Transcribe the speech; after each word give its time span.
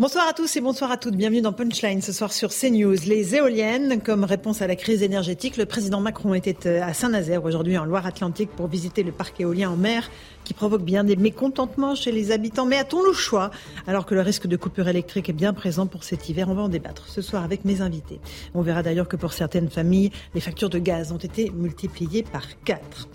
Bonsoir 0.00 0.28
à 0.28 0.32
tous 0.32 0.54
et 0.54 0.60
bonsoir 0.60 0.92
à 0.92 0.96
toutes. 0.96 1.16
Bienvenue 1.16 1.40
dans 1.40 1.52
Punchline 1.52 2.02
ce 2.02 2.12
soir 2.12 2.32
sur 2.32 2.50
CNews. 2.50 2.94
Les 3.04 3.34
éoliennes, 3.34 4.00
comme 4.00 4.22
réponse 4.22 4.62
à 4.62 4.68
la 4.68 4.76
crise 4.76 5.02
énergétique, 5.02 5.56
le 5.56 5.66
président 5.66 6.00
Macron 6.00 6.34
était 6.34 6.78
à 6.78 6.94
Saint-Nazaire 6.94 7.42
aujourd'hui 7.42 7.76
en 7.76 7.84
Loire-Atlantique 7.84 8.50
pour 8.50 8.68
visiter 8.68 9.02
le 9.02 9.10
parc 9.10 9.40
éolien 9.40 9.70
en 9.70 9.76
mer 9.76 10.08
qui 10.44 10.54
provoque 10.54 10.84
bien 10.84 11.02
des 11.02 11.16
mécontentements 11.16 11.96
chez 11.96 12.12
les 12.12 12.30
habitants. 12.30 12.64
Mais 12.64 12.76
a-t-on 12.76 13.02
le 13.02 13.12
choix 13.12 13.50
alors 13.88 14.06
que 14.06 14.14
le 14.14 14.20
risque 14.20 14.46
de 14.46 14.56
coupure 14.56 14.86
électrique 14.86 15.30
est 15.30 15.32
bien 15.32 15.52
présent 15.52 15.88
pour 15.88 16.04
cet 16.04 16.28
hiver? 16.28 16.48
On 16.48 16.54
va 16.54 16.62
en 16.62 16.68
débattre 16.68 17.08
ce 17.08 17.20
soir 17.20 17.42
avec 17.42 17.64
mes 17.64 17.80
invités. 17.80 18.20
On 18.54 18.62
verra 18.62 18.84
d'ailleurs 18.84 19.08
que 19.08 19.16
pour 19.16 19.32
certaines 19.32 19.68
familles, 19.68 20.12
les 20.32 20.40
factures 20.40 20.70
de 20.70 20.78
gaz 20.78 21.10
ont 21.10 21.18
été 21.18 21.50
multipliées 21.50 22.22
par 22.22 22.44
4. 22.62 23.08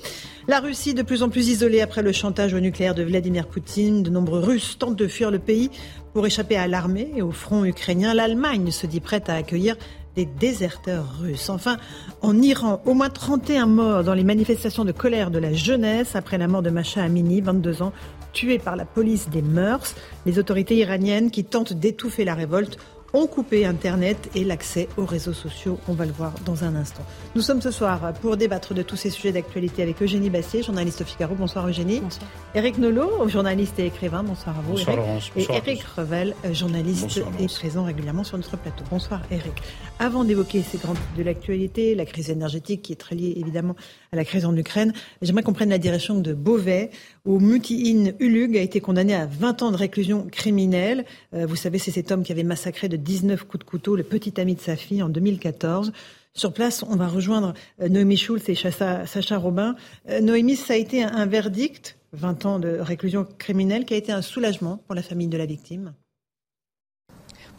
La 0.49 0.59
Russie 0.59 0.93
de 0.93 1.03
plus 1.03 1.23
en 1.23 1.29
plus 1.29 1.47
isolée 1.47 1.79
après 1.79 2.01
le 2.01 2.11
chantage 2.11 2.53
au 2.53 2.59
nucléaire 2.59 2.93
de 2.93 3.03
Vladimir 3.03 3.47
Poutine. 3.47 4.03
De 4.03 4.09
nombreux 4.09 4.41
Russes 4.41 4.75
tentent 4.77 4.97
de 4.97 5.07
fuir 5.07 5.31
le 5.31 5.39
pays 5.39 5.69
pour 6.13 6.25
échapper 6.25 6.55
à 6.55 6.67
l'armée 6.67 7.11
et 7.15 7.21
au 7.21 7.31
front 7.31 7.65
ukrainien. 7.65 8.13
L'Allemagne 8.13 8.71
se 8.71 8.87
dit 8.87 8.99
prête 8.99 9.29
à 9.29 9.35
accueillir 9.35 9.75
des 10.15 10.25
déserteurs 10.25 11.05
russes. 11.19 11.49
Enfin, 11.49 11.77
en 12.21 12.39
Iran, 12.41 12.81
au 12.85 12.93
moins 12.93 13.09
31 13.09 13.65
morts 13.65 14.03
dans 14.03 14.13
les 14.13 14.23
manifestations 14.23 14.85
de 14.85 14.91
colère 14.91 15.31
de 15.31 15.39
la 15.39 15.53
jeunesse 15.53 16.15
après 16.15 16.37
la 16.37 16.47
mort 16.47 16.61
de 16.61 16.69
Masha 16.69 17.03
Amini, 17.03 17.41
22 17.41 17.81
ans, 17.81 17.93
tuée 18.31 18.59
par 18.59 18.75
la 18.75 18.85
police 18.85 19.29
des 19.29 19.41
mœurs. 19.41 19.95
Les 20.25 20.39
autorités 20.39 20.75
iraniennes 20.75 21.31
qui 21.31 21.43
tentent 21.43 21.73
d'étouffer 21.73 22.25
la 22.25 22.35
révolte 22.35 22.77
ont 23.13 23.27
coupé 23.27 23.65
Internet 23.65 24.29
et 24.35 24.43
l'accès 24.43 24.89
aux 24.97 25.05
réseaux 25.05 25.33
sociaux. 25.33 25.79
On 25.87 25.93
va 25.93 26.05
le 26.05 26.11
voir 26.11 26.33
dans 26.45 26.63
un 26.63 26.75
instant. 26.75 27.03
Nous 27.35 27.41
sommes 27.41 27.61
ce 27.61 27.69
soir 27.69 28.13
pour 28.21 28.37
débattre 28.37 28.73
de 28.73 28.81
tous 28.81 28.95
ces 28.95 29.11
sujets 29.11 29.31
d'actualité 29.31 29.83
avec 29.83 30.01
Eugénie 30.01 30.31
Bassier, 30.31 30.63
journaliste 30.63 31.01
au 31.01 31.05
Figaro. 31.05 31.35
Bonsoir 31.35 31.67
Eugénie. 31.67 31.99
Bonsoir. 31.99 32.27
Eric 32.55 32.79
Nolot, 32.79 33.27
journaliste 33.29 33.77
et 33.79 33.85
écrivain. 33.85 34.23
Bonsoir 34.23 34.57
à 34.57 34.61
vous. 34.61 34.71
Bonsoir 34.71 34.97
Eric. 34.97 35.07
Laurence. 35.07 35.31
Et 35.35 35.39
Bonsoir 35.39 35.57
à 35.57 35.61
Eric. 35.67 35.83
Revel, 35.83 36.35
journaliste 36.51 37.03
Bonsoir, 37.03 37.31
et 37.39 37.45
présent 37.47 37.83
régulièrement 37.83 38.23
sur 38.23 38.37
notre 38.37 38.57
plateau. 38.57 38.83
Bonsoir 38.89 39.21
Eric. 39.29 39.53
Avant 39.99 40.23
d'évoquer 40.23 40.63
ces 40.63 40.79
grands 40.79 40.95
titres 40.95 41.15
de 41.15 41.23
l'actualité, 41.23 41.93
la 41.93 42.05
crise 42.05 42.31
énergétique 42.31 42.81
qui 42.81 42.93
est 42.93 42.97
très 42.97 43.15
liée 43.15 43.33
évidemment 43.37 43.75
à 44.11 44.15
la 44.15 44.25
crise 44.25 44.45
en 44.45 44.55
Ukraine, 44.57 44.91
j'aimerais 45.21 45.43
qu'on 45.43 45.53
prenne 45.53 45.69
la 45.69 45.77
direction 45.77 46.15
de 46.15 46.33
Beauvais, 46.33 46.89
où 47.25 47.39
Muti-In 47.39 48.11
Ulug 48.19 48.57
a 48.57 48.61
été 48.61 48.81
condamné 48.81 49.15
à 49.15 49.25
20 49.25 49.63
ans 49.63 49.71
de 49.71 49.77
réclusion 49.77 50.27
criminelle. 50.29 51.05
Euh, 51.33 51.45
vous 51.45 51.55
savez, 51.55 51.77
c'est 51.77 51.91
cet 51.91 52.11
homme 52.11 52.23
qui 52.23 52.31
avait 52.31 52.43
massacré 52.43 52.89
de 52.89 52.97
19 52.97 53.43
coups 53.45 53.63
de 53.63 53.69
couteau 53.69 53.95
le 53.95 54.03
petit 54.03 54.39
ami 54.41 54.55
de 54.55 54.59
sa 54.59 54.75
fille 54.75 55.01
en 55.01 55.09
2014. 55.09 55.93
Sur 56.33 56.51
place, 56.51 56.83
on 56.83 56.95
va 56.95 57.07
rejoindre 57.07 57.53
euh, 57.81 57.89
Noémie 57.89 58.17
Schulz 58.17 58.43
et 58.49 58.55
Sacha, 58.55 59.37
Robin. 59.37 59.75
Euh, 60.09 60.19
Noémie, 60.19 60.55
ça 60.55 60.73
a 60.73 60.77
été 60.77 61.03
un 61.03 61.25
verdict, 61.25 61.97
20 62.11 62.45
ans 62.45 62.59
de 62.59 62.77
réclusion 62.79 63.25
criminelle, 63.37 63.85
qui 63.85 63.93
a 63.93 63.97
été 63.97 64.11
un 64.11 64.21
soulagement 64.21 64.77
pour 64.85 64.95
la 64.95 65.03
famille 65.03 65.27
de 65.27 65.37
la 65.37 65.45
victime. 65.45 65.93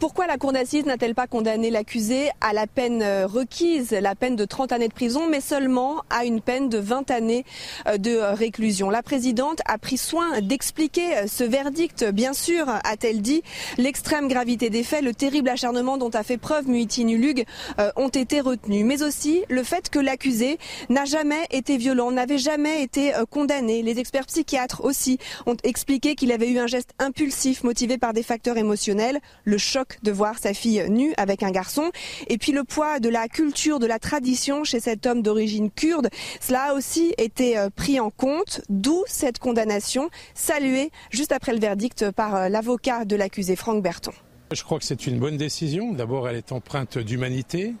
Pourquoi 0.05 0.27
la 0.27 0.37
Cour 0.37 0.53
d'assises 0.53 0.85
n'a-t-elle 0.85 1.15
pas 1.15 1.25
condamné 1.25 1.71
l'accusé 1.71 2.29
à 2.39 2.53
la 2.53 2.67
peine 2.67 3.01
euh, 3.01 3.25
requise, 3.25 3.89
la 3.89 4.13
peine 4.13 4.35
de 4.35 4.45
30 4.45 4.71
années 4.71 4.87
de 4.87 4.93
prison, 4.93 5.27
mais 5.27 5.41
seulement 5.41 6.03
à 6.11 6.25
une 6.25 6.41
peine 6.41 6.69
de 6.69 6.77
20 6.77 7.09
années 7.09 7.43
euh, 7.87 7.97
de 7.97 8.11
euh, 8.11 8.35
réclusion? 8.35 8.91
La 8.91 9.01
présidente 9.01 9.61
a 9.65 9.79
pris 9.79 9.97
soin 9.97 10.41
d'expliquer 10.41 11.27
ce 11.27 11.43
verdict. 11.43 12.05
Bien 12.11 12.33
sûr, 12.33 12.69
a-t-elle 12.83 13.23
dit, 13.23 13.41
l'extrême 13.79 14.27
gravité 14.27 14.69
des 14.69 14.83
faits, 14.83 15.03
le 15.03 15.15
terrible 15.15 15.49
acharnement 15.49 15.97
dont 15.97 16.11
a 16.11 16.21
fait 16.21 16.37
preuve 16.37 16.67
Muitin 16.67 17.07
Ulug 17.07 17.43
euh, 17.79 17.89
ont 17.95 18.09
été 18.09 18.41
retenus, 18.41 18.85
mais 18.85 19.01
aussi 19.01 19.41
le 19.49 19.63
fait 19.63 19.89
que 19.89 19.97
l'accusé 19.97 20.59
n'a 20.89 21.05
jamais 21.05 21.47
été 21.49 21.77
violent, 21.77 22.11
n'avait 22.11 22.37
jamais 22.37 22.83
été 22.83 23.11
condamné. 23.31 23.81
Les 23.81 23.97
experts 23.97 24.27
psychiatres 24.27 24.85
aussi 24.85 25.17
ont 25.47 25.57
expliqué 25.63 26.13
qu'il 26.13 26.31
avait 26.31 26.51
eu 26.51 26.59
un 26.59 26.67
geste 26.67 26.91
impulsif 26.99 27.63
motivé 27.63 27.97
par 27.97 28.13
des 28.13 28.21
facteurs 28.21 28.57
émotionnels, 28.57 29.19
le 29.45 29.57
choc 29.57 29.94
de 30.03 30.11
voir 30.11 30.39
sa 30.39 30.53
fille 30.53 30.85
nue 30.89 31.13
avec 31.17 31.43
un 31.43 31.51
garçon, 31.51 31.91
et 32.27 32.37
puis 32.37 32.51
le 32.51 32.63
poids 32.63 32.99
de 32.99 33.09
la 33.09 33.27
culture, 33.27 33.79
de 33.79 33.87
la 33.87 33.99
tradition 33.99 34.63
chez 34.63 34.79
cet 34.79 35.05
homme 35.05 35.21
d'origine 35.21 35.71
kurde. 35.71 36.09
Cela 36.39 36.71
a 36.71 36.73
aussi 36.73 37.13
été 37.17 37.57
euh, 37.57 37.69
pris 37.69 37.99
en 37.99 38.09
compte, 38.09 38.61
d'où 38.69 39.03
cette 39.07 39.39
condamnation 39.39 40.09
saluée 40.33 40.91
juste 41.09 41.31
après 41.31 41.53
le 41.53 41.59
verdict 41.59 42.11
par 42.11 42.35
euh, 42.35 42.49
l'avocat 42.49 43.05
de 43.05 43.15
l'accusé 43.15 43.55
Franck 43.55 43.83
Berton. 43.83 44.11
Je 44.51 44.63
crois 44.63 44.77
que 44.77 44.85
c'est 44.85 45.07
une 45.07 45.19
bonne 45.19 45.37
décision. 45.37 45.91
D'abord, 45.91 46.29
elle 46.29 46.35
est 46.35 46.51
empreinte 46.51 46.99
d'humanité, 46.99 47.73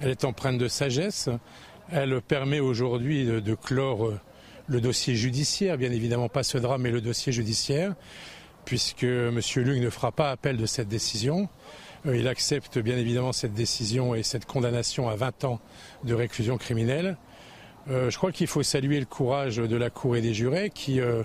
elle 0.00 0.10
est 0.10 0.24
empreinte 0.24 0.58
de 0.58 0.68
sagesse. 0.68 1.28
Elle 1.90 2.22
permet 2.22 2.60
aujourd'hui 2.60 3.26
de, 3.26 3.54
clore 3.54 4.06
euh, 4.06 4.20
le 4.66 4.80
dossier 4.80 5.14
judiciaire, 5.14 5.76
bien 5.76 5.90
évidemment 5.90 6.28
pas 6.28 6.42
ce 6.42 6.58
drame, 6.58 6.82
mais 6.82 6.90
le 6.90 7.00
dossier 7.00 7.32
judiciaire, 7.32 7.94
puisque 8.64 9.04
M. 9.04 9.40
Lug 9.56 9.82
ne 9.82 9.90
fera 9.90 10.12
pas 10.12 10.30
appel 10.30 10.56
de 10.56 10.66
cette 10.66 10.88
décision. 10.88 11.48
Euh, 12.06 12.16
Il 12.16 12.28
accepte 12.28 12.78
bien 12.78 12.96
évidemment 12.96 13.32
cette 13.32 13.54
décision 13.54 14.14
et 14.14 14.22
cette 14.22 14.46
condamnation 14.46 15.08
à 15.08 15.16
20 15.16 15.44
ans 15.44 15.60
de 16.04 16.14
réclusion 16.14 16.58
criminelle. 16.58 17.16
Euh, 17.90 18.10
je 18.10 18.16
crois 18.16 18.32
qu'il 18.32 18.46
faut 18.46 18.62
saluer 18.62 19.00
le 19.00 19.06
courage 19.06 19.56
de 19.56 19.76
la 19.76 19.90
Cour 19.90 20.16
et 20.16 20.20
des 20.20 20.34
jurés 20.34 20.70
qui 20.70 21.00
euh, 21.00 21.24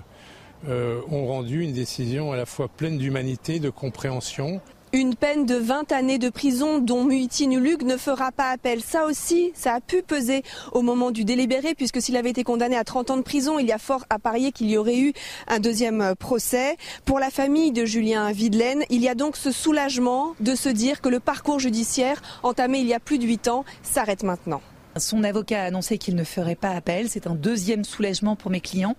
ont 0.66 1.26
rendu 1.26 1.62
une 1.62 1.72
décision 1.72 2.32
à 2.32 2.36
la 2.36 2.46
fois 2.46 2.68
pleine 2.68 2.98
d'humanité, 2.98 3.60
de 3.60 3.70
compréhension 3.70 4.60
Une 4.94 5.14
peine 5.14 5.44
de 5.44 5.54
20 5.54 5.92
années 5.92 6.18
de 6.18 6.30
prison 6.30 6.78
dont 6.78 7.04
Muitin 7.04 7.50
Ulug 7.50 7.82
ne 7.82 7.98
fera 7.98 8.32
pas 8.32 8.50
appel. 8.50 8.80
Ça 8.80 9.04
aussi, 9.04 9.52
ça 9.54 9.74
a 9.74 9.80
pu 9.80 10.00
peser 10.00 10.42
au 10.72 10.80
moment 10.80 11.10
du 11.10 11.24
délibéré 11.24 11.74
puisque 11.74 12.00
s'il 12.00 12.16
avait 12.16 12.30
été 12.30 12.42
condamné 12.42 12.74
à 12.74 12.84
30 12.84 13.10
ans 13.10 13.16
de 13.18 13.22
prison, 13.22 13.58
il 13.58 13.66
y 13.66 13.72
a 13.72 13.78
fort 13.78 14.06
à 14.08 14.18
parier 14.18 14.50
qu'il 14.50 14.70
y 14.70 14.78
aurait 14.78 14.98
eu 14.98 15.12
un 15.46 15.58
deuxième 15.58 16.00
euh, 16.00 16.14
procès. 16.14 16.78
Pour 17.04 17.18
la 17.18 17.28
famille 17.28 17.70
de 17.70 17.84
Julien 17.84 18.32
Videlaine, 18.32 18.84
il 18.88 19.02
y 19.02 19.08
a 19.10 19.14
donc 19.14 19.36
ce 19.36 19.52
soulagement 19.52 20.34
de 20.40 20.54
se 20.54 20.70
dire 20.70 21.02
que 21.02 21.10
le 21.10 21.20
parcours 21.20 21.58
judiciaire 21.58 22.22
entamé 22.42 22.78
il 22.78 22.86
y 22.86 22.94
a 22.94 23.00
plus 23.00 23.18
de 23.18 23.26
8 23.26 23.48
ans 23.48 23.64
s'arrête 23.82 24.22
maintenant. 24.22 24.62
Son 24.96 25.22
avocat 25.22 25.62
a 25.62 25.64
annoncé 25.66 25.98
qu'il 25.98 26.16
ne 26.16 26.24
ferait 26.24 26.54
pas 26.54 26.70
appel. 26.70 27.08
C'est 27.08 27.26
un 27.26 27.34
deuxième 27.34 27.84
soulagement 27.84 28.36
pour 28.36 28.50
mes 28.50 28.60
clients. 28.60 28.96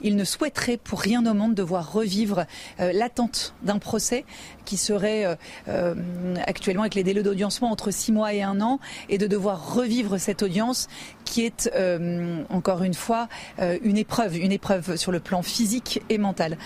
Il 0.00 0.16
ne 0.16 0.24
souhaiterait 0.24 0.76
pour 0.76 1.00
rien 1.00 1.24
au 1.26 1.34
monde 1.34 1.54
devoir 1.54 1.92
revivre 1.92 2.46
euh, 2.80 2.92
l'attente 2.92 3.54
d'un 3.62 3.78
procès 3.78 4.24
qui 4.64 4.76
serait 4.76 5.26
euh, 5.26 5.34
euh, 5.68 5.94
actuellement 6.46 6.82
avec 6.82 6.94
les 6.94 7.04
délais 7.04 7.22
d'audiencement 7.22 7.70
entre 7.70 7.90
six 7.90 8.12
mois 8.12 8.32
et 8.32 8.42
un 8.42 8.60
an 8.60 8.80
et 9.08 9.18
de 9.18 9.26
devoir 9.26 9.74
revivre 9.74 10.18
cette 10.18 10.42
audience 10.42 10.88
qui 11.24 11.44
est 11.44 11.70
encore 12.50 12.82
une 12.82 12.94
fois 12.94 13.28
une 13.58 13.96
épreuve, 13.96 14.36
une 14.36 14.52
épreuve 14.52 14.96
sur 14.96 15.10
le 15.10 15.20
plan 15.20 15.42
physique 15.42 16.00
et 16.08 16.18
mental. 16.18 16.58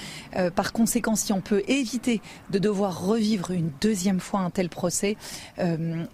Par 0.55 0.73
conséquent, 0.73 1.15
si 1.15 1.33
on 1.33 1.41
peut 1.41 1.63
éviter 1.69 2.21
de 2.51 2.59
devoir 2.59 3.01
revivre 3.07 3.53
une 3.53 3.71
deuxième 3.81 4.21
fois 4.21 4.41
un 4.41 4.51
tel 4.51 4.69
procès, 4.69 5.17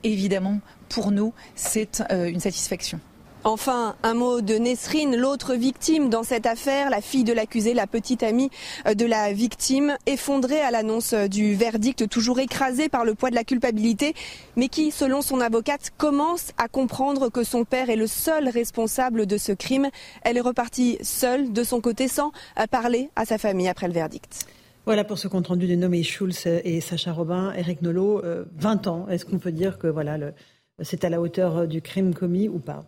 évidemment, 0.05 0.61
pour 0.89 1.11
nous, 1.11 1.33
c'est 1.55 2.03
euh, 2.11 2.29
une 2.29 2.41
satisfaction. 2.41 3.01
Enfin, 3.47 3.95
un 4.03 4.15
mot 4.15 4.41
de 4.41 4.55
Nesrine, 4.55 5.17
l'autre 5.17 5.55
victime 5.55 6.09
dans 6.09 6.23
cette 6.23 6.47
affaire, 6.47 6.89
la 6.89 7.03
fille 7.03 7.25
de 7.25 7.33
l'accusé, 7.35 7.75
la 7.75 7.87
petite 7.87 8.23
amie 8.23 8.49
euh, 8.87 8.95
de 8.95 9.05
la 9.05 9.35
victime, 9.35 9.99
effondrée 10.07 10.63
à 10.63 10.71
l'annonce 10.71 11.13
euh, 11.13 11.29
du 11.29 11.55
verdict, 11.55 12.09
toujours 12.09 12.41
écrasée 12.41 12.89
par 12.89 13.05
le 13.05 13.15
poids 13.15 13.29
de 13.29 13.35
la 13.35 13.45
culpabilité, 13.45 14.15
mais 14.57 14.69
qui, 14.69 14.91
selon 14.91 15.21
son 15.21 15.43
avocate, 15.43 15.91
commence 15.99 16.53
à 16.57 16.69
comprendre 16.69 17.29
que 17.29 17.45
son 17.45 17.65
père 17.65 17.91
est 17.91 17.97
le 17.97 18.07
seul 18.07 18.49
responsable 18.49 19.27
de 19.27 19.37
ce 19.37 19.53
crime. 19.53 19.91
Elle 20.23 20.39
est 20.39 20.41
repartie 20.41 20.97
seule 21.03 21.53
de 21.53 21.65
son 21.65 21.83
côté 21.83 22.09
sans 22.09 22.33
parler 22.71 23.11
à 23.15 23.27
sa 23.27 23.37
famille 23.37 23.69
après 23.69 23.89
le 23.89 23.93
verdict. 23.93 24.47
Voilà 24.87 25.05
pour 25.05 25.19
ce 25.19 25.29
compte 25.29 25.47
rendu 25.49 25.67
de 25.67 25.75
Noémie 25.75 26.05
Schulz 26.05 26.47
et 26.47 26.81
Sacha 26.83 27.13
Robin, 27.13 27.53
Eric 27.57 27.81
Nolot, 27.83 28.23
euh, 28.25 28.45
20 28.57 28.87
ans. 28.87 29.07
Est-ce 29.11 29.25
qu'on 29.27 29.39
peut 29.39 29.53
dire 29.53 29.79
que 29.79 29.87
voilà, 29.87 30.17
le- 30.19 30.33
c'est 30.81 31.05
à 31.05 31.09
la 31.09 31.21
hauteur 31.21 31.59
euh, 31.59 31.67
du 31.67 31.83
crime 31.83 32.15
commis 32.15 32.49
ou 32.49 32.59
pas? 32.59 32.85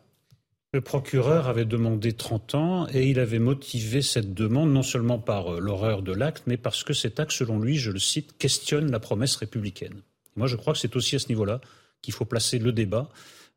Le 0.73 0.81
procureur 0.81 1.49
avait 1.49 1.65
demandé 1.65 2.13
30 2.13 2.55
ans 2.55 2.87
et 2.93 3.09
il 3.09 3.19
avait 3.19 3.39
motivé 3.39 4.03
cette 4.03 4.35
demande 4.35 4.71
non 4.73 4.83
seulement 4.83 5.19
par 5.19 5.55
euh, 5.55 5.61
l'horreur 5.61 6.03
de 6.03 6.13
l'acte, 6.13 6.43
mais 6.47 6.57
parce 6.57 6.85
que 6.85 6.93
cet 6.93 7.21
acte, 7.21 7.33
selon 7.33 7.59
lui, 7.59 7.77
je 7.77 7.91
le 7.91 7.99
cite, 7.99 8.37
questionne 8.37 8.91
la 8.91 9.01
promesse 9.01 9.37
républicaine. 9.37 10.03
Moi, 10.37 10.49
je 10.49 10.57
crois 10.57 10.75
que 10.75 10.79
c'est 10.79 10.95
aussi 10.97 11.17
à 11.17 11.19
ce 11.19 11.29
niveau-là 11.29 11.61
qu'il 12.03 12.13
faut 12.13 12.25
placer 12.25 12.59
le 12.59 12.73
débat. 12.73 13.09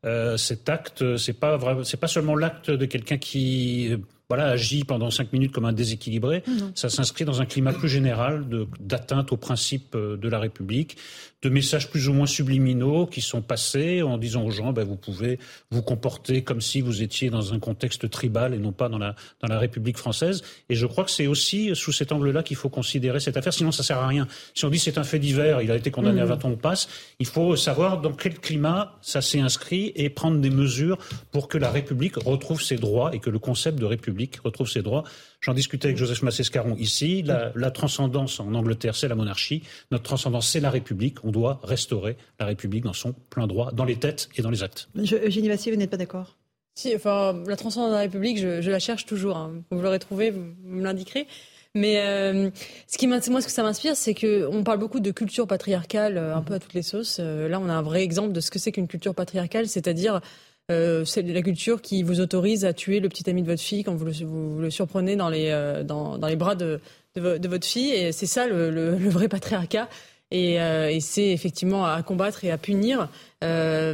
Euh, 0.06 0.38
cet 0.38 0.70
acte, 0.70 1.18
c'est 1.18 1.38
pas 1.38 1.58
c'est 1.84 2.00
pas 2.00 2.08
seulement 2.08 2.34
l'acte 2.34 2.70
de 2.70 2.86
quelqu'un 2.86 3.18
qui 3.18 3.92
euh, 3.92 3.98
voilà, 4.30 4.46
agit 4.46 4.84
pendant 4.84 5.10
cinq 5.10 5.32
minutes 5.32 5.52
comme 5.52 5.66
un 5.66 5.74
déséquilibré. 5.74 6.42
Ça 6.74 6.88
s'inscrit 6.88 7.24
dans 7.26 7.42
un 7.42 7.46
climat 7.46 7.72
plus 7.72 7.88
général 7.88 8.46
d'atteinte 8.80 9.32
aux 9.32 9.36
principes 9.36 9.96
de 9.96 10.28
la 10.28 10.38
République, 10.38 10.96
de 11.42 11.48
messages 11.48 11.88
plus 11.88 12.08
ou 12.08 12.12
moins 12.12 12.26
subliminaux 12.26 13.06
qui 13.06 13.22
sont 13.22 13.40
passés 13.40 14.02
en 14.02 14.18
disant 14.18 14.44
aux 14.44 14.50
gens, 14.50 14.72
ben, 14.72 14.84
vous 14.84 14.96
pouvez 14.96 15.38
vous 15.70 15.82
comporter 15.82 16.42
comme 16.42 16.60
si 16.60 16.80
vous 16.82 17.02
étiez 17.02 17.30
dans 17.30 17.54
un 17.54 17.58
contexte 17.58 18.10
tribal 18.10 18.52
et 18.52 18.58
non 18.58 18.72
pas 18.72 18.88
dans 18.88 18.98
la, 18.98 19.14
dans 19.40 19.48
la 19.48 19.58
République 19.58 19.96
française. 19.96 20.42
Et 20.68 20.74
je 20.74 20.86
crois 20.86 21.04
que 21.04 21.10
c'est 21.10 21.26
aussi 21.26 21.74
sous 21.74 21.92
cet 21.92 22.12
angle-là 22.12 22.42
qu'il 22.42 22.56
faut 22.56 22.68
considérer 22.68 23.20
cette 23.20 23.36
affaire, 23.36 23.54
sinon 23.54 23.72
ça 23.72 23.82
sert 23.82 23.98
à 23.98 24.06
rien. 24.06 24.28
Si 24.54 24.64
on 24.64 24.70
dit 24.70 24.78
c'est 24.78 24.98
un 24.98 25.04
fait 25.04 25.18
divers, 25.18 25.62
il 25.62 25.70
a 25.70 25.76
été 25.76 25.90
condamné 25.90 26.20
à 26.20 26.26
20 26.26 26.44
ans 26.44 26.50
de 26.50 26.54
passe, 26.56 26.88
il 27.18 27.26
faut 27.26 27.56
savoir 27.56 28.00
dans 28.00 28.12
quel 28.12 28.38
climat 28.38 28.98
ça 29.00 29.22
s'est 29.22 29.40
inscrit 29.40 29.92
et 29.94 30.10
prendre 30.10 30.40
des 30.40 30.50
mesures 30.50 30.98
pour 31.30 31.48
que 31.48 31.56
la 31.56 31.70
République 31.70 32.16
retrouve 32.16 32.60
ses 32.62 32.76
droits 32.76 33.14
et 33.14 33.18
que 33.18 33.30
le 33.30 33.38
concept 33.38 33.78
de 33.78 33.86
République 33.86 34.40
retrouve 34.44 34.68
ses 34.68 34.82
droits. 34.82 35.04
J'en 35.40 35.54
discutais 35.54 35.86
avec 35.86 35.96
Joseph 35.96 36.22
Massescaron 36.22 36.76
ici. 36.76 37.22
La, 37.22 37.52
la 37.54 37.70
transcendance 37.70 38.40
en 38.40 38.54
Angleterre, 38.54 38.94
c'est 38.94 39.08
la 39.08 39.14
monarchie. 39.14 39.62
Notre 39.90 40.04
transcendance, 40.04 40.48
c'est 40.48 40.60
la 40.60 40.70
République. 40.70 41.24
On 41.24 41.30
doit 41.30 41.60
restaurer 41.62 42.16
la 42.38 42.46
République 42.46 42.84
dans 42.84 42.92
son 42.92 43.12
plein 43.30 43.46
droit, 43.46 43.72
dans 43.72 43.84
les 43.84 43.96
têtes 43.96 44.28
et 44.36 44.42
dans 44.42 44.50
les 44.50 44.62
actes. 44.62 44.88
Eugénie 44.96 45.48
Vassier, 45.48 45.72
vous 45.72 45.78
n'êtes 45.78 45.90
pas 45.90 45.96
d'accord? 45.96 46.36
Si, 46.74 46.94
enfin, 46.94 47.42
la 47.46 47.56
transcendance 47.56 47.90
de 47.90 47.94
la 47.94 48.00
République, 48.00 48.38
je, 48.38 48.70
la 48.70 48.78
cherche 48.78 49.06
toujours. 49.06 49.36
Hein. 49.36 49.62
Vous 49.70 49.80
l'aurez 49.80 49.98
trouvé, 49.98 50.30
vous, 50.30 50.44
me 50.64 50.82
l'indiquerez. 50.82 51.26
Mais 51.74 52.00
euh, 52.00 52.50
ce 52.88 52.98
qui 52.98 53.06
moi, 53.06 53.20
ce 53.20 53.28
que 53.28 53.52
ça 53.52 53.62
m'inspire, 53.62 53.94
c'est 53.94 54.14
qu'on 54.14 54.64
parle 54.64 54.78
beaucoup 54.78 54.98
de 54.98 55.10
culture 55.12 55.46
patriarcale, 55.46 56.18
euh, 56.18 56.34
un 56.34 56.42
peu 56.42 56.54
à 56.54 56.58
toutes 56.58 56.74
les 56.74 56.82
sauces. 56.82 57.18
Euh, 57.20 57.48
là, 57.48 57.60
on 57.60 57.68
a 57.68 57.72
un 57.72 57.82
vrai 57.82 58.02
exemple 58.02 58.32
de 58.32 58.40
ce 58.40 58.50
que 58.50 58.58
c'est 58.58 58.72
qu'une 58.72 58.88
culture 58.88 59.14
patriarcale, 59.14 59.68
c'est-à-dire 59.68 60.20
euh, 60.70 61.04
c'est 61.04 61.22
la 61.22 61.42
culture 61.42 61.82
qui 61.82 62.02
vous 62.02 62.20
autorise 62.20 62.64
à 62.64 62.72
tuer 62.72 63.00
le 63.00 63.08
petit 63.08 63.28
ami 63.28 63.42
de 63.42 63.46
votre 63.46 63.62
fille 63.62 63.82
quand 63.82 63.94
vous 63.94 64.04
le, 64.04 64.70
surprenez 64.70 65.16
dans 65.16 65.28
les, 65.28 65.50
euh, 65.50 65.82
dans, 65.82 66.16
les 66.26 66.36
bras 66.36 66.54
de, 66.54 66.80
de, 67.16 67.48
votre 67.48 67.66
fille. 67.66 67.90
Et 67.90 68.12
c'est 68.12 68.26
ça 68.26 68.46
le, 68.46 68.94
vrai 69.08 69.28
patriarcat. 69.28 69.88
Euh, 70.32 70.88
et, 70.88 71.00
c'est 71.00 71.28
effectivement 71.28 71.86
à 71.86 72.02
combattre 72.02 72.44
et 72.44 72.52
à 72.52 72.58
punir, 72.58 73.08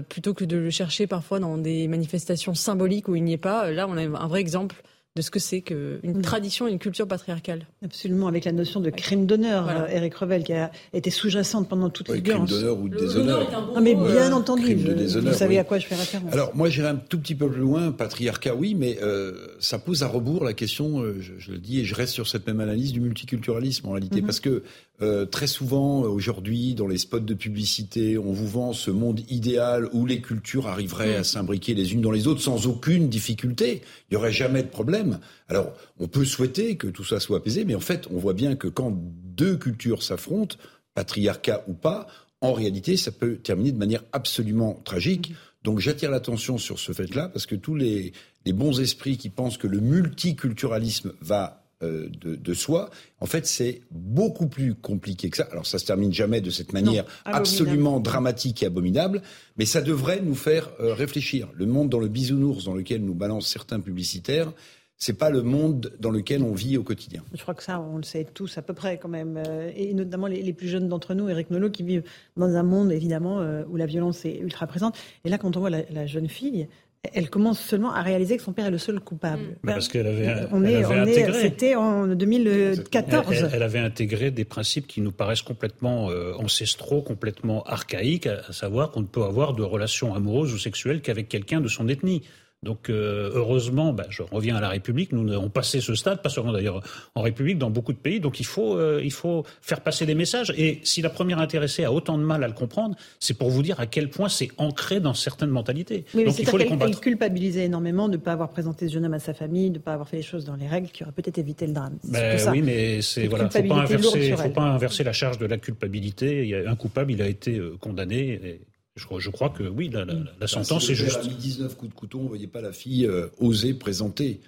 plutôt 0.09 0.35
que 0.35 0.45
de 0.45 0.57
le 0.57 0.71
chercher 0.71 1.07
parfois 1.07 1.39
dans 1.39 1.57
des 1.57 1.89
manifestations 1.89 2.55
symboliques 2.55 3.09
où 3.09 3.17
il 3.17 3.25
n'y 3.25 3.33
est 3.33 3.39
pas. 3.39 3.71
Là, 3.71 3.87
on 3.89 3.97
a 3.97 4.03
un 4.03 4.29
vrai 4.29 4.41
exemple 4.41 4.83
de 5.17 5.23
ce 5.23 5.31
que 5.31 5.39
c'est 5.39 5.63
qu'une 5.63 6.21
tradition, 6.23 6.69
une 6.69 6.79
culture 6.79 7.09
patriarcale. 7.09 7.67
Absolument, 7.83 8.29
avec 8.29 8.45
la 8.45 8.53
notion 8.53 8.81
de 8.81 8.91
crime 8.91 9.25
d'honneur, 9.25 9.89
Eric 9.91 10.13
euh, 10.13 10.19
Revel, 10.21 10.45
qui 10.45 10.53
a 10.53 10.71
été 10.93 11.11
sous-jacente 11.11 11.69
pendant 11.71 11.89
toute 11.89 12.11
oui, 12.11 12.23
Crime 12.23 12.45
d'honneur 12.45 12.79
ou 12.79 12.91
de 12.91 12.99
déshonneur. 12.99 13.51
non, 13.75 13.81
mais 13.81 13.95
bien 13.95 14.31
entendu, 14.33 14.75
vous 14.75 15.33
savez 15.33 15.59
à 15.59 15.65
quoi 15.65 15.79
je 15.79 15.87
fais 15.87 15.95
référence. 15.95 16.33
Alors, 16.33 16.55
moi, 16.55 16.69
j'irai 16.69 16.89
un 16.89 16.97
tout 16.97 17.19
petit 17.19 17.35
peu 17.35 17.49
plus 17.49 17.63
loin. 17.63 17.93
Patriarcat, 17.93 18.55
oui, 18.55 18.75
mais 18.75 18.99
euh, 19.03 19.33
ça 19.59 19.79
pose 19.79 20.03
à 20.03 20.07
rebours 20.07 20.45
la 20.45 20.53
question, 20.53 21.01
euh, 21.01 21.17
je, 21.19 21.51
le 21.51 21.59
dis, 21.59 21.81
et 21.81 21.85
je 21.85 21.95
reste 21.95 22.13
sur 22.13 22.29
cette 22.29 22.47
même 22.47 22.61
analyse 22.61 22.93
du 22.93 23.01
multiculturalisme 23.01 23.89
en 23.89 23.93
réalité, 23.93 24.21
mm-hmm. 24.21 24.27
parce 24.27 24.41
que 24.41 24.63
euh, 25.03 25.27
très 25.27 25.47
souvent, 25.47 26.01
aujourd'hui, 26.03 26.75
dans 26.75 26.87
les 26.87 26.97
spots 26.97 27.21
de 27.21 27.35
publicité, 27.35 28.17
on 28.17 28.33
vous 28.33 28.49
vend 28.49 28.73
ce 28.73 28.91
monde 28.91 29.21
idéal 29.29 29.89
où 29.93 30.07
les 30.07 30.23
cultures 30.23 30.69
arriveraient 30.69 31.17
à 31.17 31.25
s'imbriquer 31.25 31.75
les 31.75 31.93
unes 31.93 32.01
dans 32.01 32.11
les 32.11 32.27
autres 32.27 32.41
sans 32.41 32.67
aucune 32.67 33.09
difficulté. 33.09 33.83
Il 34.11 34.15
n'y 34.15 34.17
aurait 34.17 34.33
jamais 34.33 34.63
de 34.63 34.69
problème. 34.69 35.19
Alors, 35.49 35.73
on 35.99 36.09
peut 36.09 36.25
souhaiter 36.25 36.77
que 36.77 36.87
tout 36.87 37.05
ça 37.05 37.21
soit 37.21 37.39
apaisé, 37.39 37.65
mais 37.65 37.75
en 37.75 37.81
fait, 37.81 38.09
on 38.11 38.17
voit 38.17 38.33
bien 38.33 38.57
que 38.57 38.69
quand 38.69 38.97
deux 38.97 39.57
cultures 39.57 40.03
s'affrontent, 40.03 40.57
patriarcat 40.95 41.65
ou 41.69 41.75
pas, 41.75 42.07
en 42.41 42.53
réalité, 42.53 42.97
ça 42.97 43.13
peut 43.13 43.37
terminer 43.37 43.73
de 43.73 43.79
manière 43.79 44.05
absolument 44.13 44.81
tragique. 44.85 45.35
Donc 45.63 45.81
j'attire 45.81 46.11
l'attention 46.11 46.57
sur 46.57 46.79
ce 46.79 46.93
fait-là, 46.93 47.29
parce 47.29 47.45
que 47.45 47.55
tous 47.55 47.75
les, 47.75 48.13
les 48.47 48.53
bons 48.53 48.81
esprits 48.81 49.19
qui 49.19 49.29
pensent 49.29 49.59
que 49.59 49.67
le 49.67 49.81
multiculturalisme 49.81 51.13
va 51.21 51.66
euh, 51.83 52.09
de, 52.23 52.55
soi. 52.55 52.89
En 53.21 53.27
fait, 53.27 53.47
c'est 53.47 53.83
beaucoup 53.91 54.47
plus 54.47 54.75
compliqué 54.75 55.29
que 55.29 55.37
ça. 55.37 55.47
Alors, 55.53 55.67
ça 55.67 55.79
se 55.79 55.85
termine 55.85 56.11
jamais 56.11 56.41
de 56.41 56.49
cette 56.49 56.73
manière 56.73 57.05
absolument 57.27 58.01
dramatique 58.01 58.63
et 58.63 58.67
abominable, 58.67 59.21
mais 59.59 59.67
ça 59.67 59.83
devrait 59.83 60.23
nous 60.23 60.35
faire 60.35 60.71
euh, 60.81 60.95
réfléchir. 60.95 61.49
Le 61.53 61.67
monde 61.67 61.91
dans 61.91 61.99
le 61.99 62.09
bisounours 62.09 62.65
dans 62.65 62.73
lequel 62.73 63.05
nous 63.05 63.15
balancent 63.15 63.49
certains 63.49 63.81
publicitaires, 63.81 64.55
c'est 64.97 65.19
pas 65.19 65.29
le 65.29 65.43
monde 65.43 65.93
dans 66.01 66.11
lequel 66.11 66.43
on 66.43 66.55
vit 66.55 66.79
au 66.79 66.83
quotidien. 66.83 67.23
Je 67.35 67.43
crois 67.43 67.53
que 67.53 67.63
ça, 67.63 67.79
on 67.79 67.99
le 67.99 68.05
sait 68.05 68.25
tous 68.25 68.57
à 68.57 68.63
peu 68.63 68.73
près 68.73 68.97
quand 68.97 69.11
même, 69.11 69.43
euh, 69.47 69.71
et 69.77 69.93
notamment 69.93 70.29
les, 70.29 70.53
plus 70.55 70.69
jeunes 70.69 70.89
d'entre 70.89 71.13
nous, 71.13 71.29
Eric 71.29 71.51
Nolot, 71.51 71.69
qui 71.69 71.83
vivent 71.83 72.05
dans 72.39 72.57
un 72.57 72.63
monde 72.63 72.91
évidemment 72.91 73.47
où 73.69 73.77
la 73.77 73.85
violence 73.85 74.25
est 74.25 74.39
ultra 74.39 74.67
présente. 74.67 74.97
Et 75.27 75.29
là, 75.29 75.37
quand 75.37 75.59
on 75.59 75.61
voit 75.61 75.69
la 75.69 76.07
jeune 76.07 76.29
fille 76.31 76.69
elle 77.13 77.31
commence 77.31 77.61
seulement 77.61 77.93
à 77.93 78.03
réaliser 78.03 78.37
que 78.37 78.43
son 78.43 78.53
père 78.53 78.67
est 78.67 78.71
le 78.71 78.79
seul 78.79 79.01
coupable. 79.01 79.57
Parce 79.65 79.89
qu'elle 79.89 80.07
avait, 80.07 80.47
on 80.53 80.65
est, 80.65 80.85
intégré. 80.85 81.41
C'était 81.41 81.75
en 81.75 82.07
2014. 82.07 83.49
Elle, 83.53 83.63
avait 83.63 83.79
intégré 83.79 84.31
des 84.31 84.45
principes 84.45 84.87
qui 84.87 85.01
nous 85.01 85.13
paraissent 85.13 85.43
complètement 85.43 86.11
euh, 86.11 86.35
ancestraux, 86.35 87.03
complètement 87.03 87.63
archaïques, 87.65 88.27
à 88.27 88.53
savoir 88.53 88.91
qu'on 88.91 89.01
ne 89.01 89.07
peut 89.07 89.23
avoir 89.23 89.55
de 89.55 89.63
relations 89.63 90.15
amoureuses 90.15 90.53
ou 90.53 90.59
sexuelles 90.59 91.01
qu'avec 91.01 91.29
quelqu'un 91.29 91.61
de 91.61 91.69
son 91.69 91.89
ethnie. 91.89 92.23
Donc 92.67 92.91
euh, 92.91 93.31
heureusement, 93.33 93.93
bah, 93.93 94.07
je 94.11 94.23
reviens 94.23 94.57
à 94.57 94.61
la 94.61 94.69
République, 94.69 95.13
nous 95.13 95.33
avons 95.33 95.49
passé 95.49 95.81
ce 95.81 95.95
stade, 95.95 96.21
pas 96.21 96.29
seulement 96.29 96.53
d'ailleurs 96.53 96.83
en 97.15 97.23
République, 97.23 97.59
dans 97.59 97.71
beaucoup 97.71 97.93
de 97.93 97.99
pays. 97.99 98.19
Donc 98.19 98.41
il 98.41 98.45
faut, 98.45 98.77
euh, 98.77 99.01
il 99.03 99.13
faut 99.13 99.45
faire 99.63 99.81
passer 99.81 100.05
des 100.05 100.17
messages. 100.17 100.53
Et 100.59 100.81
si 100.83 101.01
la 101.01 101.09
première 101.09 101.39
intéressée 101.39 101.85
a 101.85 101.93
autant 101.93 102.19
de 102.19 102.25
mal 102.25 102.43
à 102.43 102.49
le 102.49 102.55
comprendre, 102.55 102.97
c'est 103.21 103.39
pour 103.39 103.51
vous 103.51 103.63
dire 103.63 103.79
à 103.79 103.87
quel 103.87 104.11
point 104.11 104.29
c'est 104.29 104.51
ancré 104.59 104.99
dans 104.99 105.15
certaines 105.15 105.51
mentalités. 105.51 106.05
Donc 106.13 106.39
il 106.39 106.47
faut 106.47 106.59
les 106.59 106.67
combattre. 106.67 106.91
Elle 106.93 107.01
culpabilisait 107.01 107.65
énormément 107.65 108.09
de 108.09 108.17
ne 108.17 108.21
pas 108.21 108.33
avoir 108.33 108.51
présenté 108.51 108.89
ce 108.89 108.95
jeune 108.95 109.05
homme 109.05 109.15
à 109.15 109.21
sa 109.21 109.33
famille, 109.33 109.71
de 109.71 109.79
ne 109.79 109.83
pas 109.83 109.93
avoir 109.93 110.09
fait 110.09 110.17
les 110.17 110.23
choses 110.25 110.45
dans 110.45 110.57
les 110.57 110.67
règles 110.67 110.89
qui 110.89 111.05
auraient 111.05 111.13
peut-être 111.13 111.39
évité 111.39 111.69
le 111.69 111.73
drame. 111.73 111.99
Ben, 112.05 112.37
oui, 112.51 112.63
mais 112.63 113.01
c'est 113.01 113.29
voilà, 113.29 113.49
faut 113.49 113.63
pas 113.63 113.75
inverser, 113.77 114.33
faut 114.37 114.49
pas 114.51 114.63
inverser 114.63 115.05
la 115.05 115.13
charge 115.13 115.39
de 115.39 115.47
la 115.47 115.59
culpabilité. 115.59 116.43
Il 116.43 116.49
y 116.49 116.55
a 116.57 116.69
un 116.69 116.77
coupable, 116.77 117.13
il 117.13 117.23
a 117.23 117.29
été 117.29 117.59
euh, 117.59 117.77
condamné. 117.81 118.41
Et 118.43 118.61
je, 118.97 119.31
crois 119.31 119.51
que 119.51 119.63
oui, 119.63 119.91
la, 119.91 120.05
la, 120.05 120.47
sentence 120.47 120.89
est 120.91 120.95
juste. 120.95 121.25
Mis 121.25 121.35
19 121.35 121.77
coups 121.77 121.93
de 121.93 121.97
couteau, 121.97 122.19
on 122.19 122.25
ne 122.25 122.29
voyait 122.29 122.47
pas 122.47 122.61
la 122.61 122.73
fille 122.73 123.07
euh, 123.07 123.29
oser 123.39 123.75
présenter 123.75 124.41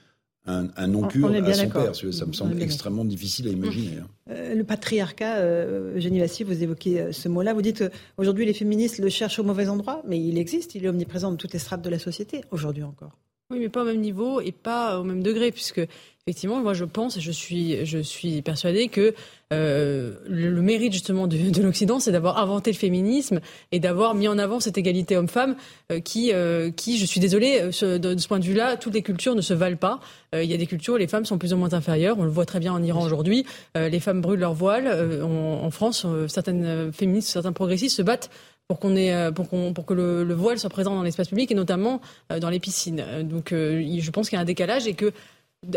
un, 0.49 0.69
un 0.77 0.87
non-cure 0.87 1.31
à 1.31 1.55
son 1.55 1.69
père. 1.69 1.95
Ça 1.95 2.27
me 2.27 2.33
semble 2.33 2.61
extrêmement 2.62 3.05
difficile 3.05 3.49
à 3.49 3.50
imaginer. 3.50 3.99
Hein. 3.99 4.09
Euh, 4.31 4.55
le 4.55 4.65
patriarcat, 4.65 5.37
euh, 5.37 5.97
Eugénie 5.97 6.23
vous 6.45 6.62
évoquez 6.62 7.00
euh, 7.00 7.12
ce 7.12 7.29
mot-là. 7.29 7.55
Vous 7.55 7.62
dites 7.62 7.85
aujourd'hui 8.17 8.47
les 8.47 8.55
féministes 8.55 8.99
le 8.99 9.09
cherchent 9.09 9.39
au 9.39 9.45
mauvais 9.45 9.69
endroit, 9.69 10.03
mais 10.06 10.19
il 10.21 10.39
existe, 10.39 10.75
il 10.75 10.85
est 10.85 10.89
omniprésent 10.89 11.31
dans 11.31 11.37
toutes 11.37 11.53
les 11.53 11.59
strates 11.59 11.83
de 11.83 11.91
la 11.91 11.99
société, 11.99 12.43
aujourd'hui 12.50 12.83
encore. 12.83 13.12
Oui, 13.50 13.61
mais 13.61 13.71
pas 13.71 13.81
au 13.81 13.87
même 13.87 14.00
niveau 14.00 14.43
et 14.43 14.53
pas 14.53 15.00
au 15.00 15.05
même 15.05 15.23
degré, 15.23 15.50
puisque 15.53 15.81
effectivement, 16.27 16.61
moi 16.61 16.75
je 16.75 16.85
pense 16.85 17.19
je 17.19 17.33
suis, 17.33 17.87
je 17.87 17.99
suis 17.99 18.43
persuadée 18.43 18.89
que 18.89 19.15
euh, 19.55 20.17
le, 20.27 20.61
mérite 20.61 20.93
justement 20.93 21.26
de, 21.26 21.49
de 21.49 21.62
l'Occident, 21.62 21.99
c'est 21.99 22.12
d'avoir 22.12 22.37
inventé 22.37 22.71
le 22.71 22.76
féminisme 22.76 23.40
et 23.73 23.81
d'avoir 23.81 24.14
mis 24.14 24.28
en 24.28 24.37
avant 24.37 24.61
cette 24.61 24.76
égalité 24.76 25.17
homme-femme 25.17 25.57
euh, 25.90 25.99
qui, 26.00 26.31
euh, 26.35 26.71
qui, 26.71 26.99
je 26.99 27.07
suis 27.07 27.21
désolée, 27.21 27.62
de, 27.62 27.97
de, 27.97 28.19
ce 28.19 28.28
point 28.28 28.38
de 28.38 28.45
vue-là, 28.45 28.76
toutes 28.76 28.93
les 28.93 29.00
cultures 29.00 29.35
ne 29.35 29.40
se 29.40 29.55
valent 29.55 29.78
pas. 29.78 30.00
Il 30.35 30.45
y 30.45 30.52
a 30.52 30.59
des 30.59 30.67
cultures 30.67 30.93
où 30.93 30.99
les 30.99 31.07
femmes 31.07 31.25
sont 31.25 31.38
plus 31.38 31.55
ou 31.55 31.57
moins 31.57 31.73
inférieures. 31.73 32.19
On 32.19 32.25
le 32.25 32.31
voit 32.31 32.45
très 32.45 32.61
bien 32.61 32.75
en 32.75 32.83
Iran 32.83 33.02
aujourd'hui. 33.02 33.47
les 33.75 33.99
femmes 33.99 34.21
brûlent 34.21 34.40
leur 34.40 34.52
voile. 34.52 34.87
En, 35.23 35.64
en, 35.64 35.71
France, 35.71 36.07
certaines 36.26 36.93
féministes, 36.93 37.31
certains 37.31 37.52
progressistes 37.55 37.97
se 37.97 38.02
battent 38.02 38.28
pour 38.68 38.78
qu'on 38.78 38.94
ait, 38.96 39.32
pour, 39.32 39.48
qu'on, 39.48 39.72
pour 39.72 39.87
que 39.87 39.94
le, 39.94 40.25
le, 40.25 40.34
voile 40.34 40.58
soit 40.58 40.70
présent 40.70 40.94
dans 40.94 41.02
l'espace 41.02 41.28
public 41.28 41.50
et 41.50 41.54
notamment 41.54 42.00
dans 42.40 42.50
les 42.50 42.60
piscines. 42.60 43.02
Donc, 43.22 43.48
je 43.50 44.10
pense 44.10 44.28
qu'il 44.28 44.37
y 44.37 44.38
a 44.38 44.42
un 44.42 44.46
décalage 44.46 44.87
et 44.87 44.94
que 44.94 45.12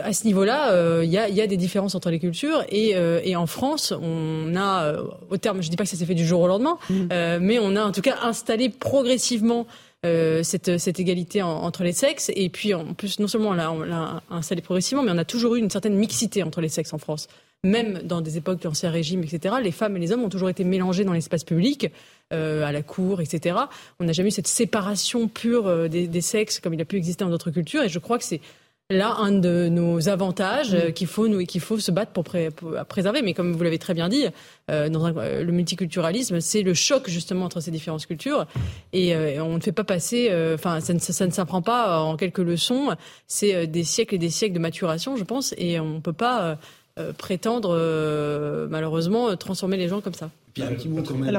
à 0.01 0.13
ce 0.13 0.25
niveau-là, 0.25 0.73
euh, 0.73 1.01
il 1.03 1.11
y, 1.11 1.17
a, 1.17 1.47
des 1.47 1.57
différences 1.57 1.95
entre 1.95 2.11
les 2.11 2.19
cultures 2.19 2.63
et, 2.69 2.95
euh, 2.95 3.35
en 3.35 3.47
France, 3.47 3.91
on 3.99 4.55
a, 4.55 4.83
euh, 4.83 5.03
au 5.29 5.37
terme, 5.37 5.61
je 5.63 5.69
dis 5.69 5.75
pas 5.75 5.83
que 5.83 5.89
ça 5.89 5.97
s'est 5.97 6.05
fait 6.05 6.13
du 6.13 6.25
jour 6.25 6.41
au 6.41 6.47
lendemain, 6.47 6.77
mmh. 6.89 7.37
mais 7.39 7.57
on 7.59 7.75
a 7.75 7.83
en 7.83 7.91
tout 7.91 8.01
cas 8.01 8.17
installé 8.21 8.69
progressivement 8.69 9.65
cette, 10.03 10.79
cette, 10.79 10.99
égalité 10.99 11.43
entre 11.43 11.83
les 11.83 11.93
sexes. 11.93 12.31
Et 12.35 12.49
puis, 12.49 12.73
en 12.73 12.93
plus, 12.93 13.19
non 13.19 13.27
seulement 13.27 13.49
on 13.49 13.83
l'a 13.83 14.21
installé 14.29 14.61
progressivement, 14.61 15.03
mais 15.03 15.11
on 15.11 15.17
a 15.17 15.25
toujours 15.25 15.55
eu 15.55 15.59
une 15.59 15.69
certaine 15.69 15.95
mixité 15.95 16.43
entre 16.43 16.61
les 16.61 16.69
sexes 16.69 16.93
en 16.93 16.97
France. 16.97 17.27
Même 17.63 18.01
dans 18.03 18.21
des 18.21 18.37
époques 18.37 18.61
d'Ancien 18.61 18.89
Régime, 18.89 19.21
etc., 19.23 19.55
les 19.61 19.71
femmes 19.71 19.95
et 19.95 19.99
les 19.99 20.11
hommes 20.11 20.23
ont 20.23 20.29
toujours 20.29 20.49
été 20.49 20.63
mélangés 20.63 21.03
dans 21.03 21.13
l'espace 21.13 21.43
public, 21.43 21.91
à 22.31 22.71
la 22.71 22.81
cour, 22.81 23.21
etc. 23.21 23.55
On 23.99 24.05
n'a 24.05 24.13
jamais 24.13 24.29
eu 24.29 24.31
cette 24.31 24.47
séparation 24.47 25.27
pure 25.27 25.89
des, 25.89 26.07
des, 26.07 26.21
sexes 26.21 26.59
comme 26.59 26.73
il 26.73 26.81
a 26.81 26.85
pu 26.85 26.97
exister 26.97 27.23
dans 27.23 27.29
d'autres 27.29 27.51
cultures. 27.51 27.83
Et 27.83 27.89
je 27.89 27.99
crois 27.99 28.17
que 28.17 28.23
c'est 28.23 28.41
là 28.91 29.15
un 29.17 29.31
de 29.31 29.69
nos 29.69 30.09
avantages 30.09 30.73
euh, 30.73 30.91
qu'il 30.91 31.07
faut 31.07 31.27
nous 31.27 31.45
qu'il 31.45 31.61
faut 31.61 31.79
se 31.79 31.91
battre 31.91 32.11
pour, 32.11 32.23
préserver. 32.87 33.21
Mais 33.21 33.33
comme 33.33 33.53
vous 33.53 33.63
l'avez 33.63 33.79
très 33.79 33.93
bien 33.93 34.09
dit, 34.09 34.25
euh, 34.69 34.89
dans 34.89 35.05
euh, 35.17 35.43
le 35.43 35.51
multiculturalisme, 35.51 36.39
c'est 36.41 36.61
le 36.61 36.73
choc 36.73 37.09
justement 37.09 37.45
entre 37.45 37.59
ces 37.61 37.71
différentes 37.71 38.05
cultures 38.05 38.45
et 38.93 39.15
on 39.39 39.55
ne 39.55 39.61
fait 39.61 39.71
pas 39.71 39.83
passer. 39.83 40.31
Enfin, 40.53 40.79
ça, 40.79 40.97
ça, 40.99 41.25
ne 41.25 41.31
s'apprend 41.31 41.61
pas 41.61 42.01
en 42.01 42.15
quelques 42.17 42.39
leçons. 42.39 42.95
C'est 43.27 43.67
des 43.67 43.83
siècles 43.83 44.15
et 44.15 44.17
des 44.17 44.29
siècles 44.29 44.53
de 44.53 44.59
maturation, 44.59 45.15
je 45.15 45.23
pense, 45.23 45.53
et 45.57 45.79
on 45.79 46.01
peut 46.01 46.13
pas 46.13 46.57
prétendre 47.17 47.69
malheureusement 48.69 49.35
transformer 49.35 49.77
les 49.77 49.87
gens 49.87 50.01
comme 50.01 50.13
ça. 50.13 50.29
Puis 50.53 50.63
un 50.63 50.73
petit 50.73 50.89
mot 50.89 51.01
quand 51.01 51.15
même, 51.15 51.29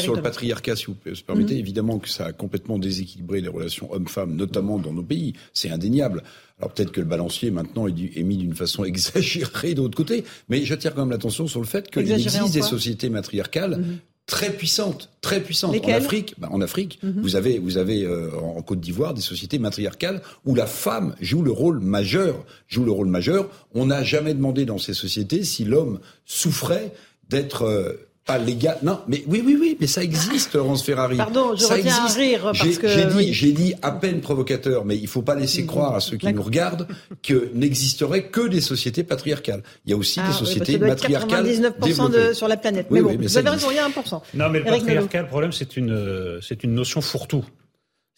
sur, 0.00 0.14
le 0.14 0.22
patriarcat, 0.22 0.76
si 0.76 0.86
vous 0.86 0.96
permettez. 1.26 1.54
Mhm. 1.54 1.60
Évidemment 1.60 1.98
que 1.98 2.08
ça 2.08 2.26
a 2.26 2.32
complètement 2.32 2.78
déséquilibré 2.78 3.40
les 3.40 3.48
relations 3.48 3.92
hommes-femmes, 3.92 4.34
notamment 4.34 4.78
dans 4.78 4.92
nos 4.92 5.02
pays. 5.02 5.34
C'est 5.52 5.70
indéniable. 5.70 6.22
Alors 6.58 6.72
peut-être 6.72 6.92
que 6.92 7.00
le 7.00 7.06
balancier 7.06 7.50
maintenant 7.50 7.86
est, 7.86 8.22
mis 8.22 8.36
d'une 8.36 8.54
façon 8.54 8.84
exagérée 8.84 9.74
de 9.74 9.82
l'autre 9.82 9.96
côté, 9.96 10.24
mais 10.48 10.64
j'attire 10.64 10.94
quand 10.94 11.02
même 11.02 11.10
l'attention 11.10 11.46
sur 11.46 11.60
le 11.60 11.66
fait 11.66 11.90
qu'il 11.90 12.10
existe 12.10 12.52
des 12.52 12.62
sociétés 12.62 13.10
matriarcales 13.10 13.78
mhm. 13.78 13.98
très 14.26 14.50
puissantes, 14.50 15.10
très 15.20 15.40
puissantes. 15.40 15.74
en 15.74 15.92
Afrique, 15.92 16.34
bah, 16.38 16.48
en 16.50 16.60
Afrique, 16.60 16.98
mhm. 17.02 17.20
vous 17.20 17.36
avez, 17.36 17.58
vous 17.58 17.78
avez 17.78 18.04
euh, 18.04 18.30
en 18.38 18.60
Côte 18.62 18.80
d'Ivoire 18.80 19.14
des 19.14 19.22
sociétés 19.22 19.58
matriarcales 19.58 20.22
où 20.44 20.54
la 20.54 20.66
femme 20.66 21.14
joue 21.20 21.42
le 21.42 21.52
rôle 21.52 21.80
majeur, 21.80 22.44
joue 22.68 22.84
le 22.84 22.92
rôle 22.92 23.08
majeur. 23.08 23.50
On 23.74 23.86
n'a 23.86 24.02
jamais 24.02 24.34
demandé 24.34 24.64
dans 24.64 24.78
ces 24.78 24.94
sociétés 24.94 25.44
si 25.44 25.64
l'homme 25.64 26.00
souffrait 26.24 26.92
d'être 27.28 27.62
euh, 27.62 28.05
pas 28.26 28.38
légal. 28.38 28.76
Non, 28.82 29.00
mais 29.06 29.22
oui, 29.28 29.42
oui, 29.46 29.56
oui, 29.58 29.76
mais 29.80 29.86
ça 29.86 30.02
existe, 30.02 30.52
Laurence 30.54 30.82
Ferrari. 30.82 31.16
Pardon, 31.16 31.54
je 31.54 31.62
ça 31.62 31.78
existe. 31.78 32.00
à 32.00 32.06
rire 32.14 32.52
parce 32.58 32.78
que 32.78 32.88
j'ai 32.88 33.06
dit, 33.06 33.32
j'ai 33.32 33.52
dit 33.52 33.74
à 33.82 33.92
peine 33.92 34.20
provocateur, 34.20 34.84
mais 34.84 34.96
il 34.96 35.06
faut 35.06 35.22
pas 35.22 35.36
laisser 35.36 35.62
mm-hmm. 35.62 35.66
croire 35.66 35.94
à 35.94 36.00
ceux 36.00 36.16
qui 36.16 36.32
nous 36.32 36.42
regardent 36.42 36.88
que 37.22 37.50
n'existerait 37.54 38.24
que 38.24 38.48
des 38.48 38.60
sociétés 38.60 39.04
patriarcales. 39.04 39.62
Il 39.86 39.92
y 39.92 39.94
a 39.94 39.96
aussi 39.96 40.20
des 40.20 40.26
ah, 40.28 40.32
sociétés 40.32 40.74
oui, 40.74 40.88
matriarcales 40.88 41.46
99% 41.46 42.10
de, 42.10 42.32
sur 42.32 42.48
la 42.48 42.56
planète. 42.56 42.88
mais 42.90 43.00
bon, 43.00 43.16
vous 43.16 43.38
avez 43.38 43.48
raison, 43.48 43.68
il 43.70 43.76
y 43.76 43.78
a 43.78 43.88
1%. 43.88 44.20
Non, 44.34 44.48
mais 44.50 44.58
le 44.58 44.64
patriarcal, 44.64 45.22
le 45.22 45.28
problème, 45.28 45.52
c'est 45.52 45.76
une, 45.76 46.40
c'est 46.42 46.64
une 46.64 46.74
notion 46.74 47.00
fourre-tout. 47.00 47.44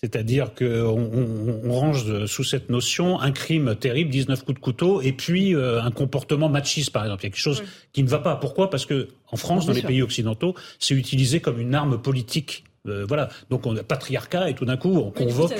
C'est-à-dire 0.00 0.54
qu'on 0.54 1.10
on, 1.64 1.72
range 1.72 2.26
sous 2.26 2.44
cette 2.44 2.70
notion 2.70 3.20
un 3.20 3.32
crime 3.32 3.74
terrible, 3.74 4.10
19 4.10 4.44
coups 4.44 4.54
de 4.56 4.62
couteau, 4.62 5.02
et 5.02 5.12
puis 5.12 5.56
euh, 5.56 5.82
un 5.82 5.90
comportement 5.90 6.48
machiste, 6.48 6.90
par 6.92 7.02
exemple. 7.02 7.22
Il 7.22 7.26
y 7.26 7.28
a 7.28 7.30
quelque 7.30 7.40
chose 7.40 7.64
qui 7.92 8.04
ne 8.04 8.08
va 8.08 8.20
pas. 8.20 8.36
Pourquoi? 8.36 8.70
Parce 8.70 8.86
que 8.86 9.08
en 9.32 9.36
France, 9.36 9.66
dans 9.66 9.72
les 9.72 9.82
pays 9.82 10.02
occidentaux, 10.02 10.54
c'est 10.78 10.94
utilisé 10.94 11.40
comme 11.40 11.60
une 11.60 11.74
arme 11.74 12.00
politique. 12.00 12.64
Euh, 12.86 13.04
voilà. 13.06 13.28
Donc 13.50 13.66
on 13.66 13.76
a 13.76 13.82
patriarcat 13.82 14.50
et 14.50 14.54
tout 14.54 14.64
d'un 14.64 14.76
coup 14.76 14.96
on 14.96 15.10
convoque. 15.10 15.56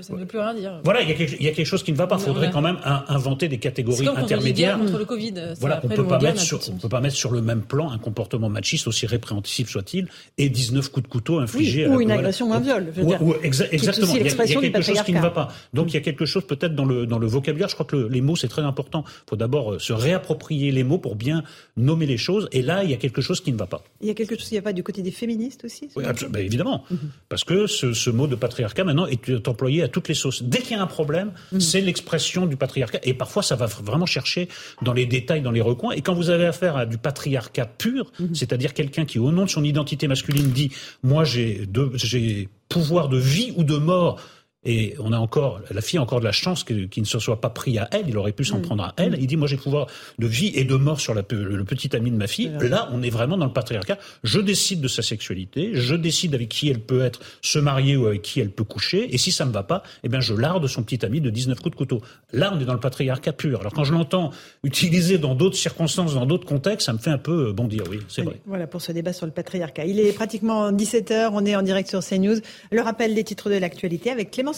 ça, 0.00 0.12
ne 0.12 0.18
veut 0.18 0.26
plus 0.26 0.38
rien 0.38 0.54
dire. 0.54 0.80
Voilà, 0.84 1.02
il 1.02 1.08
y, 1.08 1.12
a 1.12 1.14
quelque, 1.14 1.36
il 1.38 1.44
y 1.44 1.48
a 1.48 1.52
quelque 1.52 1.66
chose 1.66 1.82
qui 1.82 1.92
ne 1.92 1.96
va 1.96 2.06
pas. 2.06 2.16
Il 2.18 2.24
faudrait 2.24 2.50
quand 2.50 2.62
même 2.62 2.78
inventer 2.84 3.48
des 3.48 3.58
catégories 3.58 4.08
intermédiaires. 4.08 4.78
Contre 4.78 4.98
le 4.98 5.04
Covid. 5.04 5.34
Voilà, 5.60 5.80
on 5.82 5.88
peut 5.88 6.06
pas 6.06 6.18
mettre 6.18 6.40
sur, 6.40 6.60
on 6.70 6.76
peut 6.76 6.88
pas 6.88 7.00
mettre 7.00 7.16
sur 7.16 7.32
le 7.32 7.42
même 7.42 7.62
plan 7.62 7.90
un 7.90 7.98
comportement 7.98 8.48
machiste 8.48 8.86
aussi 8.86 9.06
répréhensible 9.06 9.68
soit-il 9.68 10.08
et 10.38 10.48
19 10.48 10.90
coups 10.90 11.06
de 11.06 11.10
couteau 11.10 11.38
infligés. 11.38 11.86
ou 11.86 12.00
une 12.00 12.10
agression 12.10 12.50
ou 12.50 12.54
un 12.54 12.60
viol. 12.60 12.92
Je 12.94 13.00
veux 13.00 13.06
dire. 13.06 13.22
Ou, 13.22 13.34
exactement. 13.42 14.14
Il 14.14 14.26
y, 14.26 14.28
a, 14.28 14.60
quelque 14.60 14.82
chose 14.82 15.02
qui 15.02 15.12
ne 15.12 15.20
va 15.20 15.30
pas. 15.30 15.52
Donc 15.72 15.90
il 15.90 15.94
y 15.94 15.96
a 15.96 16.00
quelque 16.00 16.26
chose 16.26 16.46
peut-être 16.46 16.74
dans 16.74 16.84
le 16.84 17.06
dans 17.06 17.18
le 17.18 17.26
vocabulaire. 17.26 17.68
Je 17.68 17.74
crois 17.74 17.86
que 17.86 17.96
les 17.96 18.20
mots 18.20 18.36
c'est 18.36 18.48
très 18.48 18.62
important. 18.62 19.04
Il 19.06 19.30
faut 19.30 19.36
d'abord 19.36 19.74
euh, 19.74 19.78
se 19.78 19.92
réapproprier 19.92 20.70
les 20.72 20.84
mots 20.84 20.98
pour 20.98 21.16
bien 21.16 21.42
nommer 21.76 22.06
les 22.06 22.16
choses. 22.16 22.48
Et 22.52 22.62
là 22.62 22.84
il 22.84 22.90
y 22.90 22.94
a 22.94 22.96
quelque 22.96 23.20
chose 23.20 23.40
qui 23.40 23.52
ne 23.52 23.58
va 23.58 23.66
pas. 23.66 23.82
Il 24.00 24.08
y 24.08 24.10
a 24.10 24.14
quelque 24.14 24.36
chose 24.36 24.48
qui 24.48 24.54
ne 24.54 24.60
va 24.60 24.64
pas 24.64 24.72
du 24.72 24.82
côté 24.82 25.02
des 25.02 25.10
féministes 25.10 25.64
aussi. 25.64 25.88
Oui, 25.96 26.04
ben, 26.30 26.46
évidemment. 26.64 26.84
Mhm. 26.90 26.98
Parce 27.28 27.44
que 27.44 27.66
ce, 27.66 28.10
mot 28.10 28.26
de 28.26 28.36
patriarcat 28.36 28.84
maintenant 28.84 29.06
est 29.06 29.48
employé 29.48 29.82
à 29.82 29.88
toutes 29.88 30.08
les 30.08 30.14
sauces. 30.14 30.42
Dès 30.42 30.60
qu'il 30.60 30.76
y 30.76 30.80
a 30.80 30.82
un 30.82 30.86
problème, 30.86 31.32
mm. 31.52 31.60
c'est 31.60 31.80
l'expression 31.80 32.46
du 32.46 32.56
patriarcat. 32.56 33.00
Et 33.02 33.14
parfois, 33.14 33.42
ça 33.42 33.56
va 33.56 33.66
vraiment 33.66 34.06
chercher 34.06 34.48
dans 34.82 34.92
les 34.92 35.06
détails, 35.06 35.42
dans 35.42 35.50
les 35.50 35.60
recoins. 35.60 35.92
Et 35.92 36.00
quand 36.00 36.14
vous 36.14 36.30
avez 36.30 36.46
affaire 36.46 36.76
à 36.76 36.86
du 36.86 36.98
patriarcat 36.98 37.66
pur, 37.66 38.12
mm. 38.18 38.34
c'est-à-dire 38.34 38.74
quelqu'un 38.74 39.04
qui, 39.04 39.18
au 39.18 39.32
nom 39.32 39.44
de 39.44 39.50
son 39.50 39.64
identité 39.64 40.06
masculine, 40.06 40.50
dit 40.50 40.70
moi 41.02 41.24
j'ai 41.24 42.48
pouvoir 42.68 43.08
de 43.08 43.18
vie 43.18 43.52
ou 43.56 43.64
de 43.64 43.76
mort 43.76 44.20
et 44.64 44.94
on 44.98 45.12
a 45.12 45.18
encore, 45.18 45.60
la 45.70 45.80
fille 45.80 45.98
a 45.98 46.02
encore 46.02 46.20
de 46.20 46.24
la 46.24 46.32
chance 46.32 46.64
qu'il 46.64 46.88
ne 46.96 47.04
se 47.04 47.18
soit 47.18 47.40
pas 47.40 47.50
pris 47.50 47.78
à 47.78 47.88
elle. 47.92 48.08
Il 48.08 48.16
aurait 48.16 48.32
pu 48.32 48.44
s'en 48.44 48.58
mm. 48.58 48.62
prendre 48.62 48.84
à 48.84 48.94
elle. 48.96 49.16
Il 49.20 49.26
dit, 49.26 49.36
moi, 49.36 49.46
j'ai 49.46 49.56
le 49.56 49.62
pouvoir 49.62 49.86
de 50.18 50.26
vie 50.26 50.52
et 50.54 50.64
de 50.64 50.74
mort 50.74 51.00
sur 51.00 51.14
la, 51.14 51.22
le 51.30 51.64
petit 51.64 51.94
ami 51.94 52.10
de 52.10 52.16
ma 52.16 52.26
fille. 52.26 52.50
Là, 52.60 52.88
on 52.92 53.02
est 53.02 53.10
vraiment 53.10 53.36
dans 53.36 53.44
le 53.44 53.52
patriarcat. 53.52 53.98
Je 54.22 54.40
décide 54.40 54.80
de 54.80 54.88
sa 54.88 55.02
sexualité. 55.02 55.70
Je 55.74 55.94
décide 55.94 56.34
avec 56.34 56.48
qui 56.48 56.68
elle 56.70 56.80
peut 56.80 57.02
être, 57.02 57.20
se 57.42 57.58
marier 57.58 57.96
ou 57.96 58.06
avec 58.06 58.22
qui 58.22 58.40
elle 58.40 58.50
peut 58.50 58.64
coucher. 58.64 59.14
Et 59.14 59.18
si 59.18 59.32
ça 59.32 59.44
me 59.44 59.52
va 59.52 59.62
pas, 59.62 59.82
eh 60.02 60.08
bien, 60.08 60.20
je 60.20 60.34
larde 60.34 60.66
son 60.66 60.82
petit 60.82 61.04
ami 61.04 61.20
de 61.20 61.30
19 61.30 61.58
coups 61.60 61.72
de 61.72 61.76
couteau. 61.76 62.00
Là, 62.32 62.52
on 62.54 62.60
est 62.60 62.64
dans 62.64 62.74
le 62.74 62.80
patriarcat 62.80 63.32
pur. 63.32 63.60
Alors, 63.60 63.72
quand 63.72 63.84
je 63.84 63.92
l'entends 63.92 64.30
utilisé 64.62 65.18
dans 65.18 65.34
d'autres 65.34 65.56
circonstances, 65.56 66.14
dans 66.14 66.26
d'autres 66.26 66.46
contextes, 66.46 66.86
ça 66.86 66.92
me 66.92 66.98
fait 66.98 67.10
un 67.10 67.18
peu 67.18 67.52
bondir. 67.52 67.84
Oui, 67.90 68.00
c'est 68.08 68.22
vrai. 68.22 68.40
Voilà 68.46 68.66
pour 68.66 68.80
ce 68.80 68.92
débat 68.92 69.12
sur 69.12 69.26
le 69.26 69.32
patriarcat. 69.32 69.84
Il 69.84 70.00
est 70.00 70.12
pratiquement 70.12 70.72
17 70.72 71.10
h 71.10 71.30
On 71.32 71.44
est 71.44 71.54
en 71.54 71.62
direct 71.62 71.90
sur 71.90 72.00
CNews. 72.00 72.38
Le 72.70 72.80
rappel 72.80 73.14
des 73.14 73.24
titres 73.24 73.50
de 73.50 73.56
l'actualité 73.56 74.10
avec 74.10 74.30
Clément 74.30 74.53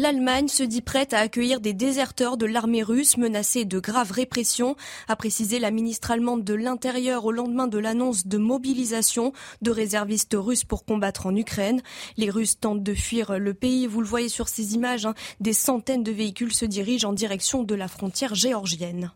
L'Allemagne 0.00 0.48
se 0.48 0.62
dit 0.62 0.80
prête 0.80 1.12
à 1.12 1.18
accueillir 1.18 1.60
des 1.60 1.74
déserteurs 1.74 2.38
de 2.38 2.46
l'armée 2.46 2.82
russe 2.82 3.18
menacés 3.18 3.66
de 3.66 3.78
graves 3.78 4.12
répressions, 4.12 4.74
a 5.08 5.14
précisé 5.14 5.58
la 5.58 5.70
ministre 5.70 6.10
allemande 6.10 6.42
de 6.42 6.54
l'Intérieur 6.54 7.26
au 7.26 7.32
lendemain 7.32 7.66
de 7.66 7.76
l'annonce 7.76 8.26
de 8.26 8.38
mobilisation 8.38 9.34
de 9.60 9.70
réservistes 9.70 10.36
russes 10.38 10.64
pour 10.64 10.86
combattre 10.86 11.26
en 11.26 11.36
Ukraine. 11.36 11.82
Les 12.16 12.30
Russes 12.30 12.58
tentent 12.58 12.82
de 12.82 12.94
fuir 12.94 13.38
le 13.38 13.52
pays. 13.52 13.86
Vous 13.86 14.00
le 14.00 14.06
voyez 14.06 14.30
sur 14.30 14.48
ces 14.48 14.74
images, 14.74 15.04
hein. 15.04 15.14
des 15.40 15.52
centaines 15.52 16.02
de 16.02 16.12
véhicules 16.12 16.54
se 16.54 16.64
dirigent 16.64 17.10
en 17.10 17.12
direction 17.12 17.62
de 17.62 17.74
la 17.74 17.86
frontière 17.86 18.34
géorgienne. 18.34 19.12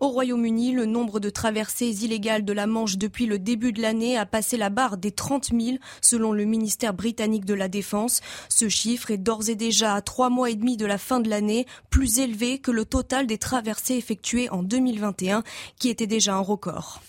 Au 0.00 0.08
Royaume-Uni, 0.08 0.72
le 0.72 0.86
nombre 0.86 1.20
de 1.20 1.28
traversées 1.28 2.04
illégales 2.04 2.46
de 2.46 2.54
la 2.54 2.66
Manche 2.66 2.96
depuis 2.96 3.26
le 3.26 3.38
début 3.38 3.70
de 3.70 3.82
l'année 3.82 4.16
a 4.16 4.24
passé 4.24 4.56
la 4.56 4.70
barre 4.70 4.96
des 4.96 5.10
30 5.10 5.50
000 5.52 5.76
selon 6.00 6.32
le 6.32 6.46
ministère 6.46 6.94
britannique 6.94 7.44
de 7.44 7.52
la 7.52 7.68
Défense. 7.68 8.22
Ce 8.48 8.70
chiffre 8.70 9.10
est 9.10 9.18
d'ores 9.18 9.50
et 9.50 9.56
déjà 9.56 9.94
à 9.94 10.00
trois 10.00 10.30
mois 10.30 10.48
et 10.48 10.54
demi 10.54 10.78
de 10.78 10.86
la 10.86 10.96
fin 10.96 11.20
de 11.20 11.28
l'année, 11.28 11.66
plus 11.90 12.18
élevé 12.18 12.60
que 12.60 12.70
le 12.70 12.86
total 12.86 13.26
des 13.26 13.36
traversées 13.36 13.96
effectuées 13.96 14.48
en 14.48 14.62
2021, 14.62 15.42
qui 15.78 15.90
était 15.90 16.06
déjà 16.06 16.34
un 16.34 16.40
record. 16.40 17.02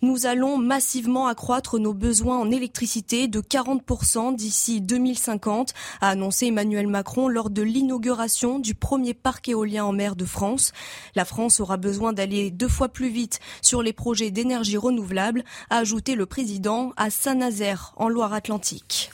Nous 0.00 0.26
allons 0.26 0.58
massivement 0.58 1.26
accroître 1.26 1.80
nos 1.80 1.92
besoins 1.92 2.38
en 2.38 2.52
électricité 2.52 3.26
de 3.26 3.40
40% 3.40 4.36
d'ici 4.36 4.80
2050, 4.80 5.74
a 6.00 6.10
annoncé 6.10 6.46
Emmanuel 6.46 6.86
Macron 6.86 7.26
lors 7.26 7.50
de 7.50 7.62
l'inauguration 7.62 8.60
du 8.60 8.76
premier 8.76 9.12
parc 9.12 9.48
éolien 9.48 9.84
en 9.84 9.92
mer 9.92 10.14
de 10.14 10.24
France. 10.24 10.72
La 11.16 11.24
France 11.24 11.58
aura 11.58 11.78
besoin 11.78 12.12
d'aller 12.12 12.52
deux 12.52 12.68
fois 12.68 12.88
plus 12.88 13.08
vite 13.08 13.40
sur 13.60 13.82
les 13.82 13.92
projets 13.92 14.30
d'énergie 14.30 14.76
renouvelable, 14.76 15.42
a 15.68 15.78
ajouté 15.78 16.14
le 16.14 16.26
président 16.26 16.92
à 16.96 17.10
Saint-Nazaire, 17.10 17.92
en 17.96 18.08
Loire-Atlantique. 18.08 19.10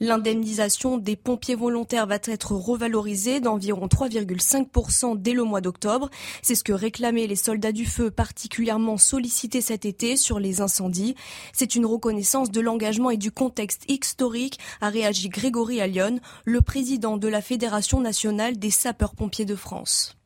L'indemnisation 0.00 0.98
des 0.98 1.16
pompiers 1.16 1.54
volontaires 1.54 2.06
va 2.06 2.18
être 2.24 2.52
revalorisée 2.52 3.40
d'environ 3.40 3.86
3,5% 3.86 5.20
dès 5.20 5.32
le 5.32 5.44
mois 5.44 5.60
d'octobre. 5.60 6.10
C'est 6.42 6.54
ce 6.54 6.64
que 6.64 6.72
réclamaient 6.72 7.26
les 7.26 7.36
soldats 7.36 7.72
du 7.72 7.86
feu 7.86 8.10
particulièrement 8.10 8.98
sollicités 8.98 9.60
cet 9.60 9.84
été 9.84 10.16
sur 10.16 10.38
les 10.38 10.60
incendies. 10.60 11.14
C'est 11.52 11.74
une 11.76 11.86
reconnaissance 11.86 12.50
de 12.50 12.60
l'engagement 12.60 13.10
et 13.10 13.16
du 13.16 13.30
contexte 13.30 13.84
historique, 13.88 14.58
a 14.80 14.88
réagi 14.88 15.28
Grégory 15.28 15.80
Allion, 15.80 16.18
le 16.44 16.60
président 16.60 17.16
de 17.16 17.28
la 17.28 17.42
Fédération 17.42 18.00
nationale 18.00 18.58
des 18.58 18.70
sapeurs-pompiers 18.70 19.44
de 19.44 19.56
France. 19.56 20.16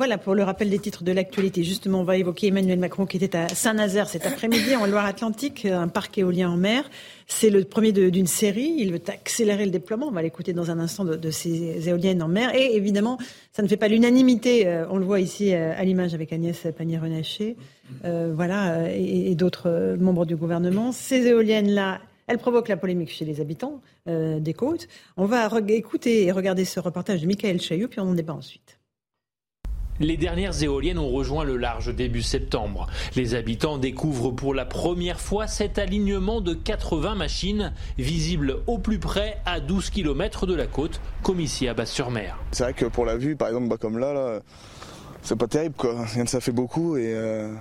Voilà 0.00 0.16
pour 0.16 0.34
le 0.34 0.42
rappel 0.42 0.70
des 0.70 0.78
titres 0.78 1.04
de 1.04 1.12
l'actualité. 1.12 1.62
Justement, 1.62 2.00
on 2.00 2.04
va 2.04 2.16
évoquer 2.16 2.46
Emmanuel 2.46 2.78
Macron 2.78 3.04
qui 3.04 3.18
était 3.18 3.36
à 3.36 3.48
Saint-Nazaire 3.48 4.08
cet 4.08 4.24
après-midi 4.24 4.74
en 4.74 4.86
Loire-Atlantique, 4.86 5.66
un 5.66 5.88
parc 5.88 6.16
éolien 6.16 6.48
en 6.48 6.56
mer. 6.56 6.88
C'est 7.26 7.50
le 7.50 7.64
premier 7.64 7.92
d'une 7.92 8.26
série. 8.26 8.76
Il 8.78 8.92
veut 8.92 9.02
accélérer 9.08 9.66
le 9.66 9.70
déploiement. 9.70 10.06
On 10.08 10.10
va 10.10 10.22
l'écouter 10.22 10.54
dans 10.54 10.70
un 10.70 10.78
instant 10.78 11.04
de, 11.04 11.30
ces 11.30 11.86
éoliennes 11.86 12.22
en 12.22 12.28
mer. 12.28 12.54
Et 12.54 12.76
évidemment, 12.76 13.18
ça 13.52 13.62
ne 13.62 13.68
fait 13.68 13.76
pas 13.76 13.88
l'unanimité. 13.88 14.66
Euh, 14.66 14.86
on 14.88 14.96
le 14.96 15.04
voit 15.04 15.20
ici 15.20 15.52
euh, 15.52 15.74
à 15.76 15.84
l'image 15.84 16.14
avec 16.14 16.32
Agnès 16.32 16.66
Pannier-Runacher, 16.78 17.58
euh, 18.06 18.32
voilà, 18.34 18.90
et, 18.90 19.34
d'autres 19.34 19.98
membres 20.00 20.24
du 20.24 20.34
gouvernement. 20.34 20.92
Ces 20.92 21.26
éoliennes-là, 21.26 22.00
elles 22.26 22.38
provoquent 22.38 22.68
la 22.68 22.78
polémique 22.78 23.10
chez 23.10 23.26
les 23.26 23.42
habitants 23.42 23.82
des 24.06 24.54
côtes. 24.54 24.88
On 25.18 25.26
va 25.26 25.50
écouter 25.68 26.24
et 26.24 26.32
regarder 26.32 26.64
ce 26.64 26.80
reportage 26.80 27.20
de 27.20 27.26
Michael 27.26 27.60
Chaillot, 27.60 27.88
puis 27.88 28.00
on 28.00 28.04
en 28.04 28.14
débat 28.14 28.32
ensuite. 28.32 28.79
Les 30.00 30.16
dernières 30.16 30.62
éoliennes 30.62 30.98
ont 30.98 31.10
rejoint 31.10 31.44
le 31.44 31.58
large 31.58 31.94
début 31.94 32.22
septembre. 32.22 32.86
Les 33.16 33.34
habitants 33.34 33.76
découvrent 33.76 34.30
pour 34.30 34.54
la 34.54 34.64
première 34.64 35.20
fois 35.20 35.46
cet 35.46 35.78
alignement 35.78 36.40
de 36.40 36.54
80 36.54 37.14
machines 37.14 37.74
visibles 37.98 38.56
au 38.66 38.78
plus 38.78 38.98
près 38.98 39.36
à 39.44 39.60
12 39.60 39.90
km 39.90 40.46
de 40.46 40.54
la 40.54 40.66
côte, 40.66 41.02
comme 41.22 41.38
ici 41.38 41.68
à 41.68 41.74
Basse-sur-Mer. 41.74 42.38
C'est 42.52 42.62
vrai 42.62 42.72
que 42.72 42.86
pour 42.86 43.04
la 43.04 43.18
vue, 43.18 43.36
par 43.36 43.48
exemple, 43.48 43.68
bah, 43.68 43.76
comme 43.78 43.98
là, 43.98 44.14
là 44.14 44.40
c'est 45.22 45.36
pas 45.36 45.48
terrible 45.48 45.74
quoi. 45.76 46.06
Ça 46.26 46.40
fait 46.40 46.52
beaucoup 46.52 46.96
et 46.96 47.12
euh... 47.14 47.52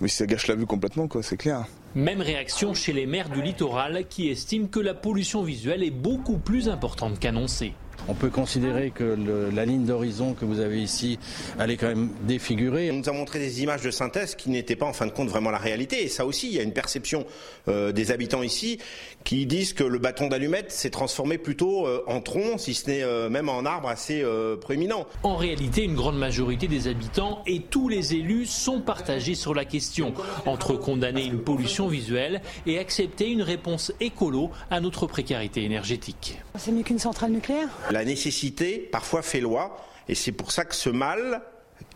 mais 0.00 0.08
ça 0.08 0.26
gâche 0.26 0.48
la 0.48 0.56
vue 0.56 0.66
complètement 0.66 1.06
quoi, 1.06 1.22
c'est 1.22 1.36
clair. 1.36 1.64
Même 1.94 2.20
réaction 2.20 2.74
chez 2.74 2.92
les 2.92 3.06
maires 3.06 3.30
du 3.30 3.40
littoral 3.40 4.04
qui 4.08 4.28
estiment 4.28 4.66
que 4.66 4.80
la 4.80 4.94
pollution 4.94 5.42
visuelle 5.42 5.84
est 5.84 5.90
beaucoup 5.90 6.38
plus 6.38 6.68
importante 6.68 7.20
qu'annoncée. 7.20 7.72
On 8.08 8.14
peut 8.14 8.30
considérer 8.30 8.90
que 8.90 9.16
la 9.52 9.64
ligne 9.64 9.84
d'horizon 9.84 10.34
que 10.34 10.44
vous 10.44 10.60
avez 10.60 10.80
ici, 10.80 11.18
elle 11.58 11.72
est 11.72 11.76
quand 11.76 11.88
même 11.88 12.10
défigurée. 12.22 12.90
On 12.92 12.96
nous 12.96 13.08
a 13.08 13.12
montré 13.12 13.40
des 13.40 13.62
images 13.62 13.82
de 13.82 13.90
synthèse 13.90 14.36
qui 14.36 14.48
n'étaient 14.48 14.76
pas 14.76 14.86
en 14.86 14.92
fin 14.92 15.06
de 15.06 15.10
compte 15.10 15.28
vraiment 15.28 15.50
la 15.50 15.58
réalité. 15.58 16.04
Et 16.04 16.08
ça 16.08 16.24
aussi, 16.24 16.48
il 16.48 16.54
y 16.54 16.60
a 16.60 16.62
une 16.62 16.72
perception 16.72 17.26
euh, 17.68 17.90
des 17.90 18.12
habitants 18.12 18.42
ici 18.42 18.78
qui 19.24 19.44
disent 19.46 19.72
que 19.72 19.82
le 19.82 19.98
bâton 19.98 20.28
d'allumette 20.28 20.70
s'est 20.70 20.90
transformé 20.90 21.36
plutôt 21.36 21.86
euh, 21.86 22.04
en 22.06 22.20
tronc, 22.20 22.58
si 22.58 22.74
ce 22.74 22.88
n'est 22.88 23.02
euh, 23.02 23.28
même 23.28 23.48
en 23.48 23.64
arbre 23.64 23.88
assez 23.88 24.24
proéminent. 24.60 25.06
En 25.24 25.36
réalité, 25.36 25.82
une 25.82 25.94
grande 25.94 26.18
majorité 26.18 26.68
des 26.68 26.86
habitants 26.86 27.42
et 27.46 27.60
tous 27.60 27.88
les 27.88 28.14
élus 28.14 28.46
sont 28.46 28.80
partagés 28.80 29.34
sur 29.34 29.52
la 29.52 29.64
question, 29.64 30.14
entre 30.46 30.74
condamner 30.74 31.24
une 31.24 31.40
pollution 31.40 31.88
visuelle 31.88 32.40
et 32.66 32.78
accepter 32.78 33.30
une 33.30 33.42
réponse 33.42 33.92
écolo 34.00 34.50
à 34.70 34.80
notre 34.80 35.06
précarité 35.06 35.64
énergétique. 35.64 36.38
C'est 36.56 36.70
mieux 36.70 36.84
qu'une 36.84 36.98
centrale 36.98 37.32
nucléaire? 37.32 37.68
La 37.96 38.04
nécessité 38.04 38.88
parfois 38.92 39.22
fait 39.22 39.40
loi, 39.40 39.76
et 40.08 40.14
c'est 40.14 40.32
pour 40.32 40.52
ça 40.52 40.66
que 40.66 40.74
ce 40.74 40.90
mal 40.90 41.40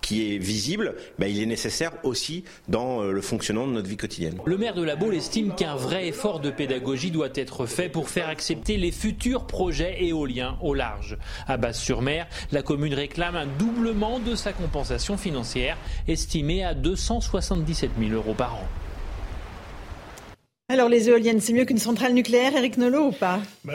qui 0.01 0.35
est 0.35 0.39
visible, 0.39 0.97
ben, 1.19 1.27
il 1.27 1.43
est 1.43 1.47
nécessaire 1.47 1.93
aussi 2.05 2.45
dans 2.69 3.03
euh, 3.03 3.13
le 3.13 3.21
fonctionnement 3.21 3.67
de 3.67 3.73
notre 3.73 3.89
vie 3.89 3.99
quotidienne. 3.99 4.39
Le 4.47 4.57
maire 4.57 4.75
de 4.75 4.83
la 4.83 4.97
Baule 4.97 5.15
estime 5.15 5.55
qu'un 5.55 5.77
vrai 5.77 6.09
effort 6.09 6.41
de 6.41 6.51
pédagogie 6.51 7.11
doit 7.11 7.29
être 7.35 7.67
fait 7.67 7.91
pour 7.91 8.09
faire 8.09 8.29
accepter 8.29 8.79
les 8.79 8.93
futurs 8.93 9.47
projets 9.47 10.03
éoliens 10.03 10.57
au 10.63 10.73
large. 10.73 11.19
À 11.47 11.59
Basse-sur-Mer, 11.59 12.27
la 12.51 12.63
commune 12.63 12.95
réclame 12.95 13.37
un 13.37 13.47
doublement 13.47 14.21
de 14.21 14.35
sa 14.35 14.55
compensation 14.55 15.19
financière, 15.19 15.77
estimée 16.09 16.65
à 16.65 16.73
277 16.73 17.91
000 17.99 18.13
euros 18.13 18.35
par 18.35 18.55
an. 18.55 18.69
Alors 20.71 20.89
les 20.89 21.09
éoliennes, 21.09 21.41
c'est 21.41 21.53
mieux 21.53 21.65
qu'une 21.65 21.79
centrale 21.79 22.15
nucléaire, 22.15 22.53
Eric 22.57 22.79
Nolot, 22.79 23.09
ou 23.09 23.11
pas 23.11 23.41
bah, 23.65 23.73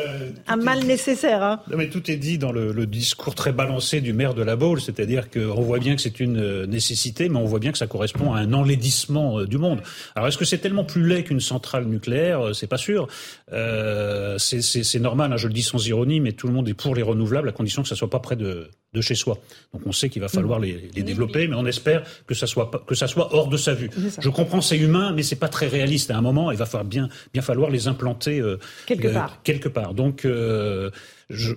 Un 0.47 0.55
mal 0.55 0.85
nécessaire. 0.85 1.43
Hein 1.43 1.59
non, 1.69 1.75
mais 1.75 1.89
tout 1.89 2.09
est 2.09 2.15
dit 2.15 2.37
dans 2.37 2.53
le, 2.53 2.85
discours 2.85 3.35
très 3.35 3.51
balancé 3.51 3.99
du 3.99 4.13
maire 4.13 4.33
de 4.33 4.41
la 4.41 4.55
Baule, 4.55 4.79
c'est-à-dire 4.79 5.29
qu'on 5.29 5.61
voit 5.61 5.79
bien 5.79 5.97
que 5.97 6.01
c'est 6.01 6.21
une 6.21 6.37
euh, 6.37 6.65
nécessité, 6.65 7.27
mais 7.27 7.35
on 7.37 7.43
voit 7.43 7.59
bien 7.59 7.73
que 7.73 7.77
ça 7.77 7.87
correspond 7.87 8.31
à 8.31 8.39
un 8.39 8.53
enlaidissement 8.53 9.39
euh, 9.39 9.45
du 9.45 9.57
monde. 9.57 9.81
Alors 10.15 10.29
est-ce 10.29 10.37
que 10.37 10.45
c'est 10.45 10.59
tellement 10.59 10.85
plus 10.85 11.05
laid 11.05 11.23
qu'une 11.23 11.41
centrale 11.41 11.83
nucléaire? 11.83 12.39
Euh, 12.39 12.53
C'est 12.53 12.67
pas 12.67 12.77
sûr. 12.77 13.09
Euh, 13.51 14.37
c'est 14.37 14.99
normal, 14.99 15.33
hein, 15.33 15.37
je 15.37 15.47
le 15.47 15.53
dis 15.53 15.63
sans 15.63 15.85
ironie, 15.85 16.21
mais 16.21 16.31
tout 16.31 16.47
le 16.47 16.53
monde 16.53 16.69
est 16.69 16.73
pour 16.73 16.95
les 16.95 17.01
renouvelables 17.01 17.49
à 17.49 17.51
condition 17.51 17.81
que 17.81 17.89
ça 17.89 17.95
soit 17.95 18.09
pas 18.09 18.19
près 18.19 18.37
de, 18.37 18.69
de 18.95 19.01
chez 19.01 19.15
soi. 19.15 19.37
Donc 19.73 19.83
on 19.85 19.91
sait 19.91 20.09
qu'il 20.09 20.21
va 20.21 20.27
falloir 20.27 20.59
les, 20.59 20.89
les, 20.95 21.03
développer, 21.03 21.47
mais 21.47 21.55
on 21.55 21.65
espère 21.65 22.03
que 22.25 22.33
ça 22.33 22.47
soit 22.47 22.71
que 22.87 22.95
ça 22.95 23.07
soit 23.07 23.33
hors 23.35 23.47
de 23.47 23.57
sa 23.57 23.73
vue. 23.73 23.89
Je 24.19 24.29
comprends, 24.29 24.61
c'est 24.61 24.77
humain, 24.77 25.13
mais 25.13 25.21
c'est 25.21 25.35
pas 25.35 25.49
très 25.49 25.67
réaliste. 25.67 26.09
À 26.11 26.17
un 26.17 26.21
moment, 26.21 26.51
il 26.51 26.57
va 26.57 26.65
falloir 26.65 26.85
bien 26.85 27.09
bien 27.33 27.41
falloir 27.41 27.69
les 27.69 27.87
implanter 27.87 28.39
euh, 28.39 28.57
quelque 28.85 29.07
euh, 29.07 29.13
part. 29.13 29.41
Quelque 29.43 29.69
part. 29.69 29.93
Donc 29.93 30.25
euh, 30.25 30.89
je, 31.29 31.53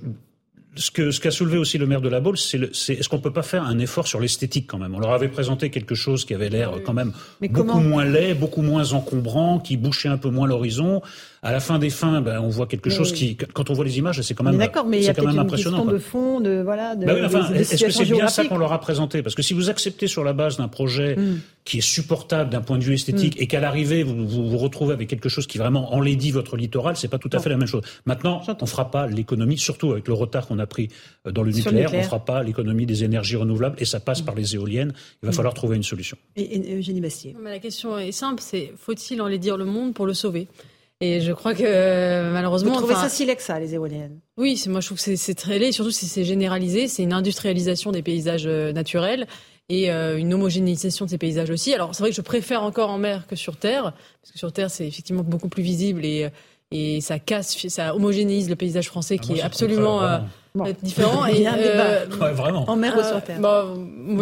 ce 0.78 1.21
qu'a 1.21 1.30
soulevé 1.30 1.59
aussi 1.59 1.78
le 1.78 1.87
maire 1.87 2.00
de 2.00 2.09
la 2.09 2.21
Baule, 2.21 2.38
c'est 2.38 2.59
est, 2.59 3.02
ce 3.02 3.09
qu'on 3.09 3.21
peut 3.21 3.33
pas 3.33 3.42
faire 3.42 3.64
un 3.64 3.78
effort 3.78 4.07
sur 4.07 4.21
l'esthétique 4.21 4.66
quand 4.66 4.78
même? 4.78 4.95
On 4.95 5.00
leur 5.00 5.12
avait 5.12 5.28
présenté 5.28 5.71
quelque 5.71 5.95
chose 5.95 6.25
qui 6.25 6.35
avait 6.35 6.49
l'air 6.49 6.73
quand 6.85 6.92
même 6.92 7.12
beaucoup 7.40 7.80
moins 7.80 8.04
laid, 8.04 8.35
beaucoup 8.35 8.62
moins 8.62 8.92
encombrant, 8.92 9.59
qui 9.59 9.76
bouchait 9.76 10.09
un 10.09 10.18
peu 10.18 10.30
moins 10.30 10.47
l'horizon. 10.47 11.02
À 11.42 11.52
la 11.52 11.61
fin 11.61 11.78
des 11.78 11.90
fins, 11.90 12.21
ben, 12.21 12.40
on 12.40 12.49
voit 12.49 12.66
quelque 12.66 12.90
chose 12.90 13.12
qui, 13.12 13.37
quand 13.37 13.71
on 13.71 13.73
voit 13.73 13.85
les 13.85 13.99
images, 13.99 14.21
c'est 14.23 14.35
quand 14.35 14.45
même, 14.45 14.57
d'accord, 14.57 14.87
mais 14.87 14.99
il 14.99 15.04
y 15.04 15.09
a 15.09 15.14
quand 15.14 15.26
même 15.26 15.38
impressionnant. 15.38 15.85
Une 15.85 15.92
de 15.92 15.99
fond, 15.99 16.40
de 16.40 16.61
voilà. 16.62 16.97
De, 16.97 17.07
ben 17.07 17.54
est-ce 17.54 17.85
que 17.85 17.90
c'est 17.90 18.04
bien 18.04 18.28
ça 18.28 18.45
qu'on 18.45 18.59
leur 18.59 18.73
a 18.73 18.80
présenté? 18.80 19.23
Parce 19.23 19.35
que 19.35 19.42
si 19.42 19.54
vous 19.54 19.71
acceptez 19.71 20.09
sur 20.09 20.25
la 20.25 20.33
base 20.33 20.57
d'un 20.57 20.68
projet 20.68 21.16
hmm. 21.16 21.40
qui 21.64 21.78
est 21.78 21.83
supportable 21.83 22.50
d'un 22.50 22.61
point 22.61 22.78
de 22.78 22.85
vue 22.85 22.95
esthétique 22.95 23.38
hmm. 23.38 23.42
et 23.42 23.47
qu'à 23.47 23.61
l'arrivée 23.61 24.02
vous, 24.02 24.26
vous, 24.26 24.59
retrouvez 24.59 24.95
avec 24.95 25.09
quelque 25.09 25.28
chose 25.28 25.47
qui 25.47 25.59
vraiment 25.59 25.95
enlaidit 25.95 26.33
votre 26.33 26.57
littoral, 26.57 26.97
c'est 26.97 27.09
pas 27.09 27.18
tout 27.18 27.30
à 27.33 27.38
fait 27.38 27.50
la 27.50 27.57
même 27.57 27.68
chose. 27.68 27.83
Maintenant, 28.04 28.42
on 28.61 28.66
fera 28.66 28.90
pas 28.90 29.07
l'économie, 29.07 29.59
surtout 29.59 29.92
avec 29.92 30.09
le 30.09 30.14
retard 30.14 30.47
qu'on 30.47 30.59
a 30.59 30.66
pris 30.66 30.88
euh, 31.26 31.30
dans 31.30 31.42
le 31.42 31.52
nucléaire, 31.52 31.95
on 31.95 32.02
fera 32.02 32.25
pas 32.25 32.42
l'économie 32.42 32.87
des 32.87 33.04
énergies 33.04 33.37
renouvelables 33.37 33.76
et 33.78 33.85
ça 33.85 34.00
passe 34.00 34.23
par 34.23 34.35
les 34.35 34.57
éoliennes. 34.57 34.92
Il 35.23 35.26
va 35.26 35.30
hmm. 35.30 35.35
falloir 35.35 35.54
trouver 35.54 35.76
une 35.76 35.85
solution. 35.85 36.16
Et, 36.37 36.76
Eugénie 36.76 37.00
Bastier. 37.00 37.37
Mais 37.40 37.50
la 37.50 37.59
question 37.61 37.97
est 37.99 38.12
simple, 38.12 38.42
c'est 38.45 38.73
faut-il 38.76 39.23
enlaidir 39.23 39.57
le 39.57 39.64
monde 39.64 39.95
pour 39.95 40.07
le 40.07 40.14
sauver? 40.14 40.49
Et 41.00 41.20
je 41.20 41.32
crois 41.32 41.54
que 41.54 41.62
euh, 41.64 42.32
malheureusement. 42.32 42.72
Vous 42.72 42.78
trouvez 42.78 42.94
ça 42.94 43.08
si 43.08 43.24
laid 43.24 43.36
que 43.36 43.42
ça, 43.42 43.60
les 43.60 43.74
éoliennes 43.74 44.18
Oui, 44.36 44.60
moi 44.66 44.80
je 44.80 44.86
trouve 44.86 45.02
que 45.02 45.16
c'est 45.16 45.34
très 45.34 45.58
laid, 45.58 45.70
surtout 45.70 45.92
si 45.92 46.06
c'est 46.06 46.24
généralisé. 46.24 46.88
C'est 46.88 47.04
une 47.04 47.12
industrialisation 47.12 47.92
des 47.92 48.02
paysages 48.02 48.46
euh, 48.46 48.72
naturels 48.72 49.28
et 49.68 49.92
euh, 49.92 50.18
une 50.18 50.34
homogénéisation 50.34 51.04
de 51.04 51.10
ces 51.10 51.18
paysages 51.18 51.50
aussi. 51.50 51.72
Alors 51.72 51.94
c'est 51.94 52.02
vrai 52.02 52.10
que 52.10 52.16
je 52.16 52.20
préfère 52.20 52.64
encore 52.64 52.90
en 52.90 52.98
mer 52.98 53.26
que 53.28 53.36
sur 53.36 53.56
terre, 53.56 53.92
parce 54.22 54.32
que 54.32 54.38
sur 54.38 54.52
terre 54.52 54.70
c'est 54.70 54.88
effectivement 54.88 55.22
beaucoup 55.22 55.48
plus 55.48 55.62
visible 55.62 56.04
et, 56.04 56.30
et 56.72 57.00
ça 57.00 57.20
casse, 57.20 57.68
ça 57.68 57.94
homogénéise 57.94 58.48
le 58.50 58.56
paysage 58.56 58.88
français 58.88 59.18
ah, 59.20 59.22
qui 59.22 59.34
est 59.34 59.42
absolument 59.42 60.00
différent. 60.82 61.26
Il 61.32 61.42
y 61.42 61.46
a 61.46 61.52
un 61.52 61.56
débat. 61.56 62.32
vraiment. 62.32 62.68
En 62.68 62.74
mer 62.74 62.96
ou 62.98 63.04
sur 63.04 63.22
terre 63.22 63.38
bah, 63.38 63.66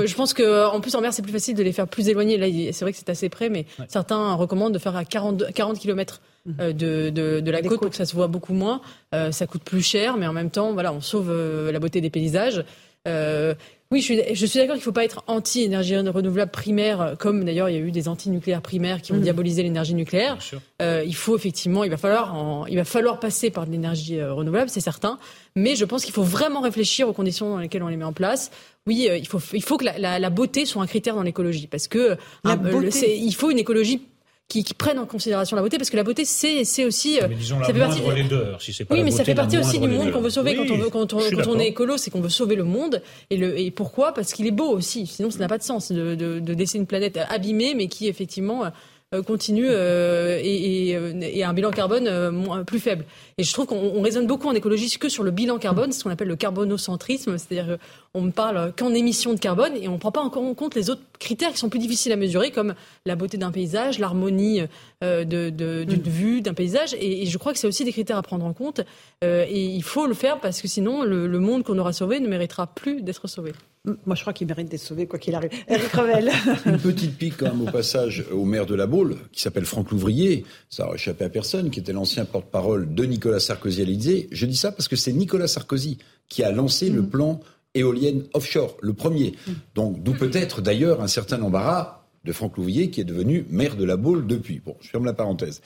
Je 0.05 0.15
pense 0.15 0.35
que 0.35 0.67
en 0.67 0.81
plus 0.81 0.95
en 0.95 1.01
mer 1.01 1.15
c'est 1.15 1.23
plus 1.23 1.33
facile 1.33 1.57
de 1.57 1.63
les 1.63 1.73
faire 1.73 1.89
plus 1.89 2.09
éloignés. 2.11 2.37
Là 2.37 2.49
c'est 2.73 2.85
vrai 2.85 2.93
que 2.93 2.99
c'est 2.99 3.09
assez 3.09 3.31
près, 3.31 3.49
mais 3.49 3.65
certains 3.89 4.35
recommandent 4.35 4.75
de 4.75 4.79
faire 4.79 4.95
à 4.95 5.07
40, 5.07 5.55
40 5.55 5.79
km 5.79 6.21
euh, 6.21 6.36
de, 6.47 7.11
de, 7.11 7.41
de, 7.41 7.51
la 7.51 7.63
côte, 7.63 7.83
donc 7.83 7.95
ça 7.95 8.05
se 8.05 8.15
voit 8.15 8.29
beaucoup 8.29 8.55
moins. 8.55 8.81
Euh, 9.15 9.33
ça 9.33 9.47
coûte 9.47 9.63
plus 9.65 9.83
cher, 9.83 10.17
mais 10.17 10.27
en 10.27 10.33
même 10.33 10.51
temps, 10.51 10.73
voilà, 10.73 10.93
on 10.93 11.01
sauve 11.01 11.31
euh, 11.31 11.73
la 11.73 11.79
beauté 11.79 12.01
des 12.01 12.11
paysages. 12.11 12.65
Euh, 13.09 13.55
oui, 13.93 14.01
je 14.01 14.05
suis, 14.05 14.35
je 14.35 14.47
suis 14.47 14.59
d'accord 14.59 14.75
qu'il 14.75 14.81
ne 14.81 14.85
faut 14.85 14.93
pas 14.93 15.05
être 15.05 15.23
anti-énergie 15.29 15.97
renouvelable 15.97 16.51
primaire, 16.51 17.15
comme 17.21 17.45
d'ailleurs 17.45 17.69
il 17.69 17.77
y 17.77 17.79
a 17.79 17.81
eu 17.81 17.93
des 17.93 18.09
anti-nucléaires 18.09 18.63
primaires 18.63 19.01
qui 19.01 19.13
ont 19.13 19.17
mmh. 19.17 19.21
diabolisé 19.21 19.63
l'énergie 19.63 19.95
nucléaire. 19.95 20.39
Euh, 20.83 21.05
il 21.07 21.15
faut 21.15 21.37
effectivement, 21.37 21.85
il 21.85 21.91
va 21.91 21.97
falloir, 21.97 22.35
en, 22.35 22.67
il 22.67 22.75
va 22.75 22.85
falloir 22.85 23.21
passer 23.21 23.51
par 23.51 23.65
de 23.65 23.71
l'énergie 23.71 24.21
renouvelable, 24.21 24.71
c'est 24.71 24.81
certain. 24.81 25.21
Mais 25.55 25.77
je 25.77 25.85
pense 25.85 26.05
qu'il 26.05 26.13
faut 26.13 26.25
vraiment 26.25 26.63
réfléchir 26.63 27.09
aux 27.09 27.13
conditions 27.13 27.51
dans 27.51 27.59
lesquelles 27.59 27.85
on 27.85 27.89
les 27.89 27.97
met 27.97 28.05
en 28.05 28.13
place. 28.13 28.51
Oui, 28.89 29.09
il 29.09 29.27
faut, 29.29 29.41
il 29.53 29.63
faut 29.63 29.77
que 29.77 29.85
la, 29.85 29.99
la, 29.99 30.19
la 30.19 30.31
beauté 30.31 30.67
soit 30.67 30.83
un 30.83 30.87
critère 30.89 31.15
dans 31.15 31.23
l'écologie, 31.23 31.69
parce 31.69 31.87
que 31.87 32.17
il 32.45 33.35
faut 33.37 33.53
une 33.53 33.59
écologie 33.59 34.03
qui, 34.49 34.63
qui, 34.63 34.75
prennent 34.75 34.99
en 34.99 35.07
considération 35.07 35.57
la 35.57 35.63
beauté, 35.63 35.77
parce 35.77 35.91
que 35.91 35.97
la 35.97 36.05
beauté, 36.05 36.25
c'est, 36.25 36.65
c'est 36.65 36.85
aussi. 36.85 37.19
Mais 37.29 37.35
disons 37.35 37.59
la 37.59 37.67
ça 37.67 37.73
fait 37.73 37.79
partie... 37.81 38.01
laideur, 38.03 38.63
si 38.63 38.73
c'est 38.73 38.85
pas 38.85 38.95
Oui, 38.95 39.03
mais 39.03 39.11
ça 39.11 39.25
fait 39.25 39.35
partie 39.35 39.59
aussi 39.59 39.79
du 39.79 39.89
monde 39.89 40.13
qu'on 40.13 40.21
veut 40.21 40.31
sauver 40.31 40.55
quand 40.55 40.71
on 40.71 40.77
veut, 40.77 40.91
quand 40.91 41.13
on, 41.13 41.19
quand 41.19 41.47
on 41.49 41.59
est 41.59 41.69
écolo, 41.69 41.97
c'est 41.97 42.11
qu'on 42.11 42.21
veut 42.21 42.29
sauver 42.29 42.57
le 42.57 42.65
monde. 42.65 43.03
Et, 43.31 43.37
le, 43.37 43.59
et 43.59 43.71
pourquoi? 43.71 44.13
Parce 44.13 44.33
qu'il 44.33 44.47
est 44.47 44.53
beau 44.53 44.69
aussi. 44.69 45.07
Sinon, 45.07 45.31
ça 45.31 45.39
n'a 45.39 45.49
pas 45.49 45.59
de 45.59 45.63
sens 45.63 45.91
de, 45.91 46.15
de, 46.15 46.39
de 46.39 46.53
laisser 46.53 46.79
une 46.79 46.87
planète 46.87 47.19
abîmée, 47.29 47.75
mais 47.75 47.89
qui 47.89 48.09
effectivement 48.09 48.65
euh, 49.15 49.23
continue 49.23 49.69
euh, 49.69 50.41
et, 50.43 50.89
et, 50.89 50.97
euh, 50.97 51.13
et, 51.21 51.45
un 51.45 51.55
bilan 51.55 51.71
carbone 51.71 52.65
plus 52.65 52.81
faible. 52.81 53.05
Et 53.39 53.43
je 53.43 53.53
trouve 53.53 53.67
qu'on 53.67 54.01
raisonne 54.01 54.27
beaucoup 54.27 54.49
en 54.49 54.55
écologie 54.55 54.89
que 54.99 55.11
sur 55.11 55.23
le 55.23 55.31
bilan 55.31 55.59
carbone, 55.59 55.93
ce 55.93 56.03
qu'on 56.03 56.11
appelle 56.11 56.29
le 56.29 56.37
carbonocentrisme, 56.37 57.37
c'est-à-dire 57.37 57.77
qu'on 58.15 58.23
ne 58.23 58.31
parle 58.31 58.73
qu'en 58.79 58.95
émissions 58.95 59.35
de 59.35 59.39
carbone 59.39 59.73
et 59.77 59.89
on 59.89 59.93
ne 59.93 59.99
prend 59.99 60.11
pas 60.11 60.23
encore 60.23 60.43
en 60.43 60.55
compte 60.55 60.75
les 60.75 60.89
autres 60.89 61.03
critères 61.19 61.53
qui 61.53 61.59
sont 61.59 61.69
plus 61.69 61.79
difficiles 61.79 62.13
à 62.13 62.17
mesurer, 62.17 62.51
comme 62.51 62.75
la 63.05 63.15
beauté 63.15 63.37
d'un 63.37 63.51
paysage, 63.51 63.99
l'harmonie 63.99 64.63
de, 65.03 65.25
de, 65.25 65.85
d'une 65.85 66.01
mm. 66.01 66.09
vue 66.09 66.41
d'un 66.41 66.55
paysage. 66.55 66.95
Et, 66.95 67.25
et, 67.25 67.27
je 67.27 67.37
crois 67.37 67.53
que 67.53 67.59
c'est 67.59 67.67
aussi 67.67 67.85
des 67.85 67.93
critères 67.93 68.17
à 68.17 68.23
prendre 68.23 68.47
en 68.47 68.55
compte. 68.55 68.81
et 69.23 69.65
il 69.67 69.83
faut 69.83 70.07
le 70.07 70.15
faire 70.15 70.41
parce 70.41 70.63
que 70.63 70.69
sinon, 70.69 71.03
le, 71.03 71.27
le 71.27 71.39
monde 71.39 71.63
qu'on 71.63 71.79
aura 71.79 71.93
sauvé 71.93 72.21
ne 72.21 72.29
méritera 72.29 72.67
plus 72.67 73.03
d'être 73.03 73.29
sauvé. 73.29 73.53
Moi, 74.05 74.17
je 74.17 74.21
crois 74.23 74.33
qu'il 74.33 74.49
mérite 74.49 74.69
d'être 74.69 74.81
sauvé, 74.81 75.07
quoi 75.07 75.19
qu'il 75.19 75.35
arrive. 75.35 75.51
Eric 75.69 75.93
Revel. 75.93 76.31
Une 76.67 76.79
petite 76.79 77.17
pique, 77.17 77.37
quand 77.39 77.47
même, 77.47 77.63
au 77.63 77.71
passage, 77.71 78.25
au 78.33 78.45
maire 78.45 78.67
de 78.67 78.75
la 78.75 78.87
Baule, 78.87 79.17
qui 79.31 79.41
s'appelle 79.41 79.65
Franck 79.65 79.93
Louvrier. 79.93 80.45
Ça 80.69 80.87
a 80.87 80.95
échappé 80.95 81.25
à 81.25 81.29
personne, 81.29 81.71
qui 81.71 81.79
était 81.79 81.93
l'ancien 81.93 82.25
porte-parole 82.25 82.93
de 82.93 83.05
Nicolas 83.05 83.26
Sarkozy 83.39 83.83
à 83.83 83.85
l'Élysée. 83.85 84.29
Je 84.31 84.47
dis 84.47 84.57
ça 84.57 84.73
parce 84.73 84.89
que 84.89 84.97
c'est 84.97 85.13
Nicolas 85.13 85.49
Sarkozy 85.49 85.99
qui 86.29 86.43
a 86.43 86.51
lancé 86.53 86.91
le 86.91 87.03
mm. 87.03 87.09
plan 87.09 87.41
éolienne 87.75 88.25
offshore, 88.33 88.77
le 88.81 88.93
premier. 88.93 89.35
Mm. 89.47 89.53
Donc, 89.75 90.03
d'où 90.03 90.15
peut-être, 90.15 90.63
d'ailleurs, 90.63 91.03
un 91.03 91.09
certain 91.09 91.41
embarras 91.43 92.05
de 92.25 92.33
Franck 92.33 92.57
Louvrier, 92.57 92.91
qui 92.91 93.01
est 93.01 93.05
devenu 93.05 93.47
maire 93.51 93.77
de 93.77 93.85
la 93.85 93.97
Baule 93.97 94.27
depuis. 94.27 94.61
Bon, 94.65 94.77
je 94.81 94.89
ferme 94.89 95.05
la 95.05 95.13
parenthèse. 95.13 95.61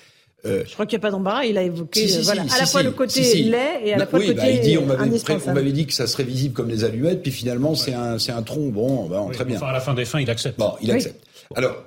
Euh, 0.46 0.62
je 0.66 0.72
crois 0.72 0.86
qu'il 0.86 0.98
n'y 0.98 1.02
a 1.02 1.06
pas 1.06 1.10
d'embarras. 1.10 1.44
Il 1.44 1.58
a 1.58 1.62
évoqué 1.62 2.06
voilà, 2.22 2.42
à 2.42 2.58
la 2.58 2.66
fois 2.66 2.82
le 2.82 2.92
côté 2.92 3.42
lait 3.42 3.80
et 3.84 3.92
à 3.92 3.98
la 3.98 4.06
fois 4.06 4.18
le 4.18 4.26
côté 4.26 4.38
bah, 4.38 4.50
il 4.50 4.60
dit, 4.60 4.78
on 4.78 4.86
m'avait 4.86 5.72
dit 5.72 5.86
que 5.86 5.92
ça 5.92 6.06
serait 6.06 6.24
visible 6.24 6.54
comme 6.54 6.68
des 6.68 6.84
allumettes, 6.84 7.22
puis 7.22 7.30
finalement 7.30 7.74
c'est 7.74 7.92
un 7.92 8.42
tronc. 8.42 8.70
Bon, 8.70 9.08
bah, 9.08 9.26
très 9.32 9.44
bien. 9.44 9.56
Enfin, 9.56 9.66
à 9.66 9.72
la 9.72 9.80
fin 9.80 9.94
des 9.94 10.04
fins, 10.04 10.20
il 10.20 10.30
accepte. 10.30 10.58
Bon, 10.58 10.74
il 10.80 10.90
accepte. 10.90 11.22
Alors, 11.54 11.84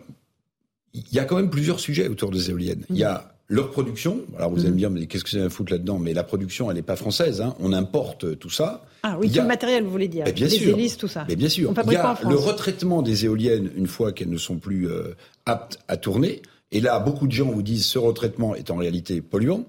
il 0.94 1.04
y 1.12 1.20
a 1.20 1.26
quand 1.26 1.38
même 1.38 1.50
plusieurs 1.50 1.80
sujets 1.80 2.08
autour 2.08 2.30
des 2.30 2.50
éoliennes. 2.50 2.86
Il 2.90 2.98
y 2.98 3.04
a 3.04 3.33
leur 3.50 3.72
production. 3.72 4.22
Alors 4.38 4.52
vous 4.52 4.62
allez 4.62 4.72
me 4.72 4.78
dire, 4.78 4.90
mais 4.90 5.06
qu'est-ce 5.06 5.24
que 5.24 5.30
c'est 5.30 5.42
un 5.42 5.50
foutre 5.50 5.74
là-dedans? 5.74 6.00
Mais 6.00 6.14
la 6.14 6.24
production, 6.24 6.70
elle 6.70 6.78
n'est 6.78 6.82
pas 6.82 6.96
française. 6.96 7.42
Hein. 7.42 7.56
On 7.60 7.74
importe 7.74 8.40
tout 8.40 8.50
ça. 8.50 8.86
Ah 9.04 9.18
oui, 9.20 9.30
tout 9.30 9.42
le 9.42 9.48
matériel, 9.48 9.84
vous 9.84 9.92
voulez 9.92 10.08
dire. 10.08 10.26
bien 10.26 10.34
les 10.48 10.50
sûr. 10.50 10.78
hélices, 10.78 10.98
tout 10.98 11.08
ça. 11.08 11.26
Mais 11.28 11.36
bien 11.36 11.50
sûr. 11.50 11.74
il 11.86 11.92
y 11.92 11.96
a 11.96 12.18
le 12.28 12.36
retraitement 12.36 13.02
des 13.02 13.26
éoliennes 13.26 13.70
une 13.76 13.88
fois 13.88 14.12
qu'elles 14.12 14.30
ne 14.30 14.38
sont 14.38 14.58
plus 14.58 14.90
euh, 14.90 15.16
aptes 15.46 15.80
à 15.88 15.98
tourner. 15.98 16.42
Et 16.72 16.82
là, 16.82 17.00
beaucoup 17.00 17.28
de 17.28 17.32
gens 17.32 17.52
vous 17.52 17.62
disent 17.62 17.86
ce 17.86 18.00
retraitement 18.00 18.56
est 18.56 18.72
en 18.72 18.78
réalité 18.78 19.22
polluant. 19.22 19.66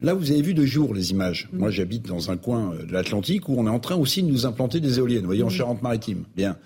Là, 0.00 0.14
vous 0.14 0.30
avez 0.30 0.42
vu 0.42 0.54
de 0.54 0.64
jour 0.64 0.94
les 0.94 1.10
images. 1.10 1.48
Mm. 1.52 1.58
Moi, 1.58 1.70
j'habite 1.70 2.06
dans 2.06 2.30
un 2.30 2.36
coin 2.36 2.74
euh, 2.74 2.84
de 2.84 2.92
l'Atlantique 2.92 3.48
où 3.48 3.56
on 3.58 3.66
est 3.66 3.70
en 3.70 3.80
train 3.80 3.96
aussi 3.96 4.22
de 4.22 4.28
nous 4.28 4.46
implanter 4.46 4.80
des 4.80 4.98
éoliennes. 4.98 5.22
Vous 5.22 5.26
voyez, 5.26 5.42
en 5.42 5.48
mm. 5.48 5.50
Charente-Maritime. 5.50 6.24
Bien. 6.34 6.56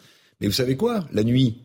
Mais 0.40 0.46
vous 0.46 0.53
savez 0.53 0.77
quoi? 0.77 1.07
La 1.12 1.23
nuit, 1.23 1.62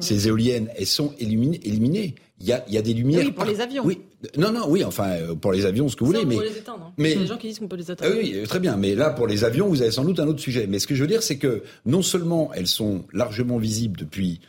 ces 0.00 0.28
éoliennes, 0.28 0.68
elles 0.76 0.86
sont 0.86 1.12
éliminées. 1.18 2.14
Il 2.40 2.46
y 2.46 2.52
a, 2.52 2.64
il 2.68 2.74
y 2.74 2.78
a 2.78 2.82
des 2.82 2.94
lumières. 2.94 3.24
Oui, 3.24 3.32
pour 3.32 3.44
les 3.44 3.60
avions. 3.60 3.84
Oui, 3.84 4.00
Non, 4.36 4.50
non, 4.50 4.62
oui, 4.68 4.82
enfin, 4.84 5.10
euh, 5.10 5.34
pour 5.36 5.52
les 5.52 5.64
avions, 5.64 5.88
ce 5.88 5.94
que 5.94 6.00
vous 6.00 6.06
voulez, 6.10 6.24
on 6.24 6.26
mais. 6.26 6.36
peut 6.36 6.42
les 6.44 6.56
éteindre. 6.58 6.86
hein. 6.88 6.92
mais- 6.98 7.12
Il 7.12 7.14
y 7.14 7.18
a 7.18 7.22
des 7.22 7.26
gens 7.28 7.36
qui 7.36 7.46
disent 7.48 7.58
qu'on 7.60 7.68
peut 7.68 7.76
les 7.76 7.88
Ah 7.88 7.92
éteindre. 7.92 8.14
oui, 8.20 8.34
oui, 8.40 8.42
très 8.48 8.58
bien. 8.58 8.76
Mais 8.76 8.94
là, 8.96 9.10
pour 9.10 9.26
les 9.28 9.44
avions, 9.44 9.68
vous 9.68 9.80
avez 9.80 9.92
sans 9.92 10.04
doute 10.04 10.18
un 10.18 10.26
autre 10.26 10.40
sujet. 10.40 10.66
Mais 10.68 10.78
ce 10.80 10.86
que 10.88 10.94
je 10.96 11.00
veux 11.02 11.06
dire, 11.06 11.22
c'est 11.22 11.38
que 11.38 11.62
non 11.86 12.02
seulement 12.02 12.50
elles 12.54 12.66
sont 12.66 13.04
largement 13.12 13.58
visibles 13.58 13.98
depuis 14.00 14.40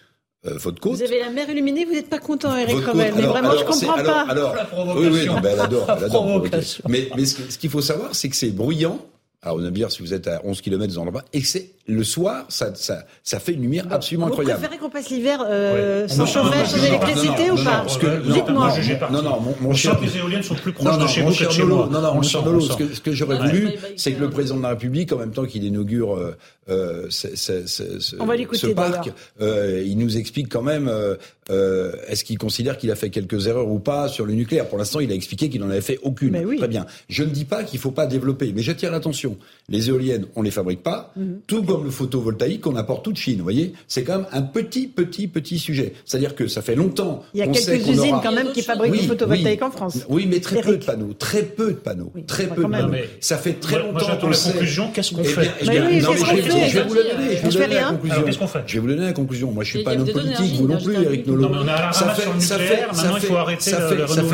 euh, 0.47 0.53
votre 0.57 0.79
côte. 0.79 0.93
Vous 0.95 1.03
avez 1.03 1.19
la 1.19 1.29
mer 1.31 1.49
illuminée, 1.49 1.83
vous 1.85 1.91
n'êtes 1.93 2.09
pas 2.09 2.17
content, 2.19 2.55
Eric 2.57 2.73
Votre 2.75 2.91
Revel. 2.93 3.07
côte- 3.07 3.15
Mais 3.17 3.21
alors- 3.23 3.33
vraiment, 3.33 3.51
je 3.51 3.57
alors, 3.57 3.73
c'est- 3.75 3.85
comprends 3.85 3.99
alors- 4.01 4.25
pas. 4.25 4.31
alors- 4.31 4.55
La 4.55 4.61
oui, 4.63 4.67
provocation. 4.71 5.11
oui, 5.11 5.25
non, 5.27 5.39
ben, 5.41 5.49
elle 5.53 5.59
adore, 5.59 5.81
elle 5.89 5.99
La 5.99 6.05
adore 6.05 6.25
provocation. 6.25 6.83
Mais, 6.87 7.09
mais 7.17 7.25
ce, 7.25 7.35
que- 7.35 7.51
ce 7.51 7.57
qu'il 7.57 7.69
faut 7.69 7.81
savoir, 7.81 8.15
c'est 8.15 8.29
que 8.29 8.35
c'est 8.37 8.49
bruyant. 8.51 9.05
Alors, 9.41 9.55
on 9.57 9.61
va 9.61 9.65
me 9.69 9.71
dire 9.71 9.89
si 9.89 10.01
vous 10.01 10.13
êtes 10.13 10.27
à 10.27 10.41
11 10.43 10.59
km 10.59 10.93
dans 10.93 11.05
l'endroit, 11.05 11.23
et 11.31 11.39
que 11.39 11.47
c'est 11.47 11.69
le 11.87 12.03
soir, 12.03 12.45
ça, 12.49 12.75
ça, 12.75 13.05
ça 13.23 13.39
fait 13.39 13.53
une 13.53 13.61
lumière 13.61 13.85
absolument 13.89 14.25
Vous 14.27 14.33
incroyable. 14.33 14.59
préférez 14.59 14.77
qu'on 14.79 14.89
passe 14.89 15.09
l'hiver 15.09 15.41
euh, 15.49 16.01
Ouais. 16.03 16.07
sans 16.09 16.17
Non, 16.19 16.25
chauffage, 16.25 16.57
non, 16.59 16.65
sans 16.65 16.75
non, 16.77 16.81
non, 16.83 16.87
électricité 16.89 17.47
non, 17.47 17.53
ou 17.53 17.57
non, 17.57 17.63
pas 17.63 17.85
Dites-moi. 18.33 18.73
non, 19.09 19.11
non, 19.11 19.21
non, 19.23 19.39
mon, 19.39 19.55
mon 19.61 19.69
on 19.69 19.73
cher- 19.73 19.93
sent 19.93 19.99
que 20.01 20.05
les 20.11 20.17
éoliennes 20.17 20.43
sont 20.43 20.55
plus 20.55 20.73
proches 20.73 20.85
Non, 20.85 20.97
de 20.97 21.01
non, 21.01 21.07
chez 21.07 21.21
vous 21.21 21.31
que 21.33 21.45
de 21.45 21.49
chez 21.51 21.63
moi. 21.63 21.89
non, 21.89 22.01
non, 22.01 22.09
On 22.11 22.15
mon 22.15 22.21
cher 22.21 22.43
Nolo, 22.45 22.59
ce 22.59 22.75
que, 22.75 22.93
ce 22.93 22.99
que 22.99 23.13
j'aurais 23.13 23.39
Ouais, 23.39 23.47
voulu, 23.47 23.65
ouais, 23.67 23.71
ouais, 23.71 23.93
c'est 23.95 24.11
que 24.11 24.19
le 24.19 24.29
président 24.29 24.57
de 24.57 24.61
la 24.63 24.69
République, 24.69 25.11
en 25.13 25.17
même 25.17 25.31
temps 25.31 25.45
qu'il 25.45 25.63
inaugure 25.63 26.15
euh, 26.17 26.35
euh, 26.69 27.05
ce, 27.09 28.67
parc, 28.73 29.09
euh, 29.41 29.83
il 29.85 29.97
nous 29.97 30.17
explique 30.17 30.49
quand 30.49 30.61
même, 30.61 30.91
est-ce 31.49 32.23
qu'il 32.25 32.37
considère 32.37 32.77
qu'il 32.77 32.91
a 32.91 32.95
fait 32.95 33.09
quelques 33.09 33.47
erreurs 33.47 33.67
ou 33.69 33.79
pas 33.79 34.09
sur 34.09 34.25
le 34.25 34.33
nucléaire? 34.33 34.67
Pour 34.67 34.77
l'instant, 34.77 34.99
il 34.99 35.11
a 35.11 35.15
expliqué 35.15 35.49
qu'il 35.49 35.61
n'en 35.61 35.69
avait 35.69 35.81
fait 35.81 35.97
aucune. 36.03 36.31
Mais 36.31 36.45
oui. 36.45 36.57
Très 36.57 36.67
bien. 36.67 36.85
Je 37.07 37.23
ne 37.23 37.29
dis 37.29 37.45
pas 37.45 37.63
qu'il 37.63 37.79
faut 37.79 37.91
pas 37.91 38.05
développer, 38.05 38.51
mais 38.53 38.61
j'attire 38.61 38.91
l'attention. 38.91 39.28
Les 39.71 39.89
éoliennes, 39.89 40.25
on 40.35 40.41
les 40.41 40.49
fabrique 40.49 40.81
pas, 40.81 41.13
Mhm. 41.15 41.41
tout 41.45 41.61
comme 41.61 41.83
le 41.83 41.91
photovoltaïque, 41.91 42.65
on 42.65 42.75
apporte 42.75 43.05
tout 43.05 43.11
de 43.11 43.17
Chine. 43.17 43.37
Vous 43.37 43.43
voyez, 43.43 43.73
c'est 43.87 44.03
quand 44.03 44.17
même 44.17 44.25
un 44.31 44.41
petit, 44.41 44.87
petit, 44.87 45.27
petit 45.27 45.59
sujet. 45.59 45.93
C'est-à-dire 46.05 46.33
que 46.33 46.47
ça 46.47 46.63
fait 46.63 46.73
longtemps 46.73 47.21
Il 47.35 47.39
y 47.39 47.43
a 47.43 47.45
qu'on 47.45 47.51
quelques 47.51 47.83
qu'on 47.83 47.91
usines 47.91 48.13
aura- 48.13 48.21
quand 48.23 48.31
même 48.31 48.51
qui 48.51 48.63
fabriquent 48.63 48.93
Oui, 48.93 49.01
du 49.01 49.07
photovoltaïque 49.07 49.59
oui. 49.61 49.67
en 49.67 49.71
France. 49.71 49.99
Oui, 50.09 50.25
mais 50.27 50.39
très 50.39 50.61
peu 50.61 50.75
de 50.77 50.83
panneaux. 50.83 51.13
Très 51.13 51.43
peu 51.43 51.67
de 51.73 51.77
panneaux. 51.77 52.11
Oui, 52.15 52.23
très 52.23 52.47
peu 52.47 52.63
de 52.63 52.67
panneaux. 52.67 52.87
Mais- 52.89 53.09
Ça 53.19 53.37
fait 53.37 53.53
très 53.53 53.75
Moi, 53.75 53.83
moi, 53.83 53.91
longtemps 53.93 54.05
j'attends 54.07 54.27
qu'on 54.27 54.33
sait. 54.33 54.51
conclusion. 54.53 54.89
Qu'est-ce 54.91 55.13
qu'on 55.13 55.23
fait 55.23 55.45
qu'on 55.59 55.65
je, 55.65 55.71
vais 55.71 55.79
vous 55.79 55.85
donner. 55.87 56.01
Je 56.01 56.05
vous 57.47 57.59
la 57.59 57.83
conclusion. 57.91 58.23
Qu'est-ce 58.23 58.37
qu'on 58.39 58.47
fait 58.47 58.63
Je 58.65 58.73
vais 58.73 58.79
vous 58.79 58.87
donner 58.87 59.05
la 59.05 59.13
conclusion. 59.13 59.51
Moi, 59.51 59.63
je 59.63 59.69
suis 59.69 59.83
pas 59.83 59.93
homme 59.95 60.09
politique, 60.09 60.55
vous 60.55 60.67
non 60.67 60.81
plus, 60.81 60.95
Eric. 60.95 61.27
Nolot. 61.27 61.51
Ça 61.93 62.09
fait- 62.15 62.27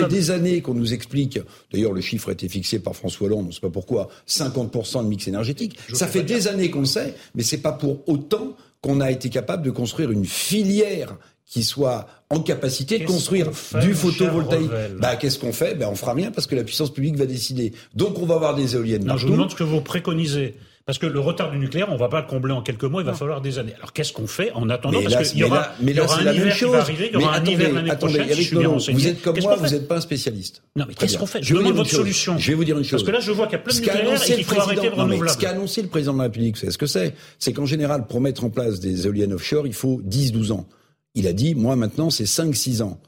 des 0.09 0.31
années 0.31 0.61
qu'on 0.61 0.73
nous 0.73 0.93
explique. 0.93 1.39
D'ailleurs, 1.73 1.91
le 1.91 1.99
chiffre 2.01 2.29
a 2.29 2.31
été 2.31 2.47
fixé 2.47 2.79
par 2.79 2.95
François 2.95 3.27
Hollande. 3.27 3.43
On 3.45 3.47
ne 3.47 3.51
sait 3.51 3.59
pas 3.59 3.69
pourquoi. 3.69 4.07
50% 4.25 4.84
de 5.03 5.07
mix 5.07 5.27
énergétique. 5.27 5.77
Ça 5.93 6.07
fait 6.07 6.23
des 6.23 6.47
années 6.47 6.69
qu'on 6.69 6.81
le 6.81 6.85
sait, 6.85 7.15
mais 7.35 7.43
c'est 7.43 7.57
pas 7.57 7.71
pour 7.71 8.07
autant 8.07 8.55
qu'on 8.81 9.01
a 9.01 9.11
été 9.11 9.29
capable 9.29 9.63
de 9.63 9.71
construire 9.71 10.11
une 10.11 10.25
filière 10.25 11.17
qui 11.47 11.63
soit 11.63 12.07
en 12.29 12.39
capacité 12.39 12.97
de 12.99 13.05
construire 13.05 13.49
du 13.81 13.93
photovoltaïque. 13.93 14.71
Bah, 14.99 15.15
qu'est-ce 15.15 15.37
qu'on 15.39 15.53
fait? 15.53 15.75
Ben, 15.75 15.87
on 15.91 15.95
fera 15.95 16.13
rien 16.13 16.31
parce 16.31 16.47
que 16.47 16.55
la 16.55 16.63
puissance 16.63 16.91
publique 16.91 17.15
va 17.17 17.25
décider. 17.27 17.73
Donc, 17.93 18.17
on 18.19 18.25
va 18.25 18.35
avoir 18.35 18.55
des 18.55 18.75
éoliennes 18.75 19.03
Non, 19.03 19.09
je 19.09 19.11
partout. 19.13 19.27
vous 19.27 19.33
demande 19.33 19.51
ce 19.51 19.55
que 19.55 19.63
vous 19.63 19.81
préconisez. 19.81 20.55
Parce 20.85 20.99
que 20.99 21.07
le 21.07 21.19
retard 21.19 21.49
du 21.49 21.57
nucléaire, 21.57 21.87
on 21.91 21.95
va 21.97 22.09
pas 22.09 22.21
le 22.21 22.27
combler 22.27 22.53
en 22.53 22.61
quelques 22.61 22.83
mois, 22.83 23.01
il 23.01 23.05
va 23.05 23.15
falloir 23.15 23.41
des 23.41 23.57
années. 23.57 23.73
Alors 23.77 23.91
qu'est-ce 23.91 24.13
qu'on 24.13 24.27
fait 24.27 24.51
en 24.51 24.69
attendant 24.69 24.99
Mais 24.99 25.05
Parce 25.05 25.15
là, 25.15 25.23
qu'il 25.23 25.39
y 25.39 25.43
aura, 25.43 25.55
là- 25.55 25.75
mais 25.81 25.91
il 25.93 25.95
y 25.95 25.97
là, 25.97 26.03
aura 26.03 26.19
un 26.19 26.23
la 26.23 26.31
même 26.33 26.41
hiver 26.43 26.55
qui 26.55 26.63
va 26.65 26.77
arriver, 26.81 27.09
il 27.11 27.19
y 27.19 27.23
aura 27.23 27.31
Mais 27.31 27.37
un 27.39 27.51
hiver 27.51 27.53
attendez, 27.65 27.75
l'année 27.75 27.89
attendez, 27.89 28.13
prochaine, 28.19 28.35
si 28.35 28.41
je 28.41 28.47
suis 28.47 28.51
bien 28.55 28.59
Nolot, 28.65 28.73
renseigné. 28.73 28.99
Vous 28.99 29.07
êtes 29.07 29.21
comme 29.23 29.39
moi, 29.41 29.55
vous 29.55 29.67
n'êtes 29.67 29.87
pas 29.87 29.97
un 29.97 30.01
spécialiste. 30.01 30.61
Non, 30.75 30.85
mais 30.87 30.93
qu'est-ce 30.93 31.17
qu'on 31.17 31.25
fait 31.25 31.41
Je 31.41 31.53
vous 31.55 31.59
demande 31.59 31.73
votre 31.77 31.89
solution. 31.89 32.37
Je 32.37 32.47
vais 32.51 32.53
vous 32.53 32.63
dire 32.65 32.77
une 32.77 32.83
chose. 32.83 32.91
Parce 32.91 33.03
que 33.03 33.11
là, 33.11 33.19
je 33.19 33.31
vois 33.31 33.47
qu'il 33.47 33.53
y 33.53 33.55
a 33.55 33.63
plein 33.63 33.73
de 33.73 33.79
nucléaire 33.79 34.21
et 34.23 34.35
qu'il 34.35 34.43
faut 34.43 34.59
arrêter 34.61 34.89
le 34.89 34.93
renouvelable. 34.93 35.29
Ce 35.31 35.37
qu'a 35.37 35.49
annoncé 35.49 35.81
le 35.81 35.87
président 35.87 36.13
de 36.13 36.17
la 36.19 36.23
République, 36.25 36.57
c'est 36.57 36.69
ce 36.69 36.77
que 36.77 36.85
c'est 36.85 37.15
C'est 37.39 37.51
qu'en 37.53 37.65
général, 37.65 38.05
pour 38.05 38.21
mettre 38.21 38.43
en 38.43 38.51
place 38.51 38.79
des 38.79 39.07
éoliennes 39.07 39.33
offshore, 39.33 39.65
il 39.65 39.73
faut 39.73 40.01
10-12 40.03 40.51
ans. 40.51 40.67
Il 41.15 41.25
a 41.25 41.33
dit, 41.33 41.55
moi 41.55 41.75
maintenant, 41.75 42.11
c'est 42.11 42.25
5-6 42.25 42.83
ans. 42.83 42.99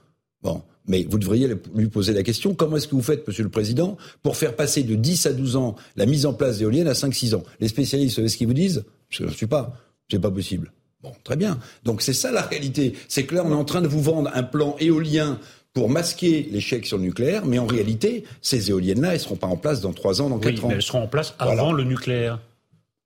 Bon. 0.42 0.64
Mais 0.88 1.06
vous 1.10 1.20
devriez 1.20 1.50
lui 1.76 1.88
poser 1.88 2.14
la 2.14 2.24
question, 2.24 2.54
comment 2.56 2.78
est-ce 2.78 2.88
que 2.88 2.96
vous 2.96 3.02
faites, 3.02 3.28
Monsieur 3.28 3.44
le 3.44 3.50
Président, 3.50 3.98
pour 4.24 4.38
faire 4.38 4.56
passer 4.56 4.84
de 4.84 4.96
10 4.96 5.26
à 5.26 5.34
12 5.34 5.56
ans 5.58 5.76
la 5.98 6.06
mise 6.06 6.26
en 6.26 6.34
place 6.34 6.60
d'éoliennes 6.60 6.88
à 6.88 6.94
5-6 6.94 7.36
ans? 7.36 7.44
Les 7.60 7.68
spécialistes, 7.68 8.12
vous 8.14 8.16
savez 8.18 8.30
ce 8.30 8.38
qu'ils 8.38 8.48
vous 8.48 8.54
disent? 8.54 8.84
Je 9.10 9.24
ne 9.26 9.30
suis 9.30 9.48
pas. 9.48 9.74
C'est 10.10 10.20
pas 10.20 10.32
possible. 10.32 10.72
Bon, 11.04 11.12
très 11.24 11.36
bien. 11.36 11.60
Donc 11.84 12.02
c'est 12.02 12.14
ça 12.14 12.32
la 12.32 12.42
réalité. 12.42 12.94
C'est 13.10 13.24
que 13.26 13.36
là, 13.36 13.44
on 13.46 13.52
est 13.52 13.56
en 13.56 13.66
train 13.66 13.82
de 13.82 13.88
vous 13.88 14.02
vendre 14.02 14.32
un 14.34 14.44
plan 14.44 14.76
éolien 14.80 15.40
pour 15.74 15.90
masquer 15.90 16.48
l'échec 16.52 16.88
sur 16.88 16.98
le 16.98 17.04
nucléaire, 17.04 17.46
mais 17.46 17.60
en 17.60 17.68
réalité, 17.68 18.24
ces 18.42 18.70
éoliennes-là, 18.72 19.14
elles 19.14 19.20
seront 19.20 19.36
pas 19.36 19.46
en 19.48 19.58
place 19.58 19.82
dans 19.82 19.94
3 19.94 20.22
ans, 20.22 20.30
dans 20.30 20.40
4 20.40 20.54
Oui, 20.56 20.60
ans. 20.64 20.68
mais 20.70 20.74
elles 20.76 20.82
seront 20.82 21.04
en 21.04 21.08
place 21.08 21.36
Voilà. 21.38 21.62
avant 21.62 21.72
le 21.74 21.84
nucléaire. 21.84 22.40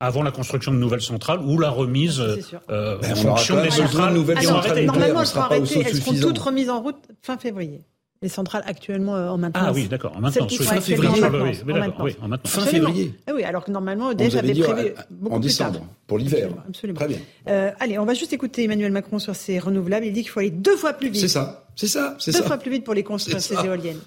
Avant 0.03 0.23
la 0.23 0.31
construction 0.31 0.71
de 0.71 0.77
nouvelles 0.77 1.01
centrales 1.01 1.39
ou 1.41 1.59
la 1.59 1.69
remise 1.69 2.19
euh, 2.19 2.37
euh, 2.71 2.97
Ben, 2.97 3.11
en 3.11 3.15
fonction 3.15 3.61
des 3.61 3.69
centrales 3.69 4.13
nouvelles 4.15 4.39
ont 4.39 4.61
centrales. 4.61 4.85
Normalement, 4.85 5.19
on 5.19 5.21
elles 5.21 5.27
seront 5.27 5.41
arrêtées, 5.41 5.83
elles 5.85 5.95
seront 6.01 6.19
toutes 6.19 6.39
remises 6.39 6.69
en 6.71 6.81
route 6.81 6.97
fin 7.21 7.37
février. 7.37 7.81
Les 8.23 8.29
centrales 8.29 8.63
actuellement 8.67 9.15
euh, 9.15 9.29
en 9.29 9.37
maintenance. 9.37 9.65
Ah 9.67 9.73
oui, 9.73 9.87
d'accord, 9.87 10.15
en 10.15 10.21
maintenance. 10.21 10.55
Fin 10.57 10.81
février. 10.81 11.21
Fin 11.21 11.27
Absolument. 11.27 12.65
février. 12.65 13.13
Ah 13.25 13.31
oui, 13.35 13.43
alors 13.43 13.63
que 13.63 13.71
normalement, 13.71 14.11
vous 14.13 14.35
avait 14.35 14.53
prévu 14.53 14.93
beaucoup 15.09 15.35
en 15.35 15.39
plus 15.39 15.55
tard. 15.55 15.71
décembre, 15.71 15.87
pour 16.05 16.17
l'hiver. 16.19 16.49
Absolument, 16.49 16.63
absolument. 16.67 16.99
Très 16.99 17.07
bien. 17.07 17.17
Euh, 17.47 17.71
allez, 17.79 17.97
on 17.97 18.05
va 18.05 18.13
juste 18.13 18.33
écouter 18.33 18.63
Emmanuel 18.65 18.91
Macron 18.91 19.17
sur 19.17 19.35
ces 19.35 19.57
renouvelables. 19.57 20.05
Il 20.05 20.13
dit 20.13 20.21
qu'il 20.21 20.29
faut 20.29 20.39
aller 20.39 20.51
deux 20.51 20.77
fois 20.77 20.93
plus 20.93 21.09
vite. 21.09 21.21
C'est 21.21 21.27
ça, 21.27 21.65
c'est 21.75 21.87
ça, 21.87 22.15
c'est 22.19 22.31
Deux 22.31 22.39
ça. 22.39 22.45
fois 22.45 22.57
plus 22.57 22.69
vite 22.69 22.83
pour 22.83 22.93
les 22.93 23.03
construire, 23.03 23.41
ces 23.41 23.55
éoliennes. 23.55 23.99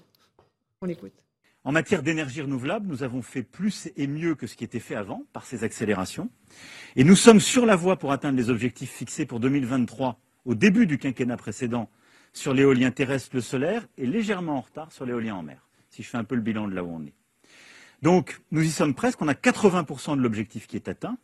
On 0.80 0.86
l'écoute. 0.86 1.23
En 1.66 1.72
matière 1.72 2.02
d'énergie 2.02 2.42
renouvelable, 2.42 2.86
nous 2.86 3.02
avons 3.02 3.22
fait 3.22 3.42
plus 3.42 3.88
et 3.96 4.06
mieux 4.06 4.34
que 4.34 4.46
ce 4.46 4.54
qui 4.54 4.64
était 4.64 4.80
fait 4.80 4.96
avant 4.96 5.24
par 5.32 5.46
ces 5.46 5.64
accélérations. 5.64 6.28
Et 6.94 7.04
nous 7.04 7.16
sommes 7.16 7.40
sur 7.40 7.64
la 7.64 7.74
voie 7.74 7.98
pour 7.98 8.12
atteindre 8.12 8.36
les 8.36 8.50
objectifs 8.50 8.90
fixés 8.90 9.24
pour 9.24 9.40
2023 9.40 10.20
au 10.44 10.54
début 10.54 10.86
du 10.86 10.98
quinquennat 10.98 11.38
précédent 11.38 11.88
sur 12.34 12.52
l'éolien 12.52 12.90
terrestre, 12.90 13.30
le 13.32 13.40
solaire 13.40 13.86
et 13.96 14.04
légèrement 14.04 14.58
en 14.58 14.60
retard 14.60 14.92
sur 14.92 15.06
l'éolien 15.06 15.36
en 15.36 15.42
mer, 15.42 15.66
si 15.88 16.02
je 16.02 16.08
fais 16.10 16.18
un 16.18 16.24
peu 16.24 16.34
le 16.34 16.42
bilan 16.42 16.68
de 16.68 16.74
là 16.74 16.84
où 16.84 16.94
on 16.94 17.02
est. 17.06 17.14
Donc 18.02 18.42
nous 18.50 18.62
y 18.62 18.70
sommes 18.70 18.94
presque, 18.94 19.22
on 19.22 19.28
a 19.28 19.32
80% 19.32 20.18
de 20.18 20.20
l'objectif 20.20 20.66
qui 20.66 20.76
est 20.76 20.88
atteint, 20.88 21.16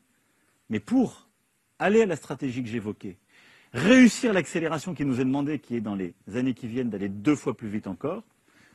mais 0.70 0.80
pour 0.80 1.28
aller 1.78 2.00
à 2.00 2.06
la 2.06 2.16
stratégie 2.16 2.62
que 2.62 2.68
j'évoquais, 2.70 3.18
réussir 3.74 4.32
l'accélération 4.32 4.94
qui 4.94 5.04
nous 5.04 5.20
est 5.20 5.24
demandée, 5.24 5.58
qui 5.58 5.76
est 5.76 5.82
dans 5.82 5.96
les 5.96 6.14
années 6.34 6.54
qui 6.54 6.66
viennent 6.66 6.88
d'aller 6.88 7.10
deux 7.10 7.36
fois 7.36 7.54
plus 7.54 7.68
vite 7.68 7.86
encore, 7.86 8.22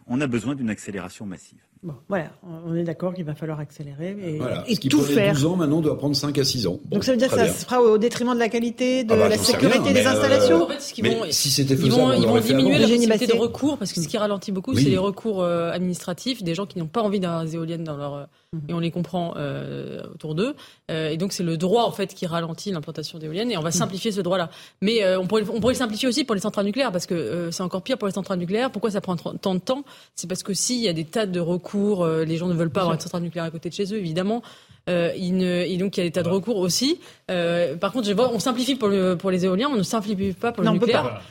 on 0.07 0.21
a 0.21 0.27
besoin 0.27 0.55
d'une 0.55 0.69
accélération 0.69 1.25
massive. 1.25 1.61
Bon, 1.83 1.93
voilà, 2.09 2.29
on 2.65 2.73
est 2.75 2.83
d'accord 2.83 3.13
qu'il 3.13 3.25
va 3.25 3.35
falloir 3.35 3.59
accélérer 3.59 4.15
et, 4.19 4.38
Voilà. 4.39 4.63
et 4.67 4.73
Ce 4.73 4.79
qui 4.79 4.89
tout 4.89 5.01
faire. 5.01 5.33
12 5.33 5.45
ans, 5.45 5.55
maintenant, 5.55 5.81
doit 5.81 5.97
prendre 5.97 6.15
5 6.15 6.35
à 6.39 6.43
6 6.43 6.65
ans. 6.65 6.79
Bon, 6.85 6.95
Donc 6.95 7.03
ça 7.03 7.11
veut 7.11 7.17
dire 7.17 7.29
que 7.29 7.35
ça 7.35 7.43
bien. 7.43 7.53
se 7.53 7.63
fera 7.63 7.79
au 7.79 7.97
détriment 7.99 8.33
de 8.33 8.39
la 8.39 8.49
qualité, 8.49 9.03
de 9.03 9.13
Ah 9.13 9.17
bah, 9.17 9.29
la 9.29 9.38
sécurité 9.38 9.77
rien, 9.79 9.91
des 9.93 10.05
euh, 10.05 10.09
installations 10.09 10.63
En 10.63 10.67
fait, 10.67 11.01
vont- 11.03 11.25
si 11.29 11.51
c'était 11.51 11.75
Ils 11.75 11.79
faisable, 11.79 12.01
vont, 12.01 12.13
ils 12.13 12.25
vont 12.25 12.39
diminuer 12.39 12.79
la 12.79 12.88
possibilité 12.88 13.27
de 13.27 13.33
recours 13.33 13.77
parce 13.77 13.93
que 13.93 14.01
ce 14.01 14.07
qui 14.07 14.17
ralentit 14.17 14.51
beaucoup, 14.51 14.71
Oui. 14.73 14.83
c'est 14.83 14.89
les 14.89 14.97
recours 14.97 15.43
euh, 15.43 15.69
administratifs 15.71 16.41
des 16.41 16.55
gens 16.55 16.65
qui 16.65 16.79
n'ont 16.79 16.88
pas 16.88 17.01
envie 17.03 17.19
d'avoir 17.19 17.43
des 17.45 17.53
éoliennes 17.55 17.83
dans 17.83 17.97
leur 17.97 18.13
euh, 18.15 18.23
Mhm. 18.53 18.61
et 18.69 18.73
on 18.73 18.79
les 18.79 18.91
comprend 18.91 19.33
euh, 19.35 20.01
autour 20.13 20.33
d'eux. 20.33 20.55
Euh, 20.89 21.09
et 21.09 21.17
donc 21.17 21.33
c'est 21.33 21.43
le 21.43 21.57
droit 21.57 21.83
en 21.83 21.91
fait 21.91 22.13
qui 22.13 22.25
ralentit 22.25 22.71
l'implantation 22.71 23.19
d'éoliennes 23.19 23.51
et 23.51 23.57
on 23.57 23.61
va 23.61 23.71
simplifier 23.71 24.11
ce 24.13 24.21
droit-là. 24.21 24.49
Mais 24.81 25.03
euh, 25.03 25.19
on 25.19 25.27
pourrait 25.27 25.43
on 25.53 25.59
pourrait 25.59 25.73
le 25.73 25.77
simplifier 25.79 26.07
aussi 26.07 26.23
pour 26.23 26.35
les 26.35 26.41
centrales 26.41 26.65
nucléaires 26.65 26.91
parce 26.93 27.05
que 27.05 27.13
euh, 27.15 27.51
c'est 27.51 27.63
encore 27.63 27.81
pire 27.81 27.97
pour 27.97 28.07
les 28.07 28.13
centrales 28.13 28.39
nucléaires. 28.39 28.71
Pourquoi 28.71 28.91
ça 28.91 29.01
prend 29.01 29.15
tant 29.17 29.55
de 29.55 29.59
temps? 29.59 29.83
C'est 30.15 30.27
parce 30.27 30.41
que 30.41 30.53
s'il 30.53 30.79
y 30.79 30.88
a 30.88 30.93
des 30.93 31.03
tas 31.03 31.25
de 31.25 31.39
recours, 31.41 31.64
euh, 31.73 32.25
les 32.25 32.38
gens 32.38 32.47
ne 32.47 32.54
veulent 32.54 32.69
pas 32.69 32.82
avoir 32.82 32.95
une 32.95 32.99
centrale 33.01 33.21
nucléaire 33.21 33.45
à 33.45 33.51
côté 33.51 33.69
de 33.69 33.73
chez 33.73 33.93
eux, 33.93 33.97
évidemment. 33.97 34.41
Euh, 34.88 35.12
il 35.17 35.36
ne, 35.38 35.63
et 35.63 35.78
donc 35.78 35.97
il 35.97 36.01
y 36.01 36.04
a 36.04 36.08
des 36.08 36.12
tas 36.12 36.23
de 36.23 36.30
recours 36.30 36.58
aussi. 36.58 36.99
Euh, 37.32 37.75
par 37.75 37.91
contre, 37.91 38.08
je 38.08 38.13
vois, 38.13 38.32
on 38.32 38.39
simplifie 38.39 38.75
pour, 38.75 38.89
le, 38.89 39.15
pour 39.15 39.32
les 39.32 39.45
éoliens, 39.45 39.69
on 39.71 39.75
ne 39.75 39.84
simplifie 39.84 40.34
pas 40.34 40.51
pour 40.51 40.63
Non, 40.63 40.71
le 40.71 40.78
on 40.78 40.80
peut 40.80 40.86
nucléaire. 40.86 41.21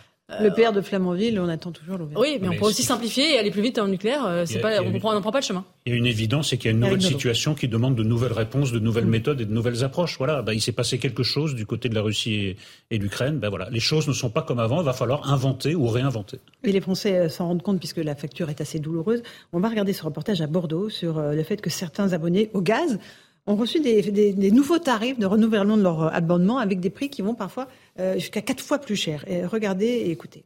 Le 0.41 0.51
père 0.53 0.73
de 0.73 0.81
Flamanville, 0.81 1.39
on 1.41 1.49
attend 1.49 1.71
toujours 1.73 1.99
l'ouverture. 1.99 2.21
Oui, 2.21 2.39
mais, 2.41 2.49
Mais 2.49 2.57
on 2.57 2.59
peut 2.61 2.67
aussi 2.67 2.83
simplifier 2.83 3.35
et 3.35 3.39
aller 3.39 3.51
plus 3.51 3.63
vite 3.63 3.79
en 3.79 3.87
nucléaire. 3.89 4.25
euh, 4.27 4.45
C'est 4.47 4.59
pas, 4.61 4.81
on 4.83 4.87
une- 4.91 4.93
n'en 5.01 5.21
prend 5.21 5.33
pas 5.33 5.41
le 5.41 5.45
chemin. 5.45 5.65
Il 5.87 5.93
y 5.93 5.95
a 5.95 5.99
une 5.99 6.07
évidence, 6.07 6.49
c'est 6.51 6.57
qu'il 6.57 6.67
y 6.67 6.69
a 6.69 6.77
une 6.77 6.81
nouvelle 6.81 7.03
situation 7.03 7.55
qui 7.55 7.69
demande 7.69 7.95
de 7.95 8.03
nouvelles 8.03 8.33
réponses, 8.33 8.73
de 8.73 8.79
nouvelles 8.79 9.05
Mm. 9.07 9.11
méthodes 9.11 9.41
et 9.41 9.45
de 9.45 9.53
nouvelles 9.53 9.85
approches. 9.85 10.17
Voilà, 10.19 10.43
bah, 10.43 10.55
il 10.55 10.61
s'est 10.61 10.73
passé 10.73 10.99
quelque 10.99 11.23
chose 11.23 11.55
du 11.55 11.67
côté 11.67 11.89
de 11.89 11.95
la 11.95 12.01
Russie 12.03 12.35
et, 12.35 12.57
et 12.91 12.99
l'Ukraine. 12.99 13.39
Ben 13.39 13.49
voilà, 13.49 13.69
les 13.71 13.81
choses 13.81 14.09
ne 14.09 14.13
sont 14.13 14.31
pas 14.31 14.43
comme 14.43 14.59
avant. 14.59 14.81
Il 14.81 14.85
va 14.85 14.93
falloir 14.93 15.33
inventer 15.33 15.75
ou 15.75 15.87
réinventer. 15.89 16.39
Et 16.65 16.73
les 16.73 16.81
Français 16.81 17.17
euh, 17.19 17.29
s'en 17.29 17.49
rendent 17.49 17.63
compte 17.63 17.79
puisque 17.79 17.99
la 17.99 18.15
facture 18.15 18.51
est 18.51 18.61
assez 18.61 18.79
douloureuse. 18.79 19.23
On 19.53 19.61
va 19.61 19.69
regarder 19.69 19.93
ce 19.93 20.03
reportage 20.05 20.41
à 20.41 20.47
Bordeaux 20.47 20.89
sur 20.89 21.19
euh, 21.19 21.33
le 21.35 21.43
fait 21.43 21.61
que 21.61 21.71
certains 21.71 22.13
abonnés 22.13 22.51
au 22.55 22.61
gaz 22.63 22.99
ont 23.47 23.57
reçu 23.57 23.81
des, 23.81 24.51
nouveaux 24.51 24.79
tarifs 24.79 25.19
de 25.19 25.27
renouvellement 25.27 25.77
de 25.77 25.83
leur 25.83 26.05
euh, 26.05 26.11
abonnement 26.11 26.59
avec 26.59 26.81
des 26.81 26.91
prix 26.91 27.11
qui 27.11 27.23
vont 27.23 27.35
parfois 27.35 27.69
euh, 27.99 28.15
jusqu'à 28.15 28.43
quatre 28.43 28.63
fois 28.63 28.79
plus 28.79 28.97
cher. 28.97 29.25
Regardez 29.51 29.87
et 29.87 30.11
écoutez. 30.11 30.45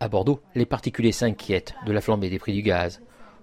À 0.00 0.08
Bordeaux, 0.08 0.40
les 0.54 0.66
particuliers 0.66 1.12
s'inquiètent 1.12 1.74
de 1.86 1.92
la 1.92 2.00
flambée 2.00 2.30
des 2.30 2.38
prix 2.38 2.52
du 2.52 2.62
gaz. 2.62 3.00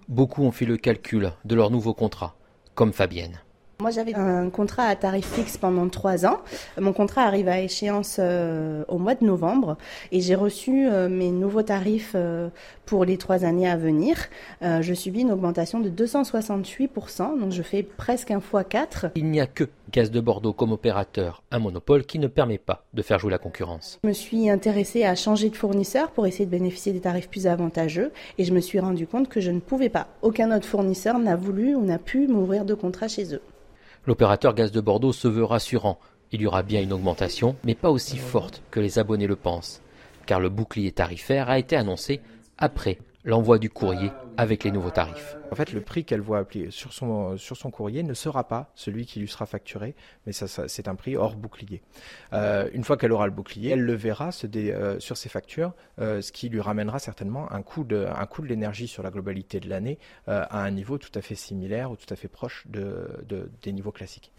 Beaucoup 0.10 0.43
ont 0.43 0.51
fait 0.51 0.65
le 0.65 0.77
calcul 0.77 1.32
de 1.45 1.55
leur 1.55 1.69
nouveau 1.69 1.93
contrat, 1.93 2.36
comme 2.75 2.91
Fabienne. 2.91 3.39
Moi, 3.82 3.92
j'avais 3.92 4.13
un 4.13 4.50
contrat 4.50 4.88
à 4.88 4.96
tarif 4.98 5.26
fixe 5.26 5.58
pendant 5.58 5.88
trois 5.88 6.26
ans. 6.26 6.39
Mon 6.78 6.92
contrat 6.92 7.22
arrive 7.22 7.48
à 7.48 7.62
échéance 7.62 8.18
euh, 8.20 8.84
au 8.89 8.98
mois 8.98 9.15
de 9.15 9.24
novembre 9.24 9.78
et 10.12 10.20
j'ai 10.20 10.36
reçu 10.36 10.86
euh, 10.89 11.08
mes 11.08 11.32
nouveaux 11.32 11.62
tarifs 11.62 12.12
euh, 12.13 12.50
pour 12.86 13.06
les 13.06 13.15
trois 13.15 13.46
années 13.46 13.70
à 13.70 13.78
venir. 13.78 14.18
Je 14.62 14.94
subis 14.94 15.22
une 15.22 15.32
augmentation 15.32 15.80
de 15.80 15.89
268%, 15.89 17.39
donc 17.39 17.54
je 17.54 17.62
fais 17.62 17.84
presque 17.84 18.32
un 18.32 18.42
fois 18.42 18.65
4. 18.65 19.12
Il 19.15 19.28
n'y 19.28 19.39
a 19.39 19.48
que 19.48 19.63
Gaz 19.94 20.12
de 20.12 20.20
Bordeaux 20.20 20.52
comme 20.52 20.74
opérateur, 20.74 21.42
un 21.52 21.60
monopole 21.60 22.06
qui 22.06 22.20
ne 22.20 22.28
permet 22.28 22.58
pas 22.58 22.84
de 22.94 23.02
faire 23.02 23.18
jouer 23.18 23.32
la 23.32 23.38
concurrence. 23.38 23.98
Je 24.04 24.10
me 24.10 24.13
suis 24.13 24.50
intéressée 24.50 25.06
à 25.06 25.15
changer 25.15 25.50
de 25.50 25.56
fournisseur 25.56 26.12
pour 26.12 26.28
essayer 26.28 26.46
de 26.46 26.52
bénéficier 26.52 26.92
des 26.92 27.00
tarifs 27.00 27.30
plus 27.30 27.48
avantageux 27.48 28.12
et 28.38 28.44
je 28.44 28.54
me 28.54 28.60
suis 28.60 28.82
rendu 28.82 29.08
compte 29.08 29.30
que 29.30 29.39
je 29.39 29.52
ne 29.52 29.62
pouvais 29.62 29.88
pas. 29.88 30.08
Aucun 30.22 30.54
autre 30.54 30.68
fournisseur 30.68 31.18
n'a 31.18 31.38
voulu 31.38 31.76
ou 31.76 31.86
n'a 31.86 31.98
pu 31.98 32.28
m'ouvrir 32.28 32.65
de 32.65 32.74
contrat 32.74 33.08
chez 33.08 33.34
eux. 33.34 33.42
L'opérateur 34.10 34.56
Gaz 34.56 34.72
de 34.72 34.82
Bordeaux 34.82 35.13
se 35.13 35.28
veut 35.28 35.43
rassurant. 35.43 36.00
Il 36.32 36.41
y 36.41 36.48
aura 36.48 36.63
bien 36.63 36.82
une 36.82 36.93
augmentation, 36.93 37.56
mais 37.63 37.76
pas 37.76 37.91
aussi 37.91 38.17
forte 38.17 38.63
que 38.72 38.80
les 38.80 38.98
abonnés 38.98 39.28
le 39.28 39.36
pensent, 39.36 39.84
car 40.26 40.39
le 40.39 40.50
bouclier 40.50 40.91
tarifaire 40.91 41.48
a 41.48 41.60
été 41.60 41.76
annoncé 41.76 42.19
après 42.58 42.98
l'envoi 43.25 43.60
du 43.60 43.69
courrier 43.69 44.12
avec 44.38 44.63
les 44.63 44.71
nouveaux 44.71 44.91
tarifs. 44.91 45.38
En 45.51 45.55
fait, 45.55 45.73
le 45.73 45.82
prix 45.82 46.05
qu'elle 46.05 46.21
voit 46.21 46.39
appliquer 46.39 46.71
sur 46.71 46.93
son, 46.93 47.38
sur 47.38 47.58
son 47.58 47.71
courrier 47.71 48.03
ne 48.03 48.13
sera 48.13 48.47
pas 48.47 48.71
celui 48.75 49.05
qui 49.05 49.19
lui 49.19 49.27
sera 49.27 49.45
facturé, 49.45 49.95
mais 50.25 50.32
ça, 50.32 50.67
c'est 50.67 50.88
un 50.88 50.95
prix 50.95 51.17
hors 51.17 51.36
bouclier. 51.36 51.82
Euh, 52.34 52.69
une 52.73 52.84
fois 52.84 52.97
qu'elle 52.97 53.12
aura 53.12 53.25
le 53.25 53.34
bouclier, 53.34 53.71
elle 53.71 53.82
le 53.82 53.93
verra 53.93 54.29
euh, 54.55 54.99
sur 54.99 55.17
ses 55.17 55.29
factures, 55.29 55.73
euh, 55.99 56.21
ce 56.21 56.32
qui 56.32 56.49
lui 56.49 56.62
ramènera 56.62 56.99
certainement 56.99 57.51
un 57.51 57.62
coût 57.62 57.84
de, 57.84 58.08
un 58.15 58.25
coût 58.25 58.41
de 58.41 58.47
l'énergie 58.47 58.88
sur 58.88 59.03
la 59.03 59.12
globalité 59.12 59.60
de 59.60 59.69
l'année 59.69 59.97
à 60.27 60.63
un 60.63 60.71
niveau 60.71 60.97
tout 60.97 61.12
à 61.15 61.21
fait 61.21 61.36
similaire 61.36 61.91
ou 61.91 61.95
tout 61.95 62.12
à 62.12 62.15
fait 62.15 62.27
proche 62.27 62.65
de, 62.67 63.10
des 63.62 63.71
niveaux 63.71 63.91
classiques. 63.91 64.32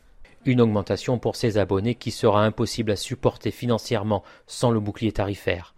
Une 0.47 0.61
augmentation 0.61 1.19
pour 1.19 1.37
ses 1.37 1.59
abonnés 1.59 1.95
qui 1.95 2.11
sera 2.11 2.45
impossible 2.45 2.93
à 2.93 2.97
supporter 2.97 3.51
financièrement 3.51 4.23
sans 4.47 4.71
le 4.71 4.81
bouclier 4.81 5.13
tarifaire. 5.13 5.75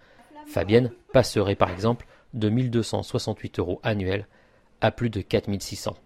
Fabienne 0.46 0.92
passerait 1.12 1.56
par 1.56 1.70
exemple 1.70 2.06
de 2.34 2.48
1268 2.48 3.58
euros 3.58 3.80
annuels 3.82 4.26
à 4.80 4.90
plus 4.90 5.10
de 5.10 5.20
4600. 5.20 5.96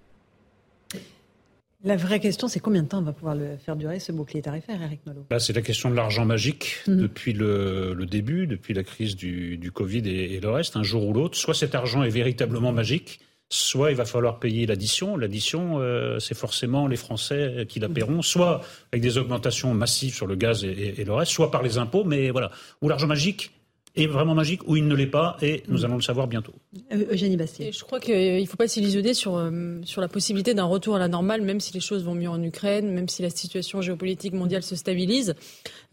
La 1.84 1.96
vraie 1.96 2.20
question, 2.20 2.48
c'est 2.48 2.58
combien 2.58 2.82
de 2.82 2.88
temps 2.88 2.98
on 2.98 3.02
va 3.02 3.12
pouvoir 3.12 3.36
le 3.36 3.56
faire 3.58 3.76
durer, 3.76 4.00
ce 4.00 4.10
bouclier 4.10 4.42
tarifaire, 4.42 4.82
Eric 4.82 5.06
Nolot? 5.06 5.26
Là, 5.30 5.38
c'est 5.38 5.52
la 5.52 5.62
question 5.62 5.88
de 5.88 5.94
l'argent 5.94 6.24
magique 6.24 6.78
mhm. 6.88 6.96
depuis 6.96 7.32
le, 7.32 7.94
début, 8.10 8.46
depuis 8.46 8.74
la 8.74 8.82
crise 8.82 9.14
du, 9.14 9.70
Covid 9.72 10.08
et, 10.08 10.40
le 10.40 10.50
reste, 10.50 10.76
un 10.76 10.82
jour 10.82 11.06
ou 11.06 11.12
l'autre. 11.12 11.36
Soit 11.36 11.54
cet 11.54 11.74
argent 11.74 12.02
est 12.02 12.10
véritablement 12.10 12.72
magique, 12.72 13.20
soit 13.50 13.92
il 13.92 13.96
va 13.96 14.04
falloir 14.04 14.40
payer 14.40 14.66
l'addition. 14.66 15.16
L'addition, 15.16 15.78
euh, 15.78 16.18
c'est 16.18 16.36
forcément 16.36 16.88
les 16.88 16.96
Français 16.96 17.66
qui 17.68 17.78
la 17.78 17.88
paieront, 17.88 18.20
soit 18.20 18.62
avec 18.90 19.02
des 19.02 19.16
augmentations 19.18 19.72
massives 19.72 20.14
sur 20.14 20.26
le 20.26 20.34
gaz 20.34 20.64
et, 20.64 20.94
et 21.00 21.04
le 21.04 21.12
reste, 21.12 21.30
soit 21.30 21.52
par 21.52 21.62
les 21.62 21.78
impôts. 21.78 22.02
Mais 22.02 22.30
voilà, 22.30 22.50
ou 22.82 22.88
l'argent 22.88 23.06
magique, 23.06 23.52
est 23.96 24.06
vraiment 24.06 24.34
magique 24.34 24.66
ou 24.68 24.76
il 24.76 24.86
ne 24.86 24.94
l'est 24.94 25.06
pas 25.06 25.36
et 25.42 25.62
nous 25.68 25.84
allons 25.84 25.96
le 25.96 26.02
savoir 26.02 26.26
bientôt. 26.26 26.52
Euh, 26.92 27.06
Eugénie 27.10 27.36
Bastier. 27.36 27.72
Je 27.72 27.82
crois 27.82 27.98
qu'il 27.98 28.40
ne 28.40 28.46
faut 28.46 28.56
pas 28.56 28.68
s'illusionner 28.68 29.14
sur, 29.14 29.36
euh, 29.36 29.80
sur 29.84 30.00
la 30.00 30.08
possibilité 30.08 30.54
d'un 30.54 30.64
retour 30.64 30.96
à 30.96 30.98
la 30.98 31.08
normale, 31.08 31.42
même 31.42 31.60
si 31.60 31.72
les 31.72 31.80
choses 31.80 32.04
vont 32.04 32.14
mieux 32.14 32.28
en 32.28 32.42
Ukraine, 32.42 32.92
même 32.92 33.08
si 33.08 33.22
la 33.22 33.30
situation 33.30 33.80
géopolitique 33.80 34.34
mondiale 34.34 34.62
se 34.62 34.76
stabilise. 34.76 35.34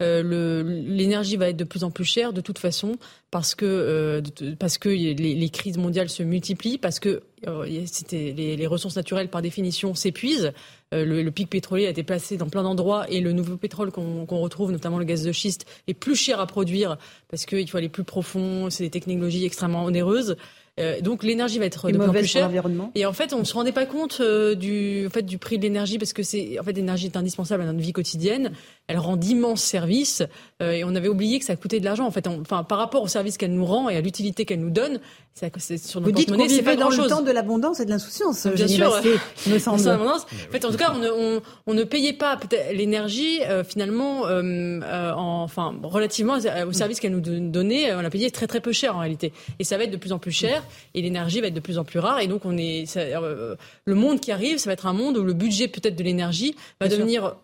Euh, 0.02 0.62
l'énergie 0.86 1.36
va 1.36 1.48
être 1.48 1.56
de 1.56 1.64
plus 1.64 1.84
en 1.84 1.90
plus 1.90 2.04
chère 2.04 2.32
de 2.32 2.40
toute 2.40 2.58
façon 2.58 2.92
parce 3.34 3.56
que, 3.56 3.66
euh, 3.66 4.22
parce 4.60 4.78
que 4.78 4.88
les, 4.88 5.12
les, 5.12 5.48
crises 5.48 5.76
mondiales 5.76 6.08
se 6.08 6.22
multiplient, 6.22 6.78
parce 6.78 7.00
que 7.00 7.20
euh, 7.48 7.66
les, 8.12 8.56
les, 8.56 8.66
ressources 8.68 8.94
naturelles 8.94 9.28
par 9.28 9.42
définition 9.42 9.96
s'épuisent. 9.96 10.52
Euh, 10.94 11.04
le, 11.04 11.30
pic 11.32 11.50
pétrolier 11.50 11.88
a 11.88 11.90
été 11.90 12.04
placé 12.04 12.36
dans 12.36 12.48
plein 12.48 12.62
d'endroits 12.62 13.10
et 13.10 13.20
le 13.20 13.32
nouveau 13.32 13.56
pétrole 13.56 13.90
qu'on 13.90 14.24
retrouve, 14.24 14.70
notamment 14.70 14.98
le 14.98 15.04
gaz 15.04 15.24
de 15.24 15.32
schiste, 15.32 15.66
est 15.88 15.94
plus 15.94 16.14
cher 16.14 16.38
à 16.38 16.46
produire 16.46 16.96
parce 17.28 17.44
qu'il 17.44 17.68
faut 17.68 17.76
aller 17.76 17.88
plus 17.88 18.04
profond, 18.04 18.70
c'est 18.70 18.84
des 18.84 18.90
technologies 18.90 19.44
extrêmement 19.44 19.84
onéreuses. 19.84 20.36
Euh, 20.80 21.00
donc 21.00 21.22
l'énergie 21.22 21.60
va 21.60 21.66
être 21.66 21.88
de 21.88 21.96
plus 21.96 22.08
en 22.08 22.12
plus 22.12 22.26
chère. 22.26 22.50
Et 22.96 23.06
en 23.06 23.12
fait, 23.12 23.32
on 23.32 23.44
se 23.44 23.54
rendait 23.54 23.72
pas 23.72 23.86
compte 23.86 24.18
euh, 24.20 24.56
du, 24.56 25.06
en 25.06 25.10
fait, 25.10 25.22
du 25.22 25.38
prix 25.38 25.56
de 25.56 25.62
l'énergie 25.62 25.98
parce 25.98 26.12
que 26.12 26.24
c'est, 26.24 26.58
en 26.58 26.64
fait, 26.64 26.72
l'énergie 26.72 27.06
est 27.06 27.16
indispensable 27.16 27.62
à 27.62 27.66
notre 27.66 27.78
vie 27.78 27.92
quotidienne. 27.92 28.52
Elle 28.86 28.98
rend 28.98 29.16
d'immenses 29.16 29.62
services 29.62 30.22
euh, 30.62 30.72
et 30.72 30.84
on 30.84 30.94
avait 30.94 31.08
oublié 31.08 31.38
que 31.38 31.44
ça 31.44 31.56
coûtait 31.56 31.80
de 31.80 31.84
l'argent. 31.84 32.06
En 32.06 32.10
fait, 32.10 32.26
enfin, 32.26 32.64
par 32.64 32.78
rapport 32.78 33.02
au 33.02 33.08
service 33.08 33.38
qu'elle 33.38 33.54
nous 33.54 33.64
rend 33.64 33.88
et 33.88 33.96
à 33.96 34.00
l'utilité 34.00 34.44
qu'elle 34.44 34.60
nous 34.60 34.70
donne, 34.70 35.00
c'est 35.32 35.78
sur 35.78 36.00
notre 36.00 36.12
Vous 36.12 36.16
dites 36.16 36.30
qu'on 36.30 36.46
vivait 36.46 36.76
dans 36.76 36.90
le 36.90 37.08
temps 37.08 37.22
de 37.22 37.32
l'abondance 37.32 37.80
et 37.80 37.84
de 37.84 37.90
l'insouciance. 37.90 38.46
Bien 38.46 38.68
sûr, 38.68 39.00
me 39.48 39.58
semble. 39.58 39.88
En 39.88 40.18
fait, 40.50 40.64
en 40.64 40.70
tout 40.70 40.76
cas, 40.76 40.92
on 40.94 40.98
ne, 40.98 41.10
on, 41.10 41.42
on 41.66 41.74
ne 41.74 41.82
payait 41.82 42.12
pas 42.12 42.38
l'énergie 42.72 43.40
finalement, 43.66 44.22
en, 44.22 45.42
enfin, 45.42 45.74
relativement 45.82 46.36
au 46.66 46.72
service 46.72 47.00
qu'elle 47.00 47.12
nous 47.12 47.20
donnait, 47.20 47.92
on 47.94 48.00
la 48.00 48.10
payait 48.10 48.30
très 48.30 48.46
très 48.46 48.60
peu 48.60 48.72
cher 48.72 48.96
en 48.96 49.00
réalité. 49.00 49.32
Et 49.58 49.64
ça 49.64 49.76
va 49.76 49.84
être 49.84 49.90
de 49.90 49.96
plus 49.96 50.12
en 50.12 50.18
plus 50.18 50.32
cher 50.32 50.62
et 50.94 51.02
l'énergie 51.02 51.40
va 51.40 51.48
être 51.48 51.54
de 51.54 51.60
plus 51.60 51.78
en 51.78 51.84
plus 51.84 51.98
rare. 51.98 52.20
Et 52.20 52.26
donc, 52.26 52.44
on 52.44 52.56
est, 52.56 52.96
euh, 52.96 53.56
le 53.84 53.94
monde 53.94 54.20
qui 54.20 54.32
arrive, 54.32 54.58
ça 54.58 54.68
va 54.68 54.74
être 54.74 54.86
un 54.86 54.92
monde 54.92 55.16
où 55.16 55.22
le 55.24 55.32
budget 55.32 55.68
peut-être 55.68 55.96
de 55.96 56.02
l'énergie 56.02 56.54
va 56.80 56.88
devenir 56.88 57.36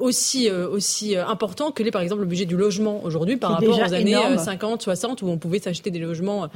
aussi 0.00 0.48
euh, 0.48 0.68
aussi 0.68 1.16
euh, 1.16 1.26
important 1.26 1.70
que 1.70 1.82
l'est 1.82 1.90
par 1.90 2.02
exemple 2.02 2.22
le 2.22 2.26
budget 2.26 2.46
du 2.46 2.56
logement 2.56 3.02
aujourd'hui 3.04 3.36
par 3.36 3.52
rapport 3.52 3.78
aux 3.78 3.94
années 3.94 4.16
50 4.38 4.82
60 4.82 5.22
où 5.22 5.28
on 5.28 5.38
pouvait 5.38 5.60
s'acheter 5.60 5.90
des 5.90 5.98
logements 5.98 6.48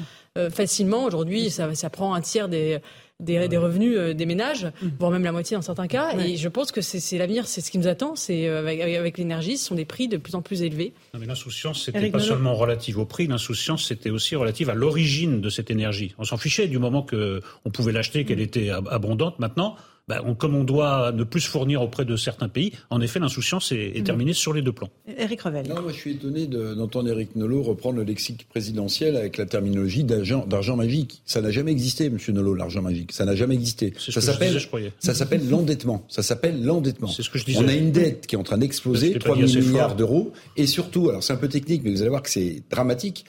facilement 0.50 1.04
aujourd'hui 1.04 1.50
ça 1.50 1.74
ça 1.74 1.90
prend 1.90 2.14
un 2.14 2.20
tiers 2.20 2.48
des 2.48 2.80
des, 3.20 3.56
revenus 3.56 3.96
euh, 3.96 4.14
des 4.14 4.26
ménages, 4.26 4.64
mmh. 4.64 4.88
voire 4.98 5.10
même 5.10 5.22
la 5.22 5.32
moitié 5.32 5.56
dans 5.56 5.62
certains 5.62 5.86
cas. 5.86 6.16
Et 6.18 6.36
je 6.36 6.48
pense 6.48 6.72
que 6.72 6.80
c'est 6.80 7.18
l'avenir, 7.18 7.46
c'est 7.46 7.60
ce 7.60 7.70
qui 7.70 7.78
nous 7.78 7.86
attend. 7.86 8.16
C'est 8.16 8.48
euh, 8.48 8.66
avec, 8.66 9.18
l'énergie, 9.18 9.56
ce 9.56 9.66
sont 9.66 9.74
des 9.74 9.84
prix 9.84 10.08
de 10.08 10.16
plus 10.16 10.34
en 10.34 10.42
plus 10.42 10.62
élevés. 10.62 10.92
mais 11.18 11.26
l'insouciance, 11.26 11.84
c'était 11.84 12.10
pas 12.10 12.20
seulement 12.20 12.54
relative 12.54 12.98
au 12.98 13.04
prix. 13.04 13.26
L'insouciance, 13.26 13.86
c'était 13.86 14.10
aussi 14.10 14.36
relative 14.36 14.70
à 14.70 14.74
l'origine 14.74 15.40
de 15.40 15.48
cette 15.48 15.70
énergie. 15.70 16.14
On 16.18 16.24
s'en 16.24 16.36
fichait 16.36 16.66
du 16.66 16.78
moment 16.78 17.02
que 17.02 17.40
on 17.64 17.70
pouvait 17.70 17.92
l'acheter, 17.92 18.24
qu'elle 18.24 18.38
mmh. 18.38 18.42
était 18.42 18.70
abondante. 18.70 19.38
Maintenant, 19.38 19.76
ben, 20.08 20.34
comme 20.38 20.54
on 20.54 20.64
doit 20.64 21.12
ne 21.12 21.24
plus 21.24 21.40
se 21.40 21.48
fournir 21.48 21.80
auprès 21.80 22.04
de 22.04 22.16
certains 22.16 22.48
pays, 22.48 22.72
en 22.90 23.00
effet, 23.00 23.18
l'insouciance 23.18 23.72
est, 23.72 24.00
mm. 24.00 24.04
terminée 24.04 24.32
sur 24.34 24.52
les 24.52 24.60
deux 24.60 24.72
plans. 24.72 24.90
Éric 25.18 25.42
Revel. 25.42 25.66
Non, 25.68 25.80
moi, 25.80 25.92
je 25.92 25.96
suis 25.96 26.12
étonné 26.12 26.46
d'entendre 26.46 27.10
Éric 27.10 27.36
Nolot 27.36 27.62
reprendre 27.62 27.96
le 27.96 28.04
lexique 28.04 28.46
présidentiel 28.48 29.16
avec 29.16 29.38
la 29.38 29.46
terminologie 29.46 30.04
d'argent 30.04 30.76
magique. 30.76 31.22
Ça 31.24 31.40
n'a 31.40 31.50
jamais 31.50 31.72
existé, 31.72 32.10
Monsieur 32.10 32.32
Nolot, 32.32 32.54
l'argent 32.54 32.82
magique. 32.82 33.12
Ça 33.12 33.24
n'a 33.24 33.34
jamais 33.34 33.54
existé. 33.54 33.94
Ça 33.98 34.20
s'appelle, 34.20 34.58
ça 34.98 35.14
s'appelle 35.14 35.48
l'endettement. 35.48 36.04
Ça 36.08 36.22
s'appelle 36.22 36.62
l'endettement. 36.62 37.08
C'est 37.08 37.22
ce 37.22 37.30
que 37.30 37.38
je 37.38 37.46
disais. 37.46 37.60
On 37.60 37.68
a 37.68 37.74
une 37.74 37.92
dette 37.92 38.26
qui 38.26 38.34
est 38.34 38.38
en 38.38 38.42
train 38.42 38.58
d'exploser, 38.58 39.18
3 39.18 39.36
000 39.36 39.66
milliards 39.66 39.96
d'euros, 39.96 40.32
et 40.56 40.66
surtout, 40.66 41.08
alors 41.08 41.22
c'est 41.22 41.32
un 41.32 41.36
peu 41.36 41.48
technique, 41.48 41.82
mais 41.84 41.90
vous 41.90 42.02
allez 42.02 42.10
voir 42.10 42.22
que 42.22 42.30
c'est 42.30 42.62
dramatique 42.70 43.24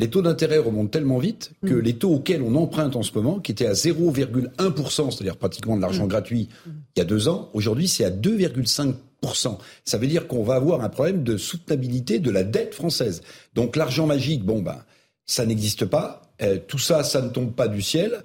les 0.00 0.08
taux 0.08 0.22
d'intérêt 0.22 0.58
remontent 0.58 0.88
tellement 0.88 1.18
vite 1.18 1.52
que 1.64 1.74
mm. 1.74 1.80
les 1.80 1.94
taux 1.94 2.14
auxquels 2.14 2.42
on 2.42 2.54
emprunte 2.54 2.96
en 2.96 3.02
ce 3.02 3.12
moment, 3.14 3.38
qui 3.38 3.52
étaient 3.52 3.66
à 3.66 3.74
0,1%, 3.74 5.10
c'est-à-dire 5.10 5.36
pratiquement 5.36 5.76
de 5.76 5.82
l'argent 5.82 6.06
mm. 6.06 6.08
gratuit 6.08 6.48
il 6.66 6.98
y 6.98 7.02
a 7.02 7.04
deux 7.04 7.28
ans, 7.28 7.50
aujourd'hui 7.52 7.86
c'est 7.86 8.04
à 8.04 8.10
2,5%. 8.10 8.94
Ça 9.84 9.98
veut 9.98 10.06
dire 10.06 10.26
qu'on 10.26 10.42
va 10.42 10.54
avoir 10.54 10.82
un 10.82 10.88
problème 10.88 11.22
de 11.22 11.36
soutenabilité 11.36 12.18
de 12.18 12.30
la 12.30 12.42
dette 12.42 12.74
française. 12.74 13.20
Donc 13.54 13.76
l'argent 13.76 14.06
magique, 14.06 14.42
bon 14.42 14.62
ben, 14.62 14.82
ça 15.26 15.44
n'existe 15.44 15.84
pas. 15.84 16.22
Euh, 16.42 16.58
tout 16.66 16.78
ça, 16.78 17.04
ça 17.04 17.20
ne 17.20 17.28
tombe 17.28 17.52
pas 17.52 17.68
du 17.68 17.82
ciel. 17.82 18.24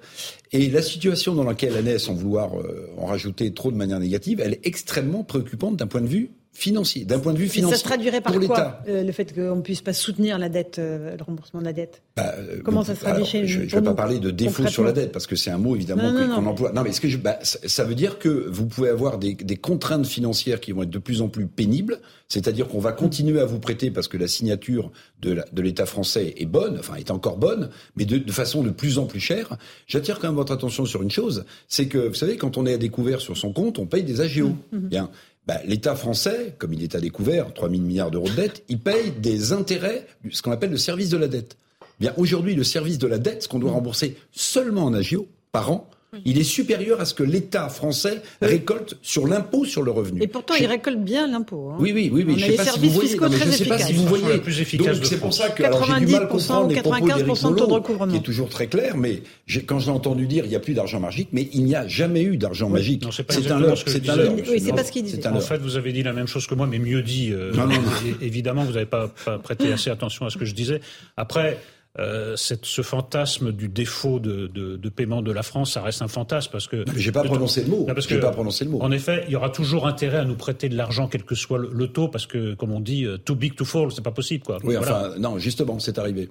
Et 0.52 0.70
la 0.70 0.80
situation 0.80 1.34
dans 1.34 1.44
laquelle 1.44 1.74
elle 1.76 1.88
est, 1.88 1.98
sans 1.98 2.14
vouloir 2.14 2.58
euh, 2.58 2.88
en 2.96 3.04
rajouter 3.04 3.52
trop 3.52 3.70
de 3.70 3.76
manière 3.76 4.00
négative, 4.00 4.40
elle 4.40 4.54
est 4.54 4.66
extrêmement 4.66 5.22
préoccupante 5.22 5.76
d'un 5.76 5.86
point 5.86 6.00
de 6.00 6.06
vue 6.06 6.30
financier, 6.56 7.04
d'un 7.04 7.18
point 7.18 7.34
de 7.34 7.38
vue 7.38 7.48
financier. 7.48 7.76
ça 7.76 7.82
se 7.82 7.84
traduirait 7.84 8.22
par 8.22 8.32
quoi 8.40 8.80
euh, 8.88 9.04
le 9.04 9.12
fait 9.12 9.34
qu'on 9.34 9.56
ne 9.56 9.60
puisse 9.60 9.82
pas 9.82 9.92
soutenir 9.92 10.38
la 10.38 10.48
dette, 10.48 10.78
euh, 10.78 11.14
le 11.16 11.22
remboursement 11.22 11.60
de 11.60 11.66
la 11.66 11.74
dette? 11.74 12.00
Bah, 12.16 12.34
euh, 12.38 12.60
Comment 12.64 12.82
ça 12.82 12.94
se 12.94 13.00
traduit 13.00 13.26
chez 13.26 13.46
Je 13.46 13.60
ne 13.60 13.66
vais 13.66 13.82
pas 13.82 13.94
parler 13.94 14.18
de 14.18 14.30
défaut 14.30 14.66
sur 14.66 14.82
la 14.82 14.92
dette 14.92 15.12
parce 15.12 15.26
que 15.26 15.36
c'est 15.36 15.50
un 15.50 15.58
mot 15.58 15.76
évidemment 15.76 16.10
qu'on 16.12 16.46
emploie. 16.46 16.72
Non, 16.72 16.82
mais 16.82 16.92
ce 16.92 17.02
que 17.02 17.08
je, 17.08 17.18
bah, 17.18 17.38
ça 17.42 17.84
veut 17.84 17.94
dire 17.94 18.18
que 18.18 18.48
vous 18.48 18.66
pouvez 18.66 18.88
avoir 18.88 19.18
des, 19.18 19.34
des, 19.34 19.56
contraintes 19.56 20.06
financières 20.06 20.60
qui 20.60 20.72
vont 20.72 20.82
être 20.82 20.90
de 20.90 20.98
plus 20.98 21.20
en 21.20 21.28
plus 21.28 21.46
pénibles, 21.46 22.00
c'est-à-dire 22.28 22.68
qu'on 22.68 22.80
va 22.80 22.92
continuer 22.92 23.40
à 23.40 23.44
vous 23.44 23.58
prêter 23.58 23.90
parce 23.90 24.08
que 24.08 24.16
la 24.16 24.28
signature 24.28 24.90
de 25.20 25.62
l'État 25.62 25.86
français 25.86 26.34
est 26.38 26.46
bonne, 26.46 26.78
enfin 26.78 26.94
est 26.94 27.10
encore 27.10 27.36
bonne, 27.36 27.68
mais 27.96 28.06
de, 28.06 28.16
de 28.16 28.32
façon 28.32 28.62
de 28.62 28.70
plus 28.70 28.98
en 28.98 29.04
plus 29.04 29.20
chère. 29.20 29.58
J'attire 29.86 30.18
quand 30.18 30.28
même 30.28 30.36
votre 30.36 30.52
attention 30.52 30.86
sur 30.86 31.02
une 31.02 31.10
chose, 31.10 31.44
c'est 31.68 31.86
que 31.86 31.98
vous 31.98 32.14
savez 32.14 32.36
quand 32.36 32.56
on 32.56 32.64
est 32.64 32.74
à 32.74 32.78
découvert 32.78 33.20
sur 33.20 33.36
son 33.36 33.52
compte, 33.52 33.78
on 33.78 33.86
paye 33.86 34.04
des 34.04 34.20
AGO. 34.20 34.48
Mmh, 34.48 34.76
mmh. 34.76 34.88
Bien. 34.88 35.10
Bah, 35.46 35.60
l'État 35.64 35.94
français, 35.94 36.54
comme 36.58 36.72
il 36.72 36.82
est 36.82 36.96
à 36.96 37.00
découvert, 37.00 37.54
3 37.54 37.70
000 37.70 37.80
milliards 37.82 38.10
d'euros 38.10 38.28
de 38.28 38.34
dette, 38.34 38.64
il 38.68 38.80
paye 38.80 39.12
des 39.12 39.52
intérêts, 39.52 40.06
ce 40.30 40.42
qu'on 40.42 40.50
appelle 40.50 40.70
le 40.70 40.76
service 40.76 41.08
de 41.10 41.16
la 41.16 41.28
dette. 41.28 41.56
Bien, 42.00 42.12
aujourd'hui, 42.16 42.54
le 42.54 42.64
service 42.64 42.98
de 42.98 43.06
la 43.06 43.18
dette, 43.18 43.44
ce 43.44 43.48
qu'on 43.48 43.60
doit 43.60 43.70
rembourser 43.70 44.16
seulement 44.32 44.84
en 44.84 44.92
agio 44.92 45.28
par 45.52 45.70
an, 45.70 45.88
il 46.24 46.38
est 46.38 46.44
supérieur 46.44 47.00
à 47.00 47.04
ce 47.04 47.14
que 47.14 47.22
l'État 47.22 47.68
français 47.68 48.22
récolte 48.40 48.96
sur 49.02 49.26
l'impôt 49.26 49.64
sur 49.64 49.82
le 49.82 49.90
revenu. 49.90 50.22
Et 50.22 50.26
pourtant, 50.26 50.54
il 50.54 50.66
récolte 50.66 51.00
bien 51.00 51.26
l'impôt. 51.26 51.70
Hein. 51.70 51.76
Oui, 51.78 51.92
oui, 51.92 52.10
oui, 52.12 52.24
oui. 52.26 52.38
Je 52.38 52.46
ne 52.46 52.50
sais 52.52 52.56
pas 52.56 52.64
si 52.64 52.78
vous 52.78 52.90
voyez. 52.90 53.10
je 53.10 53.50
sais 53.50 53.64
pas 53.64 53.78
si 53.78 53.92
vous 53.92 54.06
voyez. 54.06 54.38
Donc 54.78 55.04
c'est 55.04 55.18
pour 55.18 55.34
ça 55.34 55.48
que 55.50 55.62
j'ai 55.62 56.06
du 56.06 56.12
mal 56.12 56.22
à 56.22 56.26
comprendre 56.26 56.68
les 56.68 56.80
propos 56.80 57.06
d'Éric 57.06 58.10
qui 58.10 58.16
est 58.16 58.20
toujours 58.20 58.48
très 58.48 58.66
clair. 58.66 58.96
Mais 58.96 59.22
quand 59.66 59.78
j'ai 59.78 59.90
entendu 59.90 60.26
dire 60.26 60.44
il 60.44 60.50
n'y 60.50 60.56
a 60.56 60.60
plus 60.60 60.74
d'argent 60.74 61.00
magique, 61.00 61.28
mais 61.32 61.48
il 61.52 61.64
n'y 61.64 61.74
a 61.74 61.86
jamais 61.86 62.22
eu 62.22 62.36
d'argent 62.36 62.68
magique. 62.68 63.04
C'est 63.10 63.50
un 63.50 63.60
leurre. 63.60 63.78
C'est 63.86 64.08
un 64.08 64.16
leurre. 64.16 64.34
Oui, 64.48 64.60
c'est 64.60 64.72
pas 64.72 64.84
ce 64.84 64.92
qu'il 64.92 65.04
dit. 65.04 65.20
En 65.26 65.40
fait, 65.40 65.58
vous 65.58 65.76
avez 65.76 65.92
dit 65.92 66.02
la 66.02 66.12
même 66.12 66.26
chose 66.26 66.46
que 66.46 66.54
moi, 66.54 66.66
mais 66.66 66.78
mieux 66.78 67.02
dit. 67.02 67.32
Euh, 67.32 67.52
évidemment, 68.22 68.64
vous 68.64 68.72
n'avez 68.72 68.86
pas 68.86 69.08
prêté 69.42 69.72
assez 69.72 69.90
attention 69.90 70.26
à 70.26 70.30
ce 70.30 70.38
que 70.38 70.44
je 70.44 70.54
disais. 70.54 70.80
Après. 71.16 71.58
Euh, 71.98 72.36
cette, 72.36 72.66
ce 72.66 72.82
fantasme 72.82 73.52
du 73.52 73.68
défaut 73.68 74.18
de, 74.18 74.46
de, 74.48 74.76
de, 74.76 74.88
paiement 74.88 75.22
de 75.22 75.32
la 75.32 75.42
France, 75.42 75.72
ça 75.72 75.82
reste 75.82 76.02
un 76.02 76.08
fantasme 76.08 76.50
parce 76.52 76.66
que. 76.66 76.84
J'ai 76.96 77.12
pas 77.12 77.22
prononcé 77.22 77.62
le 77.62 77.68
mot. 77.68 77.84
parce 77.84 78.06
que, 78.06 78.14
pas 78.16 78.30
prononcé 78.30 78.64
le 78.64 78.70
mot. 78.70 78.82
En 78.82 78.90
effet, 78.90 79.24
il 79.26 79.32
y 79.32 79.36
aura 79.36 79.50
toujours 79.50 79.86
intérêt 79.86 80.18
à 80.18 80.24
nous 80.24 80.36
prêter 80.36 80.68
de 80.68 80.76
l'argent, 80.76 81.08
quel 81.08 81.24
que 81.24 81.34
soit 81.34 81.58
le, 81.58 81.70
le, 81.72 81.88
taux, 81.88 82.08
parce 82.08 82.26
que, 82.26 82.54
comme 82.54 82.72
on 82.72 82.80
dit, 82.80 83.06
too 83.24 83.34
big 83.34 83.54
to 83.54 83.64
fall, 83.64 83.90
c'est 83.92 84.04
pas 84.04 84.10
possible, 84.10 84.44
quoi. 84.44 84.58
Oui, 84.64 84.76
voilà. 84.76 85.08
enfin, 85.08 85.18
non, 85.18 85.38
justement, 85.38 85.78
c'est 85.78 85.98
arrivé. 85.98 86.28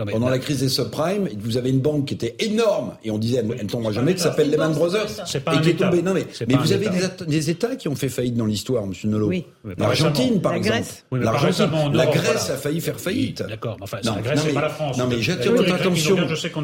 Non, 0.00 0.06
Pendant 0.06 0.28
la 0.28 0.40
crise 0.40 0.58
des 0.58 0.68
subprimes, 0.68 1.28
vous 1.38 1.56
avez 1.56 1.70
une 1.70 1.78
banque 1.78 2.06
qui 2.06 2.14
était 2.14 2.34
énorme 2.40 2.96
et 3.04 3.12
on 3.12 3.18
disait 3.18 3.36
elle, 3.38 3.46
ne 3.46 3.68
tombera 3.68 3.92
jamais, 3.92 4.16
qui 4.16 4.22
s'appelle 4.22 4.50
Lehman 4.50 4.72
Brothers. 4.72 5.06
Et 5.32 5.60
qui 5.60 5.70
est 5.70 5.74
tombée. 5.74 6.02
Non 6.02 6.12
mais, 6.12 6.26
mais 6.48 6.56
vous 6.56 6.72
avez 6.72 6.88
des, 6.88 7.26
des, 7.28 7.50
États 7.50 7.76
qui 7.76 7.86
ont 7.86 7.94
fait 7.94 8.08
faillite 8.08 8.34
dans 8.34 8.46
l'histoire, 8.46 8.84
Monsieur 8.88 9.08
Nolo. 9.08 9.28
Oui. 9.28 9.46
L'Argentine, 9.78 10.40
par 10.40 10.50
la 10.50 10.58
exemple. 10.58 10.78
Grèce. 10.78 11.04
Oui, 11.12 11.20
L'Argentine, 11.22 11.92
la 11.92 12.06
Grèce 12.06 12.50
a 12.50 12.56
failli 12.56 12.80
faire 12.80 12.98
faillite. 12.98 13.44
D'accord. 13.48 13.76
Enfin, 13.80 13.98
non, 14.04 14.16
la 14.16 14.22
Grèce, 14.22 14.40
c'est 14.44 14.52
pas 14.52 14.62
la 14.62 14.68
France. 14.68 14.98
Non 14.98 15.06
mais 15.06 15.22
j'attire 15.22 15.52
votre 15.52 15.72
attention. 15.72 16.16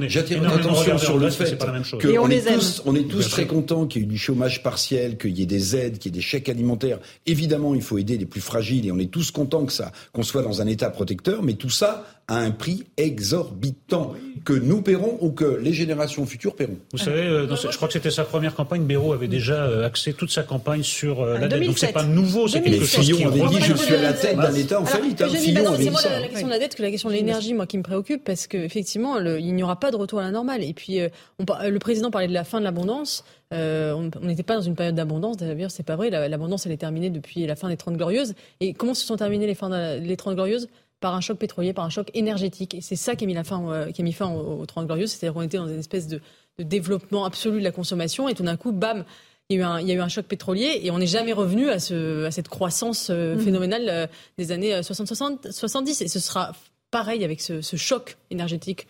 J'attire 0.09 0.43
votre 0.43 0.57
attention 0.57 0.99
sur 0.99 1.17
le 1.17 1.31
fait 1.31 1.57
qu'on 2.01 2.31
est 2.31 2.41
tous, 2.41 2.83
on 2.85 2.97
est 2.97 3.09
tous 3.09 3.31
très 3.31 3.47
contents 3.47 3.87
qu'il 3.87 4.03
y 4.03 4.05
ait 4.07 4.09
du 4.09 4.19
chômage 4.19 4.65
partiel, 4.65 5.17
qu'il 5.19 5.39
y 5.39 5.43
ait 5.43 5.47
des 5.47 5.77
aides, 5.77 5.99
qu'il 5.99 6.11
y 6.11 6.17
ait 6.17 6.19
des 6.19 6.27
chèques 6.27 6.49
alimentaires. 6.49 6.99
Évidemment, 7.27 7.77
il 7.77 7.83
faut 7.83 7.97
aider 7.97 8.19
les 8.19 8.27
plus 8.27 8.41
fragiles 8.41 8.89
et 8.89 8.91
on 8.91 8.99
est 8.99 9.13
tous 9.13 9.31
contents 9.31 9.67
que 9.67 9.73
ça, 9.73 9.93
qu'on 10.13 10.25
soit 10.25 10.43
dans 10.43 10.61
un 10.61 10.67
État 10.67 10.91
protecteur. 10.91 11.45
Mais 11.45 11.55
tout 11.55 11.71
ça 11.71 12.05
à 12.31 12.37
un 12.37 12.53
prix 12.53 12.85
exorbitant 12.97 14.15
que 14.45 14.53
nous 14.53 14.83
paierons 14.83 15.19
ou 15.21 15.33
que 15.33 15.59
les 15.61 15.73
générations 15.73 16.25
futures 16.25 16.55
paieront. 16.55 16.79
Vous 16.93 16.99
savez, 16.99 17.23
euh, 17.23 17.57
je 17.57 17.77
crois 17.77 17.89
que 17.89 17.93
c'était 17.93 18.13
sa 18.13 18.25
première 18.25 18.55
campagne. 18.55 18.85
Béraud 18.85 19.13
avait 19.13 19.29
déjà 19.29 19.65
euh, 19.65 19.85
axé 19.85 20.13
toute 20.13 20.31
sa 20.31 20.45
campagne 20.45 20.85
sur 20.85 21.23
euh, 21.23 21.39
la 21.39 21.49
dette. 21.49 21.67
Donc 21.67 21.79
c'est 21.79 21.93
pas 21.93 22.05
nouveau, 22.05 22.47
c'est 22.47 22.63
quelque 22.63 22.85
chose 22.85 23.05
Fillon 23.05 23.29
avait 23.29 23.41
dit 23.49 23.61
je 23.61 23.75
suis 23.75 23.95
à 23.95 24.03
la 24.03 24.13
tête 24.13 24.37
d'un 24.37 24.55
État 24.55 24.81
en 24.81 24.87
faillite. 24.87 25.21
Hein. 25.21 25.29
Fillon 25.29 25.73
avait 25.73 25.85
dit 25.85 25.97
ça. 25.97 26.21
la 26.21 26.29
question 26.29 26.47
de 26.47 26.53
la 26.53 26.59
dette 26.61 26.77
que 26.77 26.83
la 26.83 26.91
question 26.91 27.09
de 27.09 27.15
l'énergie, 27.15 27.53
moi, 27.53 27.67
qui 27.67 27.79
me 27.79 27.83
préoccupe, 27.83 28.23
parce 28.23 28.47
qu'effectivement, 28.47 29.19
il 29.19 29.53
n'y 29.53 29.63
aura 29.65 29.81
pas 29.81 29.91
de 29.91 29.97
retour 29.97 30.21
à 30.21 30.23
la 30.23 30.31
normale. 30.31 30.63
Et 30.63 30.73
puis, 30.73 31.01
le 31.01 31.79
président 31.79 32.13
parlait 32.13 32.29
de 32.29 32.33
la 32.33 32.45
fin 32.45 32.61
de 32.61 32.65
l'abondance. 32.65 33.25
on 33.51 34.11
n'était 34.23 34.45
pas 34.45 34.55
dans 34.55 34.63
une 34.63 34.77
période 34.77 34.95
d'abondance, 34.95 35.37
d'ailleurs, 35.37 35.73
c'est 35.73 35.83
pas 35.83 35.97
vrai. 35.97 36.11
L'abondance, 36.11 36.65
elle 36.65 36.73
est 36.73 36.77
terminée 36.77 37.11
depuis 37.11 37.45
la 37.45 37.57
fin 37.57 37.69
des 37.69 37.77
Trente 37.77 37.97
Glorieuses. 37.97 38.35
Et 38.61 38.73
comment 38.73 38.95
se 38.95 39.05
sont 39.05 39.17
terminées 39.17 39.49
les, 39.49 39.57
fins 39.57 39.97
les 39.97 40.17
Trente 40.17 40.35
Glorieuses? 40.35 40.69
Par 41.01 41.15
un 41.15 41.21
choc 41.21 41.39
pétrolier, 41.39 41.73
par 41.73 41.85
un 41.85 41.91
choc 41.91 42.11
énergétique. 42.15 42.75
Et 42.75 42.81
c'est 42.81 42.97
ça 42.97 43.17
qui 43.17 43.25
a 43.25 43.27
mis, 43.27 43.35
la 43.35 43.45
fin, 43.45 43.67
euh, 43.71 43.91
qui 43.91 44.03
a 44.03 44.05
mis 44.05 44.13
fin 44.13 44.31
aux, 44.31 44.65
30 44.67 44.87
Glorieuses. 44.87 45.11
C'est-à-dire 45.11 45.35
qu'on 45.35 45.43
était 45.43 45.57
dans 45.57 45.69
une 45.69 45.79
espèce 45.79 46.07
de, 46.07 46.21
développement 46.59 47.25
absolu 47.25 47.59
de 47.59 47.65
la 47.65 47.73
consommation. 47.73 48.29
Et 48.29 48.35
tout 48.35 48.43
d'un 48.43 48.57
coup, 48.59 48.71
bam, 48.71 49.05
il 49.49 49.57
y, 49.57 49.59
a 49.59 49.63
eu 49.63 49.65
un, 49.65 49.81
il 49.81 49.89
y 49.89 49.93
a 49.93 49.95
eu 49.95 50.01
un 50.01 50.09
choc 50.09 50.27
pétrolier 50.27 50.79
et 50.83 50.91
on 50.91 50.99
n'est 50.99 51.07
jamais 51.07 51.33
revenu 51.33 51.71
à, 51.71 51.79
ce, 51.79 52.25
à 52.27 52.31
cette 52.31 52.49
croissance 52.49 53.09
euh, 53.09 53.35
mmh. 53.35 53.41
phénoménale 53.41 53.89
euh, 53.89 54.07
des 54.37 54.53
années 54.53 54.79
60-70. 54.79 56.05
Et 56.05 56.09
ce 56.09 56.21
sera 56.21 56.53
pareil 56.91 57.25
avec 57.25 57.41
ce, 57.41 57.63
ce 57.63 57.77
choc 57.77 58.19
énergétique 58.31 58.87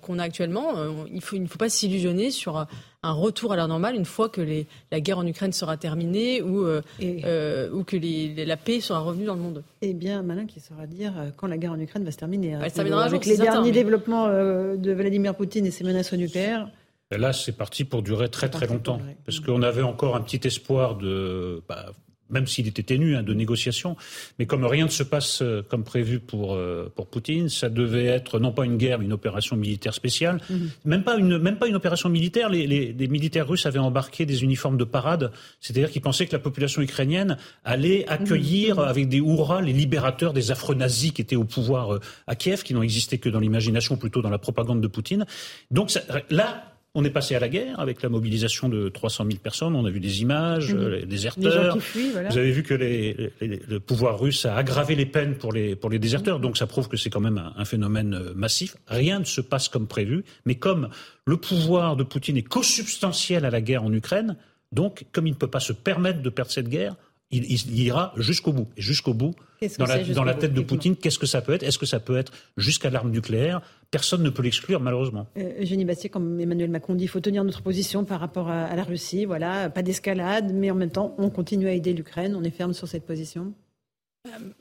qu'on 0.00 0.18
a 0.18 0.24
actuellement. 0.24 0.78
Euh, 0.78 0.90
il, 1.12 1.20
faut, 1.20 1.36
il 1.36 1.42
ne 1.42 1.48
faut 1.48 1.58
pas 1.58 1.68
s'illusionner 1.68 2.30
sur 2.30 2.66
un 3.02 3.12
retour 3.12 3.52
à 3.52 3.56
l'heure 3.56 3.68
normale 3.68 3.96
une 3.96 4.04
fois 4.04 4.28
que 4.28 4.40
les, 4.40 4.66
la 4.90 5.00
guerre 5.00 5.18
en 5.18 5.26
Ukraine 5.26 5.52
sera 5.52 5.76
terminée 5.76 6.40
ou, 6.42 6.64
euh, 6.64 7.70
ou 7.72 7.82
que 7.84 7.96
les, 7.96 8.44
la 8.44 8.56
paix 8.56 8.80
sera 8.80 9.00
revenue 9.00 9.24
dans 9.24 9.34
le 9.34 9.40
monde. 9.40 9.64
Eh 9.80 9.92
bien, 9.92 10.22
malin 10.22 10.46
qui 10.46 10.60
saura 10.60 10.86
dire 10.86 11.12
quand 11.36 11.46
la 11.46 11.58
guerre 11.58 11.72
en 11.72 11.80
Ukraine 11.80 12.04
va 12.04 12.12
se 12.12 12.18
terminer. 12.18 12.58
Elle 12.62 12.72
terminera 12.72 13.04
avec 13.04 13.26
les 13.26 13.36
derniers 13.36 13.72
développements 13.72 14.28
de 14.28 14.92
Vladimir 14.92 15.34
Poutine 15.34 15.66
et 15.66 15.70
ses 15.70 15.84
menaces 15.84 16.12
nucléaires. 16.12 16.68
Là, 17.10 17.32
c'est 17.32 17.52
parti 17.52 17.84
pour 17.84 18.02
durer 18.02 18.30
très 18.30 18.48
très 18.48 18.66
longtemps, 18.66 18.98
parce 19.26 19.40
qu'on 19.40 19.62
avait 19.62 19.82
encore 19.82 20.16
un 20.16 20.22
petit 20.22 20.46
espoir 20.46 20.96
de, 20.96 21.62
bah, 21.68 21.92
même 22.32 22.46
s'il 22.46 22.66
était 22.66 22.82
ténu 22.82 23.16
hein, 23.16 23.22
de 23.22 23.34
négociation. 23.34 23.96
Mais 24.38 24.46
comme 24.46 24.64
rien 24.64 24.86
ne 24.86 24.90
se 24.90 25.02
passe 25.02 25.42
euh, 25.42 25.62
comme 25.62 25.84
prévu 25.84 26.18
pour, 26.18 26.54
euh, 26.54 26.90
pour 26.94 27.06
Poutine, 27.06 27.48
ça 27.48 27.68
devait 27.68 28.06
être 28.06 28.38
non 28.38 28.52
pas 28.52 28.64
une 28.64 28.76
guerre, 28.76 28.98
mais 28.98 29.04
une 29.04 29.12
opération 29.12 29.54
militaire 29.56 29.94
spéciale. 29.94 30.40
Mhm. 30.50 30.70
Même, 30.84 31.02
pas 31.04 31.16
une, 31.16 31.38
même 31.38 31.56
pas 31.56 31.68
une 31.68 31.76
opération 31.76 32.08
militaire. 32.08 32.48
Les, 32.48 32.66
les, 32.66 33.08
militaires 33.12 33.46
russes 33.46 33.66
avaient 33.66 33.78
embarqué 33.78 34.24
des 34.24 34.42
uniformes 34.42 34.78
de 34.78 34.84
parade, 34.84 35.32
c'est-à-dire 35.60 35.90
qu'ils 35.90 36.02
pensaient 36.02 36.26
que 36.26 36.32
la 36.32 36.38
population 36.38 36.80
ukrainienne 36.80 37.36
allait 37.64 38.08
accueillir 38.08 38.76
mhm. 38.76 38.84
avec 38.84 39.08
des 39.08 39.18
hurrahs 39.18 39.60
les 39.60 39.72
libérateurs 39.72 40.32
des 40.32 40.50
affreux 40.50 40.74
nazis 40.74 41.12
qui 41.12 41.20
étaient 41.20 41.36
au 41.36 41.44
pouvoir 41.44 41.94
euh, 41.94 42.00
à 42.26 42.34
Kiev, 42.34 42.62
qui 42.62 42.74
n'ont 42.74 42.82
existé 42.82 43.18
que 43.18 43.28
dans 43.28 43.40
l'imagination, 43.40 43.96
plutôt 43.96 44.22
dans 44.22 44.30
la 44.30 44.38
propagande 44.38 44.80
de 44.80 44.86
Poutine. 44.86 45.26
Donc 45.70 45.90
ça, 45.90 46.00
là, 46.30 46.71
on 46.94 47.04
est 47.04 47.10
passé 47.10 47.34
à 47.34 47.40
la 47.40 47.48
guerre 47.48 47.80
avec 47.80 48.02
la 48.02 48.10
mobilisation 48.10 48.68
de 48.68 48.90
300 48.90 49.24
000 49.24 49.38
personnes. 49.38 49.74
On 49.74 49.86
a 49.86 49.90
vu 49.90 49.98
des 49.98 50.20
images, 50.20 50.74
mmh. 50.74 50.88
les 50.88 51.06
déserteurs. 51.06 51.78
Vous 51.78 52.38
avez 52.38 52.52
vu 52.52 52.62
que 52.62 52.74
le 52.74 53.80
pouvoir 53.80 54.20
russe 54.20 54.44
a 54.44 54.56
aggravé 54.56 54.94
les 54.94 55.06
peines 55.06 55.36
pour 55.36 55.52
les, 55.52 55.74
pour 55.74 55.88
les 55.88 55.98
déserteurs. 55.98 56.38
Donc 56.38 56.58
ça 56.58 56.66
prouve 56.66 56.88
que 56.88 56.98
c'est 56.98 57.08
quand 57.08 57.20
même 57.20 57.38
un, 57.38 57.54
un, 57.56 57.64
phénomène 57.64 58.14
euh, 58.14 58.34
massif. 58.34 58.76
Rien 58.86 59.20
ne 59.20 59.24
se 59.24 59.40
passe 59.40 59.68
comme 59.68 59.86
prévu. 59.86 60.22
Mais 60.44 60.56
comme 60.56 60.90
le 61.24 61.38
pouvoir 61.38 61.96
de 61.96 62.02
Poutine 62.04 62.36
est 62.36 62.42
co-substantiel 62.42 63.46
à 63.46 63.50
la 63.50 63.62
guerre 63.62 63.84
en 63.84 63.92
Ukraine, 63.92 64.36
donc 64.70 65.06
comme 65.12 65.26
il 65.26 65.32
ne 65.32 65.36
peut 65.36 65.50
pas 65.50 65.60
se 65.60 65.72
permettre 65.72 66.20
de 66.20 66.30
perdre 66.30 66.50
cette 66.50 66.68
guerre, 66.68 66.96
il, 67.32 67.80
ira 67.80 68.12
jusqu'au 68.16 68.52
bout. 68.52 68.68
Et 68.76 68.82
jusqu'au 68.82 69.14
bout, 69.14 69.34
dans 69.78 69.86
la, 69.86 69.98
dans 70.04 70.24
la 70.24 70.34
tête 70.34 70.52
de 70.52 70.60
Poutine, 70.60 70.96
qu'est-ce 70.96 71.18
que 71.18 71.26
ça 71.26 71.40
peut 71.40 71.52
être? 71.52 71.62
Est-ce 71.62 71.78
que 71.78 71.86
ça 71.86 72.00
peut 72.00 72.16
être 72.16 72.32
jusqu'à 72.56 72.90
l'arme 72.90 73.10
nucléaire? 73.10 73.62
Personne 73.90 74.22
ne 74.22 74.30
peut 74.30 74.42
l'exclure, 74.42 74.80
malheureusement. 74.80 75.26
Euh, 75.36 75.62
Eugénie 75.62 75.84
Bastier, 75.84 76.10
comme 76.10 76.40
Emmanuel 76.40 76.70
Macron 76.70 76.94
dit, 76.94 77.04
il 77.04 77.08
faut 77.08 77.20
tenir 77.20 77.44
notre 77.44 77.62
position 77.62 78.04
par 78.04 78.20
rapport 78.20 78.48
à, 78.48 78.74
la 78.74 78.84
Russie. 78.84 79.24
Voilà, 79.24 79.70
pas 79.70 79.82
d'escalade, 79.82 80.52
mais 80.54 80.70
en 80.70 80.74
même 80.74 80.90
temps, 80.90 81.14
on 81.18 81.30
continue 81.30 81.68
à 81.68 81.72
aider 81.72 81.92
l'Ukraine. 81.92 82.34
On 82.36 82.42
est 82.42 82.50
ferme 82.50 82.72
sur 82.72 82.88
cette 82.88 83.06
position? 83.06 83.52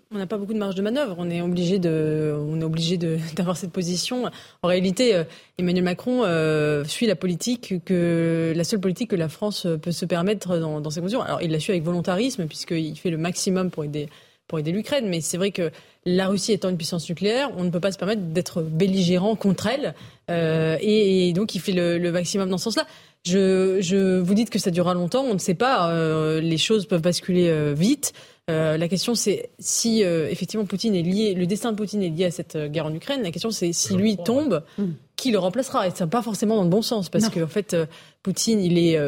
On 0.09 0.17
n'a 0.17 0.25
pas 0.25 0.37
beaucoup 0.37 0.53
de 0.53 0.57
marge 0.57 0.73
de 0.73 0.81
manœuvre. 0.81 1.15
On 1.19 1.29
est 1.29 1.41
obligé 1.41 1.77
de, 1.77 2.35
on 2.35 2.59
est 2.59 2.63
obligé 2.63 2.97
d'avoir 3.35 3.57
cette 3.57 3.71
position. 3.71 4.25
En 4.63 4.67
réalité, 4.67 5.13
euh, 5.13 5.23
Emmanuel 5.59 5.83
Macron 5.83 6.23
euh, 6.23 6.83
suit 6.83 7.05
la 7.05 7.15
politique 7.15 7.75
que 7.85 8.53
la 8.55 8.63
seule 8.63 8.79
politique 8.79 9.11
que 9.11 9.15
la 9.15 9.29
France 9.29 9.67
peut 9.81 9.91
se 9.91 10.05
permettre 10.05 10.57
dans, 10.57 10.81
dans 10.81 10.89
ces 10.89 11.01
mesures. 11.01 11.21
Alors, 11.21 11.41
il 11.41 11.51
l'a 11.51 11.59
su 11.59 11.71
avec 11.71 11.83
volontarisme 11.83 12.47
puisqu'il 12.47 12.97
fait 12.97 13.11
le 13.11 13.17
maximum 13.17 13.69
pour 13.69 13.83
aider 13.83 14.09
pour 14.51 14.59
aider 14.59 14.71
l'Ukraine. 14.73 15.07
Mais 15.07 15.21
c'est 15.21 15.37
vrai 15.37 15.51
que 15.51 15.71
la 16.05 16.27
Russie 16.27 16.51
étant 16.51 16.69
une 16.69 16.77
puissance 16.77 17.07
nucléaire, 17.07 17.49
on 17.57 17.63
ne 17.63 17.69
peut 17.69 17.79
pas 17.79 17.91
se 17.91 17.97
permettre 17.97 18.21
d'être 18.21 18.61
belligérant 18.61 19.35
contre 19.35 19.67
elle. 19.67 19.95
Euh, 20.29 20.77
et, 20.81 21.31
donc, 21.33 21.55
il 21.55 21.59
fait 21.59 21.71
le, 21.71 21.97
le 21.97 22.11
maximum 22.11 22.49
dans 22.49 22.57
ce 22.57 22.65
sens-là. 22.65 22.85
Je, 23.25 23.77
je, 23.81 24.19
vous 24.19 24.33
dites 24.33 24.49
que 24.49 24.59
ça 24.59 24.71
durera 24.71 24.93
longtemps, 24.93 25.23
on 25.23 25.33
ne 25.33 25.39
sait 25.39 25.53
pas. 25.53 25.91
Euh, 25.91 26.41
les 26.41 26.57
choses 26.57 26.85
peuvent 26.85 27.01
basculer 27.01 27.49
euh, 27.49 27.73
vite. 27.73 28.13
Euh, 28.51 28.77
la 28.77 28.87
question, 28.87 29.15
c'est 29.15 29.49
si 29.59 30.03
euh, 30.03 30.29
effectivement 30.29 30.65
Poutine 30.65 30.93
est 30.95 31.01
lié, 31.01 31.33
le 31.33 31.47
destin 31.47 31.71
de 31.71 31.77
Poutine 31.77 32.03
est 32.03 32.09
lié 32.09 32.25
à 32.25 32.31
cette 32.31 32.55
euh, 32.55 32.67
guerre 32.67 32.85
en 32.85 32.93
Ukraine. 32.93 33.23
La 33.23 33.31
question, 33.31 33.49
c'est 33.49 33.71
si 33.71 33.95
lui 33.95 34.17
tombe, 34.17 34.63
mm. 34.77 34.85
qui 35.15 35.31
le 35.31 35.39
remplacera? 35.39 35.87
Et 35.87 35.91
c'est 35.95 36.07
pas 36.07 36.21
forcément 36.21 36.57
dans 36.57 36.63
le 36.63 36.69
bon 36.69 36.81
sens, 36.81 37.09
parce 37.09 37.29
qu'en 37.29 37.43
en 37.43 37.47
fait, 37.47 37.75
Poutine, 38.23 38.59
il 38.59 38.77
est, 38.77 38.99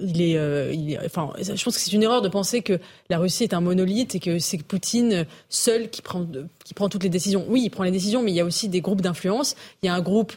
il 0.00 0.22
est, 0.22 0.74
il 0.74 0.92
est, 0.92 0.98
enfin, 1.04 1.32
je 1.38 1.62
pense 1.62 1.74
que 1.74 1.80
c'est 1.80 1.92
une 1.92 2.02
erreur 2.02 2.22
de 2.22 2.28
penser 2.28 2.62
que 2.62 2.78
la 3.10 3.18
Russie 3.18 3.44
est 3.44 3.54
un 3.54 3.60
monolithe 3.60 4.14
et 4.14 4.20
que 4.20 4.38
c'est 4.38 4.62
Poutine 4.62 5.26
seul 5.48 5.90
qui 5.90 6.02
prend, 6.02 6.26
qui 6.64 6.74
prend 6.74 6.88
toutes 6.88 7.02
les 7.02 7.10
décisions. 7.10 7.44
Oui, 7.48 7.62
il 7.64 7.70
prend 7.70 7.84
les 7.84 7.90
décisions, 7.90 8.22
mais 8.22 8.30
il 8.30 8.36
y 8.36 8.40
a 8.40 8.44
aussi 8.44 8.68
des 8.68 8.80
groupes 8.80 9.00
d'influence. 9.00 9.56
Il 9.82 9.86
y 9.86 9.88
a 9.88 9.94
un 9.94 10.00
groupe 10.00 10.32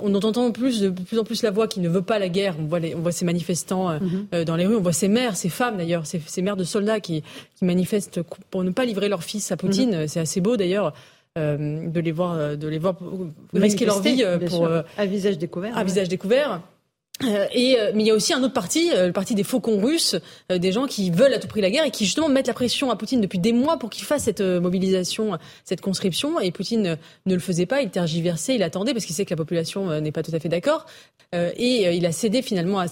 on 0.00 0.14
entend 0.14 0.50
plus, 0.50 0.80
de 0.80 0.90
plus 0.90 1.18
en 1.18 1.24
plus 1.24 1.42
la 1.42 1.50
voix 1.50 1.68
qui 1.68 1.80
ne 1.80 1.88
veut 1.88 2.02
pas 2.02 2.18
la 2.18 2.28
guerre. 2.28 2.56
On 2.58 2.64
voit, 2.64 2.80
on 2.96 3.00
voit 3.00 3.12
ces 3.12 3.24
manifestants 3.24 3.90
euh, 3.90 3.98
mhm. 4.00 4.26
euh, 4.34 4.44
dans 4.44 4.56
les 4.56 4.66
rues, 4.66 4.76
on 4.76 4.80
voit 4.80 4.92
ces 4.92 5.08
mères, 5.08 5.36
ces 5.36 5.48
femmes 5.48 5.76
d'ailleurs, 5.76 6.04
ces, 6.06 6.42
mères 6.42 6.56
de 6.56 6.64
soldats 6.64 7.00
qui, 7.00 7.22
manifestent 7.60 8.22
pour 8.50 8.64
ne 8.64 8.70
pas 8.70 8.84
livrer 8.84 9.08
leur 9.08 9.22
fils 9.22 9.52
à 9.52 9.56
Poutine. 9.56 10.02
Mhm. 10.02 10.08
C'est 10.08 10.20
assez 10.20 10.40
beau 10.40 10.56
d'ailleurs. 10.56 10.92
Euh, 11.38 11.88
de 11.88 12.00
les 12.00 12.12
voir, 12.12 12.58
de 12.58 12.68
les 12.68 12.78
voir 12.78 12.96
risquer 13.54 13.86
leur 13.86 14.02
vie 14.02 14.22
pour 14.48 14.68
à 14.68 15.06
visage 15.06 15.38
découvert. 15.38 15.78
À 15.78 15.82
visage 15.82 16.08
découvert. 16.08 16.60
Euh, 17.24 17.46
et, 17.52 17.78
euh, 17.78 17.92
mais 17.94 18.02
il 18.02 18.06
y 18.06 18.10
a 18.10 18.14
aussi 18.14 18.32
un 18.32 18.42
autre 18.42 18.52
parti, 18.52 18.90
euh, 18.94 19.06
le 19.06 19.12
parti 19.12 19.34
des 19.34 19.44
faucons 19.44 19.80
russes, 19.80 20.16
des 20.50 20.72
gens 20.72 20.86
qui 20.86 21.10
veulent 21.10 21.34
à 21.34 21.38
tout 21.38 21.48
prix 21.48 21.60
la 21.60 21.70
guerre 21.70 21.84
et 21.84 21.90
qui 21.90 22.04
justement 22.04 22.28
mettent 22.28 22.46
la 22.46 22.54
pression 22.54 22.90
à 22.90 22.96
Poutine 22.96 23.20
depuis 23.20 23.38
des 23.38 23.52
mois 23.52 23.78
pour 23.78 23.90
qu'il 23.90 24.04
fasse 24.04 24.24
cette 24.24 24.40
mobilisation, 24.40 25.38
cette 25.64 25.80
conscription. 25.80 26.40
Et 26.40 26.50
Poutine 26.50 26.98
ne 27.26 27.34
le 27.34 27.40
faisait 27.40 27.66
pas, 27.66 27.82
il 27.82 27.90
tergiversait, 27.90 28.54
il 28.54 28.62
attendait 28.62 28.92
parce 28.92 29.04
qu'il 29.04 29.14
sait 29.14 29.24
que 29.24 29.30
la 29.30 29.36
population 29.36 30.00
n'est 30.00 30.12
pas 30.12 30.22
tout 30.22 30.34
à 30.34 30.40
fait 30.40 30.48
d'accord. 30.48 30.86
et 31.32 31.94
il 31.94 32.06
a 32.06 32.12
cédé 32.12 32.42
finalement 32.42 32.80
à, 32.80 32.86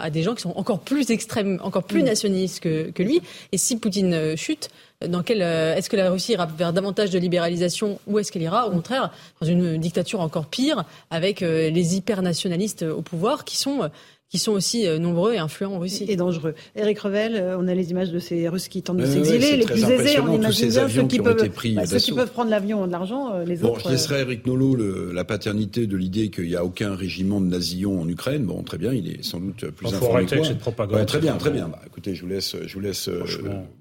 à, 0.00 0.10
des 0.10 0.22
gens 0.22 0.34
qui 0.34 0.42
sont 0.42 0.54
encore 0.56 0.80
plus 0.80 1.10
extrêmes, 1.10 1.58
encore 1.62 1.84
plus 1.84 2.02
mm. 2.02 2.06
nationalistes 2.06 2.60
que, 2.60 2.90
que 2.90 3.02
lui. 3.02 3.20
Et 3.52 3.58
si 3.58 3.78
Poutine 3.78 4.36
chute, 4.36 4.70
dans 5.08 5.22
quel 5.22 5.42
euh, 5.42 5.74
est-ce 5.74 5.90
que 5.90 5.96
la 5.96 6.10
Russie 6.10 6.32
ira 6.32 6.46
vers 6.46 6.72
davantage 6.72 7.10
de 7.10 7.18
libéralisation 7.18 7.98
ou 8.06 8.18
est-ce 8.18 8.32
qu'elle 8.32 8.42
ira 8.42 8.66
au 8.66 8.70
contraire 8.70 9.10
dans 9.40 9.46
une 9.46 9.78
dictature 9.78 10.20
encore 10.20 10.46
pire 10.46 10.84
avec 11.10 11.42
euh, 11.42 11.70
les 11.70 11.96
hyper 11.96 12.22
nationalistes 12.22 12.82
au 12.82 13.02
pouvoir 13.02 13.44
qui 13.44 13.56
sont 13.56 13.90
qui 14.32 14.38
sont 14.38 14.52
aussi 14.52 14.86
euh, 14.86 14.98
nombreux 14.98 15.34
et 15.34 15.38
influents 15.38 15.74
en 15.74 15.78
Russie. 15.78 16.06
Et 16.08 16.16
dangereux. 16.16 16.54
Eric 16.74 17.00
Revel, 17.00 17.36
euh, 17.36 17.58
on 17.58 17.68
a 17.68 17.74
les 17.74 17.90
images 17.90 18.10
de 18.10 18.18
ces 18.18 18.48
Russes 18.48 18.68
qui 18.68 18.80
tentent 18.80 18.96
de 18.96 19.04
s'exiler, 19.04 19.58
les 19.58 19.66
plus 19.66 19.84
aisés, 19.84 20.18
on 20.20 20.34
imagine 20.34 20.70
bien 20.70 20.88
ceux 20.88 21.06
qui, 21.06 21.18
peuvent, 21.18 21.50
bah, 21.74 21.84
ceux 21.84 21.98
qui 21.98 22.12
peuvent 22.12 22.30
prendre 22.30 22.48
l'avion 22.48 22.86
de 22.86 22.92
l'argent, 22.92 23.34
euh, 23.34 23.44
les 23.44 23.56
bon, 23.56 23.72
autres. 23.72 23.88
Je 23.88 23.92
laisserai 23.92 24.20
Eric 24.22 24.46
Nolot 24.46 25.12
la 25.12 25.24
paternité 25.24 25.86
de 25.86 25.98
l'idée 25.98 26.30
qu'il 26.30 26.46
n'y 26.46 26.56
a 26.56 26.64
aucun 26.64 26.94
régiment 26.94 27.42
de 27.42 27.46
nazillons 27.46 28.00
en 28.00 28.08
Ukraine. 28.08 28.46
Bon, 28.46 28.62
très 28.62 28.78
bien, 28.78 28.94
il 28.94 29.06
est 29.10 29.22
sans 29.22 29.38
doute 29.38 29.66
plus 29.66 29.88
il 29.88 29.94
informé. 29.94 30.06
Faut 30.06 30.16
arrêter 30.16 30.34
avec 30.36 30.46
cette 30.46 30.58
propagande. 30.60 31.04
très 31.04 31.20
bien, 31.20 31.36
très 31.36 31.50
bien. 31.50 31.68
Bah, 31.68 31.82
écoutez, 31.86 32.14
je 32.14 32.22
vous 32.22 32.28
laisse, 32.28 32.56
je 32.64 32.72
vous 32.72 32.80
laisse. 32.80 33.10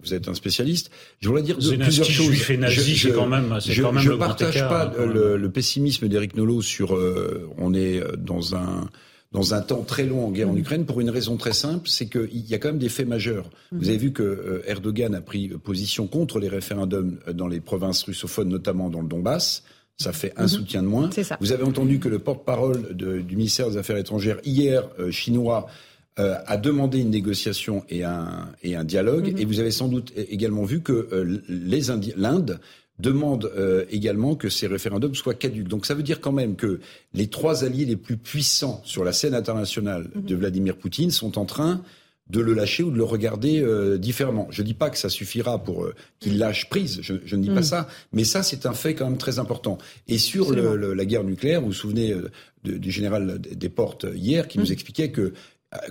vous 0.03 0.13
êtes 0.13 0.27
un 0.27 0.33
spécialiste. 0.33 0.91
Je 1.21 1.29
voudrais 1.29 1.43
dire 1.43 1.59
deux, 1.59 1.77
plusieurs 1.77 2.05
choses. 2.05 2.35
C'est 2.35 3.11
quand 3.13 3.25
même, 3.25 3.57
c'est 3.61 3.73
quand 3.79 3.93
même 3.93 4.03
je 4.03 4.09
le 4.09 4.17
partage 4.17 4.59
pas 4.67 4.87
hein, 4.87 5.05
le, 5.05 5.37
le 5.37 5.49
pessimisme 5.49 6.09
d'Eric 6.09 6.35
Nolot 6.35 6.61
sur. 6.61 6.99
on 7.57 7.73
est 7.73 8.01
dans 8.17 8.53
un 8.53 8.89
dans 9.31 9.53
un 9.53 9.61
temps 9.61 9.83
très 9.83 10.05
long 10.05 10.25
en 10.25 10.31
guerre 10.31 10.49
en 10.49 10.57
Ukraine 10.57 10.85
pour 10.85 10.99
une 10.99 11.09
raison 11.09 11.37
très 11.37 11.53
simple, 11.53 11.87
c'est 11.87 12.07
qu'il 12.07 12.49
y 12.49 12.53
a 12.53 12.57
quand 12.57 12.69
même 12.69 12.79
des 12.79 12.89
faits 12.89 13.07
majeurs. 13.07 13.49
Vous 13.71 13.87
avez 13.87 13.97
vu 13.97 14.11
que 14.11 14.23
euh, 14.23 14.61
Erdogan 14.67 15.15
a 15.15 15.21
pris 15.21 15.47
position 15.47 16.07
contre 16.07 16.39
les 16.39 16.49
référendums 16.49 17.19
euh, 17.27 17.33
dans 17.33 17.47
les 17.47 17.61
provinces 17.61 18.03
russophones, 18.03 18.49
notamment 18.49 18.89
dans 18.89 19.01
le 19.01 19.07
Donbass. 19.07 19.63
Ça 19.97 20.11
fait 20.11 20.33
un 20.35 20.47
soutien 20.47 20.81
de 20.81 20.87
moins. 20.87 21.09
Vous 21.39 21.51
avez 21.51 21.63
entendu 21.63 21.99
que 21.99 22.09
le 22.09 22.17
porte-parole 22.17 22.95
du 22.95 23.35
ministère 23.35 23.69
des 23.69 23.77
Affaires 23.77 23.97
étrangères 23.97 24.39
hier 24.43 24.89
euh, 24.99 25.11
chinois 25.11 25.67
a 26.17 26.57
demandé 26.57 26.99
une 26.99 27.09
négociation 27.09 27.83
et 27.89 28.03
un, 28.03 28.49
et 28.61 28.75
un 28.75 28.83
dialogue. 28.83 29.33
Et 29.39 29.45
vous 29.45 29.59
avez 29.59 29.71
sans 29.71 29.87
doute 29.87 30.13
également 30.15 30.65
vu 30.65 30.81
que 30.81 31.07
l'Inde 32.15 32.59
demande 33.01 33.51
euh, 33.57 33.85
également 33.89 34.35
que 34.35 34.49
ces 34.49 34.67
référendums 34.67 35.15
soient 35.15 35.33
caducs. 35.33 35.67
Donc 35.67 35.85
ça 35.85 35.93
veut 35.93 36.03
dire 36.03 36.21
quand 36.21 36.31
même 36.31 36.55
que 36.55 36.79
les 37.13 37.27
trois 37.27 37.63
alliés 37.63 37.85
les 37.85 37.95
plus 37.95 38.17
puissants 38.17 38.81
sur 38.85 39.03
la 39.03 39.13
scène 39.13 39.33
internationale 39.33 40.09
mhm. 40.15 40.23
de 40.23 40.35
Vladimir 40.35 40.77
Poutine 40.77 41.11
sont 41.11 41.37
en 41.37 41.45
train 41.45 41.81
de 42.29 42.39
le 42.39 42.53
lâcher 42.53 42.83
ou 42.83 42.91
de 42.91 42.95
le 42.95 43.03
regarder 43.03 43.59
euh, 43.61 43.97
différemment. 43.97 44.47
Je 44.51 44.61
ne 44.61 44.67
dis 44.67 44.73
pas 44.73 44.89
que 44.89 44.97
ça 44.97 45.09
suffira 45.09 45.61
pour 45.61 45.83
euh, 45.83 45.93
qu'il 46.21 46.37
lâche 46.37 46.69
prise, 46.69 46.99
je, 47.01 47.13
ne 47.13 47.41
dis 47.41 47.49
pas 47.49 47.55
mhm. 47.55 47.63
ça, 47.63 47.87
mais 48.13 48.23
ça 48.23 48.41
c'est 48.41 48.65
un 48.65 48.73
fait 48.73 48.95
quand 48.95 49.05
même 49.05 49.17
très 49.17 49.39
important. 49.39 49.77
Et 50.07 50.17
sur 50.17 50.53
la 50.53 51.05
guerre 51.05 51.25
nucléaire, 51.25 51.59
vous 51.59 51.67
vous 51.67 51.73
souvenez 51.73 52.15
du 52.63 52.91
général 52.91 53.39
des 53.39 53.69
Portes 53.69 54.05
hier 54.13 54.47
qui 54.47 54.59
nous 54.59 54.65
mhm. 54.65 54.73
expliquait 54.73 55.11
que 55.11 55.21
euh, 55.21 55.33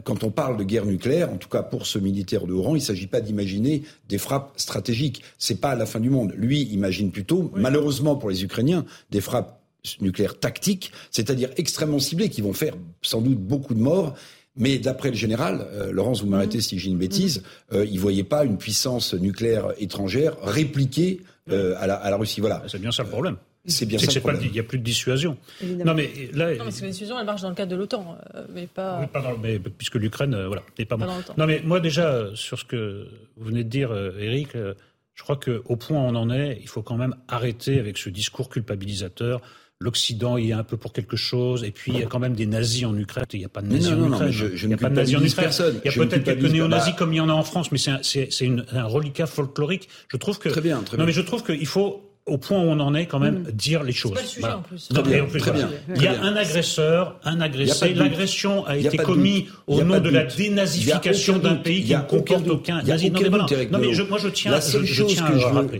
quand 0.05 0.25
on 0.25 0.31
parle 0.31 0.57
de 0.57 0.65
guerre 0.65 0.85
nucléaire, 0.85 1.33
en 1.33 1.37
tout 1.37 1.49
cas 1.49 1.63
pour 1.63 1.87
ce 1.87 1.99
militaire 1.99 2.47
de 2.47 2.53
haut 2.53 2.63
rang, 2.63 2.75
il 2.75 2.81
ne 2.81 2.85
s'agit 2.85 3.07
pas 3.07 3.21
d'imaginer 3.21 3.83
des 4.09 4.19
frappes 4.19 4.53
stratégiques. 4.57 5.23
C'est 5.39 5.61
pas 5.61 5.75
la 5.75 5.87
fin 5.87 6.01
du 6.01 6.11
monde. 6.11 6.35
Lui 6.37 6.63
imagine 6.65 7.11
plutôt, 7.11 7.51
malheureusement 7.55 8.17
pour 8.17 8.31
les 8.31 8.45
Ukrainiens, 8.45 8.85
des 9.11 9.21
frappes 9.21 9.63
nucléaires 10.01 10.39
tactiques, 10.39 10.93
c'est-à-dire 11.11 11.51
extrêmement 11.57 11.99
ciblées, 11.99 12.29
qui 12.29 12.43
vont 12.43 12.53
faire 12.53 12.75
sans 13.01 13.23
doute 13.23 13.39
beaucoup 13.39 13.75
de 13.75 13.81
morts. 13.81 14.15
Mais 14.57 14.79
d'après 14.79 15.11
le 15.11 15.17
général, 15.17 15.67
euh, 15.73 15.93
Laurence, 15.93 16.23
vous 16.23 16.29
m'arrêtez 16.29 16.59
mmh. 16.59 16.63
si 16.63 16.79
j'ai 16.79 16.91
une 16.91 16.99
bêtise, 16.99 17.39
mmh. 17.39 17.77
euh, 17.77 17.87
il 17.87 17.95
ne 17.95 18.01
voyait 18.01 18.25
pas 18.25 18.45
une 18.45 18.59
puissance 18.59 19.15
nucléaire 19.15 19.73
étrangère 19.79 20.37
répliquée 20.43 21.21
à, 21.49 21.87
la, 21.89 21.95
à, 21.97 22.11
la, 22.11 22.17
Russie. 22.17 22.41
Voilà. 22.41 22.63
C'est 22.69 22.81
bien 22.81 22.93
ça 22.93 23.03
le 23.03 23.09
problème. 23.09 23.37
C'est 23.67 23.87
bien 23.87 23.99
ça. 23.99 24.11
Il 24.43 24.53
n'y 24.53 24.59
a 24.59 24.63
plus 24.63 24.79
de 24.79 24.85
dissuasion. 24.85 25.37
Non, 25.63 25.95
mais 25.95 26.11
là. 26.33 26.55
Non, 26.55 26.65
mais 26.65 26.71
la 26.81 26.89
dissuasion, 26.89 27.19
elle 27.19 27.27
marche 27.27 27.43
dans 27.43 27.51
le 27.51 27.55
cadre 27.55 27.71
de 27.71 27.77
l'OTAN, 27.77 28.17
euh, 28.35 28.45
mais 28.55 28.67
pas. 28.67 29.01
Oui, 29.01 29.07
pas 29.13 29.21
dans, 29.21 29.37
mais, 29.37 29.59
puisque 29.59 29.97
l'Ukraine, 29.97 30.35
euh, 30.35 30.47
voilà, 30.47 30.63
n'est 30.79 30.87
pas, 30.87 30.97
pas 30.97 31.07
Non, 31.37 31.47
mais 31.47 31.61
moi 31.65 31.81
déjà 31.81 32.31
sur 32.35 32.59
ce 32.59 32.65
que 32.65 33.07
vous 33.37 33.45
venez 33.45 33.65
de 33.65 33.69
dire, 33.69 33.93
Eric, 34.19 34.57
euh, 34.57 34.75
je 35.15 35.23
crois 35.23 35.37
qu'au 35.37 35.77
point 35.77 35.99
où 35.99 36.01
on 36.01 36.15
en 36.15 36.31
est, 36.31 36.59
il 36.63 36.69
faut 36.69 36.83
quand 36.83 36.97
même 36.97 37.15
arrêter 37.29 37.79
avec 37.79 37.99
ce 37.99 38.09
discours 38.09 38.49
culpabilisateur. 38.49 39.43
L'Occident 39.83 40.37
y 40.37 40.51
est 40.51 40.53
un 40.53 40.65
peu 40.65 40.77
pour 40.77 40.93
quelque 40.93 41.17
chose, 41.17 41.65
et 41.65 41.71
puis 41.71 41.93
il 41.93 42.01
y 42.01 42.03
a 42.03 42.07
quand 42.07 42.19
même 42.19 42.35
des 42.35 42.45
nazis 42.45 42.85
en 42.85 42.97
Ukraine. 42.97 43.25
Il 43.33 43.39
n'y 43.39 43.47
a 43.47 43.49
pas 43.49 43.63
de 43.63 43.69
nazis 43.69 43.93
en 43.93 44.07
Ukraine. 44.07 44.31
je, 44.31 44.47
il 44.47 44.69
n'y 44.69 44.75
a 44.75 44.77
pas 44.77 44.91
de 44.91 44.95
nazis 44.95 45.17
en 45.17 45.25
Ukraine. 45.25 45.45
Personne. 45.45 45.81
Il 45.85 45.91
y 45.91 45.95
a 45.95 46.07
peut-être 46.07 46.25
quelques 46.25 46.51
néo-nazis 46.51 46.95
comme 46.95 47.13
il 47.15 47.17
y 47.17 47.21
en 47.21 47.31
a 47.31 47.33
en 47.33 47.43
France, 47.43 47.73
mais 47.73 47.79
c'est 47.79 48.47
un, 48.47 48.57
un 48.73 48.85
reliquat 48.85 49.27
folklorique. 49.27 49.89
Je 50.09 50.17
trouve 50.19 50.39
que. 50.39 50.51
Très 50.51 50.61
bien, 50.61 50.83
très 50.83 50.97
bien. 50.97 51.05
Non, 51.05 51.07
mais 51.07 51.13
je 51.13 51.23
trouve 51.23 51.43
qu'il 51.45 51.67
faut 51.67 52.10
au 52.31 52.39
point 52.39 52.59
où 52.59 52.69
on 52.69 52.81
en 52.81 52.95
est 52.95 53.07
quand 53.07 53.19
même, 53.19 53.41
mm. 53.41 53.53
dire 53.53 53.83
les 53.83 53.93
choses. 53.93 54.13
Pas 54.13 54.23
le 54.23 54.27
sujet 54.27 54.47
en 54.47 54.63
plus. 54.63 54.89
Très 54.89 55.03
bien, 55.03 55.27
très 55.27 55.53
bien. 55.53 55.69
Il 55.95 56.03
y 56.03 56.07
a 56.07 56.23
un 56.23 56.37
agresseur, 56.37 57.19
un 57.25 57.41
agressé. 57.41 57.93
L'agression 57.95 58.65
a, 58.67 58.77
été 58.77 58.97
commise 58.97 59.45
au 59.67 59.83
nom 59.83 60.01
de, 60.01 60.09
la 60.09 60.25
dénazification 60.25 61.39
d'un 61.39 61.57
pays 61.57 61.85
qui 61.85 61.95
ne 61.95 62.01
comporte 62.03 62.49
aucun 62.49 62.83
nazi. 62.83 63.11
Non, 63.11 63.79
mais 63.79 63.89
moi 64.09 64.19
je 64.19 64.29
tiens. 64.29 64.53
La 64.53 64.61
seule 64.61 64.87
chose 64.87 65.21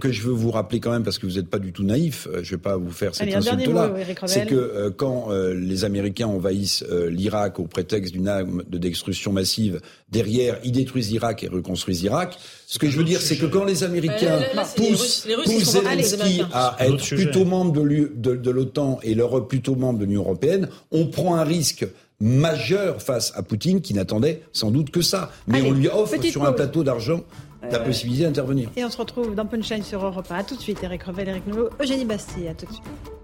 que 0.01 0.13
je 0.13 0.23
veux 0.23 0.33
vous 0.33 0.51
rappeler 0.51 0.81
quand 0.81 0.91
même, 0.91 1.05
parce 1.05 1.19
que 1.19 1.27
vous 1.27 1.35
n'êtes 1.35 1.49
pas 1.49 1.59
du 1.59 1.73
tout 1.73 1.85
naïf, 1.85 2.27
euh, 2.27 2.41
je 2.43 2.53
ne 2.53 2.57
vais 2.57 2.63
pas 2.63 2.77
vous 2.77 2.91
faire 2.91 3.15
cette 3.15 3.33
insulte-là, 3.33 3.93
c'est 4.27 4.47
que 4.47 4.55
euh, 4.55 4.91
quand 4.91 5.29
euh, 5.31 5.55
les 5.55 5.85
Américains 5.85 6.27
envahissent 6.27 6.85
l'Irak 7.09 7.59
au 7.61 7.65
prétexte 7.65 8.13
d'une 8.13 8.29
arme 8.29 8.63
de 8.69 8.79
destruction 8.79 9.33
massive, 9.33 9.81
derrière 10.11 10.59
ils 10.65 10.73
détruisent 10.73 11.11
l'Irak 11.11 11.45
et 11.45 11.49
reconstruisent 11.49 12.03
l'Irak. 12.03 12.39
Ce 12.67 12.79
que 12.79 12.89
je 12.89 12.97
veux 12.97 13.05
dire, 13.05 13.21
c'est 13.21 13.37
que 13.37 13.47
quand 13.47 13.65
les 13.65 13.85
Américains 13.85 14.39
poussent 14.77 15.27
Zelensky 15.47 16.40
à 16.53 16.77
être 16.81 17.07
plutôt 17.07 17.45
membre 17.45 17.73
de 17.73 18.51
l'OTAN 18.51 18.99
et 19.03 19.15
l'Europe 19.15 19.49
plutôt 19.49 19.75
membre 19.75 19.99
de 19.99 20.05
l'Union 20.05 20.23
européenne, 20.23 20.69
on 20.91 21.07
prend 21.07 21.37
un 21.37 21.45
risque 21.45 21.87
majeur 22.21 23.01
face 23.01 23.33
à 23.35 23.43
Poutine 23.43 23.81
qui 23.81 23.95
n'attendait 23.95 24.43
sans 24.53 24.71
doute 24.71 24.91
que 24.91 25.03
ça. 25.03 25.31
Mais 25.47 25.63
on 25.63 25.73
lui 25.73 25.89
offre 25.89 26.23
sur 26.23 26.45
un 26.45 26.53
plateau 26.53 26.85
d'argent 26.85 27.23
la 27.63 27.81
euh, 27.81 27.85
possibilité 27.85 28.25
d'intervenir. 28.25 28.71
Et 28.77 28.85
on 28.85 28.91
se 28.91 28.97
retrouve 28.97 29.35
dans 29.35 29.47
Punchline 29.47 29.83
sur 29.83 30.05
Europe 30.05 30.27
1. 30.31 30.35
A 30.35 30.45
tout 30.45 30.57
de 30.57 30.61
suite, 30.61 30.83
Eric 30.83 31.03
Revel, 31.03 31.29
Eric 31.29 31.47
Nolot, 31.47 31.71
Eugénie 31.81 32.05
Bastille. 32.05 32.49
À 32.49 32.55
tout 32.55 32.67
de 32.67 32.73
suite. 32.73 33.20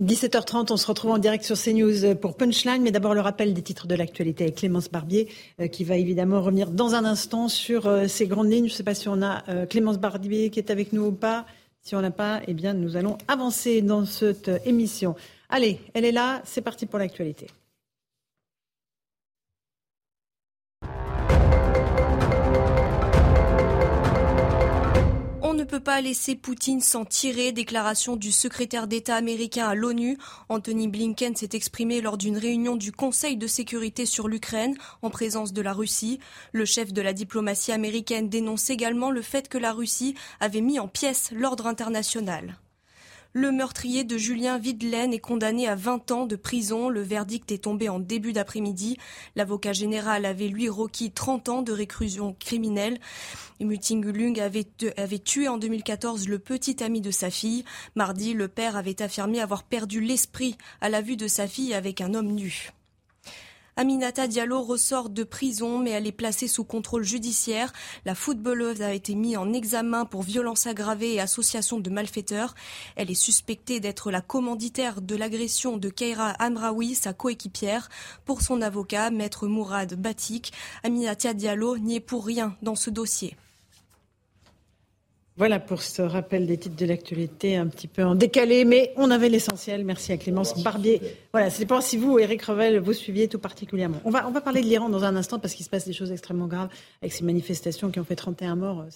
17h30, 0.00 0.72
on 0.72 0.76
se 0.76 0.86
retrouve 0.86 1.10
en 1.10 1.18
direct 1.18 1.44
sur 1.44 1.56
CNews 1.56 2.14
pour 2.14 2.36
Punchline, 2.36 2.82
mais 2.82 2.92
d'abord 2.92 3.14
le 3.14 3.20
rappel 3.20 3.52
des 3.52 3.62
titres 3.62 3.88
de 3.88 3.96
l'actualité 3.96 4.44
avec 4.44 4.56
Clémence 4.56 4.88
Barbier, 4.88 5.28
euh, 5.60 5.66
qui 5.66 5.82
va 5.82 5.96
évidemment 5.96 6.40
revenir 6.40 6.70
dans 6.70 6.94
un 6.94 7.04
instant 7.04 7.48
sur 7.48 7.86
euh, 7.86 8.06
ces 8.06 8.28
grandes 8.28 8.50
lignes. 8.50 8.68
Je 8.68 8.72
ne 8.72 8.76
sais 8.76 8.84
pas 8.84 8.94
si 8.94 9.08
on 9.08 9.22
a 9.22 9.42
euh, 9.48 9.66
Clémence 9.66 9.98
Barbier 9.98 10.50
qui 10.50 10.60
est 10.60 10.70
avec 10.70 10.92
nous 10.92 11.06
ou 11.06 11.12
pas. 11.12 11.46
Si 11.82 11.96
on 11.96 12.00
n'a 12.00 12.12
pas, 12.12 12.40
eh 12.46 12.54
bien, 12.54 12.74
nous 12.74 12.96
allons 12.96 13.18
avancer 13.26 13.82
dans 13.82 14.04
cette 14.04 14.50
émission. 14.64 15.16
Allez, 15.48 15.80
elle 15.94 16.04
est 16.04 16.12
là, 16.12 16.42
c'est 16.44 16.60
parti 16.60 16.86
pour 16.86 16.98
l'actualité. 16.98 17.46
Ne 25.58 25.64
peut 25.64 25.80
pas 25.80 26.00
laisser 26.00 26.36
Poutine 26.36 26.80
s'en 26.80 27.04
tirer. 27.04 27.50
Déclaration 27.50 28.14
du 28.14 28.30
secrétaire 28.30 28.86
d'État 28.86 29.16
américain 29.16 29.66
à 29.66 29.74
l'ONU. 29.74 30.16
Anthony 30.48 30.86
Blinken 30.86 31.34
s'est 31.34 31.48
exprimé 31.54 32.00
lors 32.00 32.16
d'une 32.16 32.38
réunion 32.38 32.76
du 32.76 32.92
Conseil 32.92 33.36
de 33.36 33.48
sécurité 33.48 34.06
sur 34.06 34.28
l'Ukraine 34.28 34.76
en 35.02 35.10
présence 35.10 35.52
de 35.52 35.60
la 35.60 35.72
Russie. 35.72 36.20
Le 36.52 36.64
chef 36.64 36.92
de 36.92 37.02
la 37.02 37.12
diplomatie 37.12 37.72
américaine 37.72 38.28
dénonce 38.28 38.70
également 38.70 39.10
le 39.10 39.20
fait 39.20 39.48
que 39.48 39.58
la 39.58 39.72
Russie 39.72 40.14
avait 40.38 40.60
mis 40.60 40.78
en 40.78 40.86
pièces 40.86 41.30
l'ordre 41.32 41.66
international. 41.66 42.56
Le 43.38 43.52
meurtrier 43.52 44.02
de 44.02 44.18
Julien 44.18 44.58
Videlaine 44.58 45.12
est 45.12 45.20
condamné 45.20 45.68
à 45.68 45.76
20 45.76 46.10
ans 46.10 46.26
de 46.26 46.34
prison. 46.34 46.88
Le 46.88 47.02
verdict 47.02 47.52
est 47.52 47.62
tombé 47.62 47.88
en 47.88 48.00
début 48.00 48.32
d'après-midi. 48.32 48.98
L'avocat 49.36 49.72
général 49.72 50.24
avait 50.24 50.48
lui 50.48 50.68
requis 50.68 51.12
30 51.12 51.48
ans 51.48 51.62
de 51.62 51.70
réclusion 51.70 52.34
criminelle. 52.40 52.98
Muting 53.60 54.40
avait, 54.40 54.66
avait 54.96 55.20
tué 55.20 55.46
en 55.46 55.56
2014 55.56 56.26
le 56.26 56.40
petit 56.40 56.82
ami 56.82 57.00
de 57.00 57.12
sa 57.12 57.30
fille. 57.30 57.64
Mardi, 57.94 58.34
le 58.34 58.48
père 58.48 58.76
avait 58.76 59.00
affirmé 59.02 59.40
avoir 59.40 59.62
perdu 59.62 60.00
l'esprit 60.00 60.58
à 60.80 60.88
la 60.88 61.00
vue 61.00 61.16
de 61.16 61.28
sa 61.28 61.46
fille 61.46 61.74
avec 61.74 62.00
un 62.00 62.14
homme 62.14 62.32
nu. 62.32 62.72
Aminata 63.78 64.26
Diallo 64.26 64.60
ressort 64.62 65.08
de 65.08 65.22
prison, 65.22 65.78
mais 65.78 65.90
elle 65.90 66.08
est 66.08 66.12
placée 66.12 66.48
sous 66.48 66.64
contrôle 66.64 67.04
judiciaire. 67.04 67.72
La 68.04 68.16
footballeuse 68.16 68.82
a 68.82 68.92
été 68.92 69.14
mise 69.14 69.36
en 69.36 69.52
examen 69.52 70.04
pour 70.04 70.24
violence 70.24 70.66
aggravée 70.66 71.14
et 71.14 71.20
association 71.20 71.78
de 71.78 71.88
malfaiteurs. 71.88 72.56
Elle 72.96 73.08
est 73.08 73.14
suspectée 73.14 73.78
d'être 73.78 74.10
la 74.10 74.20
commanditaire 74.20 75.00
de 75.00 75.14
l'agression 75.14 75.76
de 75.76 75.90
Keira 75.90 76.30
Amraoui, 76.40 76.96
sa 76.96 77.12
coéquipière. 77.12 77.88
Pour 78.24 78.42
son 78.42 78.62
avocat, 78.62 79.10
maître 79.10 79.46
Mourad 79.46 79.94
Batik, 79.94 80.52
Aminata 80.82 81.32
Diallo 81.32 81.78
n'y 81.78 81.94
est 81.94 82.00
pour 82.00 82.26
rien 82.26 82.56
dans 82.62 82.74
ce 82.74 82.90
dossier. 82.90 83.36
Voilà 85.38 85.60
pour 85.60 85.82
ce 85.82 86.02
rappel 86.02 86.48
des 86.48 86.58
titres 86.58 86.74
de 86.74 86.84
l'actualité 86.84 87.54
un 87.54 87.68
petit 87.68 87.86
peu 87.86 88.02
en 88.02 88.16
décalé, 88.16 88.64
mais 88.64 88.92
on 88.96 89.08
avait 89.08 89.28
l'essentiel. 89.28 89.84
Merci 89.84 90.10
à 90.10 90.16
Clémence 90.16 90.60
Barbier. 90.64 91.00
Voilà, 91.32 91.48
c'est 91.48 91.64
pas 91.64 91.80
si 91.80 91.96
vous, 91.96 92.18
Eric 92.18 92.42
Revel, 92.42 92.80
vous 92.80 92.92
suiviez 92.92 93.28
tout 93.28 93.38
particulièrement. 93.38 94.00
On 94.04 94.10
va, 94.10 94.26
on 94.26 94.32
va 94.32 94.40
parler 94.40 94.62
de 94.62 94.66
l'Iran 94.66 94.88
dans 94.88 95.04
un 95.04 95.14
instant 95.14 95.38
parce 95.38 95.54
qu'il 95.54 95.64
se 95.64 95.70
passe 95.70 95.86
des 95.86 95.92
choses 95.92 96.10
extrêmement 96.10 96.48
graves 96.48 96.70
avec 97.02 97.12
ces 97.12 97.22
manifestations 97.22 97.92
qui 97.92 98.00
ont 98.00 98.04
fait 98.04 98.16
31 98.16 98.56
morts, 98.56 98.86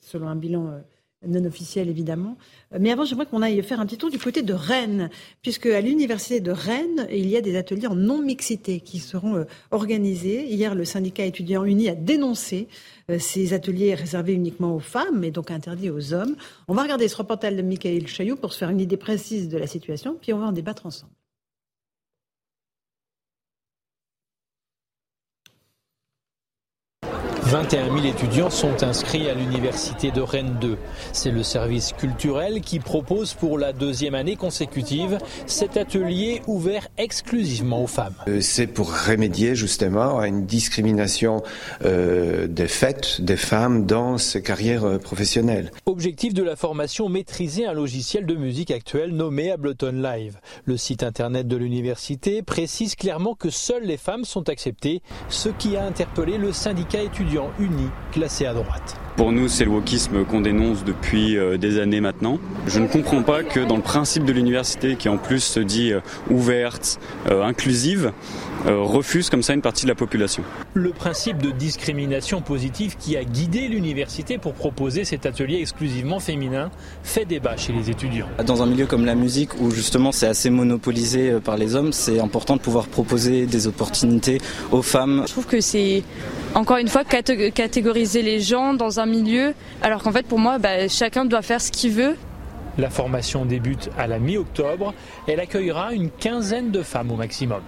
selon 0.00 0.26
un 0.26 0.34
bilan 0.34 0.66
euh, 0.66 0.78
non 1.26 1.44
officiel 1.44 1.88
évidemment. 1.88 2.36
Euh, 2.72 2.78
mais 2.80 2.90
avant, 2.90 3.04
j'aimerais 3.04 3.26
qu'on 3.26 3.42
aille 3.42 3.62
faire 3.62 3.80
un 3.80 3.86
petit 3.86 3.96
tour 3.96 4.10
du 4.10 4.18
côté 4.18 4.42
de 4.42 4.52
Rennes, 4.52 5.10
puisque 5.42 5.66
à 5.66 5.80
l'université 5.80 6.40
de 6.40 6.50
Rennes, 6.50 7.06
il 7.10 7.28
y 7.28 7.36
a 7.36 7.40
des 7.40 7.56
ateliers 7.56 7.86
en 7.86 7.94
non-mixité 7.94 8.80
qui 8.80 8.98
seront 8.98 9.36
euh, 9.36 9.44
organisés. 9.70 10.46
Hier, 10.46 10.74
le 10.74 10.84
syndicat 10.84 11.24
étudiant 11.24 11.64
uni 11.64 11.88
a 11.88 11.94
dénoncé 11.94 12.68
euh, 13.10 13.18
ces 13.18 13.52
ateliers 13.52 13.94
réservés 13.94 14.32
uniquement 14.32 14.74
aux 14.74 14.80
femmes 14.80 15.24
et 15.24 15.30
donc 15.30 15.50
interdits 15.50 15.90
aux 15.90 16.12
hommes. 16.12 16.36
On 16.68 16.74
va 16.74 16.82
regarder 16.82 17.08
ce 17.08 17.16
reportage 17.16 17.56
de 17.56 17.62
Michael 17.62 18.06
Chaillot 18.06 18.36
pour 18.36 18.52
se 18.52 18.58
faire 18.58 18.70
une 18.70 18.80
idée 18.80 18.96
précise 18.96 19.48
de 19.48 19.58
la 19.58 19.66
situation, 19.66 20.16
puis 20.20 20.32
on 20.32 20.38
va 20.38 20.46
en 20.46 20.52
débattre 20.52 20.86
ensemble. 20.86 21.12
21 27.46 27.94
000 27.94 28.06
étudiants 28.06 28.48
sont 28.48 28.82
inscrits 28.82 29.28
à 29.28 29.34
l'université 29.34 30.10
de 30.10 30.22
Rennes 30.22 30.56
2. 30.62 30.78
C'est 31.12 31.30
le 31.30 31.42
service 31.42 31.92
culturel 31.92 32.62
qui 32.62 32.78
propose 32.78 33.34
pour 33.34 33.58
la 33.58 33.74
deuxième 33.74 34.14
année 34.14 34.36
consécutive 34.36 35.18
cet 35.46 35.76
atelier 35.76 36.40
ouvert 36.46 36.88
exclusivement 36.96 37.84
aux 37.84 37.86
femmes. 37.86 38.14
Euh, 38.28 38.40
c'est 38.40 38.66
pour 38.66 38.90
remédier 38.90 39.54
justement 39.54 40.18
à 40.18 40.26
une 40.26 40.46
discrimination 40.46 41.42
euh, 41.84 42.46
des 42.46 42.66
faits 42.66 43.20
des 43.20 43.36
femmes 43.36 43.84
dans 43.84 44.16
ces 44.16 44.42
carrières 44.42 44.84
euh, 44.84 44.98
professionnelles. 44.98 45.70
Objectif 45.84 46.32
de 46.32 46.42
la 46.42 46.56
formation, 46.56 47.10
maîtriser 47.10 47.66
un 47.66 47.74
logiciel 47.74 48.24
de 48.24 48.36
musique 48.36 48.70
actuel 48.70 49.10
nommé 49.10 49.50
Ableton 49.50 49.92
Live. 49.92 50.38
Le 50.64 50.78
site 50.78 51.02
internet 51.02 51.46
de 51.46 51.56
l'université 51.56 52.42
précise 52.42 52.94
clairement 52.94 53.34
que 53.34 53.50
seules 53.50 53.84
les 53.84 53.98
femmes 53.98 54.24
sont 54.24 54.48
acceptées, 54.48 55.02
ce 55.28 55.50
qui 55.50 55.76
a 55.76 55.84
interpellé 55.84 56.38
le 56.38 56.50
syndicat 56.52 57.02
étudiant 57.02 57.33
unis 57.58 57.90
classés 58.12 58.46
à 58.46 58.54
droite. 58.54 58.96
Pour 59.16 59.30
nous, 59.30 59.46
c'est 59.46 59.64
le 59.64 59.70
wokisme 59.70 60.24
qu'on 60.24 60.40
dénonce 60.40 60.82
depuis 60.82 61.36
euh, 61.36 61.56
des 61.56 61.78
années 61.78 62.00
maintenant. 62.00 62.40
Je 62.66 62.80
ne 62.80 62.88
comprends 62.88 63.22
pas 63.22 63.44
que 63.44 63.60
dans 63.60 63.76
le 63.76 63.82
principe 63.82 64.24
de 64.24 64.32
l'université, 64.32 64.96
qui 64.96 65.08
en 65.08 65.18
plus 65.18 65.38
se 65.38 65.60
dit 65.60 65.92
euh, 65.92 66.00
ouverte, 66.30 66.98
euh, 67.30 67.44
inclusive, 67.44 68.12
refuse 68.66 69.28
comme 69.28 69.42
ça 69.42 69.52
une 69.52 69.60
partie 69.60 69.84
de 69.84 69.90
la 69.90 69.94
population. 69.94 70.42
Le 70.72 70.90
principe 70.90 71.36
de 71.36 71.50
discrimination 71.50 72.40
positive 72.40 72.96
qui 72.96 73.14
a 73.16 73.22
guidé 73.22 73.68
l'université 73.68 74.38
pour 74.38 74.54
proposer 74.54 75.04
cet 75.04 75.26
atelier 75.26 75.58
exclusivement 75.60 76.18
féminin 76.18 76.70
fait 77.02 77.26
débat 77.26 77.58
chez 77.58 77.74
les 77.74 77.90
étudiants. 77.90 78.26
Dans 78.46 78.62
un 78.62 78.66
milieu 78.66 78.86
comme 78.86 79.04
la 79.04 79.14
musique, 79.14 79.60
où 79.60 79.70
justement 79.70 80.12
c'est 80.12 80.26
assez 80.26 80.48
monopolisé 80.48 81.40
par 81.44 81.58
les 81.58 81.76
hommes, 81.76 81.92
c'est 81.92 82.20
important 82.20 82.56
de 82.56 82.62
pouvoir 82.62 82.86
proposer 82.86 83.44
des 83.44 83.66
opportunités 83.66 84.38
aux 84.72 84.82
femmes. 84.82 85.24
Je 85.26 85.32
trouve 85.32 85.46
que 85.46 85.60
c'est 85.60 86.02
encore 86.54 86.78
une 86.78 86.88
fois 86.88 87.04
catégoriser 87.04 88.22
les 88.22 88.40
gens 88.40 88.72
dans 88.72 88.98
un 88.98 89.03
milieu, 89.06 89.54
alors 89.82 90.02
qu'en 90.02 90.12
fait 90.12 90.26
pour 90.26 90.38
moi, 90.38 90.58
bah, 90.58 90.88
chacun 90.88 91.24
doit 91.24 91.42
faire 91.42 91.60
ce 91.60 91.70
qu'il 91.70 91.92
veut. 91.92 92.16
La 92.76 92.90
formation 92.90 93.44
débute 93.44 93.88
à 93.96 94.06
la 94.06 94.18
mi-octobre. 94.18 94.94
Elle 95.28 95.38
accueillera 95.38 95.92
une 95.92 96.10
quinzaine 96.10 96.72
de 96.72 96.82
femmes 96.82 97.12
au 97.12 97.16
maximum. 97.16 97.62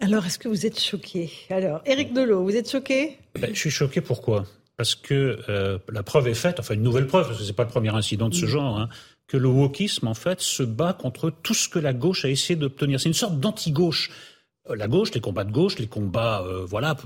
Alors, 0.00 0.26
est-ce 0.26 0.38
que 0.38 0.48
vous 0.48 0.66
êtes 0.66 0.78
choqué? 0.78 1.30
Alors, 1.48 1.80
Éric 1.86 2.12
Delot, 2.12 2.42
vous 2.42 2.54
êtes 2.54 2.70
choqué? 2.70 3.18
Ben, 3.40 3.54
Je 3.54 3.58
suis 3.58 3.70
choqué 3.70 4.02
pourquoi? 4.02 4.44
Parce 4.76 4.94
que 4.94 5.38
euh, 5.48 5.78
la 5.90 6.02
preuve 6.02 6.28
est 6.28 6.34
faite, 6.34 6.60
enfin 6.60 6.74
une 6.74 6.82
nouvelle 6.82 7.06
preuve, 7.06 7.26
parce 7.26 7.38
que 7.38 7.44
ce 7.44 7.48
n'est 7.48 7.54
pas 7.54 7.62
le 7.62 7.70
premier 7.70 7.94
incident 7.94 8.28
de 8.28 8.34
ce 8.34 8.44
mm. 8.44 8.48
genre, 8.48 8.78
hein, 8.78 8.88
que 9.26 9.38
le 9.38 9.48
wokisme, 9.48 10.06
en 10.06 10.14
fait, 10.14 10.42
se 10.42 10.62
bat 10.62 10.92
contre 10.92 11.30
tout 11.30 11.54
ce 11.54 11.70
que 11.70 11.78
la 11.78 11.94
gauche 11.94 12.26
a 12.26 12.28
essayé 12.28 12.56
d'obtenir. 12.56 13.00
C'est 13.00 13.08
une 13.08 13.14
sorte 13.14 13.40
d'anti-gauche. 13.40 14.10
Euh, 14.70 14.76
la 14.76 14.88
gauche, 14.88 15.12
les 15.14 15.20
combats 15.20 15.44
de 15.44 15.52
gauche, 15.52 15.78
les 15.78 15.86
combats 15.86 16.42
euh, 16.42 16.64
voilà, 16.64 16.96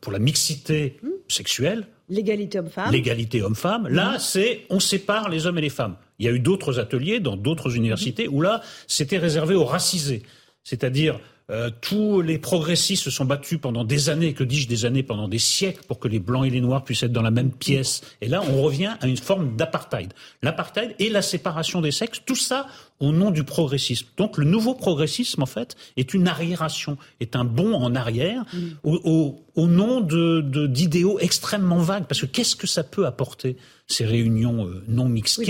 pour 0.00 0.12
la 0.12 0.18
mixité 0.18 0.98
mm. 1.02 1.08
sexuelle, 1.28 1.86
L'égalité 2.08 2.58
homme-femme. 2.58 2.92
L'égalité 2.92 3.42
homme-femme. 3.42 3.88
Là, 3.88 4.12
mhm. 4.12 4.18
c'est 4.18 4.66
on 4.68 4.80
sépare 4.80 5.28
les 5.30 5.46
hommes 5.46 5.58
et 5.58 5.62
les 5.62 5.70
femmes. 5.70 5.96
Il 6.18 6.26
y 6.26 6.28
a 6.28 6.32
eu 6.32 6.38
d'autres 6.38 6.78
ateliers 6.78 7.18
dans 7.18 7.36
d'autres 7.36 7.76
universités 7.76 8.28
où 8.28 8.40
là, 8.42 8.60
c'était 8.86 9.18
réservé 9.18 9.54
aux 9.54 9.64
racisés. 9.64 10.22
C'est-à-dire 10.64 11.18
euh, 11.50 11.70
tous 11.80 12.20
les 12.20 12.38
progressistes 12.38 13.04
se 13.04 13.10
sont 13.10 13.24
battus 13.24 13.58
pendant 13.60 13.84
des 13.84 14.08
années, 14.08 14.32
que 14.32 14.44
dis-je 14.44 14.68
des 14.68 14.84
années, 14.84 15.02
pendant 15.02 15.28
des 15.28 15.38
siècles, 15.38 15.82
pour 15.86 15.98
que 15.98 16.08
les 16.08 16.18
blancs 16.18 16.46
et 16.46 16.50
les 16.50 16.60
noirs 16.60 16.84
puissent 16.84 17.02
être 17.02 17.12
dans 17.12 17.22
la 17.22 17.30
même 17.30 17.50
pièce. 17.50 18.02
Et 18.20 18.28
là, 18.28 18.42
on 18.48 18.62
revient 18.62 18.94
à 19.00 19.06
une 19.06 19.16
forme 19.16 19.56
d'apartheid. 19.56 20.12
L'apartheid 20.42 20.94
et 20.98 21.10
la 21.10 21.22
séparation 21.22 21.80
des 21.80 21.90
sexes, 21.90 22.20
tout 22.24 22.36
ça 22.36 22.66
au 23.00 23.12
nom 23.12 23.30
du 23.30 23.44
progressisme. 23.44 24.06
Donc 24.16 24.38
le 24.38 24.44
nouveau 24.44 24.74
progressisme, 24.74 25.42
en 25.42 25.46
fait, 25.46 25.76
est 25.96 26.14
une 26.14 26.28
arriération, 26.28 26.96
est 27.20 27.36
un 27.36 27.44
bond 27.44 27.74
en 27.74 27.94
arrière 27.94 28.44
mm. 28.52 28.58
au, 28.84 29.66
nom 29.66 30.00
d'idéaux 30.00 31.18
extrêmement 31.18 31.78
vagues. 31.78 32.04
Parce 32.04 32.20
que 32.20 32.26
qu'est-ce 32.26 32.56
que 32.56 32.66
ça 32.66 32.84
peut 32.84 33.06
apporter, 33.06 33.56
ces 33.86 34.04
réunions 34.04 34.66
euh, 34.66 34.84
non 34.88 35.08
mixtes? 35.08 35.42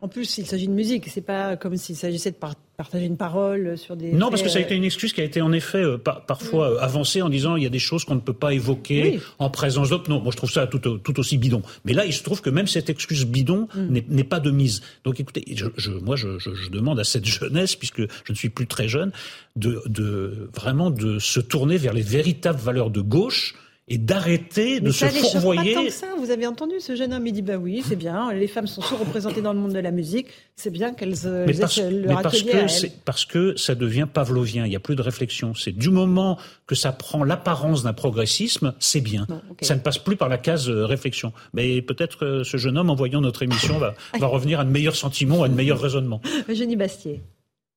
En 0.00 0.06
plus, 0.06 0.38
il 0.38 0.46
s'agit 0.46 0.68
de 0.68 0.72
musique. 0.72 1.08
C'est 1.08 1.22
pas 1.22 1.56
comme 1.56 1.76
s'il 1.76 1.96
s'agissait 1.96 2.30
de 2.30 2.36
partager 2.76 3.06
une 3.06 3.16
parole 3.16 3.76
sur 3.76 3.96
des. 3.96 4.12
Non, 4.12 4.30
parce 4.30 4.42
que 4.42 4.48
ça 4.48 4.58
a 4.58 4.62
été 4.62 4.76
une 4.76 4.84
excuse 4.84 5.12
qui 5.12 5.20
a 5.20 5.24
été 5.24 5.40
en 5.40 5.52
effet 5.52 5.82
euh, 5.82 5.98
parfois 5.98 6.70
euh, 6.70 6.80
avancée 6.80 7.20
en 7.20 7.28
disant 7.28 7.56
il 7.56 7.64
y 7.64 7.66
a 7.66 7.70
des 7.70 7.80
choses 7.80 8.04
qu'on 8.04 8.14
ne 8.14 8.20
peut 8.20 8.32
pas 8.32 8.54
évoquer 8.54 9.18
en 9.40 9.50
présence 9.50 9.90
d'autres. 9.90 10.08
Non, 10.08 10.20
moi 10.20 10.30
je 10.30 10.36
trouve 10.36 10.52
ça 10.52 10.68
tout, 10.68 11.18
aussi 11.18 11.36
bidon. 11.36 11.62
Mais 11.84 11.94
là, 11.94 12.04
il 12.04 12.12
se 12.12 12.22
trouve 12.22 12.40
que 12.42 12.50
même 12.50 12.68
cette 12.68 12.88
excuse 12.90 13.26
bidon 13.26 13.66
mm. 13.74 13.98
n'est 14.08 14.24
pas 14.24 14.38
de 14.38 14.52
mise. 14.52 14.82
Donc 15.02 15.18
écoutez, 15.18 15.44
je, 15.56 15.90
moi 15.90 16.14
je, 16.14 16.28
demande 16.70 17.00
à 17.00 17.04
cette 17.04 17.24
jeunesse, 17.40 17.74
puisque 17.74 18.02
je 18.02 18.32
ne 18.32 18.36
suis 18.36 18.50
plus 18.50 18.68
très 18.68 18.86
jeune, 18.86 19.10
de, 19.56 19.82
de 19.86 20.48
vraiment 20.54 20.90
de 20.90 21.18
se 21.18 21.40
tourner 21.40 21.76
vers 21.76 21.92
les 21.92 22.02
véritables 22.02 22.60
valeurs 22.60 22.90
de 22.90 23.00
gauche 23.00 23.56
et 23.88 23.98
d'arrêter 23.98 24.80
de 24.80 24.90
se 24.90 25.06
fourvoyer. 25.06 25.74
Pas 25.74 25.80
tant 25.80 25.86
que 25.86 25.92
ça. 25.92 26.06
Vous 26.18 26.30
avez 26.30 26.46
entendu 26.46 26.74
ce 26.80 26.94
jeune 26.94 27.12
homme, 27.12 27.26
il 27.26 27.32
dit 27.32 27.42
bah 27.42 27.56
oui, 27.56 27.82
c'est 27.86 27.96
bien, 27.96 28.32
les 28.32 28.46
femmes 28.46 28.66
sont 28.66 28.82
sous-représentées 28.82 29.42
dans 29.42 29.52
le 29.52 29.58
monde 29.58 29.72
de 29.72 29.78
la 29.78 29.90
musique, 29.90 30.26
c'est 30.56 30.70
bien 30.70 30.92
qu'elles 30.92 31.26
euh, 31.26 31.44
mais 31.46 31.54
parce, 31.54 31.80
mais 31.80 32.14
parce 32.22 32.42
que 32.42 32.86
parce 33.04 33.24
que 33.24 33.56
ça 33.56 33.74
devient 33.74 34.06
pavlovien, 34.12 34.66
il 34.66 34.70
n'y 34.70 34.76
a 34.76 34.80
plus 34.80 34.96
de 34.96 35.02
réflexion. 35.02 35.54
C'est 35.54 35.72
du 35.72 35.90
moment 35.90 36.38
que 36.66 36.74
ça 36.74 36.92
prend 36.92 37.24
l'apparence 37.24 37.82
d'un 37.82 37.92
progressisme, 37.92 38.74
c'est 38.78 39.00
bien. 39.00 39.26
Ça 39.62 39.74
ne 39.74 39.80
passe 39.80 39.98
plus 39.98 40.16
par 40.16 40.28
la 40.28 40.38
case 40.38 40.68
euh, 40.68 40.84
réflexion. 40.84 41.32
Mais 41.54 41.80
peut-être 41.82 42.18
que 42.18 42.42
ce 42.44 42.56
jeune 42.56 42.76
homme, 42.76 42.90
en 42.90 42.94
voyant 42.94 43.20
notre 43.20 43.42
émission, 43.42 43.78
va, 43.78 43.94
va 44.18 44.26
revenir 44.26 44.60
à 44.60 44.64
de 44.64 44.70
meilleurs 44.70 44.96
sentiments, 44.96 45.42
à 45.42 45.48
de 45.48 45.54
meilleurs 45.54 45.80
raisonnements. 45.80 46.20
Eugénie 46.48 46.76
Bastier 46.76 47.22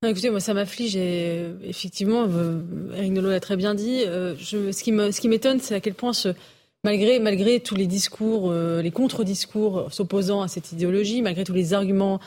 écoutez, 0.09 0.31
moi, 0.31 0.39
ça 0.39 0.55
m'afflige 0.55 0.95
et 0.95 1.45
effectivement, 1.63 2.25
euh, 2.27 2.61
Eric 2.97 3.11
Nolot 3.11 3.29
l'a 3.29 3.39
très 3.39 3.55
bien 3.55 3.75
dit. 3.75 4.03
Euh, 4.07 4.35
je, 4.39 4.71
ce 4.71 4.83
qui 4.83 4.91
me, 4.91 5.11
ce 5.11 5.21
qui 5.21 5.27
m'étonne, 5.27 5.59
c'est 5.59 5.75
à 5.75 5.79
quel 5.79 5.93
point 5.93 6.13
ce, 6.13 6.29
malgré, 6.83 7.19
malgré 7.19 7.59
tous 7.59 7.75
les 7.75 7.85
discours, 7.85 8.49
euh, 8.49 8.81
les 8.81 8.89
contre-discours 8.89 9.89
s'opposant 9.91 10.41
à 10.41 10.47
cette 10.47 10.71
idéologie, 10.71 11.21
malgré 11.21 11.43
tous 11.43 11.53
les 11.53 11.73
arguments 11.73 12.19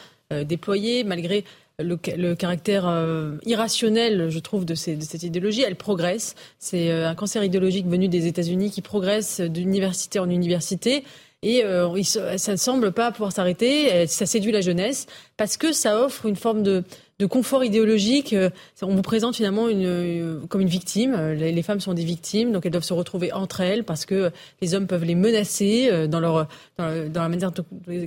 déployés, 0.46 1.04
malgré 1.04 1.44
le, 1.78 1.98
le 2.16 2.34
caractère 2.34 2.90
irrationnel, 3.44 4.30
je 4.30 4.38
trouve, 4.38 4.64
de, 4.64 4.74
ces, 4.74 4.96
de, 4.96 5.02
cette 5.02 5.22
idéologie, 5.22 5.62
elle 5.62 5.76
progresse. 5.76 6.34
C'est 6.58 6.90
un 6.90 7.14
cancer 7.14 7.44
idéologique 7.44 7.86
venu 7.86 8.08
des 8.08 8.26
États-Unis 8.26 8.70
qui 8.70 8.80
progresse 8.80 9.40
d'université 9.40 10.18
en 10.18 10.28
université. 10.28 11.04
Et 11.42 11.62
ça 12.06 12.52
ne 12.52 12.56
semble 12.56 12.90
pas 12.90 13.12
pouvoir 13.12 13.32
s'arrêter. 13.32 14.06
Ça 14.06 14.24
séduit 14.24 14.50
la 14.50 14.62
jeunesse 14.62 15.06
parce 15.36 15.56
que 15.56 15.72
ça 15.72 16.00
offre 16.00 16.26
une 16.26 16.36
forme 16.36 16.62
de, 16.62 16.84
de 17.18 17.26
confort 17.26 17.64
idéologique. 17.64 18.32
Euh, 18.32 18.50
on 18.82 18.94
vous 18.94 19.02
présente 19.02 19.36
finalement 19.36 19.68
une, 19.68 19.84
euh, 19.84 20.40
comme 20.48 20.60
une 20.60 20.68
victime. 20.68 21.14
Euh, 21.16 21.34
les, 21.34 21.62
femmes 21.62 21.80
sont 21.80 21.94
des 21.94 22.04
victimes, 22.04 22.52
donc 22.52 22.66
elles 22.66 22.72
doivent 22.72 22.82
se 22.82 22.92
retrouver 22.92 23.32
entre 23.32 23.60
elles 23.60 23.84
parce 23.84 24.04
que 24.04 24.30
les 24.60 24.74
hommes 24.74 24.86
peuvent 24.86 25.04
les 25.04 25.14
menacer 25.14 26.08
dans, 26.08 26.20
leur, 26.20 26.48
dans, 26.78 27.08
la 27.14 27.28
manière 27.28 27.52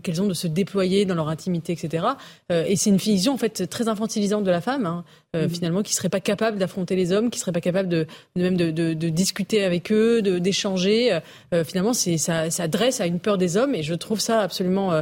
qu'elles 0.03 0.21
ont 0.21 0.27
de 0.27 0.33
se 0.33 0.47
déployer 0.47 1.05
dans 1.05 1.15
leur 1.15 1.29
intimité, 1.29 1.73
etc. 1.73 2.05
Et 2.49 2.75
c'est 2.75 2.91
une 2.91 2.97
vision 2.97 3.33
en 3.33 3.37
fait 3.37 3.67
très 3.67 3.87
infantilisante 3.87 4.43
de 4.43 4.51
la 4.51 4.61
femme, 4.61 4.85
hein, 4.85 5.03
mm-hmm. 5.33 5.49
finalement, 5.49 5.81
qui 5.81 5.95
serait 5.95 6.09
pas 6.09 6.19
capable 6.19 6.59
d'affronter 6.59 6.95
les 6.95 7.11
hommes, 7.11 7.31
qui 7.31 7.39
serait 7.39 7.51
pas 7.51 7.61
capable 7.61 7.89
de, 7.89 8.05
même 8.35 8.57
de, 8.57 8.69
de, 8.69 8.93
de, 8.93 9.09
discuter 9.09 9.63
avec 9.63 9.91
eux, 9.91 10.21
d'échanger. 10.21 11.19
finalement, 11.65 11.93
c'est 11.93 12.17
ça, 12.17 12.51
ça 12.51 12.67
dresse 12.67 13.01
à 13.01 13.07
une 13.07 13.19
peur 13.19 13.39
des 13.39 13.57
hommes, 13.57 13.73
et 13.73 13.81
je 13.81 13.95
trouve 13.95 14.19
ça 14.19 14.41
absolument 14.41 14.93
euh, 14.93 15.01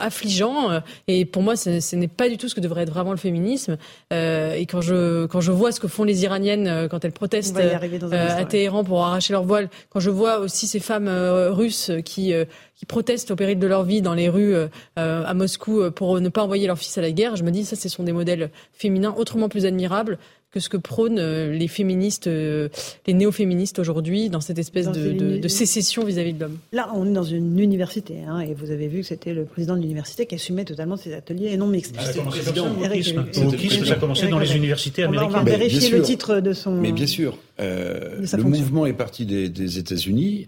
affligeant. 0.00 0.70
Euh, 0.70 0.80
et 1.08 1.24
pour 1.24 1.42
moi, 1.42 1.56
ce, 1.56 1.96
n'est 1.96 2.08
pas 2.08 2.28
du 2.28 2.38
tout 2.38 2.48
ce 2.48 2.54
que 2.54 2.60
devrait 2.60 2.82
être 2.82 2.90
vraiment 2.90 3.10
le 3.12 3.16
féminisme. 3.16 3.76
Euh, 4.12 4.54
et 4.54 4.66
quand 4.66 4.80
je 4.80 5.26
quand 5.26 5.40
je 5.40 5.52
vois 5.52 5.72
ce 5.72 5.80
que 5.80 5.88
font 5.88 6.04
les 6.04 6.24
Iraniennes 6.24 6.88
quand 6.88 7.04
elles 7.04 7.12
protestent 7.12 7.58
à 7.58 8.44
Téhéran 8.44 8.84
pour 8.84 9.04
arracher 9.04 9.32
leur 9.32 9.44
voile, 9.44 9.68
quand 9.90 10.00
je 10.00 10.10
vois 10.10 10.38
aussi 10.38 10.66
ces 10.66 10.80
femmes 10.80 11.08
russes 11.08 11.90
qui 12.04 12.32
qui 12.74 12.86
protestent 12.86 13.30
au 13.30 13.36
péril 13.36 13.58
de 13.58 13.66
leur 13.66 13.84
vie 13.84 14.02
dans 14.02 14.14
les 14.14 14.28
rues 14.28 14.54
à 14.96 15.34
Moscou 15.34 15.90
pour 15.90 16.20
ne 16.20 16.28
pas 16.28 16.42
envoyer 16.42 16.66
leurs 16.66 16.78
fils 16.78 16.96
à 16.98 17.02
la 17.02 17.12
guerre, 17.12 17.36
je 17.36 17.44
me 17.44 17.50
dis 17.50 17.64
ça, 17.64 17.76
ce 17.76 17.88
sont 17.88 18.02
des 18.02 18.12
modèles 18.12 18.50
féminins 18.72 19.14
autrement 19.16 19.48
plus 19.48 19.66
admirables 19.66 20.18
que 20.52 20.60
ce 20.60 20.68
que 20.68 20.76
prônent 20.76 21.18
euh, 21.18 21.50
les 21.50 21.66
féministes, 21.66 22.26
euh, 22.26 22.68
les 23.06 23.14
néo-féministes 23.14 23.78
aujourd'hui 23.78 24.28
dans 24.28 24.42
cette 24.42 24.58
espèce 24.58 24.90
de, 24.90 25.48
sécession 25.48 26.04
vis-à-vis 26.04 26.34
de 26.34 26.40
l'homme. 26.40 26.58
Là, 26.72 26.90
on 26.94 27.06
est 27.06 27.12
dans 27.12 27.22
une 27.22 27.58
université, 27.58 28.18
hein, 28.26 28.40
et 28.40 28.54
vous 28.54 28.70
avez 28.70 28.86
vu 28.86 29.00
que 29.00 29.06
c'était 29.06 29.32
le 29.32 29.44
président 29.44 29.76
de 29.76 29.80
l'université 29.80 30.26
qui 30.26 30.34
assumait 30.34 30.64
totalement 30.64 30.96
ces 30.96 31.14
ateliers 31.14 31.48
et 31.52 31.56
non 31.56 31.66
mixtes. 31.66 31.98
Ça 31.98 32.10
a 32.10 33.96
commencé 33.96 34.28
dans 34.28 34.38
les 34.38 34.54
universités 34.54 35.04
américaines. 35.04 35.34
On 35.34 35.44
va 35.44 35.50
vérifier 35.50 35.90
le 35.90 36.02
titre 36.02 36.40
de 36.40 36.52
son. 36.52 36.72
Mais 36.72 36.92
bien 36.92 37.06
sûr, 37.06 37.38
euh, 37.60 38.24
le 38.36 38.42
mouvement 38.42 38.86
est 38.86 38.92
parti 38.94 39.26
des, 39.26 39.78
États-Unis 39.78 40.46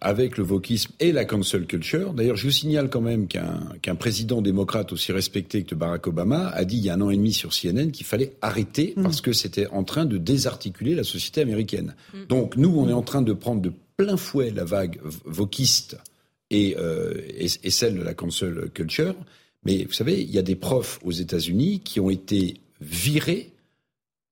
avec 0.00 0.38
le 0.38 0.44
wokisme 0.44 0.92
et 1.00 1.12
la 1.12 1.24
cancel 1.24 1.66
culture. 1.66 2.14
D'ailleurs, 2.14 2.36
je 2.36 2.44
vous 2.44 2.52
signale 2.52 2.88
quand 2.88 3.00
même 3.00 3.26
qu'un 3.26 3.94
président 3.94 4.42
démocrate 4.42 4.92
aussi 4.92 5.12
respecté 5.12 5.64
que 5.64 5.74
Barack 5.74 6.06
Obama 6.06 6.48
a 6.48 6.64
dit 6.64 6.76
il 6.76 6.84
y 6.84 6.90
a 6.90 6.94
un 6.94 7.00
an 7.00 7.10
et 7.10 7.16
demi 7.16 7.32
sur 7.32 7.50
CNN 7.50 7.90
qu'il 7.90 8.06
fallait 8.06 8.34
arrêter 8.42 8.94
mm. 8.96 9.02
parce 9.02 9.20
que 9.20 9.32
c'était 9.32 9.66
en 9.68 9.84
train 9.84 10.06
de 10.06 10.18
désarticuler 10.18 10.94
la 10.94 11.04
société 11.04 11.40
américaine. 11.40 11.94
Mm. 12.14 12.18
Donc 12.28 12.56
nous, 12.56 12.74
on 12.76 12.88
est 12.88 12.94
en 12.94 13.02
train 13.02 13.22
de 13.22 13.32
prendre 13.32 13.60
de 13.60 13.72
plein 13.96 14.16
fouet 14.16 14.50
la 14.50 14.64
vague 14.64 14.98
vokiste 15.24 15.98
et, 16.50 16.76
euh, 16.78 17.14
et, 17.36 17.70
celle 17.70 17.96
de 17.96 18.02
la 18.02 18.14
cancel 18.14 18.70
culture. 18.72 19.14
Mais 19.64 19.84
vous 19.84 19.92
savez, 19.92 20.20
il 20.22 20.30
y 20.30 20.38
a 20.38 20.42
des 20.42 20.56
profs 20.56 20.98
aux 21.04 21.10
États-Unis 21.10 21.80
qui 21.80 22.00
ont 22.00 22.10
été 22.10 22.60
virés 22.80 23.52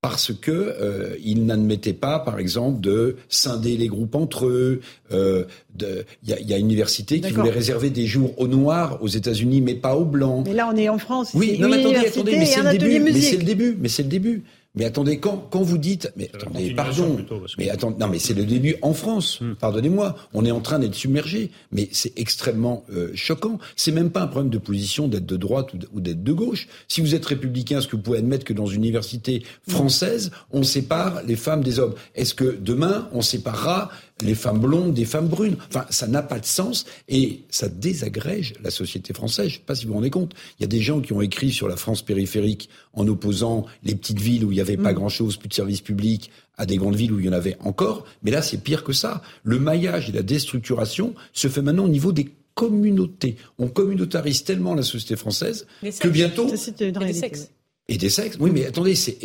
parce 0.01 0.33
que 0.33 0.51
euh, 0.53 1.17
il 1.25 1.45
n'admettait 1.45 1.93
pas, 1.93 2.21
par 2.21 2.39
exemple, 2.39 2.81
de 2.81 3.17
scinder 3.29 3.77
les 3.77 3.89
groupes 3.89 4.15
entre 4.15 4.47
eux. 4.47 4.81
Euh, 5.11 5.45
il 5.81 6.05
y, 6.29 6.55
a, 6.55 6.59
une 6.59 6.67
université 6.67 7.21
qui 7.21 7.33
voulait 7.33 7.51
réserver 7.51 7.91
des 7.91 8.07
jours 8.07 8.33
aux 8.39 8.47
Noirs 8.47 8.99
aux 9.03 9.09
États-Unis, 9.09 9.61
mais 9.61 9.75
pas 9.75 9.97
aux 9.97 10.05
Blancs. 10.05 10.45
Mais 10.47 10.55
là, 10.55 10.71
on 10.73 10.77
est 10.77 10.89
en 10.89 10.99
France. 10.99 11.33
Oui, 11.35 11.59
non, 11.59 11.69
mais 11.69 11.81
attendez, 11.81 12.07
attendez, 12.07 12.37
mais 12.37 12.47
c'est 12.47 12.63
le 12.63 12.79
début. 12.79 13.01
Mais 13.01 13.21
c'est 13.21 13.37
le 13.37 13.43
début. 13.43 13.77
Mais 13.81 13.89
c'est 13.89 14.03
le 14.05 14.09
début. 14.09 14.45
Mais 14.79 14.85
attendez, 14.85 15.19
quand, 15.19 15.49
quand 15.51 15.63
vous 15.63 15.77
dites, 15.77 16.13
mais 16.17 16.31
attendez, 16.33 16.73
pardon, 16.73 17.19
mais 17.59 17.69
attendez, 17.69 17.97
non, 17.99 18.07
mais 18.07 18.21
c'est 18.21 18.33
le 18.35 18.45
début 18.45 18.77
en 18.81 18.95
France. 18.95 19.41
Hmm. 19.41 19.55
Pardonnez-moi, 19.55 20.15
on 20.35 20.45
est 20.45 20.53
en 20.53 20.61
train 20.61 20.79
d'être 20.79 20.95
submergé, 20.95 21.51
mais 21.73 21.89
c'est 21.91 22.17
extrêmement 22.17 22.85
euh, 22.93 23.11
choquant. 23.15 23.59
C'est 23.75 23.91
même 23.91 24.11
pas 24.11 24.23
un 24.23 24.29
problème 24.29 24.51
de 24.51 24.59
position 24.59 25.09
d'être 25.09 25.27
de 25.27 25.37
droite 25.37 25.71
ou 25.93 26.01
d'être 26.01 26.23
de 26.23 26.33
gauche. 26.33 26.69
Si 26.87 27.01
vous 27.01 27.17
êtes 27.17 27.27
républicain, 27.27 27.79
est-ce 27.79 27.89
que 27.89 27.97
vous 27.97 28.03
pouvez 28.03 28.19
admettre 28.19 28.45
que 28.45 28.53
dans 28.53 28.67
une 28.67 28.85
université 28.85 29.43
française, 29.67 30.31
on 30.53 30.63
sépare 30.63 31.25
les 31.27 31.37
femmes 31.37 31.65
des 31.65 31.81
hommes? 31.81 31.95
Est-ce 32.15 32.35
que 32.35 32.57
demain, 32.61 33.09
on 33.13 33.21
séparera 33.21 33.91
les 34.23 34.35
femmes 34.35 34.59
blondes 34.59 34.95
des 34.95 35.05
femmes 35.05 35.29
brunes. 35.29 35.57
Enfin, 35.69 35.87
ça 35.91 36.07
n'a 36.07 36.23
pas 36.23 36.39
de 36.39 36.47
sens 36.47 36.87
et 37.09 37.41
ça 37.51 37.69
désagrège 37.69 38.55
la 38.63 38.71
société 38.71 39.15
française. 39.15 39.49
Je 39.49 39.55
ne 39.55 39.59
sais 39.59 39.65
pas 39.67 39.75
si 39.75 39.85
vous 39.85 39.91
vous 39.91 39.97
rendez 39.97 40.11
compte. 40.11 40.35
Il 40.59 40.63
y 40.63 40.65
a 40.65 40.69
des 40.69 40.81
gens 40.81 41.01
qui 41.01 41.13
ont 41.13 41.23
écrit 41.23 41.51
sur 41.51 41.69
la 41.69 41.77
France 41.77 42.03
périphérique 42.03 42.69
en 42.93 43.07
opposant 43.07 43.67
les 43.85 43.95
petites 43.95 44.21
villes 44.21 44.45
où 44.45 44.53
il 44.53 44.57
n'y 44.57 44.61
avait 44.61 44.77
pas 44.77 44.93
mm. 44.93 44.97
grand-chose, 44.97 45.37
plus 45.37 45.49
de 45.49 45.55
services 45.55 45.81
publics, 45.81 46.31
à 46.57 46.67
des 46.67 46.77
grandes 46.77 46.97
villes 46.97 47.13
où 47.13 47.21
il 47.21 47.27
y 47.27 47.29
en 47.29 47.33
avait 47.33 47.57
encore. 47.61 48.05
Mais 48.23 48.31
là, 48.31 48.43
c'est 48.43 48.59
pire 48.59 48.85
que 48.85 48.93
ça. 48.93 49.23
Le 49.45 49.59
maillage 49.59 50.09
et 50.09 50.13
la 50.13 50.23
déstructuration 50.23 51.15
se 51.33 51.49
fait 51.49 51.63
maintenant 51.63 51.85
au 51.85 51.89
niveau 51.89 52.13
des 52.13 52.33
communautés. 52.55 53.37
On 53.59 53.69
communautarise 53.69 54.43
tellement 54.43 54.75
la 54.75 54.83
société 54.83 55.15
française 55.15 55.67
que 56.01 56.09
bientôt... 56.09 56.49
Et 56.49 56.91
des 56.91 57.13
sexes. 57.13 57.51
Et 57.87 57.97
des 57.97 58.11
sexes. 58.11 58.37
Oui, 58.41 58.51
mais 58.53 58.67
attendez, 58.67 58.97
c'est 58.97 59.17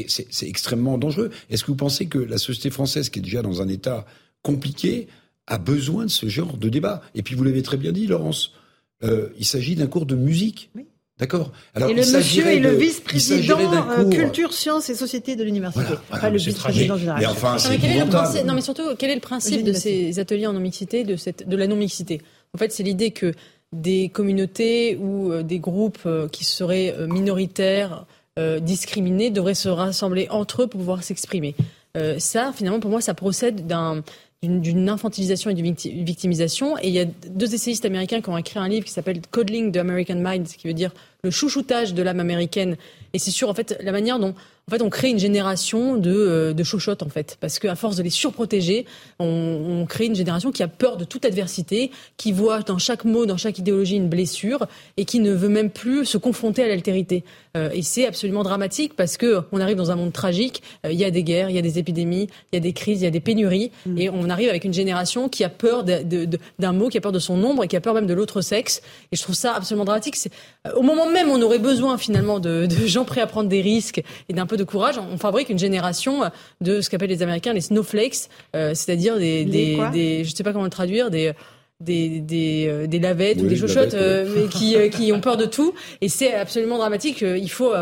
extrêmement 0.43 0.99
dangereux. 0.99 1.31
Est-ce 1.49 1.63
que 1.63 1.71
vous 1.71 1.75
pensez 1.75 2.05
que 2.05 2.19
la 2.19 2.37
société 2.37 2.69
française, 2.69 3.09
qui 3.09 3.19
est 3.19 3.23
déjà 3.23 3.41
dans 3.41 3.61
un 3.61 3.67
état 3.67 4.05
compliqué 4.43 5.07
a 5.47 5.57
besoin 5.57 6.05
de 6.05 6.09
ce 6.09 6.27
genre 6.27 6.57
de 6.57 6.69
débat. 6.69 7.01
Et 7.15 7.23
puis 7.23 7.35
vous 7.35 7.43
l'avez 7.43 7.63
très 7.63 7.77
bien 7.77 7.91
dit, 7.91 8.07
Laurence, 8.07 8.53
euh, 9.03 9.29
il 9.37 9.45
s'agit 9.45 9.75
d'un 9.75 9.87
cours 9.87 10.05
de 10.05 10.15
musique. 10.15 10.69
Oui. 10.75 10.85
D'accord? 11.19 11.51
Alors, 11.75 11.89
et 11.89 11.93
le 11.93 12.01
monsieur 12.01 12.47
est 12.47 12.59
le 12.59 12.71
vice-président 12.71 13.59
euh, 13.59 14.09
culture, 14.09 14.51
sciences 14.51 14.89
et 14.89 14.95
société 14.95 15.35
de 15.35 15.43
l'université. 15.43 15.93
pas 16.09 16.29
le 16.29 16.37
vice-président 16.37 16.97
général. 16.97 17.19
Mais 17.19 17.27
enfin, 17.27 17.57
c'est 17.59 17.77
non, 17.77 18.45
non, 18.45 18.53
mais 18.55 18.61
surtout, 18.61 18.95
quel 18.97 19.11
est 19.11 19.15
le 19.15 19.21
principe 19.21 19.63
de 19.63 19.73
ces 19.73 20.19
ateliers 20.19 20.47
en 20.47 20.53
non-mixité, 20.53 21.03
de, 21.03 21.15
cette, 21.15 21.47
de 21.47 21.55
la 21.55 21.67
non-mixité? 21.67 22.21
En 22.55 22.57
fait, 22.57 22.71
c'est 22.71 22.83
l'idée 22.83 23.11
que 23.11 23.33
des 23.71 24.09
communautés 24.09 24.97
ou 24.97 25.31
euh, 25.31 25.43
des 25.43 25.59
groupes 25.59 26.07
qui 26.31 26.45
seraient 26.45 26.95
minoritaires, 27.07 28.05
discriminés, 28.61 29.29
devraient 29.29 29.53
se 29.53 29.69
rassembler 29.69 30.27
entre 30.31 30.63
eux 30.63 30.67
pour 30.67 30.79
pouvoir 30.79 31.03
s'exprimer. 31.03 31.53
ça, 32.17 32.51
finalement, 32.55 32.79
pour 32.79 32.89
moi, 32.89 33.01
ça 33.01 33.13
procède 33.13 33.67
d'un 33.67 34.03
d'une 34.43 34.89
infantilisation 34.89 35.49
et 35.49 35.53
d'une 35.53 35.73
victimisation. 35.73 36.77
Et 36.77 36.87
il 36.87 36.93
y 36.93 36.99
a 36.99 37.05
deux 37.05 37.53
essayistes 37.53 37.85
américains 37.85 38.21
qui 38.21 38.29
ont 38.29 38.37
écrit 38.37 38.59
un 38.59 38.67
livre 38.67 38.85
qui 38.85 38.91
s'appelle 38.91 39.21
Codling 39.31 39.71
the 39.71 39.77
American 39.77 40.15
Mind, 40.15 40.47
qui 40.47 40.67
veut 40.67 40.73
dire 40.73 40.91
le 41.23 41.31
chouchoutage 41.31 41.93
de 41.93 42.03
l'âme 42.03 42.19
américaine. 42.19 42.77
Et 43.13 43.19
c'est 43.19 43.31
sur 43.31 43.49
en 43.49 43.53
fait 43.53 43.77
la 43.81 43.91
manière 43.91 44.19
dont 44.19 44.33
en 44.69 44.71
fait, 44.71 44.81
on 44.81 44.89
crée 44.89 45.09
une 45.09 45.19
génération 45.19 45.97
de, 45.97 46.13
euh, 46.13 46.53
de 46.53 46.63
chochottes, 46.63 47.03
en 47.03 47.09
fait. 47.09 47.37
Parce 47.41 47.59
qu'à 47.59 47.75
force 47.75 47.97
de 47.97 48.03
les 48.03 48.09
surprotéger, 48.09 48.85
on, 49.19 49.25
on, 49.81 49.85
crée 49.85 50.05
une 50.05 50.15
génération 50.15 50.53
qui 50.53 50.63
a 50.63 50.69
peur 50.69 50.95
de 50.95 51.03
toute 51.03 51.25
adversité, 51.25 51.91
qui 52.15 52.31
voit 52.31 52.61
dans 52.61 52.77
chaque 52.77 53.03
mot, 53.03 53.25
dans 53.25 53.35
chaque 53.35 53.59
idéologie 53.59 53.97
une 53.97 54.07
blessure, 54.07 54.65
et 54.95 55.03
qui 55.03 55.19
ne 55.19 55.33
veut 55.33 55.49
même 55.49 55.69
plus 55.69 56.05
se 56.05 56.17
confronter 56.17 56.63
à 56.63 56.69
l'altérité. 56.69 57.25
Euh, 57.57 57.69
et 57.73 57.81
c'est 57.81 58.07
absolument 58.07 58.41
dramatique 58.41 58.95
parce 58.95 59.17
que 59.17 59.41
on 59.51 59.59
arrive 59.59 59.75
dans 59.75 59.91
un 59.91 59.95
monde 59.95 60.13
tragique. 60.13 60.63
Euh, 60.85 60.93
il 60.93 60.97
y 60.97 61.03
a 61.03 61.11
des 61.11 61.23
guerres, 61.23 61.49
il 61.49 61.55
y 61.55 61.59
a 61.59 61.61
des 61.61 61.77
épidémies, 61.77 62.29
il 62.51 62.55
y 62.55 62.57
a 62.57 62.61
des 62.61 62.73
crises, 62.73 63.01
il 63.01 63.03
y 63.03 63.07
a 63.07 63.11
des 63.11 63.19
pénuries, 63.19 63.69
mm. 63.85 63.97
et 63.97 64.09
on 64.09 64.29
arrive 64.29 64.49
avec 64.49 64.63
une 64.63 64.73
génération 64.73 65.27
qui 65.27 65.43
a 65.43 65.49
peur 65.49 65.83
d'un 65.83 66.71
mot, 66.71 66.87
qui 66.87 66.97
a 66.97 67.01
peur 67.01 67.11
de 67.11 67.19
son 67.19 67.43
ombre, 67.43 67.65
et 67.65 67.67
qui 67.67 67.75
a 67.75 67.81
peur 67.81 67.93
même 67.93 68.07
de 68.07 68.13
l'autre 68.13 68.39
sexe. 68.39 68.81
Et 69.11 69.17
je 69.17 69.21
trouve 69.21 69.35
ça 69.35 69.55
absolument 69.55 69.85
dramatique. 69.85 70.15
C'est 70.15 70.31
au 70.73 70.81
moment 70.81 71.09
même 71.09 71.29
on 71.29 71.41
aurait 71.41 71.59
besoin 71.59 71.97
finalement 71.97 72.39
de, 72.39 72.65
de 72.65 72.87
gens 72.87 73.02
prêts 73.05 73.21
à 73.21 73.27
prendre 73.27 73.49
des 73.49 73.61
risques 73.61 74.01
et 74.29 74.33
d'un 74.33 74.45
peu 74.45 74.57
de 74.57 74.63
courage, 74.63 74.95
on 74.97 75.17
fabrique 75.17 75.49
une 75.49 75.59
génération 75.59 76.21
de 76.61 76.81
ce 76.81 76.89
qu'appellent 76.89 77.09
les 77.09 77.21
Américains 77.21 77.53
les 77.53 77.61
snowflakes, 77.61 78.29
euh, 78.55 78.73
c'est-à-dire 78.73 79.17
des, 79.17 79.45
des, 79.45 79.79
des, 79.91 80.23
je 80.23 80.35
sais 80.35 80.43
pas 80.43 80.51
comment 80.51 80.65
le 80.65 80.69
traduire, 80.69 81.09
des 81.09 81.33
des, 81.79 82.21
des, 82.21 82.67
euh, 82.69 82.87
des 82.87 82.99
lavettes 82.99 83.41
ou 83.41 83.47
des 83.47 83.57
chochottes 83.57 83.93
euh, 83.93 84.31
mais 84.33 84.47
qui, 84.47 84.77
qui 84.89 85.11
ont 85.11 85.19
peur 85.19 85.35
de 85.35 85.45
tout. 85.45 85.73
Et 85.99 86.07
c'est 86.07 86.33
absolument 86.33 86.77
dramatique 86.77 87.21
il 87.21 87.49
faut, 87.49 87.73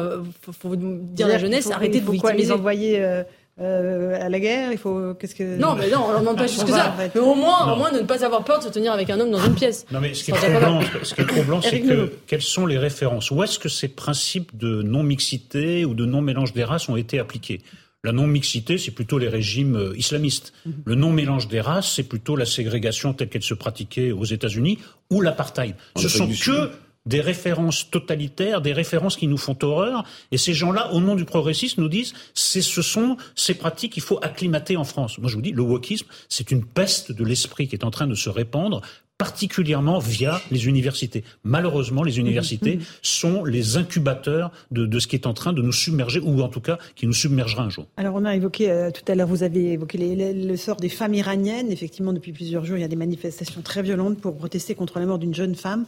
faut, 0.41 0.75
dire 0.75 1.27
à 1.27 1.29
la 1.29 1.37
jeunesse 1.37 1.69
arrêtez 1.69 1.99
de 1.99 2.05
vous 2.05 2.13
victimiser. 2.13 2.45
les 2.45 2.51
envoyer 2.51 3.23
à 3.59 4.29
la 4.29 4.39
guerre, 4.39 4.71
il 4.71 4.77
faut 4.77 5.13
qu'est-ce 5.13 5.35
que 5.35 5.57
non, 5.57 5.75
mais 5.75 5.89
non, 5.89 6.05
on 6.07 6.19
demande 6.19 6.37
pas 6.37 6.47
juste 6.47 6.65
que 6.65 6.71
ça. 6.71 6.95
Mais 6.97 7.19
au 7.19 7.35
moins, 7.35 7.73
au 7.73 7.75
moins 7.75 7.91
de 7.91 7.99
ne 7.99 8.05
pas 8.05 8.25
avoir 8.25 8.43
peur 8.43 8.59
de 8.59 8.63
se 8.63 8.69
tenir 8.69 8.91
avec 8.91 9.09
un 9.09 9.19
homme 9.19 9.31
dans 9.31 9.43
une 9.43 9.55
pièce. 9.55 9.85
Non, 9.91 9.99
mais 9.99 10.13
ce 10.13 10.23
qui 10.23 10.31
est 10.31 10.35
troublant, 10.35 10.81
ce 11.03 11.13
qui 11.13 11.21
est 11.21 11.25
troublant, 11.25 11.61
c'est 11.61 11.81
que 11.81 12.11
quelles 12.27 12.41
sont 12.41 12.65
les 12.65 12.77
références? 12.77 13.29
Où 13.31 13.43
est-ce 13.43 13.59
que 13.59 13.69
ces 13.69 13.87
principes 13.87 14.57
de 14.57 14.81
non 14.81 15.03
mixité 15.03 15.85
ou 15.85 15.93
de 15.93 16.05
non 16.05 16.21
mélange 16.21 16.53
des 16.53 16.63
races 16.63 16.89
ont 16.89 16.95
été 16.95 17.19
appliqués? 17.19 17.61
La 18.03 18.11
non-mixité, 18.11 18.79
c'est 18.79 18.91
plutôt 18.91 19.19
les 19.19 19.27
régimes 19.27 19.75
euh, 19.75 19.95
islamistes. 19.95 20.53
Mhm. 20.65 20.73
Le 20.85 20.95
non-mélange 20.95 21.47
des 21.47 21.61
races, 21.61 21.93
c'est 21.93 22.03
plutôt 22.03 22.35
la 22.35 22.45
ségrégation 22.45 23.13
telle 23.13 23.29
qu'elle 23.29 23.43
se 23.43 23.53
pratiquait 23.53 24.11
aux 24.11 24.25
États-Unis 24.25 24.79
ou 25.11 25.21
l'apartheid. 25.21 25.75
Ce 25.97 26.09
sont 26.09 26.27
que 26.27 26.71
des 27.05 27.21
références 27.21 27.89
totalitaires, 27.89 28.61
des 28.61 28.73
références 28.73 29.15
qui 29.15 29.27
nous 29.27 29.37
font 29.37 29.57
horreur. 29.61 30.03
Et 30.31 30.37
ces 30.37 30.53
gens-là, 30.53 30.93
au 30.93 30.99
nom 30.99 31.15
du 31.15 31.25
progressisme, 31.25 31.81
nous 31.81 31.89
disent 31.89 32.13
c'est 32.33 32.61
ce 32.61 32.81
sont 32.81 33.17
ces 33.35 33.55
pratiques 33.55 33.93
qu'il 33.93 34.03
faut 34.03 34.19
acclimater 34.21 34.77
en 34.77 34.83
France. 34.83 35.17
Moi, 35.17 35.29
je 35.29 35.35
vous 35.35 35.41
dis, 35.41 35.51
le 35.51 35.63
wokisme, 35.63 36.07
c'est 36.29 36.51
une 36.51 36.65
peste 36.65 37.11
de 37.11 37.23
l'esprit 37.23 37.67
qui 37.67 37.75
est 37.75 37.83
en 37.83 37.91
train 37.91 38.07
de 38.07 38.15
se 38.15 38.29
répandre 38.29 38.81
particulièrement 39.21 39.99
via 39.99 40.41
les 40.49 40.65
universités. 40.65 41.23
Malheureusement, 41.43 42.01
les 42.01 42.17
universités 42.17 42.77
mhm. 42.77 42.83
sont 43.03 43.45
les 43.45 43.77
incubateurs 43.77 44.51
de, 44.71 44.97
ce 44.97 45.05
qui 45.05 45.15
est 45.15 45.27
en 45.27 45.35
train 45.35 45.53
de 45.53 45.61
nous 45.61 45.71
submerger, 45.71 46.19
ou 46.19 46.41
en 46.41 46.47
tout 46.47 46.59
cas 46.59 46.79
qui 46.95 47.05
nous 47.05 47.13
submergera 47.13 47.61
un 47.61 47.69
jour. 47.69 47.85
Alors 47.97 48.15
on 48.15 48.25
a 48.25 48.35
évoqué 48.35 48.71
euh, 48.71 48.89
tout 48.89 49.03
à 49.07 49.13
l'heure, 49.13 49.27
vous 49.27 49.43
avez 49.43 49.73
évoqué 49.73 49.99
le 50.33 50.55
sort 50.55 50.77
des 50.77 50.89
femmes 50.89 51.13
iraniennes. 51.13 51.71
Effectivement, 51.71 52.13
depuis 52.13 52.31
plusieurs 52.31 52.65
jours, 52.65 52.77
il 52.77 52.81
y 52.81 52.83
a 52.83 52.87
des 52.87 52.95
manifestations 52.95 53.61
très 53.61 53.83
violentes 53.83 54.19
pour 54.19 54.35
protester 54.35 54.73
contre 54.73 54.97
la 54.97 55.05
mort 55.05 55.19
d'une 55.19 55.35
jeune 55.35 55.53
femme 55.53 55.85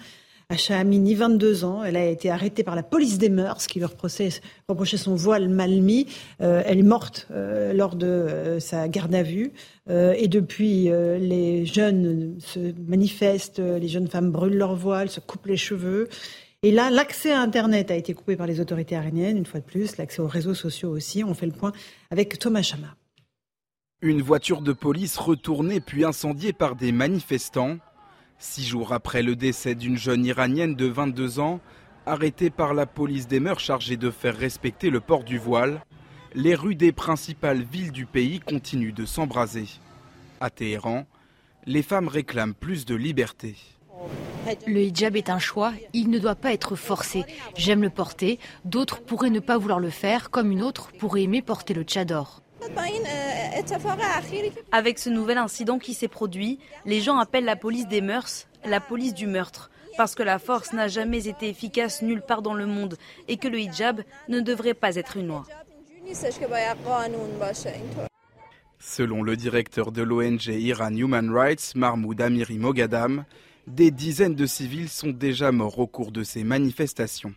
Acha 0.50 0.78
Amini, 0.78 1.16
22 1.16 1.64
ans. 1.66 1.84
Elle 1.84 1.98
a 1.98 2.06
été 2.06 2.30
arrêtée 2.30 2.64
par 2.64 2.76
la 2.76 2.84
police 2.84 3.18
des 3.18 3.30
mœurs 3.30 3.68
qui 3.68 3.80
lui 3.80 3.86
reprochait, 3.86 4.30
son 4.98 5.16
voile 5.16 5.50
mal 5.50 5.82
mis. 5.82 6.08
Euh, 6.42 6.62
elle 6.66 6.80
est 6.80 6.84
morte 6.84 7.28
euh, 7.32 7.74
lors 7.74 7.96
de 7.96 8.08
euh, 8.08 8.60
sa 8.60 8.88
garde 8.88 9.16
à 9.16 9.24
vue. 9.24 9.52
et 9.90 10.28
depuis, 10.28 10.90
les 11.20 11.66
jeunes 11.66 12.36
se 12.40 12.74
manifestent, 12.88 13.60
les 13.60 13.88
jeunes 13.88 14.08
femmes 14.08 14.32
brûlent 14.32 14.58
leur 14.58 14.76
voile, 14.76 15.10
se 15.10 15.20
coupent 15.20 15.48
les 15.48 15.58
cheveux. 15.58 16.08
Et 16.62 16.72
là, 16.72 16.90
l'accès 16.90 17.34
à 17.34 17.42
Internet 17.42 17.92
a 17.92 17.96
été 17.96 18.14
coupé 18.14 18.38
par 18.38 18.48
les 18.48 18.62
autorités 18.62 18.96
arméniennes, 18.96 19.38
une 19.38 19.46
fois 19.46 19.60
de 19.60 19.66
plus, 19.66 19.98
l'accès 19.98 20.22
aux 20.22 20.28
réseaux 20.28 20.54
sociaux 20.54 20.90
aussi. 20.90 21.22
On 21.22 21.34
fait 21.34 21.46
le 21.46 21.52
point 21.52 21.74
avec 22.10 22.40
Thomas 22.40 22.62
Chama. 22.62 22.96
Une 24.02 24.22
voiture 24.22 24.62
de 24.62 24.72
police 24.72 25.18
retournée 25.18 25.82
puis 25.82 26.06
incendiée 26.06 26.54
par 26.54 26.76
des 26.76 26.92
manifestants. 26.92 27.78
Six 28.46 28.66
jours 28.66 28.92
après 28.92 29.24
le 29.24 29.38
décès 29.38 29.74
d'une 29.74 29.96
jeune 29.96 30.26
iranienne 30.26 30.76
de 30.76 30.86
22 30.86 31.40
ans, 31.40 31.62
arrêtée 32.06 32.50
par 32.50 32.74
la 32.74 32.86
police 32.86 33.26
des 33.26 33.40
mœurs 33.40 33.62
chargée 33.62 33.96
de 33.96 34.12
faire 34.12 34.36
respecter 34.36 34.90
le 34.90 35.00
port 35.00 35.24
du 35.24 35.38
voile, 35.38 35.82
les 36.36 36.54
rues 36.54 36.76
des 36.76 36.92
principales 36.92 37.64
villes 37.64 37.94
du 37.94 38.06
pays 38.06 38.42
continuent 38.42 38.94
de 38.94 39.06
s'embraser. 39.06 39.68
À 40.42 40.50
Téhéran, 40.50 41.06
les 41.66 41.82
femmes 41.82 42.10
réclament 42.10 42.54
plus 42.54 42.84
de 42.84 42.96
liberté. 42.96 43.56
Le 44.68 44.82
hijab 44.82 45.16
est 45.16 45.30
un 45.30 45.40
choix, 45.40 45.72
il 45.94 46.10
ne 46.10 46.20
doit 46.20 46.36
pas 46.36 46.52
être 46.52 46.76
forcé. 46.76 47.24
J'aime 47.56 47.82
le 47.82 47.90
porter, 47.90 48.40
d'autres 48.66 49.02
pourraient 49.02 49.30
ne 49.30 49.40
pas 49.40 49.58
vouloir 49.58 49.80
le 49.80 49.90
faire, 49.90 50.32
comme 50.32 50.52
une 50.52 50.64
autre 50.64 50.92
pourrait 51.00 51.24
aimer 51.24 51.42
porter 51.42 51.74
le 51.74 51.84
tchador. 51.84 52.43
Avec 54.72 55.00
ce 55.00 55.10
nouvel 55.10 55.38
incident 55.38 55.80
qui 55.80 55.94
s'est 55.94 56.08
produit, 56.08 56.60
les 56.86 57.02
gens 57.02 57.18
appellent 57.18 57.46
la 57.46 57.56
police 57.56 57.88
des 57.88 58.02
mœurs 58.02 58.48
la 58.66 58.80
police 58.80 59.14
du 59.14 59.28
meurtre, 59.28 59.70
parce 59.98 60.16
que 60.16 60.24
la 60.24 60.40
force 60.40 60.74
n'a 60.74 60.88
jamais 60.88 61.28
été 61.28 61.50
efficace 61.50 62.02
nulle 62.02 62.22
part 62.22 62.42
dans 62.42 62.54
le 62.54 62.66
monde 62.66 62.98
et 63.28 63.38
que 63.38 63.48
le 63.48 63.60
hijab 63.60 64.02
ne 64.30 64.40
devrait 64.40 64.74
pas 64.74 64.96
être 64.96 65.18
une 65.18 65.28
loi. 65.28 65.46
Selon 68.80 69.24
le 69.24 69.38
directeur 69.38 69.92
de 69.92 70.02
l'ONG 70.02 70.48
Iran 70.48 70.94
Human 70.94 71.30
Rights, 71.32 71.74
Mahmoud 71.76 72.20
Amiri 72.20 72.58
Mogadam, 72.58 73.26
des 73.68 73.92
dizaines 73.92 74.36
de 74.36 74.46
civils 74.46 74.90
sont 74.90 75.12
déjà 75.12 75.52
morts 75.52 75.80
au 75.80 75.88
cours 75.88 76.12
de 76.12 76.24
ces 76.24 76.44
manifestations. 76.44 77.34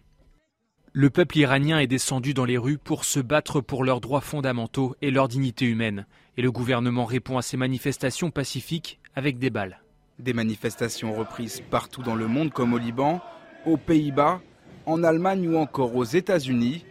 Le 0.99 1.11
peuple 1.11 1.37
iranien 1.37 1.79
est 1.79 1.87
descendu 1.87 2.33
dans 2.33 2.47
les 2.47 2.57
rues 2.57 2.79
pour 2.79 3.05
se 3.05 3.21
battre 3.21 3.61
pour 3.61 3.85
leurs 3.85 4.01
droits 4.01 4.23
fondamentaux 4.23 4.97
et 5.03 5.11
leur 5.11 5.29
dignité 5.29 5.67
humaine. 5.67 6.07
Et 6.39 6.43
le 6.43 6.51
gouvernement 6.51 7.05
répond 7.05 7.37
à 7.37 7.43
ces 7.43 7.59
manifestations 7.59 8.31
pacifiques 8.31 8.99
avec 9.15 9.39
des 9.39 9.51
balles. 9.51 9.83
Des 10.19 10.33
manifestations 10.33 11.13
reprises 11.13 11.61
partout 11.71 12.03
dans 12.03 12.15
le 12.15 12.29
monde 12.29 12.51
comme 12.51 12.73
au 12.73 12.79
Liban, 12.79 13.21
aux 13.67 13.77
Pays-Bas, 13.77 14.41
en 14.87 15.05
Allemagne 15.05 15.47
ou 15.47 15.59
encore 15.59 15.95
aux 15.95 16.05
États-Unis. 16.05 16.87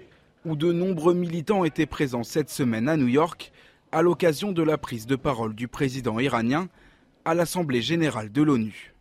où 0.45 0.55
de 0.55 0.71
nombreux 0.71 1.15
militants 1.15 1.65
étaient 1.65 1.87
présents 1.87 2.21
cette 2.21 2.51
semaine 2.51 2.87
à 2.87 2.97
New 2.97 3.07
York 3.07 3.51
à 3.91 4.03
l'occasion 4.03 4.51
de 4.51 4.61
la 4.61 4.77
prise 4.77 5.07
de 5.07 5.15
parole 5.15 5.55
du 5.55 5.67
président 5.67 6.19
iranien 6.19 6.67
à 7.25 7.33
l'Assemblée 7.33 7.81
générale 7.81 8.31
de 8.31 8.43
l'ONU. 8.43 8.94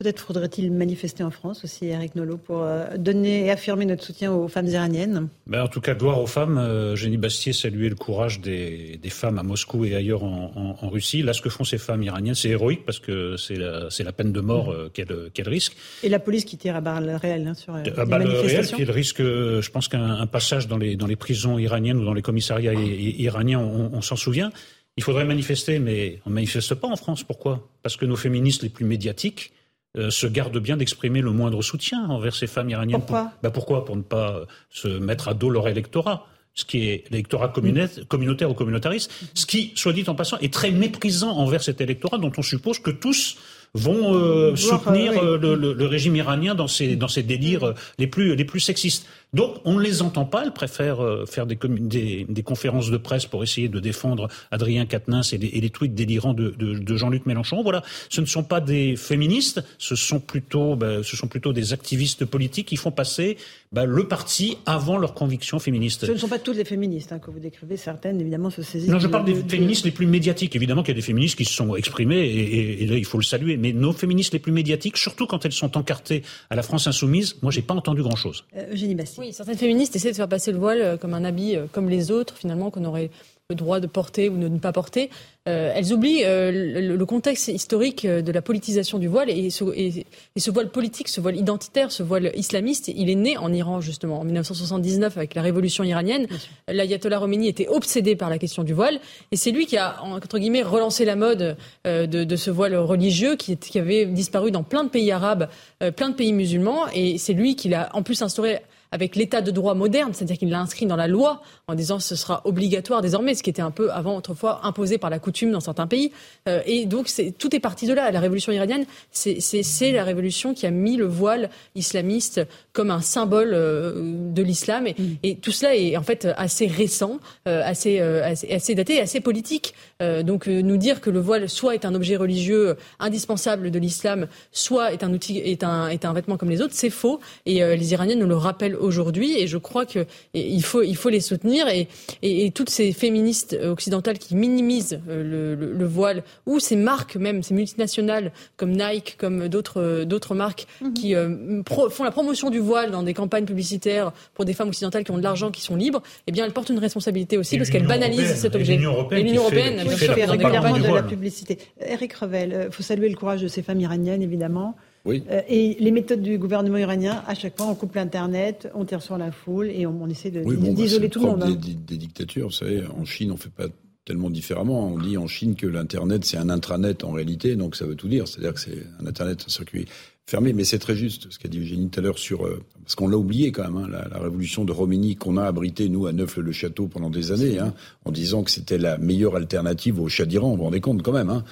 Peut-être 0.00 0.20
faudrait-il 0.20 0.72
manifester 0.72 1.22
en 1.22 1.30
France 1.30 1.62
aussi, 1.62 1.84
Eric 1.84 2.14
Nolot, 2.14 2.38
pour 2.38 2.62
euh, 2.62 2.96
donner 2.96 3.44
et 3.44 3.50
affirmer 3.50 3.84
notre 3.84 4.02
soutien 4.02 4.32
aux 4.32 4.48
femmes 4.48 4.68
iraniennes 4.68 5.28
ben 5.46 5.62
En 5.64 5.68
tout 5.68 5.82
cas, 5.82 5.92
gloire 5.94 6.22
aux 6.22 6.26
femmes. 6.26 6.56
Euh, 6.56 6.96
Génie 6.96 7.18
Bastier 7.18 7.52
saluait 7.52 7.90
le 7.90 7.96
courage 7.96 8.40
des, 8.40 8.98
des, 9.02 9.10
femmes 9.10 9.38
à 9.38 9.42
Moscou 9.42 9.84
et 9.84 9.94
ailleurs 9.94 10.24
en, 10.24 10.52
en, 10.56 10.86
en, 10.86 10.88
Russie. 10.88 11.22
Là, 11.22 11.34
ce 11.34 11.42
que 11.42 11.50
font 11.50 11.64
ces 11.64 11.76
femmes 11.76 12.02
iraniennes, 12.02 12.34
c'est 12.34 12.48
héroïque 12.48 12.86
parce 12.86 12.98
que 12.98 13.36
c'est 13.36 13.56
la, 13.56 13.88
la, 13.98 14.12
peine 14.12 14.32
de 14.32 14.40
mort 14.40 14.70
euh, 14.70 14.88
qu'elles 14.88 15.30
qu 15.34 15.42
risquent. 15.42 15.76
Et 16.02 16.08
la 16.08 16.18
police 16.18 16.46
qui 16.46 16.56
tire 16.56 16.76
à 16.76 16.80
balles 16.80 17.18
réelles 17.20 17.46
hein, 17.46 17.52
sur 17.52 17.74
euh, 17.74 17.82
À 17.98 18.06
balles 18.06 18.26
réelles, 18.26 18.68
qui 18.68 18.84
risque, 18.84 19.20
euh, 19.20 19.60
je 19.60 19.70
pense 19.70 19.88
qu'un 19.88 20.26
passage 20.26 20.66
dans 20.66 20.78
les, 20.78 20.96
dans 20.96 21.08
les 21.08 21.16
prisons 21.16 21.58
iraniennes 21.58 21.98
ou 21.98 22.06
dans 22.06 22.14
les 22.14 22.22
commissariats 22.22 22.72
iraniens, 22.72 23.58
on, 23.58 23.90
on 23.92 24.00
s'en 24.00 24.16
souvient. 24.16 24.50
Il 24.96 25.02
faudrait 25.02 25.26
manifester, 25.26 25.78
mais 25.78 26.20
on 26.24 26.30
ne 26.30 26.36
manifeste 26.36 26.74
pas 26.74 26.88
en 26.88 26.96
France. 26.96 27.22
Pourquoi? 27.22 27.68
Parce 27.82 27.98
que 27.98 28.06
nos 28.06 28.16
féministes 28.16 28.62
les 28.62 28.70
plus 28.70 28.86
médiatiques 28.86 29.52
euh, 29.96 30.10
se 30.10 30.26
gardent 30.26 30.58
bien 30.58 30.76
d'exprimer 30.76 31.20
le 31.20 31.32
moindre 31.32 31.62
soutien 31.62 32.08
envers 32.08 32.34
ces 32.36 32.46
femmes 32.46 32.70
iraniennes. 32.70 33.00
Pourquoi? 33.00 33.22
Pour, 33.22 33.32
bah 33.42 33.50
Pourquoi? 33.50 33.84
Pour 33.84 33.96
ne 33.96 34.02
pas 34.02 34.36
euh, 34.36 34.44
se 34.70 34.88
mettre 34.88 35.28
à 35.28 35.34
dos 35.34 35.50
leur 35.50 35.68
électorat 35.68 36.26
ce 36.54 36.64
qui 36.64 36.88
est 36.88 37.04
l'électorat 37.10 37.48
communautaire 37.48 38.50
ou 38.50 38.54
communautariste, 38.54 39.10
ce 39.34 39.46
qui, 39.46 39.72
soit 39.76 39.92
dit 39.92 40.04
en 40.08 40.14
passant, 40.14 40.36
est 40.38 40.52
très 40.52 40.70
méprisant 40.70 41.30
envers 41.30 41.62
cet 41.62 41.80
électorat 41.80 42.18
dont 42.18 42.32
on 42.36 42.42
suppose 42.42 42.80
que 42.80 42.90
tous 42.90 43.38
vont 43.74 44.14
euh, 44.14 44.56
soutenir 44.56 45.12
euh, 45.12 45.38
le, 45.38 45.54
le, 45.54 45.72
le, 45.72 45.86
régime 45.86 46.16
iranien 46.16 46.56
dans 46.56 46.66
ses, 46.66 46.96
dans 46.96 47.06
ses 47.06 47.22
délires 47.22 47.64
euh, 47.64 47.74
les 47.98 48.08
plus, 48.08 48.34
les 48.34 48.44
plus 48.44 48.58
sexistes. 48.58 49.06
Donc 49.32 49.56
on 49.64 49.74
ne 49.74 49.82
les 49.82 50.02
entend 50.02 50.24
pas, 50.24 50.42
elles 50.44 50.52
préfèrent 50.52 51.04
euh, 51.04 51.24
faire 51.26 51.46
des, 51.46 51.56
des, 51.64 52.26
des, 52.28 52.42
conférences 52.42 52.90
de 52.90 52.96
presse 52.96 53.26
pour 53.26 53.42
essayer 53.42 53.68
de 53.68 53.78
défendre 53.78 54.28
Adrien 54.50 54.86
Quatennens 54.86 55.32
et 55.32 55.38
les, 55.38 55.48
et 55.48 55.60
les 55.60 55.70
tweets 55.70 55.94
délirants 55.94 56.34
de, 56.34 56.50
de, 56.58 56.74
de 56.74 56.96
Jean-Luc 56.96 57.26
Mélenchon. 57.26 57.62
Voilà, 57.62 57.82
ce 58.08 58.20
ne 58.20 58.26
sont 58.26 58.42
pas 58.42 58.60
des 58.60 58.96
féministes, 58.96 59.62
ce 59.78 59.94
sont 59.94 60.18
plutôt, 60.18 60.74
ben, 60.74 61.02
ce 61.02 61.16
sont 61.16 61.28
plutôt 61.28 61.52
des 61.52 61.72
activistes 61.72 62.24
politiques 62.24 62.68
qui 62.68 62.76
font 62.76 62.90
passer 62.90 63.36
ben, 63.72 63.84
le 63.84 64.08
parti 64.08 64.58
avant 64.66 64.98
leurs 64.98 65.14
convictions 65.14 65.60
féministes. 65.60 66.06
Ce 66.06 66.12
ne 66.12 66.16
sont 66.16 66.28
pas 66.28 66.40
toutes 66.40 66.56
les 66.56 66.64
féministes 66.64 67.12
hein, 67.12 67.20
que 67.20 67.30
vous 67.30 67.38
décrivez, 67.38 67.76
certaines 67.76 68.20
évidemment 68.20 68.50
se 68.50 68.62
saisissent. 68.62 68.90
Non, 68.90 68.98
je 68.98 69.06
parle 69.06 69.26
de, 69.26 69.32
des 69.32 69.48
féministes 69.48 69.84
les 69.84 69.92
plus 69.92 70.06
médiatiques. 70.06 70.56
Évidemment 70.56 70.82
qu'il 70.82 70.92
y 70.94 70.98
a 70.98 71.00
des 71.00 71.06
féministes 71.06 71.36
qui 71.36 71.44
se 71.44 71.54
sont 71.54 71.76
exprimées 71.76 72.18
et, 72.18 72.40
et, 72.40 72.82
et 72.82 72.86
là 72.86 72.96
il 72.96 73.04
faut 73.04 73.18
le 73.18 73.24
saluer. 73.24 73.56
Mais 73.56 73.72
nos 73.72 73.92
féministes 73.92 74.32
les 74.32 74.40
plus 74.40 74.52
médiatiques, 74.52 74.96
surtout 74.96 75.26
quand 75.26 75.44
elles 75.44 75.52
sont 75.52 75.76
encartées 75.76 76.22
à 76.50 76.56
la 76.56 76.62
France 76.62 76.88
insoumise, 76.88 77.36
moi 77.42 77.52
j'ai 77.52 77.62
pas 77.62 77.74
entendu 77.74 78.02
grand-chose. 78.02 78.44
Euh, 78.56 78.72
Eugénie 78.72 78.96
Bastien. 78.96 79.19
Oui, 79.20 79.34
certaines 79.34 79.58
féministes 79.58 79.94
essaient 79.94 80.12
de 80.12 80.16
faire 80.16 80.28
passer 80.28 80.50
le 80.50 80.58
voile 80.58 80.98
comme 80.98 81.12
un 81.12 81.24
habit 81.24 81.56
comme 81.72 81.90
les 81.90 82.10
autres, 82.10 82.36
finalement, 82.38 82.70
qu'on 82.70 82.86
aurait 82.86 83.10
le 83.50 83.56
droit 83.56 83.80
de 83.80 83.86
porter 83.86 84.28
ou 84.28 84.38
de 84.38 84.48
ne 84.48 84.58
pas 84.58 84.72
porter. 84.72 85.10
Euh, 85.48 85.72
elles 85.74 85.92
oublient 85.92 86.24
euh, 86.24 86.50
le, 86.52 86.96
le, 86.96 87.06
contexte 87.06 87.48
historique 87.48 88.06
de 88.06 88.30
la 88.30 88.42
politisation 88.42 88.98
du 88.98 89.08
voile 89.08 89.30
et 89.30 89.48
ce, 89.50 89.64
et, 89.74 90.06
et 90.36 90.40
ce, 90.40 90.50
voile 90.50 90.68
politique, 90.68 91.08
ce 91.08 91.20
voile 91.20 91.36
identitaire, 91.36 91.90
ce 91.90 92.02
voile 92.02 92.30
islamiste, 92.34 92.88
il 92.88 93.08
est 93.08 93.14
né 93.14 93.38
en 93.38 93.52
Iran 93.52 93.80
justement 93.80 94.20
en 94.20 94.24
1979 94.24 95.16
avec 95.16 95.34
la 95.34 95.42
révolution 95.42 95.82
iranienne. 95.82 96.26
L'ayatollah 96.68 97.18
Khomeini 97.18 97.48
était 97.48 97.68
obsédé 97.68 98.16
par 98.16 98.28
la 98.28 98.38
question 98.38 98.64
du 98.64 98.74
voile 98.74 99.00
et 99.32 99.36
c'est 99.36 99.50
lui 99.50 99.66
qui 99.66 99.78
a 99.78 100.02
entre 100.04 100.38
guillemets 100.38 100.62
relancé 100.62 101.06
la 101.06 101.16
mode 101.16 101.56
euh, 101.86 102.06
de, 102.06 102.24
de, 102.24 102.36
ce 102.36 102.50
voile 102.50 102.76
religieux 102.76 103.36
qui, 103.36 103.56
qui, 103.56 103.78
avait 103.78 104.04
disparu 104.04 104.50
dans 104.50 104.62
plein 104.62 104.84
de 104.84 104.90
pays 104.90 105.10
arabes, 105.10 105.48
euh, 105.82 105.90
plein 105.90 106.10
de 106.10 106.14
pays 106.14 106.34
musulmans 106.34 106.86
et 106.94 107.16
c'est 107.16 107.32
lui 107.32 107.56
qui 107.56 107.70
l'a 107.70 107.88
en 107.94 108.02
plus 108.02 108.20
instauré 108.22 108.60
avec 108.92 109.14
l'état 109.14 109.40
de 109.40 109.50
droit 109.50 109.74
moderne, 109.74 110.12
c'est-à-dire 110.12 110.38
qu'il 110.38 110.50
l'a 110.50 110.60
inscrit 110.60 110.86
dans 110.86 110.96
la 110.96 111.06
loi 111.06 111.42
en 111.68 111.74
disant 111.74 112.00
ce 112.00 112.16
sera 112.16 112.42
obligatoire 112.44 113.02
désormais, 113.02 113.34
ce 113.34 113.42
qui 113.42 113.50
était 113.50 113.62
un 113.62 113.70
peu 113.70 113.92
avant 113.92 114.16
autrefois 114.16 114.60
imposé 114.64 114.98
par 114.98 115.10
la 115.10 115.18
coutume 115.18 115.52
dans 115.52 115.60
certains 115.60 115.86
pays. 115.86 116.10
Euh, 116.48 116.60
et 116.66 116.86
donc 116.86 117.08
c'est, 117.08 117.30
tout 117.30 117.54
est 117.54 117.60
parti 117.60 117.86
de 117.86 117.92
là. 117.92 118.10
La 118.10 118.20
révolution 118.20 118.52
iranienne, 118.52 118.84
c'est, 119.12 119.40
c'est, 119.40 119.62
c'est 119.62 119.92
la 119.92 120.02
révolution 120.02 120.54
qui 120.54 120.66
a 120.66 120.70
mis 120.70 120.96
le 120.96 121.06
voile 121.06 121.50
islamiste 121.76 122.40
comme 122.72 122.90
un 122.90 123.00
symbole 123.00 123.52
euh, 123.52 124.32
de 124.32 124.42
l'islam. 124.42 124.86
Et, 124.88 124.94
mm. 124.98 125.16
et, 125.22 125.36
tout 125.36 125.52
cela 125.52 125.76
est 125.76 125.96
en 125.96 126.02
fait 126.02 126.26
assez 126.36 126.66
récent, 126.66 127.20
euh, 127.46 127.62
assez, 127.64 128.00
assez, 128.00 128.52
assez, 128.52 128.74
daté, 128.74 129.00
assez 129.00 129.20
politique. 129.20 129.74
donc 130.00 130.46
nous 130.46 130.76
dire 130.76 131.00
que 131.00 131.10
le 131.10 131.20
voile 131.20 131.48
soit 131.48 131.74
est 131.74 131.84
un 131.84 131.94
objet 131.94 132.16
religieux 132.16 132.76
indispensable 132.98 133.70
de 133.70 133.78
l'islam, 133.78 134.26
soit 134.50 134.92
est 134.92 135.04
un 135.04 135.12
outil, 135.12 135.38
est 135.38 135.62
un, 135.62 135.88
est 135.88 136.04
un 136.04 136.12
vêtement 136.12 136.36
comme 136.36 136.50
les 136.50 136.60
autres, 136.60 136.74
c'est 136.74 136.90
faux. 136.90 137.20
Et 137.46 137.60
les 137.76 137.92
Iraniens 137.92 138.16
nous 138.16 138.26
le 138.26 138.36
rappellent 138.36 138.76
aujourd'hui 138.80 139.38
et 139.38 139.46
je 139.46 139.58
crois 139.58 139.86
que 139.86 140.06
il 140.34 140.62
faut 140.62 140.82
il 140.82 140.96
faut 140.96 141.08
les 141.08 141.20
soutenir 141.20 141.68
et, 141.68 141.88
et, 142.22 142.46
et 142.46 142.50
toutes 142.50 142.70
ces 142.70 142.92
féministes 142.92 143.56
occidentales 143.62 144.18
qui 144.18 144.34
minimisent 144.36 145.00
le, 145.06 145.54
le, 145.54 145.72
le, 145.72 145.86
voile 145.86 146.22
ou 146.46 146.58
ces 146.58 146.76
marques 146.76 147.16
même 147.16 147.42
ces 147.42 147.54
multinationales 147.54 148.32
comme 148.56 148.72
Nike 148.72 149.16
comme 149.18 149.48
d'autres 149.48 150.04
d'autres 150.04 150.34
marques 150.34 150.66
mm-hmm. 150.82 150.92
qui 150.92 151.14
euh, 151.14 151.62
pro, 151.62 151.88
font 151.90 152.04
la 152.04 152.10
promotion 152.10 152.50
du 152.50 152.58
voile 152.58 152.90
dans 152.90 153.02
des 153.02 153.14
campagnes 153.14 153.44
publicitaires 153.44 154.12
pour 154.34 154.44
des 154.44 154.54
femmes 154.54 154.68
occidentales 154.68 155.04
qui 155.04 155.10
ont 155.10 155.18
de 155.18 155.22
l'argent 155.22 155.50
qui 155.50 155.62
sont 155.62 155.76
libres 155.76 156.02
eh 156.26 156.32
bien 156.32 156.44
elles 156.44 156.52
portent 156.52 156.70
une 156.70 156.78
responsabilité 156.78 157.36
aussi 157.36 157.54
et 157.54 157.58
parce 157.58 157.70
qu'elles 157.70 157.86
banalisent 157.86 158.34
cet 158.34 158.54
objet. 158.54 158.76
l'Union 158.76 158.92
européenne, 158.92 159.24
l'Union 159.24 159.42
européenne 159.42 159.78
fait, 159.88 160.14
fait 160.14 160.24
régulièrement 160.24 160.78
de 160.78 160.94
la 160.94 161.02
publicité. 161.02 161.58
Eric 161.80 162.14
Revel 162.14 162.50
il 162.50 162.54
euh, 162.54 162.70
faut 162.70 162.82
saluer 162.82 163.08
le 163.08 163.16
courage 163.16 163.42
de 163.42 163.48
ces 163.48 163.62
femmes 163.62 163.80
iraniennes 163.80 164.22
évidemment 164.22 164.76
oui. 165.04 165.22
Euh, 165.30 165.40
et 165.48 165.76
les 165.78 165.90
méthodes 165.90 166.22
du 166.22 166.38
gouvernement 166.38 166.78
iranien, 166.78 167.22
à 167.26 167.34
chaque 167.34 167.56
fois, 167.56 167.66
on 167.66 167.74
coupe 167.74 167.94
l'Internet, 167.94 168.68
on 168.74 168.84
tire 168.84 169.02
sur 169.02 169.16
la 169.18 169.32
foule 169.32 169.68
et 169.70 169.86
on, 169.86 170.02
on 170.02 170.08
essaie 170.08 170.30
de, 170.30 170.42
oui, 170.44 170.56
bon, 170.56 170.74
d'isoler 170.74 171.08
bah, 171.08 171.12
tout 171.12 171.20
le 171.20 171.26
monde. 171.26 171.44
Des, 171.44 171.56
des, 171.56 171.74
des, 171.74 171.96
dictatures, 171.96 172.46
vous 172.46 172.52
savez, 172.52 172.82
en 172.86 173.04
Chine, 173.04 173.32
on 173.32 173.36
fait 173.36 173.50
pas 173.50 173.66
tellement 174.04 174.30
différemment. 174.30 174.88
On 174.88 174.98
dit 174.98 175.16
en 175.16 175.26
Chine 175.26 175.54
que 175.54 175.66
l'Internet, 175.66 176.24
c'est 176.24 176.36
un 176.36 176.48
intranet 176.48 177.04
en 177.04 177.12
réalité, 177.12 177.56
donc 177.56 177.76
ça 177.76 177.86
veut 177.86 177.94
tout 177.94 178.08
dire. 178.08 178.28
C'est-à-dire 178.28 178.54
que 178.54 178.60
c'est 178.60 178.86
un 179.00 179.06
Internet, 179.06 179.44
un 179.46 179.50
circuit 179.50 179.86
fermé. 180.26 180.52
Mais 180.52 180.64
c'est 180.64 180.78
très 180.78 180.94
juste 180.94 181.30
ce 181.30 181.38
qu'a 181.38 181.48
dit 181.48 181.60
Eugénie 181.60 181.90
tout 181.90 182.00
à 182.00 182.02
l'heure 182.02 182.18
sur... 182.18 182.46
Euh, 182.46 182.62
parce 182.82 182.94
qu'on 182.94 183.08
l'a 183.08 183.16
oublié 183.16 183.52
quand 183.52 183.64
même, 183.64 183.76
hein, 183.76 183.88
la, 183.90 184.08
la, 184.08 184.18
révolution 184.18 184.64
de 184.64 184.72
Romini 184.72 185.16
qu'on 185.16 185.36
a 185.36 185.44
abrité, 185.44 185.88
nous, 185.88 186.06
à 186.06 186.12
Neuf-le-Château 186.12 186.88
pendant 186.88 187.10
des 187.10 187.32
années, 187.32 187.58
hein, 187.58 187.74
en 188.04 188.12
disant 188.12 188.42
que 188.42 188.50
c'était 188.50 188.78
la 188.78 188.98
meilleure 188.98 189.36
alternative 189.36 190.00
au 190.00 190.08
chat 190.08 190.26
d'Iran. 190.26 190.50
Vous 190.50 190.56
vous 190.58 190.64
rendez 190.64 190.80
compte 190.80 191.02
quand 191.02 191.12
même 191.12 191.30
hein 191.30 191.44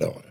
Alors, 0.00 0.22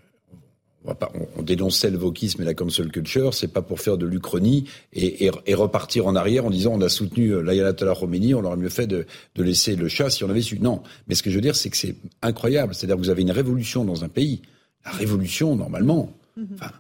on, 0.86 0.96
pas, 0.96 1.12
on, 1.16 1.28
on, 1.40 1.42
dénonçait 1.42 1.90
le 1.90 1.98
wokisme 1.98 2.42
et 2.42 2.46
la 2.46 2.54
cancel 2.54 2.90
culture, 2.92 3.34
c'est 3.34 3.48
pas 3.48 3.62
pour 3.62 3.80
faire 3.80 3.98
de 3.98 4.06
l'Uchronie 4.06 4.66
et, 4.94 5.26
et, 5.26 5.32
et, 5.46 5.54
repartir 5.54 6.08
en 6.08 6.16
arrière 6.16 6.46
en 6.46 6.50
disant 6.50 6.74
on 6.74 6.82
a 6.82 6.90
soutenu 6.90 7.42
l'Ayatollah 7.42 7.96
Khomeini, 7.96 8.34
on 8.34 8.44
aurait 8.44 8.58
mieux 8.58 8.70
fait 8.70 8.88
de, 8.88 9.06
de, 9.36 9.44
laisser 9.44 9.76
le 9.76 9.88
chat 9.88 10.10
si 10.10 10.24
on 10.24 10.30
avait 10.30 10.42
su. 10.42 10.60
Non, 10.60 10.82
mais 11.08 11.16
ce 11.16 11.24
que 11.24 11.30
je 11.30 11.36
veux 11.36 11.42
dire, 11.42 11.56
c'est 11.56 11.70
que 11.70 11.78
c'est 11.78 11.96
incroyable. 12.22 12.74
C'est-à-dire 12.74 12.96
que 12.96 13.02
vous 13.02 13.10
avez 13.10 13.22
une 13.22 13.32
révolution 13.32 13.84
dans 13.86 14.04
un 14.04 14.10
pays. 14.10 14.42
La 14.86 14.92
révolution, 14.92 15.56
normalement, 15.56 16.14
mm-hmm. 16.38 16.46
enfin, 16.56 16.72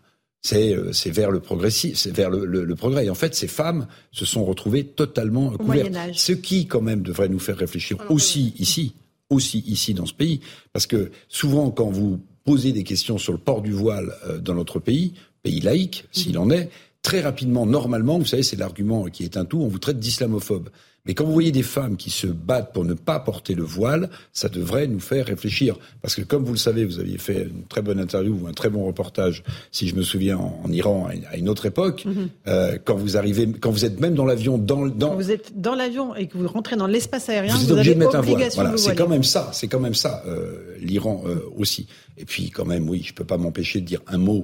c'est 0.41 0.75
c'est 0.91 1.09
vers 1.09 1.31
le 1.31 1.39
progressif, 1.39 1.97
c'est 1.97 2.15
vers 2.15 2.29
le, 2.29 2.45
le, 2.45 2.63
le, 2.63 2.75
progrès. 2.75 3.05
Et 3.05 3.09
en 3.09 3.15
fait, 3.15 3.33
ces 3.33 3.47
femmes 3.47 3.87
se 4.11 4.25
sont 4.25 4.45
retrouvées 4.45 4.85
totalement 4.85 5.47
Au 5.47 5.57
couvertes. 5.57 5.91
Ce 6.13 6.33
qui, 6.33 6.67
quand 6.67 6.81
même, 6.81 7.01
devrait 7.01 7.29
nous 7.29 7.39
faire 7.39 7.57
réfléchir 7.57 7.97
aussi 8.09 8.53
ici, 8.59 8.93
aussi 9.29 9.63
ici 9.65 9.93
dans 9.95 10.05
ce 10.05 10.13
pays, 10.13 10.41
parce 10.71 10.85
que 10.85 11.11
souvent, 11.29 11.71
quand 11.71 11.89
vous 11.89 12.19
poser 12.45 12.71
des 12.71 12.83
questions 12.83 13.17
sur 13.17 13.33
le 13.33 13.39
port 13.39 13.61
du 13.61 13.71
voile 13.71 14.13
euh, 14.27 14.37
dans 14.37 14.53
notre 14.53 14.79
pays, 14.79 15.13
pays 15.43 15.59
laïque, 15.59 16.05
s'il 16.11 16.37
en 16.37 16.49
est, 16.49 16.69
très 17.01 17.21
rapidement, 17.21 17.65
normalement, 17.65 18.17
vous 18.17 18.25
savez, 18.25 18.43
c'est 18.43 18.55
l'argument 18.55 19.05
qui 19.05 19.23
est 19.23 19.35
un 19.37 19.45
tout, 19.45 19.59
on 19.59 19.67
vous 19.67 19.79
traite 19.79 19.99
d'islamophobe. 19.99 20.69
Mais 21.05 21.13
quand 21.13 21.25
vous 21.25 21.33
voyez 21.33 21.51
des 21.51 21.63
femmes 21.63 21.97
qui 21.97 22.09
se 22.09 22.27
battent 22.27 22.73
pour 22.73 22.85
ne 22.85 22.93
pas 22.93 23.19
porter 23.19 23.53
le 23.55 23.63
voile, 23.63 24.09
ça 24.33 24.49
devrait 24.49 24.87
nous 24.87 24.99
faire 24.99 25.25
réfléchir. 25.27 25.77
Parce 26.01 26.15
que 26.15 26.21
comme 26.21 26.43
vous 26.43 26.53
le 26.53 26.57
savez, 26.57 26.83
vous 26.85 26.99
aviez 26.99 27.17
fait 27.17 27.43
une 27.43 27.65
très 27.67 27.81
bonne 27.81 27.99
interview 27.99 28.33
ou 28.41 28.47
un 28.47 28.53
très 28.53 28.69
bon 28.69 28.85
reportage, 28.85 29.43
si 29.71 29.87
je 29.87 29.95
me 29.95 30.01
souviens, 30.01 30.37
en, 30.37 30.61
en 30.65 30.71
Iran 30.71 31.07
à 31.31 31.37
une 31.37 31.49
autre 31.49 31.65
époque. 31.65 32.05
Mm 32.05 32.11
-hmm. 32.11 32.27
euh, 32.47 32.77
quand 32.85 32.95
vous 33.03 33.13
arrivez, 33.17 33.45
quand 33.61 33.71
vous 33.71 33.85
êtes 33.85 33.99
même 33.99 34.15
dans 34.15 34.25
l'avion, 34.25 34.57
dans, 34.57 34.87
dans 34.87 35.09
quand 35.09 35.15
vous 35.15 35.31
êtes 35.31 35.49
dans 35.67 35.75
l'avion 35.81 36.15
et 36.15 36.25
que 36.29 36.37
vous 36.37 36.47
rentrez 36.47 36.75
dans 36.75 36.87
l'espace 36.95 37.29
aérien, 37.29 37.53
vous 37.53 37.61
êtes 37.61 37.67
vous 37.67 37.73
obligé 37.73 37.91
avez 37.91 37.99
de 37.99 38.05
mettre 38.05 38.15
un 38.15 38.21
voile. 38.21 38.49
Voilà, 38.55 38.77
c'est 38.77 38.95
quand 38.95 39.11
même 39.15 39.27
ça. 39.35 39.43
C'est 39.57 39.69
quand 39.71 39.83
même 39.87 39.97
ça. 40.05 40.23
Euh, 40.27 40.77
L'Iran 40.87 41.17
euh, 41.25 41.61
aussi. 41.61 41.83
Et 42.17 42.25
puis 42.25 42.49
quand 42.55 42.67
même, 42.73 42.85
oui, 42.91 42.99
je 43.07 43.13
peux 43.17 43.27
pas 43.33 43.37
m'empêcher 43.37 43.79
de 43.81 43.85
dire 43.93 44.01
un 44.07 44.17
mot 44.29 44.41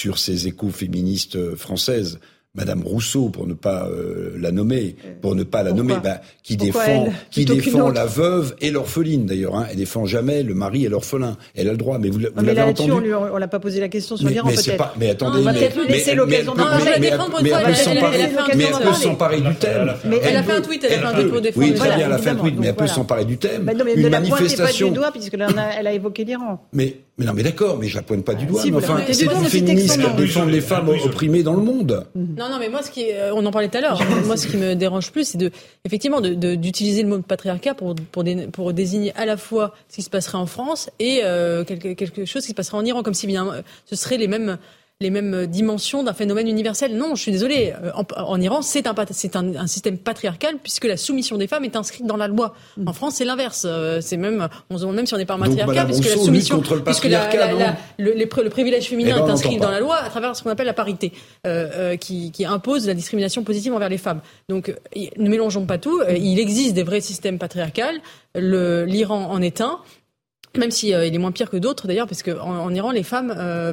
sur 0.00 0.14
ces 0.18 0.46
éco-féministes 0.50 1.36
euh, 1.36 1.56
françaises. 1.56 2.18
Madame 2.56 2.82
Rousseau, 2.84 3.30
pour 3.30 3.48
ne 3.48 3.54
pas 3.54 3.88
euh, 3.88 4.36
la 4.38 4.52
nommer, 4.52 4.94
pour 5.20 5.34
ne 5.34 5.42
pas 5.42 5.64
la 5.64 5.70
Pourquoi 5.70 5.82
nommer, 5.94 6.00
bah, 6.02 6.20
qui 6.44 6.56
Pourquoi 6.56 6.84
défend, 6.86 7.04
elle 7.06 7.12
qui 7.32 7.44
défend 7.44 7.88
la 7.90 8.06
veuve 8.06 8.54
et 8.60 8.70
l'orpheline 8.70 9.26
d'ailleurs. 9.26 9.56
Hein. 9.56 9.66
Elle 9.72 9.76
défend 9.78 10.06
jamais 10.06 10.44
le 10.44 10.54
mari 10.54 10.84
et 10.84 10.88
l'orphelin. 10.88 11.36
Elle 11.56 11.68
a 11.68 11.72
le 11.72 11.78
droit, 11.78 11.98
mais 11.98 12.10
vous, 12.10 12.20
vous 12.20 12.44
l'avez 12.44 12.54
là-dessus, 12.54 12.84
entendu. 12.90 13.12
on 13.12 13.20
lui 13.22 13.28
on 13.32 13.36
l'a 13.38 13.48
pas 13.48 13.58
posé 13.58 13.80
la 13.80 13.88
question 13.88 14.16
sur 14.16 14.28
l'Iran 14.28 14.48
mais 14.48 14.56
c'est 14.56 14.70
peut-être. 14.76 14.78
pas. 14.78 14.94
Mais 15.00 15.10
attendez, 15.10 15.40
on 15.40 15.42
va 15.42 15.52
mais, 15.52 15.58
peut-être 15.58 15.80
lui 15.84 15.88
laisser 15.92 16.10
mais- 16.12 16.16
l'occasion 16.16 16.54
mais- 16.56 16.62
elle 16.62 16.76
peut 17.64 17.74
s'emparer- 17.74 18.20
elle 18.20 18.22
a 18.22 18.28
fait 18.28 18.38
un 18.38 18.46
mais 18.46 18.52
tweet 18.52 18.68
elle 18.70 18.78
peut 18.78 18.84
pour 18.84 18.94
s'emparer 18.96 19.40
du 19.40 19.54
thème. 19.56 19.94
Mais 20.04 20.20
Elle 20.22 20.36
a 20.36 20.42
fait 20.44 20.52
un 20.52 20.60
tweet, 20.60 20.84
elle 20.84 20.92
a 20.92 20.98
fait 20.98 21.04
un 21.06 21.12
tweet 21.14 21.28
pour 21.32 21.40
défendre 21.40 21.66
Oui, 21.66 21.74
très 21.74 21.96
bien, 21.96 22.06
elle 22.06 22.12
a 22.12 22.18
fait 22.18 22.30
un 22.30 22.34
tweet, 22.36 22.54
mais 22.60 22.66
elle 22.68 22.74
peut 22.76 22.86
s'emparer 22.86 23.24
du 23.24 23.36
thème. 23.36 23.64
Non, 23.76 23.84
mais 23.84 23.94
Une 23.94 24.02
ne 24.02 24.08
la 24.08 24.20
pointez 24.20 24.30
pas 24.30 24.36
du 24.38 24.44
manifestation. 24.44 24.94
elle 25.76 25.86
a 25.88 25.92
évoqué 25.92 26.24
l'Iran. 26.24 26.60
Mais 26.72 26.98
Mais 27.16 27.26
non, 27.26 27.32
mais 27.32 27.44
d'accord, 27.44 27.78
mais 27.78 27.86
je 27.86 27.94
la 27.94 28.02
pointe 28.02 28.24
pas 28.24 28.34
du 28.34 28.44
doigt. 28.44 28.60
si, 28.60 28.72
mais 28.72 28.78
enfin, 28.78 29.00
c'est 29.12 29.24
doigt, 29.26 29.34
une 29.36 29.42
mais 29.42 29.48
c'est 29.48 29.58
féministe 29.60 29.86
qui 29.86 29.92
extrêmement 29.92 30.16
défend 30.16 30.44
les 30.46 30.60
femmes 30.60 30.88
opprimées 30.88 31.44
dans 31.44 31.54
le 31.54 31.62
monde. 31.62 32.06
Non, 32.16 32.48
non, 32.50 32.58
mais 32.58 32.68
moi, 32.68 32.82
ce 32.82 32.90
qui, 32.90 33.02
est- 33.02 33.14
euh, 33.16 33.34
on 33.34 33.46
en 33.46 33.52
parlait 33.52 33.68
tout 33.68 33.78
à 33.78 33.80
l'heure. 33.82 34.00
moi, 34.26 34.36
ce 34.36 34.48
qui 34.48 34.56
me 34.56 34.74
dérange 34.74 35.12
plus, 35.12 35.28
c'est 35.28 35.38
de, 35.38 35.52
effectivement, 35.84 36.20
de- 36.20 36.34
de- 36.34 36.56
d'utiliser 36.56 37.02
le 37.04 37.08
mot 37.08 37.20
patriarcat 37.20 37.74
pour, 37.74 37.94
pour, 38.10 38.24
dé- 38.24 38.48
pour 38.50 38.72
désigner 38.72 39.12
à 39.14 39.26
la 39.26 39.36
fois 39.36 39.74
ce 39.88 39.94
qui 39.94 40.02
se 40.02 40.10
passerait 40.10 40.38
en 40.38 40.46
France 40.46 40.90
et 40.98 41.20
euh, 41.22 41.62
quelque, 41.64 41.92
quelque 41.92 42.24
chose 42.24 42.42
qui 42.42 42.48
se 42.50 42.54
passerait 42.54 42.78
en 42.78 42.84
Iran, 42.84 43.04
comme 43.04 43.14
si 43.14 43.28
bien, 43.28 43.46
euh, 43.46 43.62
ce 43.86 43.94
seraient 43.94 44.16
les 44.18 44.26
mêmes 44.28 44.58
les 45.00 45.10
mêmes 45.10 45.46
dimensions 45.46 46.04
d'un 46.04 46.12
phénomène 46.12 46.46
universel. 46.48 46.96
Non, 46.96 47.16
je 47.16 47.22
suis 47.22 47.32
désolée. 47.32 47.74
Euh, 47.82 47.90
En, 47.94 48.04
en 48.22 48.40
Iran, 48.40 48.62
c'est 48.62 48.86
un, 48.86 49.66
système 49.66 49.98
patriarcal 49.98 50.56
puisque 50.62 50.84
la 50.84 50.96
soumission 50.96 51.36
des 51.36 51.48
femmes 51.48 51.64
est 51.64 51.74
inscrite 51.74 52.06
dans 52.06 52.16
la 52.16 52.28
loi. 52.28 52.54
En 52.86 52.92
France, 52.92 53.16
c'est 53.16 53.24
l'inverse. 53.24 53.64
Euh, 53.68 54.00
C'est 54.00 54.16
même, 54.16 54.48
on 54.70 54.76
se 54.76 54.82
demande 54.82 54.96
même 54.96 55.06
si 55.06 55.12
on 55.14 55.16
n'est 55.18 55.26
pas 55.26 55.34
un 55.34 55.38
matriarcat 55.38 55.84
puisque 55.86 56.04
la 56.06 56.12
Rousseau 56.12 56.26
soumission, 56.26 56.56
contre 56.58 56.76
le 56.76 56.84
puisque 56.84 57.04
la- 57.06 57.18
patriarcat, 57.20 57.52
la- 57.58 57.76
le, 57.98 58.12
les 58.12 58.24
le 58.44 58.50
privilège 58.50 58.84
féminin 58.88 59.10
Eh 59.16 59.18
ben, 59.18 59.24
on 59.24 59.28
est 59.28 59.30
inscrit 59.32 59.56
dans 59.56 59.70
la 59.70 59.80
loi 59.80 59.96
à 59.96 60.08
travers 60.08 60.36
ce 60.36 60.42
qu'on 60.44 60.50
appelle 60.50 60.66
la 60.66 60.72
parité, 60.74 61.12
euh, 61.46 61.68
euh, 61.74 61.96
qui, 61.96 62.30
qui 62.30 62.44
impose 62.44 62.86
la 62.86 62.94
discrimination 62.94 63.42
positive 63.42 63.74
envers 63.74 63.88
les 63.88 63.98
femmes. 63.98 64.20
Donc, 64.48 64.68
euh, 64.68 64.74
ne 65.16 65.28
mélangeons 65.28 65.66
pas 65.66 65.78
tout. 65.78 66.00
Euh, 66.00 66.12
Il 66.16 66.38
existe 66.38 66.74
des 66.74 66.84
vrais 66.84 67.00
systèmes 67.00 67.38
patriarcals. 67.38 68.00
Le- 68.36 68.84
L'Iran 68.84 69.26
en 69.30 69.42
est 69.42 69.60
un, 69.60 69.80
même 70.56 70.70
si 70.70 70.94
euh, 70.94 71.04
il 71.04 71.14
est 71.14 71.18
moins 71.18 71.32
pire 71.32 71.50
que 71.50 71.56
d'autres 71.56 71.88
d'ailleurs, 71.88 72.06
parce 72.06 72.22
qu'en 72.22 72.38
en, 72.38 72.64
en 72.66 72.74
Iran, 72.74 72.92
les 72.92 73.02
femmes 73.02 73.34
euh, 73.36 73.72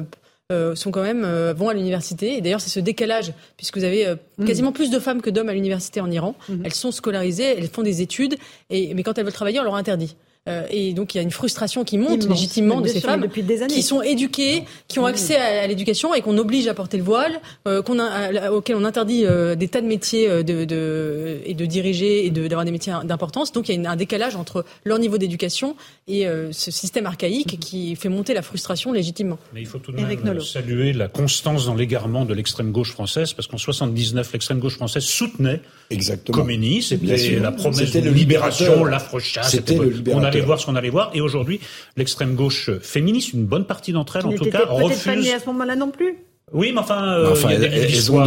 sont 0.74 0.90
quand 0.90 1.02
même 1.02 1.24
euh, 1.24 1.52
vont 1.54 1.68
à 1.68 1.74
l'université. 1.74 2.36
Et 2.36 2.40
d'ailleurs, 2.40 2.60
c'est 2.60 2.70
ce 2.70 2.80
décalage, 2.80 3.32
puisque 3.56 3.76
vous 3.78 3.84
avez 3.84 4.06
euh, 4.06 4.16
Mm. 4.38 4.44
quasiment 4.46 4.72
plus 4.72 4.90
de 4.90 4.98
femmes 4.98 5.20
que 5.20 5.30
d'hommes 5.30 5.48
à 5.50 5.54
l'université 5.54 6.00
en 6.00 6.10
Iran. 6.10 6.34
Elles 6.64 6.74
sont 6.74 6.90
scolarisées, 6.90 7.54
elles 7.58 7.68
font 7.68 7.82
des 7.82 8.00
études, 8.00 8.36
et, 8.70 8.94
mais 8.94 9.02
quand 9.02 9.16
elles 9.18 9.24
veulent 9.24 9.32
travailler, 9.32 9.60
on 9.60 9.64
leur 9.64 9.74
interdit. 9.76 10.16
Euh, 10.48 10.66
et 10.70 10.92
donc 10.92 11.14
il 11.14 11.18
y 11.18 11.20
a 11.20 11.22
une 11.22 11.30
frustration 11.30 11.84
qui 11.84 11.98
monte 11.98 12.24
Immense. 12.24 12.28
légitimement 12.40 12.80
de 12.80 12.88
ces 12.88 13.00
femmes 13.00 13.20
depuis 13.20 13.44
des 13.44 13.62
années. 13.62 13.72
qui 13.72 13.82
sont 13.84 14.02
éduquées, 14.02 14.64
qui 14.88 14.98
ont 14.98 15.06
accès 15.06 15.36
à, 15.36 15.62
à 15.62 15.66
l'éducation 15.68 16.14
et 16.14 16.20
qu'on 16.20 16.36
oblige 16.36 16.66
à 16.66 16.74
porter 16.74 16.96
le 16.96 17.04
voile, 17.04 17.40
euh, 17.68 17.80
qu'on 17.80 18.00
a, 18.00 18.04
à- 18.46 18.50
auquel 18.50 18.74
on 18.74 18.84
interdit 18.84 19.24
euh, 19.24 19.54
des 19.54 19.68
tas 19.68 19.80
de 19.80 19.86
métiers 19.86 20.28
euh, 20.28 20.42
de, 20.42 20.64
de, 20.64 21.38
et 21.46 21.54
de 21.54 21.64
diriger 21.64 22.26
et 22.26 22.30
de- 22.30 22.48
d'avoir 22.48 22.64
des 22.64 22.72
métiers 22.72 22.92
d'importance. 23.04 23.52
Donc 23.52 23.68
il 23.68 23.72
y 23.72 23.74
a 23.76 23.78
une- 23.78 23.86
un 23.86 23.94
décalage 23.94 24.34
entre 24.34 24.64
leur 24.84 24.98
niveau 24.98 25.16
d'éducation 25.16 25.76
et 26.08 26.26
euh, 26.26 26.50
ce 26.50 26.72
système 26.72 27.06
archaïque 27.06 27.60
qui 27.60 27.94
fait 27.94 28.08
monter 28.08 28.34
la 28.34 28.42
frustration 28.42 28.92
légitimement. 28.92 29.38
Mais 29.54 29.60
il 29.60 29.66
faut 29.68 29.78
tout 29.78 29.92
de 29.92 29.96
même 29.98 30.40
saluer 30.40 30.92
la 30.92 31.06
constance 31.06 31.66
dans 31.66 31.76
l'égarement 31.76 32.24
de 32.24 32.34
l'extrême 32.34 32.72
gauche 32.72 32.90
française, 32.90 33.32
parce 33.32 33.46
qu'en 33.46 33.58
79, 33.58 34.32
l'extrême 34.32 34.58
gauche 34.58 34.74
française 34.74 35.04
soutenait 35.04 35.60
Exactement. 35.90 36.44
C'était 36.80 37.38
la 37.38 37.52
promesse 37.52 37.78
C'était 37.78 38.00
de 38.00 38.10
libération, 38.10 38.84
l'affrechasse, 38.84 39.50
C'était 39.50 39.74
c'était 39.74 39.84
le 39.84 39.90
bon. 39.90 39.94
on 39.94 39.98
libérateur. 39.98 40.31
Allait 40.36 40.46
voir 40.46 40.60
ce 40.60 40.66
qu'on 40.66 40.76
allait 40.76 40.90
voir, 40.90 41.10
et 41.14 41.20
aujourd'hui, 41.20 41.60
l'extrême 41.96 42.34
gauche 42.34 42.70
féministe, 42.80 43.32
une 43.32 43.44
bonne 43.46 43.64
partie 43.64 43.92
d'entre 43.92 44.16
elles, 44.16 44.26
en 44.26 44.32
tout 44.32 44.44
cas, 44.44 44.66
pas 44.66 44.72
refuse. 44.72 45.24
née 45.24 45.32
à 45.32 45.38
ce 45.40 45.46
moment-là 45.46 45.76
non 45.76 45.90
plus. 45.90 46.16
Oui, 46.52 46.70
mais 46.72 46.80
enfin, 46.80 47.02
euh, 47.18 47.32
Enfin, 47.32 47.48
il 47.50 47.52
y 47.54 47.56
a 47.56 47.60
des 47.60 47.66
elles- 47.66 47.82
ont 47.84 47.86
d'histoire, 47.86 48.24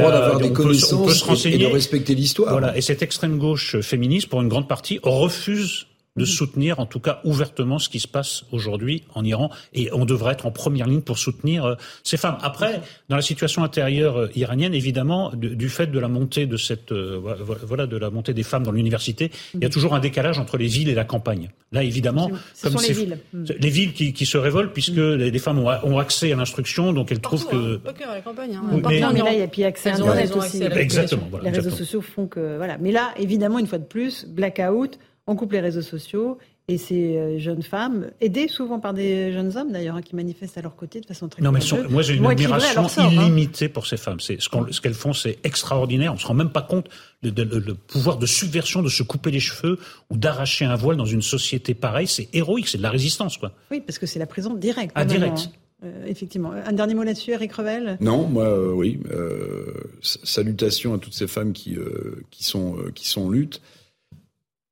droit- 0.00 0.10
d'avoir 0.10 0.38
des 0.38 0.48
peut- 0.48 0.54
peut 0.54 0.62
connaissances 0.64 0.90
se 0.90 1.48
et- 1.54 1.58
de 1.58 1.66
respecter 1.66 2.14
l'histoire. 2.14 2.50
Voilà, 2.50 2.76
et 2.76 2.80
cette 2.80 3.02
extrême 3.02 3.38
gauche 3.38 3.78
féministe, 3.82 4.28
pour 4.28 4.40
une 4.42 4.48
grande 4.48 4.66
partie, 4.66 4.98
refuse 5.02 5.86
de 6.18 6.24
soutenir, 6.24 6.78
en 6.80 6.86
tout 6.86 7.00
cas 7.00 7.20
ouvertement, 7.24 7.78
ce 7.78 7.88
qui 7.88 8.00
se 8.00 8.08
passe 8.08 8.44
aujourd'hui 8.52 9.04
en 9.14 9.24
Iran. 9.24 9.50
Et 9.72 9.88
on 9.92 10.04
devrait 10.04 10.32
être 10.32 10.46
en 10.46 10.50
première 10.50 10.86
ligne 10.86 11.00
pour 11.00 11.18
soutenir 11.18 11.64
euh, 11.64 11.74
ces 12.02 12.16
femmes. 12.16 12.36
Après, 12.42 12.80
dans 13.08 13.16
la 13.16 13.22
situation 13.22 13.64
intérieure 13.64 14.16
euh, 14.18 14.28
iranienne, 14.34 14.74
évidemment, 14.74 15.32
du, 15.34 15.56
du 15.56 15.68
fait 15.68 15.86
de 15.86 15.98
la 15.98 16.08
montée 16.08 16.46
de 16.46 16.56
cette, 16.56 16.92
euh, 16.92 17.18
vo- 17.22 17.56
voilà, 17.64 17.86
de 17.86 17.96
la 17.96 18.10
montée 18.10 18.34
des 18.34 18.42
femmes 18.42 18.64
dans 18.64 18.72
l'université, 18.72 19.30
il 19.54 19.60
y 19.62 19.66
a 19.66 19.70
toujours 19.70 19.94
un 19.94 20.00
décalage 20.00 20.38
entre 20.38 20.58
les 20.58 20.66
villes 20.66 20.88
et 20.88 20.94
la 20.94 21.04
campagne. 21.04 21.50
Là, 21.72 21.82
évidemment, 21.84 22.30
Ce 22.54 22.64
comme 22.68 22.78
sont 22.78 22.86
les 22.88 22.92
villes. 22.94 23.18
Mm. 23.32 23.44
les 23.58 23.68
villes 23.70 23.92
qui, 23.92 24.12
qui 24.12 24.26
se 24.26 24.38
révoltent 24.38 24.72
puisque 24.72 24.96
les, 24.96 25.30
les 25.30 25.38
femmes 25.38 25.58
ont, 25.58 25.68
ont 25.84 25.98
accès 25.98 26.32
à 26.32 26.36
l'instruction, 26.36 26.92
donc 26.92 27.12
elles 27.12 27.20
trouvent 27.20 27.46
que 27.48 27.76
Pas 27.76 27.92
que 27.92 28.04
à 28.04 28.14
la 28.14 28.20
campagne. 28.20 28.54
Hein. 28.56 28.62
Oui, 28.72 28.80
Partout 28.80 28.94
mais- 28.96 29.00
Non, 29.00 29.12
mais 29.12 29.20
là, 29.22 29.32
il 29.32 29.38
y 29.38 29.42
a 29.42 29.48
puis 29.48 29.64
accès 29.64 29.90
à 29.90 29.94
Internet 29.94 30.34
aussi. 30.36 30.46
accès 30.62 30.66
à 30.66 30.68
la 30.70 30.80
Exactement, 30.80 31.26
voilà, 31.30 31.44
les 31.44 31.50
réseaux 31.50 31.68
exactement. 31.68 31.86
sociaux 31.86 32.00
font 32.00 32.26
que 32.26 32.56
voilà. 32.56 32.78
Mais 32.78 32.90
là, 32.92 33.12
évidemment, 33.18 33.58
une 33.58 33.66
fois 33.66 33.78
de 33.78 33.84
plus, 33.84 34.26
blackout, 34.26 34.98
on 35.28 35.36
coupe 35.36 35.52
les 35.52 35.60
réseaux 35.60 35.82
sociaux 35.82 36.38
et 36.70 36.76
ces 36.76 37.16
euh, 37.16 37.38
jeunes 37.38 37.62
femmes, 37.62 38.10
aidées 38.20 38.46
souvent 38.48 38.78
par 38.78 38.92
des 38.92 39.32
jeunes 39.32 39.56
hommes 39.56 39.72
d'ailleurs, 39.72 39.96
hein, 39.96 40.02
qui 40.02 40.14
manifestent 40.14 40.58
à 40.58 40.60
leur 40.62 40.76
côté 40.76 41.00
de 41.00 41.06
façon 41.06 41.26
très 41.28 41.40
Non, 41.40 41.50
mais 41.50 41.60
sont- 41.62 41.82
moi 41.88 42.02
j'ai 42.02 42.14
une 42.14 42.26
admiration 42.26 42.82
hein. 42.98 43.08
illimitée 43.10 43.70
pour 43.70 43.86
ces 43.86 43.96
femmes. 43.96 44.20
C'est 44.20 44.38
ce 44.40 44.80
qu'elles 44.80 44.92
font, 44.92 45.14
c'est 45.14 45.38
extraordinaire. 45.44 46.12
On 46.12 46.18
se 46.18 46.26
rend 46.26 46.34
même 46.34 46.50
pas 46.50 46.60
compte 46.60 46.88
de, 47.22 47.30
de- 47.30 47.44
de- 47.44 47.56
le 47.58 47.74
pouvoir 47.74 48.18
de 48.18 48.26
subversion, 48.26 48.82
de 48.82 48.90
se 48.90 49.02
couper 49.02 49.30
les 49.30 49.40
cheveux 49.40 49.78
ou 50.10 50.16
d'arracher 50.18 50.66
un 50.66 50.76
voile 50.76 50.96
dans 50.98 51.06
une 51.06 51.22
société 51.22 51.72
pareille. 51.72 52.06
C'est 52.06 52.28
héroïque, 52.34 52.68
c'est 52.68 52.78
de 52.78 52.82
la 52.82 52.90
résistance, 52.90 53.38
quoi. 53.38 53.52
Oui, 53.70 53.80
parce 53.80 53.98
que 53.98 54.04
c'est 54.06 54.18
la 54.18 54.26
prison 54.26 54.52
directe. 54.54 54.92
Ah, 54.94 55.06
direct. 55.06 55.38
hein. 55.38 55.52
Euh, 55.84 56.06
effectivement. 56.06 56.50
Un 56.52 56.72
dernier 56.72 56.94
mot 56.94 57.04
là-dessus, 57.04 57.30
Eric 57.30 57.52
Revel? 57.52 57.96
Non, 58.00 58.26
moi, 58.26 58.44
euh, 58.44 58.72
oui. 58.72 58.98
Euh, 59.12 59.72
salutations 60.02 60.94
à 60.94 60.98
toutes 60.98 61.14
ces 61.14 61.26
femmes 61.28 61.52
qui, 61.52 61.76
euh, 61.76 62.22
qui, 62.30 62.44
sont, 62.44 62.76
euh, 62.78 62.90
qui 62.94 63.08
sont 63.08 63.22
en 63.22 63.30
lutte. 63.30 63.60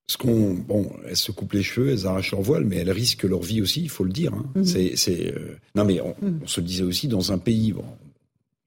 Ce 0.08 0.16
qu'on, 0.16 0.54
bon, 0.54 0.88
elles 1.08 1.16
se 1.16 1.32
coupent 1.32 1.52
les 1.54 1.64
cheveux, 1.64 1.90
elles 1.90 2.06
arrachent 2.06 2.30
leur 2.30 2.40
voile, 2.42 2.64
mais 2.64 2.76
elles 2.76 2.90
risquent 2.92 3.24
leur 3.24 3.42
vie 3.42 3.60
aussi, 3.60 3.82
il 3.82 3.88
faut 3.88 4.04
le 4.04 4.12
dire. 4.12 4.32
hein. 4.34 4.44
Mhm. 4.54 4.64
C'est, 4.96 5.34
euh, 5.34 5.56
non, 5.74 5.84
mais 5.84 6.00
on, 6.00 6.14
Mhm. 6.22 6.40
on 6.44 6.46
se 6.46 6.60
le 6.60 6.66
disait 6.66 6.84
aussi 6.84 7.08
dans 7.08 7.32
un 7.32 7.38
pays. 7.38 7.72
Bon, 7.72 7.84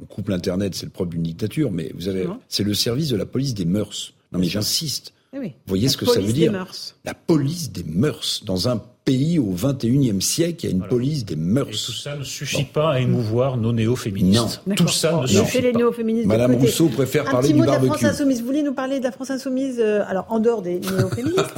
on 0.01 0.05
coupe 0.05 0.27
l'internet, 0.29 0.75
c'est 0.75 0.85
le 0.85 0.91
propre 0.91 1.11
d'une 1.11 1.23
dictature, 1.23 1.71
mais 1.71 1.91
vous 1.95 2.09
avez, 2.09 2.25
c'est 2.49 2.63
le 2.63 2.73
service 2.73 3.07
de 3.09 3.15
la 3.15 3.25
police 3.25 3.53
des 3.53 3.65
mœurs. 3.65 4.13
Non, 4.33 4.39
mais 4.39 4.47
j'insiste. 4.47 5.13
Eh 5.33 5.39
oui. 5.39 5.47
Vous 5.49 5.69
voyez 5.69 5.85
La 5.85 5.91
ce 5.91 5.97
que 5.97 6.05
ça 6.05 6.13
police 6.13 6.27
veut 6.27 6.33
des 6.33 6.39
dire 6.39 6.51
mœurs. 6.51 6.95
La 7.05 7.13
police 7.13 7.71
des 7.71 7.83
mœurs. 7.83 8.43
Dans 8.45 8.67
un 8.67 8.81
pays 9.05 9.37
au 9.37 9.53
21e 9.53 10.21
siècle, 10.21 10.65
il 10.65 10.69
y 10.69 10.73
a 10.73 10.75
une 10.75 10.87
police 10.87 11.23
des 11.25 11.35
mœurs. 11.35 11.67
Et 11.69 11.71
tout 11.71 11.91
ça 11.91 12.15
ne 12.15 12.23
suffit 12.23 12.63
pas 12.63 12.93
à 12.93 12.99
émouvoir 12.99 13.57
nos 13.57 13.71
néo-féministes. 13.71 14.61
Non. 14.65 14.75
Tout 14.75 14.87
ça 14.87 15.13
ne 15.13 15.21
Laissez 15.21 15.45
suffit 15.45 15.61
les 15.61 15.71
pas. 15.71 15.79
Madame. 16.25 16.55
Rousseau 16.55 16.87
préfère 16.89 17.27
Un 17.27 17.31
parler 17.31 17.47
petit 17.49 17.53
du 17.53 17.59
mot 17.59 17.65
de 17.65 17.71
la. 17.71 17.79
France 17.79 18.03
Insoumise. 18.03 18.39
Vous 18.39 18.45
voulez 18.45 18.63
nous 18.63 18.73
parler 18.73 18.99
de 18.99 19.03
la 19.03 19.11
France 19.11 19.29
Insoumise 19.29 19.79
euh, 19.79 20.03
Alors, 20.07 20.25
en 20.29 20.39
dehors 20.39 20.63
des 20.63 20.79
néo-féministes, 20.97 21.53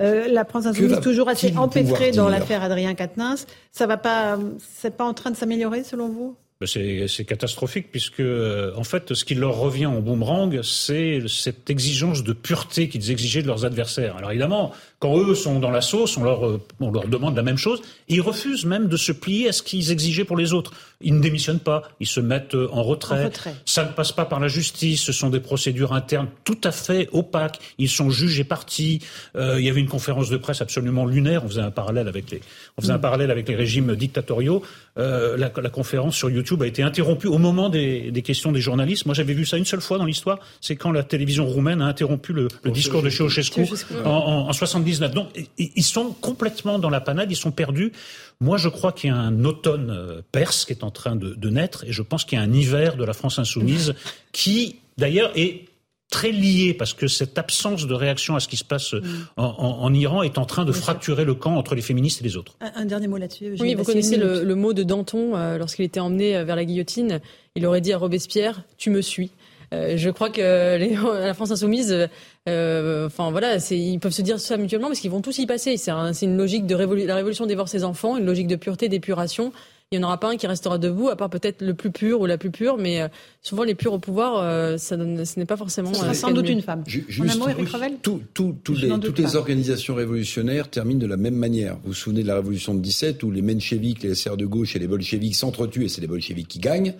euh, 0.00 0.28
la 0.28 0.44
France 0.44 0.66
Insoumise 0.66 1.00
toujours 1.00 1.28
assez 1.28 1.56
empêtrée 1.56 2.12
dans 2.12 2.28
l'affaire 2.28 2.62
Adrien 2.62 2.94
Quatennens. 2.94 3.46
Ça 3.72 3.86
va 3.88 3.96
pas, 3.96 4.38
c'est 4.78 4.96
pas 4.96 5.04
en 5.04 5.14
train 5.14 5.32
de 5.32 5.36
s'améliorer 5.36 5.82
selon 5.82 6.08
vous? 6.08 6.36
C'est 6.64 7.06
c'est 7.06 7.26
catastrophique 7.26 7.90
puisque, 7.90 8.20
euh, 8.20 8.72
en 8.76 8.84
fait, 8.84 9.12
ce 9.12 9.26
qui 9.26 9.34
leur 9.34 9.56
revient 9.56 9.84
en 9.84 10.00
boomerang, 10.00 10.62
c'est 10.62 11.20
cette 11.28 11.68
exigence 11.68 12.24
de 12.24 12.32
pureté 12.32 12.88
qu'ils 12.88 13.10
exigeaient 13.10 13.42
de 13.42 13.46
leurs 13.46 13.66
adversaires. 13.66 14.16
Alors 14.16 14.30
évidemment, 14.30 14.72
eux 15.14 15.34
sont 15.34 15.58
dans 15.58 15.70
la 15.70 15.80
sauce, 15.80 16.18
euh, 16.18 16.58
on 16.80 16.90
leur, 16.90 17.06
demande 17.08 17.36
la 17.36 17.42
même 17.42 17.56
chose, 17.56 17.82
ils 18.08 18.20
refusent 18.20 18.64
même 18.64 18.88
de 18.88 18.96
se 18.96 19.12
plier 19.12 19.48
à 19.48 19.52
ce 19.52 19.62
qu'ils 19.62 19.92
exigeaient 19.92 20.24
pour 20.24 20.36
les 20.36 20.52
autres. 20.52 20.72
Ils 21.00 21.14
ne 21.14 21.20
démissionnent 21.20 21.60
pas, 21.60 21.82
ils 22.00 22.06
se 22.06 22.20
mettent 22.20 22.54
euh, 22.54 22.68
en 22.72 22.82
retrait. 22.82 23.30
Ça 23.64 23.84
ne 23.84 23.90
passe 23.90 24.12
pas 24.12 24.24
par 24.24 24.40
la 24.40 24.48
justice, 24.48 25.02
ce 25.02 25.12
sont 25.12 25.30
des 25.30 25.40
procédures 25.40 25.92
internes 25.92 26.28
tout 26.44 26.58
à 26.64 26.72
fait 26.72 27.08
opaques. 27.12 27.58
Ils 27.78 27.88
sont 27.88 28.10
jugés 28.10 28.44
partis. 28.44 29.00
Euh, 29.36 29.56
il 29.58 29.64
y 29.64 29.70
avait 29.70 29.80
une 29.80 29.88
conférence 29.88 30.30
de 30.30 30.36
presse 30.36 30.60
absolument 30.62 31.04
lunaire, 31.04 31.44
on 31.44 31.48
faisait 31.48 31.60
un 31.60 31.70
parallèle 31.70 32.08
avec 32.08 32.30
les, 32.30 32.40
on 32.78 32.82
faisait 32.82 32.92
un 32.92 32.98
mm. 32.98 33.00
parallèle 33.00 33.30
avec 33.30 33.48
les 33.48 33.56
régimes 33.56 33.94
dictatoriaux. 33.94 34.62
La, 34.96 35.50
conférence 35.70 36.16
sur 36.16 36.30
YouTube 36.30 36.62
a 36.62 36.66
été 36.66 36.82
interrompue 36.82 37.26
au 37.26 37.36
moment 37.36 37.68
des, 37.68 38.22
questions 38.24 38.50
des 38.52 38.62
journalistes. 38.62 39.04
Moi, 39.04 39.14
j'avais 39.14 39.34
vu 39.34 39.44
ça 39.44 39.58
une 39.58 39.66
seule 39.66 39.82
fois 39.82 39.98
dans 39.98 40.06
l'histoire, 40.06 40.38
c'est 40.62 40.76
quand 40.76 40.90
la 40.90 41.02
télévision 41.02 41.44
roumaine 41.44 41.82
a 41.82 41.86
interrompu 41.86 42.32
le, 42.32 42.48
discours 42.72 43.02
de 43.02 43.10
Ceausescu 43.10 43.68
en, 44.04 44.10
en, 44.10 44.48
en 44.48 44.52
70 44.52 44.95
donc, 45.00 45.28
ils 45.58 45.82
sont 45.84 46.12
complètement 46.20 46.78
dans 46.78 46.90
la 46.90 47.00
panade, 47.00 47.30
ils 47.30 47.36
sont 47.36 47.50
perdus. 47.52 47.92
Moi, 48.40 48.58
je 48.58 48.68
crois 48.68 48.92
qu'il 48.92 49.10
y 49.10 49.12
a 49.12 49.16
un 49.16 49.44
automne 49.44 49.90
euh, 49.90 50.20
perse 50.32 50.64
qui 50.64 50.72
est 50.72 50.84
en 50.84 50.90
train 50.90 51.16
de, 51.16 51.50
naître, 51.50 51.84
et 51.84 51.92
je 51.92 52.02
pense 52.02 52.24
qu'il 52.24 52.38
y 52.38 52.40
a 52.40 52.44
un 52.44 52.52
hiver 52.52 52.96
de 52.96 53.04
la 53.04 53.12
France 53.12 53.38
insoumise 53.38 53.94
qui, 54.32 54.76
d'ailleurs, 54.98 55.32
est 55.36 55.64
très 56.10 56.30
lié 56.30 56.72
parce 56.72 56.92
que 56.92 57.08
cette 57.08 57.36
absence 57.36 57.86
de 57.86 57.94
réaction 57.94 58.36
à 58.36 58.40
ce 58.40 58.46
qui 58.46 58.56
se 58.56 58.64
passe 58.64 58.92
mm. 58.92 58.96
euh, 58.96 59.42
en, 59.42 59.92
Iran 59.92 60.22
est 60.22 60.38
en 60.38 60.44
train 60.44 60.64
de 60.64 60.72
fracturer 60.72 61.24
le 61.24 61.34
camp 61.34 61.56
entre 61.56 61.74
les 61.74 61.82
féministes 61.82 62.20
et 62.20 62.24
les 62.24 62.36
autres. 62.36 62.56
Un, 62.60 62.84
dernier 62.84 63.08
mot 63.08 63.16
là-dessus. 63.16 63.56
Oui, 63.58 63.74
vous 63.74 63.84
connaissez 63.84 64.16
le, 64.16 64.54
mot 64.54 64.72
de 64.72 64.82
Danton 64.82 65.34
euh, 65.34 65.58
lorsqu'il 65.58 65.84
était 65.84 66.00
emmené 66.00 66.44
vers 66.44 66.56
la 66.56 66.64
guillotine. 66.64 67.20
Il 67.56 67.66
aurait 67.66 67.80
dit 67.80 67.92
à 67.92 67.98
Robespierre 67.98 68.62
:«Tu 68.76 68.90
me 68.90 69.00
suis. 69.00 69.30
Euh, 69.74 69.96
je 69.96 70.10
crois 70.10 70.30
que 70.30 70.76
les, 70.78 70.94
la 70.94 71.34
France 71.34 71.50
insoumise, 71.50 71.92
euh, 71.92 72.06
euh, 72.48 73.06
enfin 73.06 73.30
voilà, 73.30 73.56
ils 73.70 73.98
peuvent 73.98 74.12
se 74.12 74.22
dire 74.22 74.38
ça 74.40 74.56
mutuellement 74.56 74.88
parce 74.88 75.00
qu'ils 75.00 75.10
vont 75.10 75.20
tous 75.22 75.38
y 75.38 75.46
passer. 75.46 75.76
C'est 75.76 75.90
un- 75.90 76.12
c'est 76.12 76.26
une 76.26 76.36
logique 76.36 76.66
de 76.66 76.74
révolu- 76.74 77.06
la 77.06 77.16
révolution 77.16 77.46
dévore 77.46 77.68
ses 77.68 77.82
enfants, 77.84 78.16
une 78.16 78.26
logique 78.26 78.46
de 78.46 78.56
pureté, 78.56 78.88
d'épuration. 78.88 79.52
Il 79.92 79.98
n'y 80.00 80.04
en 80.04 80.08
aura 80.08 80.18
pas 80.18 80.30
un 80.30 80.36
qui 80.36 80.48
restera 80.48 80.78
debout, 80.78 81.10
à 81.10 81.16
part 81.16 81.30
peut-être 81.30 81.62
le 81.62 81.72
plus 81.72 81.92
pur 81.92 82.20
ou 82.20 82.26
la 82.26 82.38
plus 82.38 82.50
pure, 82.50 82.76
mais 82.76 83.02
euh, 83.02 83.08
souvent 83.40 83.62
les 83.62 83.76
purs 83.76 83.92
au 83.92 84.00
pouvoir, 84.00 84.78
ça 84.80 84.96
donne, 84.96 85.24
ce 85.24 85.38
n'est 85.38 85.46
pas 85.46 85.56
forcément. 85.56 85.94
Ce 85.94 86.00
sera 86.00 86.12
sans 86.14 86.32
doute 86.32 86.48
une 86.48 86.60
femme. 86.62 86.82
Ju- 86.88 87.04
En 87.20 87.22
un 87.22 87.26
juste, 87.28 87.38
mot, 87.38 87.48
Eric 87.48 87.68
Revel? 87.68 87.92
Tout- 88.02 88.20
tout- 88.34 88.56
les- 88.74 88.88
toutes 88.98 89.18
les 89.18 89.24
pas. 89.24 89.36
organisations 89.36 89.94
révolutionnaires 89.94 90.68
terminent 90.70 90.98
de 90.98 91.06
la 91.06 91.16
même 91.16 91.36
manière. 91.36 91.74
Vous 91.76 91.88
vous 91.88 91.94
souvenez 91.94 92.22
de 92.24 92.26
la 92.28 92.34
révolution 92.34 92.74
de 92.74 92.80
17 92.80 93.22
où 93.22 93.30
les 93.30 93.42
mencheviks, 93.42 94.02
les 94.02 94.10
SR 94.16 94.36
de 94.36 94.44
gauche 94.46 94.74
et 94.74 94.80
les 94.80 94.88
bolcheviks 94.88 95.36
s'entretuent 95.36 95.84
et 95.84 95.88
c'est 95.88 96.00
les 96.00 96.08
bolcheviks 96.08 96.48
qui 96.48 96.58
gagnent. 96.58 96.94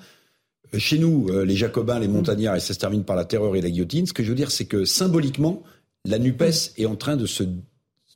Euh, 0.74 0.78
Chez 0.78 0.98
nous, 0.98 1.28
euh, 1.30 1.44
les 1.44 1.56
jacobins, 1.56 1.98
les 1.98 2.08
montagnards, 2.08 2.56
et 2.56 2.60
ça 2.60 2.74
se 2.74 2.78
termine 2.78 3.04
par 3.04 3.16
la 3.16 3.24
terreur 3.24 3.54
et 3.56 3.60
la 3.60 3.70
guillotine. 3.70 4.06
Ce 4.06 4.12
que 4.12 4.22
je 4.22 4.28
veux 4.30 4.34
dire, 4.34 4.50
c'est 4.50 4.64
que 4.66 4.84
symboliquement, 4.84 5.62
la 6.04 6.18
NUPES 6.18 6.72
est 6.78 6.86
en 6.86 6.96
train 6.96 7.16
de 7.16 7.26
se 7.26 7.44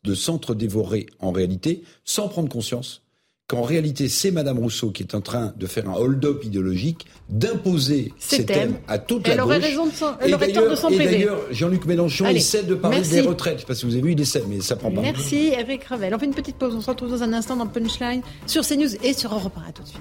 de 0.03 0.15
s'entre-dévorer 0.15 1.07
en 1.19 1.31
réalité, 1.31 1.83
sans 2.05 2.29
prendre 2.29 2.49
conscience 2.49 3.03
qu'en 3.49 3.61
réalité, 3.63 4.09
c'est 4.09 4.31
Madame 4.31 4.59
Rousseau 4.61 4.93
qui 4.93 5.03
est 5.03 5.15
en 5.15 5.21
train 5.21 5.53
de 5.57 5.67
faire 5.67 5.91
un 5.91 5.95
hold-up 5.95 6.43
idéologique, 6.45 7.05
d'imposer 7.29 8.15
ces 8.19 8.47
thèmes 8.47 8.79
à 8.89 8.99
toute 8.99 9.27
elle 9.29 9.39
la 9.39 9.45
aurait 9.45 9.59
gauche. 9.59 9.69
raison 9.69 9.87
de 9.87 9.91
s'en- 9.93 10.13
Et 10.13 10.17
elle 10.27 10.35
aurait 10.35 10.53
tort 10.53 10.71
de 10.71 10.75
s'en 10.77 10.89
Et 10.89 10.95
priver. 10.97 11.11
d'ailleurs, 11.11 11.41
Jean-Luc 11.51 11.85
Mélenchon 11.85 12.25
Allez, 12.27 12.39
essaie 12.39 12.63
de 12.63 12.75
parler 12.77 12.99
merci. 12.99 13.13
des 13.13 13.21
retraites. 13.23 13.57
Je 13.57 13.61
sais 13.61 13.67
pas 13.67 13.75
si 13.75 13.85
vous 13.87 13.93
avez 13.93 14.03
vu, 14.03 14.13
il 14.13 14.21
essaie, 14.21 14.43
mais 14.49 14.61
ça 14.61 14.77
prend 14.77 14.91
pas. 14.93 15.03
Merci 15.03 15.49
Eric 15.59 15.85
Revel. 15.85 16.15
On 16.15 16.19
fait 16.19 16.27
une 16.27 16.35
petite 16.35 16.57
pause. 16.57 16.75
On 16.77 16.81
se 16.81 16.89
retrouve 16.89 17.11
dans 17.11 17.23
un 17.25 17.33
instant 17.33 17.57
dans 17.57 17.67
Punchline 17.67 18.23
sur 18.47 18.63
CNews 18.65 18.95
et 19.05 19.13
sur 19.13 19.35
Europe 19.35 19.53
1. 19.59 19.69
À 19.69 19.73
tout 19.73 19.83
de 19.83 19.89
suite. 19.89 20.01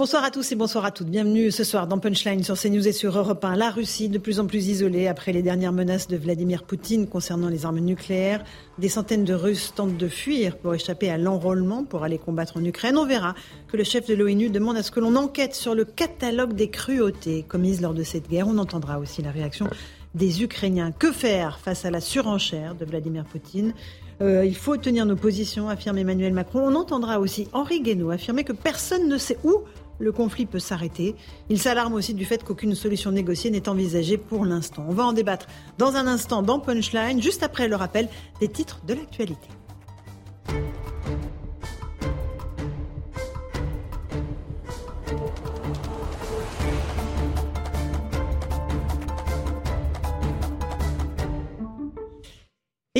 Bonsoir 0.00 0.22
à 0.22 0.30
tous 0.30 0.52
et 0.52 0.54
bonsoir 0.54 0.84
à 0.84 0.92
toutes. 0.92 1.08
Bienvenue 1.08 1.50
ce 1.50 1.64
soir 1.64 1.88
dans 1.88 1.98
Punchline 1.98 2.44
sur 2.44 2.56
CNews 2.56 2.86
et 2.86 2.92
sur 2.92 3.18
Europe 3.18 3.44
1. 3.44 3.56
La 3.56 3.68
Russie, 3.68 4.08
de 4.08 4.18
plus 4.18 4.38
en 4.38 4.46
plus 4.46 4.68
isolée 4.68 5.08
après 5.08 5.32
les 5.32 5.42
dernières 5.42 5.72
menaces 5.72 6.06
de 6.06 6.16
Vladimir 6.16 6.62
Poutine 6.62 7.08
concernant 7.08 7.48
les 7.48 7.66
armes 7.66 7.80
nucléaires. 7.80 8.44
Des 8.78 8.88
centaines 8.88 9.24
de 9.24 9.34
Russes 9.34 9.72
tentent 9.74 9.96
de 9.96 10.06
fuir 10.06 10.56
pour 10.56 10.72
échapper 10.72 11.10
à 11.10 11.18
l'enrôlement 11.18 11.82
pour 11.82 12.04
aller 12.04 12.18
combattre 12.18 12.58
en 12.58 12.64
Ukraine. 12.64 12.96
On 12.96 13.06
verra 13.06 13.34
que 13.66 13.76
le 13.76 13.82
chef 13.82 14.06
de 14.06 14.14
l'ONU 14.14 14.50
demande 14.50 14.76
à 14.76 14.84
ce 14.84 14.92
que 14.92 15.00
l'on 15.00 15.16
enquête 15.16 15.56
sur 15.56 15.74
le 15.74 15.84
catalogue 15.84 16.52
des 16.52 16.70
cruautés 16.70 17.42
commises 17.48 17.80
lors 17.80 17.92
de 17.92 18.04
cette 18.04 18.28
guerre. 18.28 18.46
On 18.46 18.58
entendra 18.58 19.00
aussi 19.00 19.20
la 19.20 19.32
réaction 19.32 19.68
des 20.14 20.44
Ukrainiens. 20.44 20.92
Que 20.92 21.10
faire 21.10 21.58
face 21.58 21.84
à 21.84 21.90
la 21.90 22.00
surenchère 22.00 22.76
de 22.76 22.84
Vladimir 22.84 23.24
Poutine? 23.24 23.74
Euh, 24.20 24.44
il 24.44 24.56
faut 24.56 24.76
tenir 24.76 25.06
nos 25.06 25.14
positions, 25.14 25.68
affirme 25.68 25.98
Emmanuel 25.98 26.32
Macron. 26.32 26.60
On 26.60 26.74
entendra 26.74 27.20
aussi 27.20 27.46
Henri 27.52 27.80
Guénaud 27.80 28.10
affirmer 28.10 28.42
que 28.44 28.52
personne 28.52 29.08
ne 29.08 29.16
sait 29.16 29.38
où 29.44 29.58
le 29.98 30.12
conflit 30.12 30.46
peut 30.46 30.58
s'arrêter. 30.58 31.14
Il 31.48 31.58
s'alarme 31.58 31.94
aussi 31.94 32.14
du 32.14 32.24
fait 32.24 32.44
qu'aucune 32.44 32.74
solution 32.74 33.10
négociée 33.10 33.50
n'est 33.50 33.68
envisagée 33.68 34.18
pour 34.18 34.44
l'instant. 34.44 34.84
On 34.88 34.94
va 34.94 35.04
en 35.04 35.12
débattre 35.12 35.46
dans 35.78 35.96
un 35.96 36.06
instant 36.06 36.42
dans 36.42 36.60
Punchline, 36.60 37.22
juste 37.22 37.42
après 37.42 37.68
le 37.68 37.76
rappel 37.76 38.08
des 38.40 38.48
titres 38.48 38.80
de 38.86 38.94
l'actualité. 38.94 39.48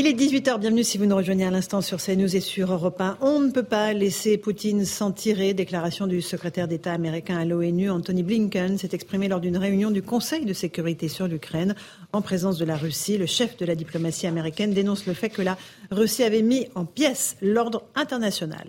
Il 0.00 0.06
est 0.06 0.12
18h, 0.12 0.60
bienvenue 0.60 0.84
si 0.84 0.96
vous 0.96 1.06
nous 1.06 1.16
rejoignez 1.16 1.44
à 1.44 1.50
l'instant 1.50 1.80
sur 1.80 2.00
CNews 2.00 2.36
et 2.36 2.38
sur 2.38 2.72
Europe 2.72 3.00
1. 3.00 3.18
On 3.20 3.40
ne 3.40 3.50
peut 3.50 3.64
pas 3.64 3.92
laisser 3.92 4.38
Poutine 4.38 4.84
s'en 4.84 5.10
tirer. 5.10 5.54
Déclaration 5.54 6.06
du 6.06 6.22
secrétaire 6.22 6.68
d'État 6.68 6.92
américain 6.92 7.36
à 7.36 7.44
l'ONU, 7.44 7.90
Anthony 7.90 8.22
Blinken, 8.22 8.78
s'est 8.78 8.90
exprimé 8.92 9.26
lors 9.26 9.40
d'une 9.40 9.56
réunion 9.56 9.90
du 9.90 10.00
Conseil 10.00 10.44
de 10.44 10.52
sécurité 10.52 11.08
sur 11.08 11.26
l'Ukraine 11.26 11.74
en 12.12 12.22
présence 12.22 12.58
de 12.58 12.64
la 12.64 12.76
Russie. 12.76 13.18
Le 13.18 13.26
chef 13.26 13.56
de 13.56 13.66
la 13.66 13.74
diplomatie 13.74 14.28
américaine 14.28 14.72
dénonce 14.72 15.04
le 15.04 15.14
fait 15.14 15.30
que 15.30 15.42
la 15.42 15.58
Russie 15.90 16.22
avait 16.22 16.42
mis 16.42 16.68
en 16.76 16.84
pièces 16.84 17.36
l'ordre 17.42 17.82
international. 17.96 18.68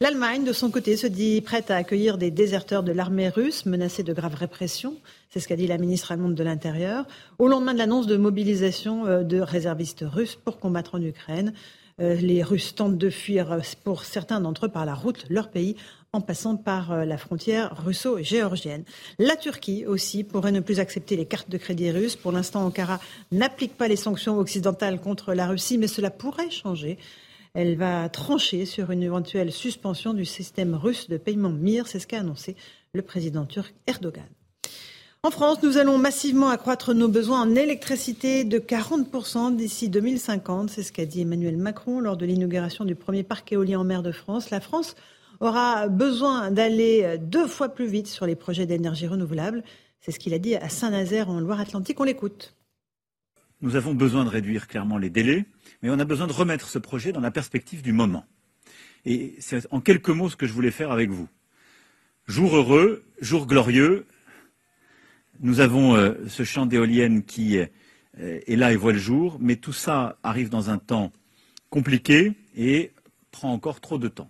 L'Allemagne, 0.00 0.42
de 0.42 0.52
son 0.52 0.72
côté, 0.72 0.96
se 0.96 1.06
dit 1.06 1.40
prête 1.40 1.70
à 1.70 1.76
accueillir 1.76 2.18
des 2.18 2.32
déserteurs 2.32 2.82
de 2.82 2.90
l'armée 2.90 3.28
russe 3.28 3.64
menacés 3.64 4.02
de 4.02 4.12
graves 4.12 4.34
répressions. 4.34 4.96
C'est 5.34 5.40
ce 5.40 5.48
qu'a 5.48 5.56
dit 5.56 5.66
la 5.66 5.78
ministre 5.78 6.12
allemande 6.12 6.36
de 6.36 6.44
l'Intérieur. 6.44 7.08
Au 7.40 7.48
lendemain 7.48 7.72
de 7.72 7.78
l'annonce 7.78 8.06
de 8.06 8.16
mobilisation 8.16 9.04
euh, 9.04 9.24
de 9.24 9.40
réservistes 9.40 10.04
russes 10.06 10.36
pour 10.36 10.60
combattre 10.60 10.94
en 10.94 11.02
Ukraine, 11.02 11.52
Euh, 12.00 12.14
les 12.16 12.42
Russes 12.42 12.74
tentent 12.74 12.98
de 12.98 13.08
fuir, 13.08 13.52
euh, 13.52 13.60
pour 13.84 14.02
certains 14.02 14.40
d'entre 14.40 14.66
eux, 14.66 14.68
par 14.68 14.84
la 14.84 14.96
route 14.96 15.26
leur 15.30 15.48
pays 15.48 15.76
en 16.12 16.20
passant 16.20 16.56
par 16.56 17.06
la 17.06 17.16
frontière 17.18 17.84
russo-géorgienne. 17.84 18.82
La 19.20 19.36
Turquie 19.36 19.86
aussi 19.86 20.24
pourrait 20.24 20.50
ne 20.50 20.58
plus 20.58 20.80
accepter 20.80 21.14
les 21.14 21.24
cartes 21.24 21.50
de 21.50 21.56
crédit 21.56 21.92
russes. 21.92 22.16
Pour 22.16 22.32
l'instant, 22.32 22.64
Ankara 22.66 22.98
n'applique 23.30 23.76
pas 23.76 23.86
les 23.86 23.94
sanctions 23.96 24.36
occidentales 24.38 25.00
contre 25.00 25.34
la 25.34 25.46
Russie, 25.46 25.78
mais 25.78 25.86
cela 25.86 26.10
pourrait 26.10 26.50
changer. 26.50 26.98
Elle 27.54 27.76
va 27.76 28.08
trancher 28.08 28.66
sur 28.66 28.90
une 28.90 29.04
éventuelle 29.04 29.52
suspension 29.52 30.14
du 30.14 30.24
système 30.24 30.74
russe 30.74 31.08
de 31.08 31.16
paiement 31.16 31.50
MIR. 31.50 31.86
C'est 31.86 32.00
ce 32.00 32.08
qu'a 32.08 32.20
annoncé 32.20 32.56
le 32.92 33.02
président 33.02 33.44
turc 33.44 33.72
Erdogan. 33.86 34.26
En 35.24 35.30
France, 35.30 35.62
nous 35.62 35.78
allons 35.78 35.96
massivement 35.96 36.50
accroître 36.50 36.92
nos 36.92 37.08
besoins 37.08 37.40
en 37.40 37.54
électricité 37.54 38.44
de 38.44 38.58
40% 38.58 39.56
d'ici 39.56 39.88
2050. 39.88 40.68
C'est 40.68 40.82
ce 40.82 40.92
qu'a 40.92 41.06
dit 41.06 41.22
Emmanuel 41.22 41.56
Macron 41.56 42.00
lors 42.00 42.18
de 42.18 42.26
l'inauguration 42.26 42.84
du 42.84 42.94
premier 42.94 43.22
parc 43.22 43.50
éolien 43.50 43.80
en 43.80 43.84
mer 43.84 44.02
de 44.02 44.12
France. 44.12 44.50
La 44.50 44.60
France 44.60 44.96
aura 45.40 45.88
besoin 45.88 46.50
d'aller 46.50 47.16
deux 47.18 47.46
fois 47.46 47.70
plus 47.70 47.86
vite 47.86 48.06
sur 48.06 48.26
les 48.26 48.36
projets 48.36 48.66
d'énergie 48.66 49.06
renouvelable. 49.06 49.64
C'est 50.02 50.10
ce 50.10 50.18
qu'il 50.18 50.34
a 50.34 50.38
dit 50.38 50.56
à 50.56 50.68
Saint-Nazaire 50.68 51.30
en 51.30 51.40
Loire-Atlantique. 51.40 51.98
On 52.00 52.04
l'écoute. 52.04 52.54
Nous 53.62 53.76
avons 53.76 53.94
besoin 53.94 54.26
de 54.26 54.28
réduire 54.28 54.68
clairement 54.68 54.98
les 54.98 55.08
délais, 55.08 55.46
mais 55.80 55.88
on 55.88 55.98
a 55.98 56.04
besoin 56.04 56.26
de 56.26 56.34
remettre 56.34 56.68
ce 56.68 56.78
projet 56.78 57.12
dans 57.12 57.20
la 57.20 57.30
perspective 57.30 57.80
du 57.80 57.92
moment. 57.92 58.26
Et 59.06 59.36
c'est 59.38 59.66
en 59.70 59.80
quelques 59.80 60.10
mots 60.10 60.28
ce 60.28 60.36
que 60.36 60.46
je 60.46 60.52
voulais 60.52 60.70
faire 60.70 60.92
avec 60.92 61.08
vous. 61.08 61.28
Jour 62.26 62.56
heureux, 62.56 63.04
jour 63.22 63.46
glorieux, 63.46 64.04
nous 65.40 65.60
avons 65.60 65.96
euh, 65.96 66.12
ce 66.28 66.44
champ 66.44 66.66
d'éoliennes 66.66 67.22
qui 67.22 67.58
euh, 67.58 67.66
est 68.18 68.56
là 68.56 68.72
et 68.72 68.76
voit 68.76 68.92
le 68.92 68.98
jour, 68.98 69.38
mais 69.40 69.56
tout 69.56 69.72
ça 69.72 70.18
arrive 70.22 70.48
dans 70.48 70.70
un 70.70 70.78
temps 70.78 71.12
compliqué 71.70 72.32
et 72.56 72.92
prend 73.30 73.52
encore 73.52 73.80
trop 73.80 73.98
de 73.98 74.08
temps. 74.08 74.28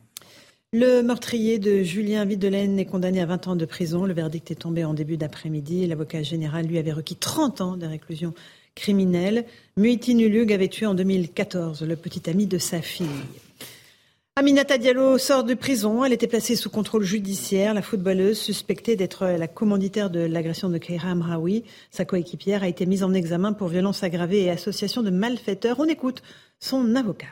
Le 0.73 1.03
meurtrier 1.03 1.61
de 1.61 1.83
Julien 1.83 2.25
Videlaine 2.25 2.79
est 2.81 2.85
condamné 2.85 3.21
à 3.21 3.27
20 3.27 3.49
ans 3.49 3.57
de 3.57 3.65
prison. 3.65 4.07
Le 4.07 4.13
verdict 4.13 4.51
est 4.51 4.57
tombé 4.57 4.85
en 4.85 4.93
début 4.93 5.17
d'après-midi. 5.17 5.87
L'avocat 5.87 6.25
général 6.25 6.67
lui 6.67 6.79
avait 6.79 6.93
requis 6.93 7.15
30 7.15 7.61
ans 7.61 7.77
de 7.77 7.87
réclusion 7.87 8.35
criminelle. 8.75 9.45
Muiti 9.77 10.17
Nulug 10.17 10.53
avait 10.53 10.67
tué 10.67 10.87
en 10.87 10.95
2014 10.95 11.83
le 11.83 11.95
petit 11.95 12.29
ami 12.29 12.47
de 12.47 12.59
sa 12.59 12.83
fille. 12.83 13.07
Aminata 14.37 14.79
Diallo 14.79 15.17
sort 15.17 15.45
de 15.45 15.55
prison. 15.55 16.05
Elle 16.05 16.13
était 16.13 16.27
placée 16.27 16.57
sous 16.57 16.69
contrôle 16.69 17.05
judiciaire. 17.05 17.73
La 17.73 17.83
footballeuse, 17.83 18.37
suspectée 18.37 18.97
d'être 18.97 19.25
la 19.27 19.47
commanditaire 19.47 20.11
de 20.11 20.19
l'agression 20.19 20.69
de 20.69 20.79
Keira 20.79 21.11
Amraoui, 21.11 21.63
sa 21.93 22.05
coéquipière, 22.05 22.65
a 22.65 22.69
été 22.69 22.85
mise 22.85 23.05
en 23.05 23.15
examen 23.15 23.53
pour 23.53 23.69
violence 23.69 24.03
aggravée 24.03 24.43
et 24.43 24.51
association 24.51 25.05
de 25.05 25.11
malfaiteurs. 25.11 25.79
On 25.79 25.85
écoute 25.85 26.25
son 26.59 26.97
avocat. 26.97 27.29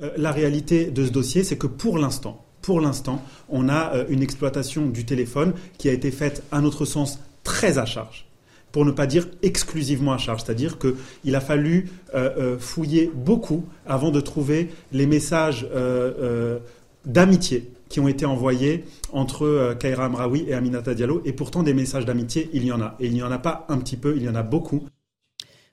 Euh, 0.00 0.12
La 0.16 0.32
réalité 0.32 0.86
de 0.86 1.04
ce 1.04 1.10
dossier, 1.10 1.44
c'est 1.44 1.58
que 1.58 1.66
pour 1.66 1.98
l'instant, 1.98 2.42
pour 2.62 2.80
l'instant, 2.80 3.22
on 3.50 3.68
a 3.68 3.94
euh, 3.94 4.06
une 4.08 4.22
exploitation 4.22 4.86
du 4.86 5.04
téléphone 5.04 5.52
qui 5.76 5.90
a 5.90 5.92
été 5.92 6.10
faite, 6.10 6.42
à 6.52 6.62
notre 6.62 6.86
sens, 6.86 7.18
très 7.44 7.76
à 7.76 7.84
charge 7.84 8.31
pour 8.72 8.84
ne 8.84 8.90
pas 8.90 9.06
dire 9.06 9.28
exclusivement 9.42 10.12
à 10.12 10.18
charge. 10.18 10.42
C'est-à-dire 10.42 10.78
qu'il 10.78 11.36
a 11.36 11.40
fallu 11.40 11.90
euh, 12.14 12.30
euh, 12.36 12.58
fouiller 12.58 13.10
beaucoup 13.14 13.64
avant 13.86 14.10
de 14.10 14.20
trouver 14.20 14.70
les 14.92 15.06
messages 15.06 15.66
euh, 15.74 16.58
d'amitié 17.04 17.70
qui 17.88 18.00
ont 18.00 18.08
été 18.08 18.24
envoyés 18.24 18.86
entre 19.12 19.76
Kaira 19.78 20.06
Amraoui 20.06 20.46
et 20.48 20.54
Aminata 20.54 20.94
Diallo. 20.94 21.20
Et 21.26 21.34
pourtant, 21.34 21.62
des 21.62 21.74
messages 21.74 22.06
d'amitié, 22.06 22.48
il 22.54 22.64
y 22.64 22.72
en 22.72 22.80
a. 22.80 22.96
Et 23.00 23.06
il 23.06 23.12
n'y 23.12 23.22
en 23.22 23.30
a 23.30 23.38
pas 23.38 23.66
un 23.68 23.76
petit 23.76 23.98
peu, 23.98 24.16
il 24.16 24.22
y 24.22 24.28
en 24.30 24.34
a 24.34 24.42
beaucoup. 24.42 24.86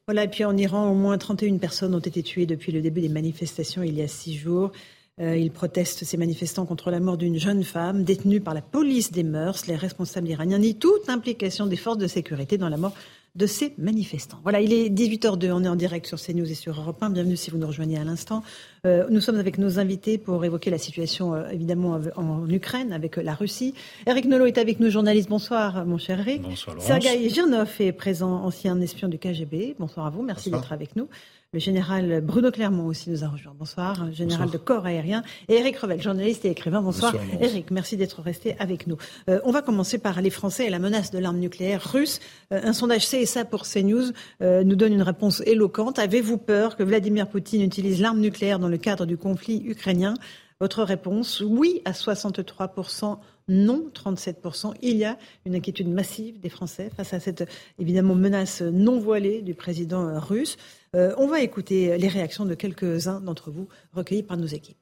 Voilà, 0.06 0.26
et 0.26 0.28
puis 0.28 0.44
en 0.44 0.58
Iran, 0.58 0.92
au 0.92 0.96
moins 0.96 1.18
31 1.18 1.60
personnes 1.60 1.96
ont 1.96 2.00
été 2.00 2.22
tuées 2.22 2.46
depuis 2.46 2.74
le 2.74 2.82
début 2.82 3.00
des 3.00 3.10
manifestations 3.10 3.84
il 3.84 3.94
y 3.94 4.02
a 4.02 4.08
six 4.10 4.36
jours. 4.36 4.72
Euh, 5.20 5.36
ils 5.36 5.52
protestent, 5.52 6.06
ces 6.06 6.18
manifestants, 6.18 6.66
contre 6.66 6.92
la 6.92 7.00
mort 7.00 7.18
d'une 7.18 7.38
jeune 7.38 7.64
femme 7.64 8.04
détenue 8.04 8.40
par 8.40 8.54
la 8.54 8.62
police 8.62 9.12
des 9.12 9.24
mœurs. 9.24 9.68
Les 9.68 9.76
responsables 9.76 10.30
iraniens 10.30 10.60
nient 10.60 10.76
toute 10.76 11.10
implication 11.10 11.66
des 11.66 11.76
forces 11.76 11.98
de 11.98 12.08
sécurité 12.08 12.58
dans 12.58 12.70
la 12.70 12.78
mort 12.78 12.94
de 13.36 13.46
ces 13.46 13.74
manifestants. 13.78 14.40
Voilà, 14.44 14.60
il 14.60 14.74
est 14.74 14.90
18h02, 14.90 15.52
on 15.52 15.64
est 15.64 15.68
en 15.68 15.76
direct 15.76 16.08
sur 16.08 16.20
CNews 16.20 16.50
et 16.50 16.56
sur 16.56 16.80
Europe 16.80 17.02
1. 17.02 17.12
Bienvenue 17.12 17.38
si 17.38 17.52
vous 17.52 17.58
nous 17.58 17.68
rejoignez 17.68 17.98
à 17.98 18.04
l'instant. 18.04 18.44
Euh, 18.86 19.06
nous 19.10 19.22
sommes 19.22 19.38
avec 19.38 19.58
nos 19.58 19.78
invités 19.78 20.18
pour 20.18 20.44
évoquer 20.44 20.72
la 20.72 20.78
situation, 20.78 21.36
euh, 21.36 21.48
évidemment, 21.50 22.00
en 22.16 22.50
Ukraine, 22.50 22.92
avec 22.92 23.18
la 23.18 23.36
Russie. 23.36 23.76
Eric 24.08 24.26
Nolot 24.26 24.48
est 24.48 24.58
avec 24.58 24.80
nous, 24.80 24.90
journaliste. 24.90 25.30
Bonsoir, 25.30 25.86
mon 25.86 25.98
cher 25.98 26.20
Eric. 26.22 26.42
Bonsoir, 26.42 26.76
Laurence. 26.76 26.88
Sergei 26.88 27.30
Girnov 27.30 27.70
est 27.80 27.92
présent, 27.92 28.44
ancien 28.44 28.80
espion 28.82 29.08
du 29.08 29.20
KGB. 29.20 29.76
Bonsoir 29.78 30.08
à 30.08 30.10
vous, 30.10 30.24
merci 30.24 30.50
d'être 30.50 30.74
avec 30.74 30.96
nous. 30.96 31.08
Le 31.52 31.60
général 31.60 32.22
Bruno 32.22 32.52
Clermont 32.52 32.86
aussi 32.86 33.10
nous 33.10 33.24
a 33.24 33.28
rejoint. 33.28 33.56
Bonsoir, 33.58 34.12
général 34.12 34.46
Bonsoir. 34.46 34.50
de 34.52 34.58
corps 34.60 34.86
aérien. 34.86 35.24
Et 35.48 35.56
Eric 35.56 35.78
Revel, 35.78 36.00
journaliste 36.00 36.46
et 36.46 36.52
écrivain. 36.52 36.80
Bonsoir. 36.80 37.16
Eric. 37.42 37.72
Merci 37.72 37.98
d'être 37.98 38.22
resté 38.22 38.56
avec 38.60 38.86
nous. 38.86 38.98
Euh, 39.32 39.40
on 39.44 39.50
va 39.50 39.64
commencer 39.64 39.98
par 39.98 40.22
les 40.22 40.30
Français 40.30 40.68
et 40.68 40.70
la 40.70 40.78
menace 40.78 41.10
de 41.10 41.18
l'arme 41.18 41.40
nucléaire 41.40 41.84
russe. 41.84 42.20
Euh, 42.54 42.60
un 42.62 42.72
sondage 42.72 43.10
CSA 43.10 43.46
pour 43.46 43.64
CNews 43.64 44.12
euh, 44.44 44.64
nous 44.64 44.76
donne 44.76 44.94
une 44.94 45.02
réponse 45.02 45.42
éloquente. 45.48 45.98
Avez-vous 45.98 46.38
peur 46.38 46.76
que 46.76 46.84
Vladimir 46.84 47.28
Poutine 47.28 47.64
utilise 47.64 48.00
l'arme 48.00 48.20
nucléaire 48.20 48.60
dans 48.60 48.70
le 48.70 48.78
cadre 48.78 49.08
du 49.08 49.18
conflit 49.18 49.64
ukrainien? 49.66 50.14
Votre 50.62 50.84
réponse, 50.84 51.42
oui 51.42 51.82
à 51.86 51.94
63%, 51.94 53.18
non 53.48 53.90
37%. 53.94 54.74
Il 54.82 54.98
y 54.98 55.06
a 55.06 55.18
une 55.46 55.56
inquiétude 55.56 55.88
massive 55.88 56.38
des 56.42 56.50
Français 56.50 56.92
face 56.98 57.14
à 57.14 57.22
cette 57.22 57.50
évidemment 57.80 58.14
menace 58.14 58.62
non 58.62 59.00
voilée 59.00 59.42
du 59.42 59.54
président 59.54 60.06
euh, 60.08 60.20
russe. 60.20 60.58
Euh, 60.96 61.14
on 61.18 61.28
va 61.28 61.42
écouter 61.42 61.98
les 61.98 62.08
réactions 62.08 62.46
de 62.46 62.54
quelques-uns 62.56 63.20
d'entre 63.22 63.52
vous 63.52 63.68
recueillis 63.94 64.24
par 64.24 64.38
nos 64.38 64.48
équipes. 64.48 64.78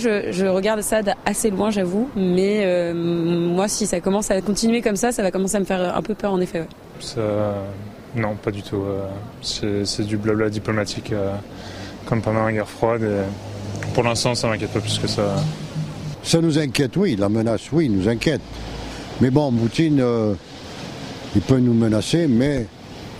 Je, 0.00 0.32
je 0.32 0.46
regarde 0.46 0.80
ça 0.80 1.00
assez 1.26 1.50
loin, 1.50 1.70
j'avoue, 1.70 2.08
mais 2.16 2.62
euh, 2.64 2.94
moi, 2.94 3.68
si 3.68 3.86
ça 3.86 4.00
commence 4.00 4.30
à 4.30 4.40
continuer 4.40 4.80
comme 4.80 4.96
ça, 4.96 5.12
ça 5.12 5.22
va 5.22 5.30
commencer 5.30 5.56
à 5.56 5.60
me 5.60 5.64
faire 5.66 5.94
un 5.96 6.02
peu 6.02 6.14
peur, 6.14 6.32
en 6.32 6.40
effet. 6.40 6.60
ouais. 6.60 6.66
Ça, 7.00 7.54
non, 8.16 8.34
pas 8.36 8.50
du 8.50 8.62
tout. 8.62 8.82
euh, 8.82 9.84
C'est 9.84 10.04
du 10.06 10.16
blabla 10.16 10.48
diplomatique. 10.48 11.12
comme 12.06 12.22
pendant 12.22 12.44
la 12.46 12.52
guerre 12.52 12.68
froide. 12.68 13.02
pour 13.94 14.02
l'instant, 14.02 14.34
ça 14.34 14.48
m'inquiète 14.48 14.72
pas 14.72 14.80
plus 14.80 14.98
que 14.98 15.06
ça. 15.06 15.36
Ça 16.22 16.40
nous 16.40 16.58
inquiète, 16.58 16.96
oui. 16.96 17.16
La 17.16 17.28
menace, 17.28 17.70
oui, 17.72 17.88
nous 17.88 18.08
inquiète. 18.08 18.40
Mais 19.20 19.30
bon, 19.30 19.52
Poutine, 19.52 20.00
euh, 20.00 20.34
il 21.36 21.42
peut 21.42 21.58
nous 21.58 21.74
menacer, 21.74 22.26
mais 22.28 22.66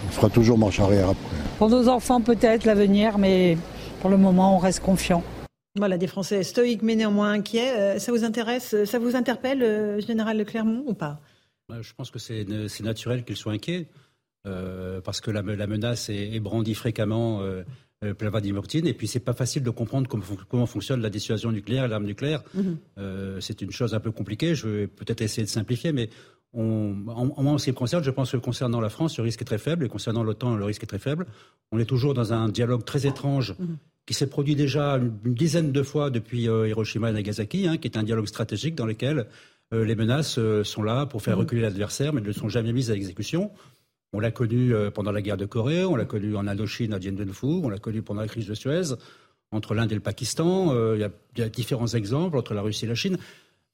il 0.06 0.10
fera 0.12 0.28
toujours 0.30 0.56
marche 0.58 0.80
arrière 0.80 1.10
après. 1.10 1.31
Pour 1.62 1.70
nos 1.70 1.86
enfants, 1.86 2.20
peut-être 2.20 2.64
l'avenir, 2.64 3.18
mais 3.18 3.56
pour 4.00 4.10
le 4.10 4.16
moment, 4.16 4.56
on 4.56 4.58
reste 4.58 4.80
confiant. 4.80 5.22
Voilà, 5.76 5.96
des 5.96 6.08
Français 6.08 6.42
stoïques 6.42 6.82
mais 6.82 6.96
néanmoins 6.96 7.30
inquiets. 7.30 7.78
Euh, 7.78 7.98
ça 8.00 8.10
vous 8.10 8.24
intéresse, 8.24 8.74
ça 8.84 8.98
vous 8.98 9.14
interpelle, 9.14 9.62
euh, 9.62 10.00
Général 10.00 10.38
de 10.38 10.42
Clermont, 10.42 10.82
ou 10.88 10.94
pas? 10.94 11.20
Je 11.80 11.92
pense 11.96 12.10
que 12.10 12.18
c'est 12.18 12.44
naturel 12.80 13.24
qu'ils 13.24 13.36
soient 13.36 13.52
inquiets, 13.52 13.86
parce 14.42 15.20
que 15.20 15.30
la, 15.30 15.42
menace 15.42 16.08
est, 16.08 16.40
brandie 16.40 16.74
fréquemment 16.74 17.40
euh, 18.04 18.14
Vladimir 18.18 18.60
Poutine. 18.62 18.86
Et 18.86 18.94
puis, 18.94 19.06
c'est 19.06 19.20
pas 19.20 19.32
facile 19.32 19.62
de 19.62 19.70
comprendre 19.70 20.08
comment, 20.08 20.66
fonctionne 20.66 21.00
la 21.00 21.10
dissuasion 21.10 21.52
nucléaire 21.52 21.84
et 21.84 21.88
l'arme 21.88 22.04
nucléaire. 22.04 22.42
Mhm. 22.54 22.78
Euh, 22.98 23.40
c'est 23.40 23.62
une 23.62 23.70
chose 23.70 23.94
un 23.94 24.00
peu 24.00 24.10
compliquée. 24.10 24.54
Je 24.54 24.68
vais 24.68 24.86
peut-être 24.86 25.20
essayer 25.20 25.44
de 25.44 25.50
simplifier, 25.50 25.92
mais 25.92 26.10
on, 26.54 26.94
en, 27.08 27.58
ce 27.58 27.64
qui 27.64 27.70
me 27.70 27.76
concerne, 27.76 28.04
je 28.04 28.10
pense 28.10 28.32
que 28.32 28.36
concernant 28.36 28.80
la 28.80 28.90
France, 28.90 29.16
le 29.16 29.24
risque 29.24 29.42
est 29.42 29.46
très 29.46 29.58
faible, 29.58 29.86
et 29.86 29.88
concernant 29.88 30.22
l'OTAN, 30.22 30.56
le 30.56 30.64
risque 30.64 30.82
est 30.82 30.86
très 30.86 30.98
faible. 30.98 31.26
On 31.70 31.78
est 31.78 31.86
toujours 31.86 32.14
dans 32.14 32.32
un 32.32 32.48
dialogue 32.48 32.84
très 32.84 33.06
étrange. 33.06 33.54
Mhm. 33.58 33.78
qui 34.04 34.14
s'est 34.14 34.26
produit 34.26 34.56
déjà 34.56 34.96
une, 34.96 35.32
dizaine 35.32 35.70
de 35.70 35.82
fois 35.84 36.10
depuis 36.10 36.48
euh, 36.48 36.68
Hiroshima 36.68 37.10
et 37.10 37.12
Nagasaki, 37.12 37.68
hein, 37.68 37.76
qui 37.76 37.86
est 37.86 37.96
un 37.96 38.02
dialogue 38.02 38.26
stratégique 38.26 38.74
dans 38.74 38.84
lequel 38.84 39.26
euh, 39.72 39.84
les 39.84 39.94
menaces 39.94 40.40
sont 40.64 40.82
là 40.82 41.06
pour 41.06 41.22
faire 41.22 41.36
mhm. 41.36 41.42
reculer 41.42 41.62
l'adversaire, 41.62 42.12
mais 42.12 42.20
ne 42.20 42.32
sont 42.32 42.48
jamais 42.48 42.72
mises 42.72 42.90
à 42.90 42.94
exécution. 42.94 43.52
On 44.14 44.20
l'a 44.20 44.30
connu 44.30 44.74
euh, 44.74 44.90
pendant 44.90 45.10
la 45.10 45.22
guerre 45.22 45.38
de 45.38 45.46
Corée, 45.46 45.84
on 45.84 45.96
l'a 45.96 46.04
connu 46.04 46.36
en 46.36 46.46
Indochine 46.46 46.92
à 46.92 46.98
Dien 46.98 47.12
Bien 47.12 47.26
Phu, 47.32 47.46
on 47.46 47.70
l'a 47.70 47.78
connu 47.78 48.02
pendant 48.02 48.20
la 48.20 48.28
crise 48.28 48.46
de 48.46 48.54
Suez, 48.54 48.94
entre 49.52 49.74
l'Inde 49.74 49.90
et 49.90 49.94
le 49.94 50.02
Pakistan. 50.02 50.74
Euh, 50.74 50.96
il 50.96 51.40
y, 51.40 51.42
a 51.42 51.48
différents 51.48 51.88
exemples 51.88 52.36
entre 52.36 52.52
la 52.52 52.60
Russie 52.60 52.84
et 52.84 52.88
la 52.88 52.94
Chine. 52.94 53.16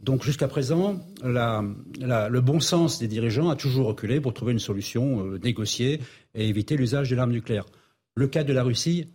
Donc 0.03 0.22
jusqu'à 0.22 0.49
présent, 0.49 1.01
le 1.22 2.40
bon 2.40 2.61
sens 2.61 2.99
des 2.99 3.09
dirigeants 3.09 3.49
a 3.49 3.57
toujours 3.57 3.88
reculé 3.88 4.20
pour 4.20 4.32
trouver 4.32 4.53
une 4.53 4.59
solution 4.59 5.24
euh, 5.24 5.38
négociée 5.38 6.01
et 6.34 6.49
éviter 6.49 6.76
l'usage 6.76 7.11
de 7.11 7.16
l'arme 7.16 7.32
nucléaire. 7.32 7.66
Le 8.14 8.28
cas 8.28 8.44
de 8.44 8.53
la 8.53 8.62
Russie, 8.62 9.09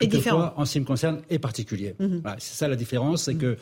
en 0.00 0.64
ce 0.64 0.72
qui 0.72 0.80
me 0.80 0.86
concerne, 0.86 1.22
est 1.28 1.38
particulier. 1.38 1.94
Mhm. 1.98 2.22
c'est 2.38 2.54
ça 2.54 2.68
la 2.68 2.76
différence, 2.76 3.24
c'est 3.24 3.34
que 3.34 3.56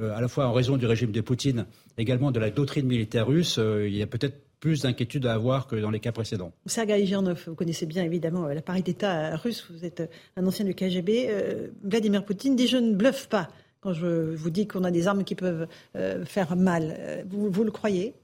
à 0.00 0.22
la 0.22 0.28
fois 0.28 0.46
en 0.46 0.54
raison 0.54 0.78
du 0.78 0.86
régime 0.86 1.12
de 1.12 1.20
Poutine, 1.20 1.66
également 1.98 2.30
de 2.30 2.40
la 2.40 2.50
doctrine 2.50 2.86
militaire 2.86 3.26
russe, 3.26 3.60
il 3.60 3.94
y 3.94 4.02
a 4.02 4.06
peut-être 4.06 4.38
plus 4.62 4.82
d'inquiétude 4.82 5.26
à 5.26 5.34
avoir 5.34 5.66
que 5.66 5.74
dans 5.74 5.90
les 5.90 5.98
cas 5.98 6.12
précédents. 6.12 6.52
Sergei 6.66 7.04
Girnov, 7.04 7.42
vous 7.48 7.56
connaissez 7.56 7.84
bien 7.84 8.04
évidemment 8.04 8.46
euh, 8.46 8.54
l'appareil 8.54 8.84
d'État 8.84 9.36
russe, 9.36 9.66
vous 9.68 9.84
êtes 9.84 10.00
euh, 10.00 10.06
un 10.36 10.46
ancien 10.46 10.64
du 10.64 10.72
KGB. 10.72 11.26
Euh, 11.28 11.66
Vladimir 11.82 12.24
Poutine 12.24 12.54
dit 12.54 12.68
je 12.68 12.76
ne 12.76 12.94
bluffe 12.94 13.26
pas 13.26 13.48
quand 13.82 13.92
je 13.92 14.34
vous 14.34 14.50
dis 14.50 14.66
qu'on 14.66 14.84
a 14.84 14.90
des 14.90 15.06
armes 15.08 15.24
qui 15.24 15.34
peuvent 15.34 15.66
faire 16.24 16.56
mal. 16.56 17.26
vous 17.28 17.64
le 17.64 17.70
croyez? 17.70 18.14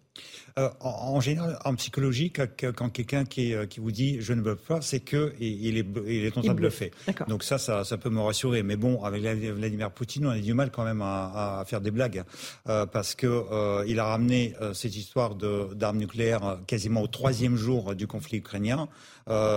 Euh, 0.59 0.69
en, 0.81 1.21
général, 1.21 1.57
en 1.65 1.75
psychologie, 1.77 2.33
quand, 2.33 2.91
quelqu'un 2.91 3.25
qui, 3.25 3.55
euh, 3.55 3.67
qui, 3.67 3.79
vous 3.79 3.93
dit 3.93 4.21
je 4.21 4.33
ne 4.33 4.41
bluffe 4.41 4.67
pas, 4.67 4.81
c'est 4.81 4.99
que 5.01 5.33
il 5.39 5.79
est, 5.79 5.87
il 6.07 6.25
est 6.25 6.37
en 6.37 6.43
train 6.43 6.53
de 6.53 6.59
bluffer. 6.59 6.91
Donc 7.29 7.45
ça, 7.45 7.59
ça, 7.59 7.85
ça, 7.85 7.97
peut 7.97 8.11
me 8.11 8.21
rassurer. 8.21 8.65
Mais 8.65 8.77
bon, 8.77 9.03
avec 9.05 9.23
Vladimir 9.23 9.93
Poutine, 9.93 10.27
on 10.27 10.31
a 10.31 10.39
du 10.39 10.55
mal 10.55 10.71
quand 10.71 10.85
même 10.85 11.01
à, 11.01 11.61
à 11.61 11.65
faire 11.65 11.81
des 11.81 11.93
blagues 11.93 12.25
euh, 12.69 12.87
parce 12.87 13.15
que 13.15 13.27
euh, 13.27 13.85
il 13.87 14.01
a 14.01 14.07
ramené 14.07 14.55
cette 14.73 14.97
histoire 14.97 15.37
d'armes 15.37 15.99
nucléaires 15.99 16.59
quasiment 16.67 17.03
au 17.03 17.07
troisième 17.07 17.57
jour 17.57 17.95
du 17.95 18.07
conflit 18.07 18.39
ukrainien. 18.39 18.89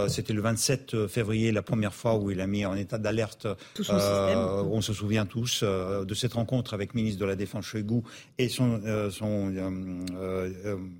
C'était 0.10 0.34
le 0.34 0.42
27 0.42 1.08
février, 1.08 1.54
la 1.54 1.62
première 1.62 1.94
fois 1.94 2.18
où 2.18 2.30
il 2.30 2.42
a 2.42 2.48
mis 2.48 2.66
en 2.66 2.76
état 2.76 2.98
d'alerte. 2.98 3.48
On 3.80 4.82
se 4.82 4.94
souvient 4.94 5.26
tous 5.26 5.64
de 5.64 6.14
cette 6.14 6.34
rencontre 6.34 6.74
avec 6.74 6.94
le 6.94 6.98
ministre 7.00 7.22
de 7.22 7.26
la 7.26 7.38
Défense 7.38 7.66
Shoigu 7.66 8.02
et 8.38 8.50
son, 8.50 8.82
son 9.12 9.50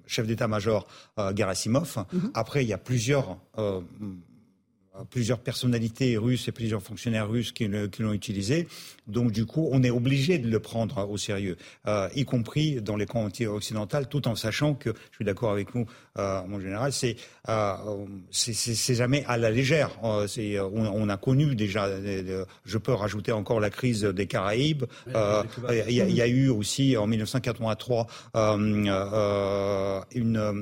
chef 0.08 0.28
d'état-major 0.28 0.88
Gerasimov. 1.36 2.06
Mhm. 2.12 2.32
Après, 2.34 2.64
il 2.64 2.68
y 2.68 2.74
a 2.74 2.78
plusieurs 2.78 3.38
plusieurs 5.10 5.40
personnalités 5.40 6.18
russes 6.18 6.48
et 6.48 6.52
plusieurs 6.52 6.82
fonctionnaires 6.82 7.30
russes 7.30 7.52
qui, 7.52 7.68
l'ont 7.68 8.14
utilisé. 8.14 8.68
Donc 9.08 9.32
du 9.32 9.46
coup, 9.46 9.70
on 9.72 9.84
est 9.84 9.90
obligé 9.90 10.38
de 10.38 10.50
le 10.50 10.60
prendre 10.60 11.10
au 11.10 11.18
sérieux, 11.18 11.58
euh, 11.88 12.10
y 12.16 12.26
compris 12.26 12.82
dans 12.82 12.98
les 12.98 13.06
camps 13.06 13.26
occidentaux, 13.26 14.06
tout 14.10 14.28
en 14.28 14.36
sachant 14.36 14.74
que, 14.74 14.90
je 15.12 15.16
suis 15.16 15.26
d'accord 15.26 15.52
avec 15.52 15.74
vous, 15.74 15.86
euh, 16.20 16.42
mon 16.48 16.60
général, 16.60 16.92
c'est 16.92 17.16
euh, 17.50 17.76
c'est 18.32 18.96
jamais 18.96 19.24
à 19.28 19.38
la 19.38 19.50
légère. 19.50 19.92
Euh, 20.04 20.28
on, 20.74 20.86
on, 20.86 21.10
a 21.10 21.18
connu 21.18 21.56
déjà, 21.56 21.90
je 22.66 22.78
peux 22.78 22.94
rajouter 22.94 23.32
encore 23.32 23.60
la 23.60 23.70
crise 23.70 24.04
des 24.04 24.28
Caraïbes. 24.28 24.86
Euh, 25.16 25.44
il 25.70 25.92
y, 25.92 26.14
y, 26.14 26.22
a 26.22 26.28
eu 26.28 26.50
aussi 26.50 26.98
en 26.98 27.08
1983 27.08 28.08
une, 28.36 28.94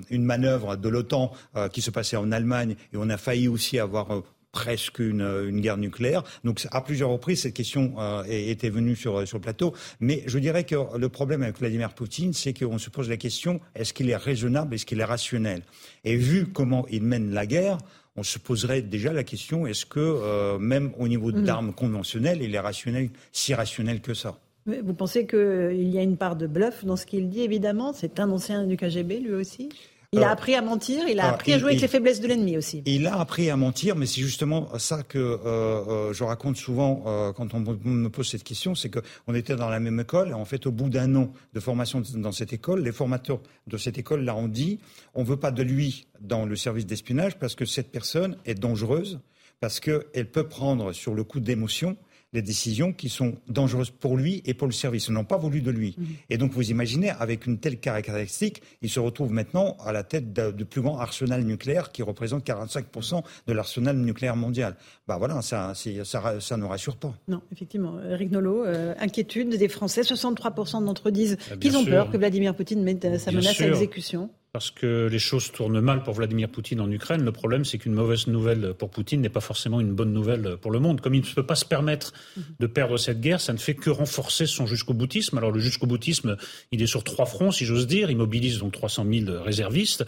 une 0.09 0.23
manœuvre 0.23 0.75
de 0.75 0.89
l'OTAN 0.89 1.31
qui 1.71 1.81
se 1.81 1.91
passait 1.91 2.17
en 2.17 2.31
Allemagne 2.31 2.75
et 2.93 2.97
on 2.97 3.09
a 3.09 3.17
failli 3.17 3.47
aussi 3.47 3.79
avoir 3.79 4.21
presque 4.51 4.99
une, 4.99 5.21
une, 5.47 5.61
guerre 5.61 5.77
nucléaire. 5.77 6.23
Donc 6.43 6.65
à 6.71 6.81
plusieurs 6.81 7.09
reprises, 7.09 7.41
cette 7.41 7.53
question 7.53 7.93
euh, 7.99 8.23
était 8.27 8.69
venue 8.69 8.95
sur, 8.95 9.27
sur 9.27 9.37
le 9.37 9.41
plateau. 9.41 9.73
Mais 9.99 10.23
je 10.25 10.39
dirais 10.39 10.63
que 10.63 10.75
le 10.97 11.09
problème 11.09 11.43
avec 11.43 11.59
Vladimir 11.59 11.93
Poutine, 11.93 12.33
c'est 12.33 12.53
qu'on 12.53 12.77
se 12.77 12.89
pose 12.89 13.09
la 13.09 13.17
question, 13.17 13.59
est-ce 13.75 13.93
qu'il 13.93 14.09
est 14.09 14.15
raisonnable, 14.15 14.75
est-ce 14.75 14.85
qu'il 14.85 14.99
est 14.99 15.05
rationnel? 15.05 15.61
Et 16.03 16.15
vu 16.15 16.47
comment 16.47 16.85
il 16.89 17.03
mène 17.03 17.31
la 17.31 17.45
guerre, 17.45 17.77
on 18.15 18.23
se 18.23 18.39
poserait 18.39 18.81
déjà 18.81 19.13
la 19.13 19.23
question, 19.23 19.67
est-ce 19.67 19.85
que 19.85 19.99
euh, 19.99 20.57
même 20.57 20.91
au 20.97 21.07
niveau 21.07 21.31
mm. 21.31 21.43
d'armes 21.43 21.73
conventionnelles, 21.73 22.41
il 22.41 22.53
est 22.53 22.59
rationnel, 22.59 23.09
si 23.31 23.53
rationnel 23.53 24.01
que 24.01 24.13
ça? 24.13 24.37
Vous 24.65 24.93
pensez 24.93 25.25
qu'il 25.25 25.89
y 25.89 25.97
a 25.97 26.03
une 26.03 26.17
part 26.17 26.35
de 26.35 26.45
bluff 26.45 26.85
dans 26.85 26.95
ce 26.95 27.05
qu'il 27.05 27.29
dit, 27.29 27.41
évidemment? 27.41 27.93
C'est 27.93 28.19
un 28.19 28.29
ancien 28.29 28.65
du 28.65 28.77
KGB, 28.77 29.19
lui 29.19 29.33
aussi? 29.33 29.69
Il 30.11 30.23
a 30.23 30.31
appris 30.31 30.55
à 30.55 30.61
mentir, 30.61 31.07
il 31.07 31.19
a 31.19 31.29
appris 31.29 31.53
à 31.53 31.59
jouer 31.59 31.69
avec 31.69 31.81
les 31.81 31.87
faiblesses 31.87 32.19
de 32.19 32.27
l'ennemi 32.27 32.57
aussi. 32.57 32.81
Il 32.87 33.05
a 33.05 33.19
appris 33.19 33.49
à 33.51 33.55
mentir, 33.55 33.95
mais 33.95 34.07
c'est 34.07 34.21
justement 34.21 34.75
ça 34.79 35.03
que 35.03 35.19
euh, 35.19 35.37
euh, 35.45 36.13
je 36.13 36.23
raconte 36.23 36.57
souvent 36.57 37.03
euh, 37.05 37.31
quand 37.31 37.53
on 37.53 37.59
me 37.59 38.09
pose 38.09 38.27
cette 38.27 38.43
question, 38.43 38.73
c'est 38.73 38.89
qu'on 38.89 39.35
était 39.35 39.55
dans 39.55 39.69
la 39.69 39.79
même 39.79 39.99
école, 39.99 40.29
et 40.29 40.33
en 40.33 40.45
fait, 40.45 40.65
au 40.65 40.71
bout 40.71 40.89
d'un 40.89 41.15
an 41.15 41.31
de 41.53 41.59
formation 41.59 42.01
dans 42.15 42.31
cette 42.31 42.53
école, 42.53 42.81
les 42.81 42.91
formateurs 42.91 43.39
de 43.67 43.77
cette 43.77 43.99
école 43.99 44.23
là 44.23 44.35
ont 44.35 44.47
dit, 44.47 44.79
on 45.13 45.23
veut 45.23 45.37
pas 45.37 45.51
de 45.51 45.61
lui 45.61 46.07
dans 46.21 46.45
le 46.45 46.55
service 46.55 46.87
d'espionnage 46.87 47.37
parce 47.37 47.53
que 47.53 47.65
cette 47.65 47.91
personne 47.91 48.37
est 48.45 48.55
dangereuse, 48.55 49.19
parce 49.59 49.79
qu'elle 49.79 50.31
peut 50.31 50.47
prendre 50.47 50.91
sur 50.91 51.13
le 51.13 51.23
coup 51.23 51.39
d'émotion 51.39 51.97
des 52.33 52.41
décisions 52.41 52.93
qui 52.93 53.09
sont 53.09 53.35
dangereuses 53.47 53.89
pour 53.89 54.15
lui 54.15 54.41
et 54.45 54.53
pour 54.53 54.67
le 54.67 54.73
service. 54.73 55.07
Ils 55.07 55.13
n'ont 55.13 55.23
pas 55.23 55.37
voulu 55.37 55.61
de 55.61 55.71
lui. 55.71 55.95
Mhm. 55.97 56.05
Et 56.29 56.37
donc, 56.37 56.51
vous 56.51 56.69
imaginez, 56.69 57.09
avec 57.09 57.45
une 57.45 57.57
telle 57.57 57.79
caractéristique, 57.79 58.61
il 58.81 58.89
se 58.89 58.99
retrouve 58.99 59.31
maintenant 59.31 59.75
à 59.83 59.91
la 59.91 60.03
tête 60.03 60.33
du 60.33 60.65
plus 60.65 60.81
grand 60.81 60.99
arsenal 60.99 61.43
nucléaire 61.43 61.91
qui 61.91 62.03
représente 62.03 62.45
45% 62.45 63.23
de 63.47 63.53
l'arsenal 63.53 63.97
nucléaire 63.97 64.35
mondial. 64.35 64.75
Bah 65.07 65.17
voilà, 65.17 65.41
ça, 65.41 65.73
ça, 65.73 66.39
ça, 66.39 66.57
ne 66.57 66.65
rassure 66.65 66.97
pas. 66.97 67.13
Non, 67.27 67.41
effectivement. 67.51 67.99
Eric 68.03 68.31
Nolot, 68.31 68.65
euh, 68.65 68.93
inquiétude 68.99 69.49
des 69.49 69.67
Français. 69.67 70.01
63% 70.01 70.85
d'entre 70.85 71.09
eux 71.09 71.11
disent 71.11 71.37
ah, 71.51 71.57
qu'ils 71.57 71.77
ont 71.77 71.85
peur 71.85 72.11
que 72.11 72.17
Vladimir 72.17 72.55
Poutine 72.55 72.83
mette 72.83 73.05
euh, 73.05 73.17
sa 73.17 73.31
menace 73.31 73.59
à 73.59 73.67
exécution 73.67 74.29
parce 74.51 74.71
que 74.71 75.07
les 75.11 75.19
choses 75.19 75.51
tournent 75.51 75.79
mal 75.79 76.01
pour 76.03 76.15
Vladimir 76.15 76.49
Poutine 76.49 76.81
en 76.81 76.89
Ukraine. 76.89 77.23
Le 77.23 77.31
problème, 77.31 77.65
c'est 77.65 77.77
qu'une 77.77 77.93
mauvaise 77.93 78.27
nouvelle 78.27 78.73
pour 78.73 78.89
Poutine 78.89 79.21
n'est 79.21 79.29
pas 79.29 79.41
forcément 79.41 79.79
une 79.79 79.93
bonne 79.93 80.11
nouvelle 80.11 80.57
pour 80.57 80.71
le 80.71 80.79
monde. 80.79 81.01
Comme 81.01 81.13
il 81.13 81.21
ne 81.21 81.33
peut 81.35 81.45
pas 81.45 81.55
se 81.55 81.65
permettre 81.65 82.13
de 82.59 82.67
perdre 82.67 82.97
cette 82.97 83.21
guerre, 83.21 83.41
ça 83.41 83.53
ne 83.53 83.59
fait 83.59 83.75
que 83.75 83.91
renforcer 83.91 84.47
son 84.47 84.65
jusqu'au 84.65 84.93
boutisme. 84.93 85.37
Alors 85.37 85.51
le 85.51 85.59
jusqu'au 85.59 85.85
boutisme, 85.85 86.35
il 86.71 86.81
est 86.81 86.87
sur 86.87 87.03
trois 87.03 87.25
fronts, 87.25 87.51
si 87.51 87.65
j'ose 87.65 87.85
dire. 87.85 88.09
Il 88.09 88.17
mobilise 88.17 88.59
donc 88.59 88.73
300 88.73 89.05
000 89.11 89.43
réservistes. 89.43 90.05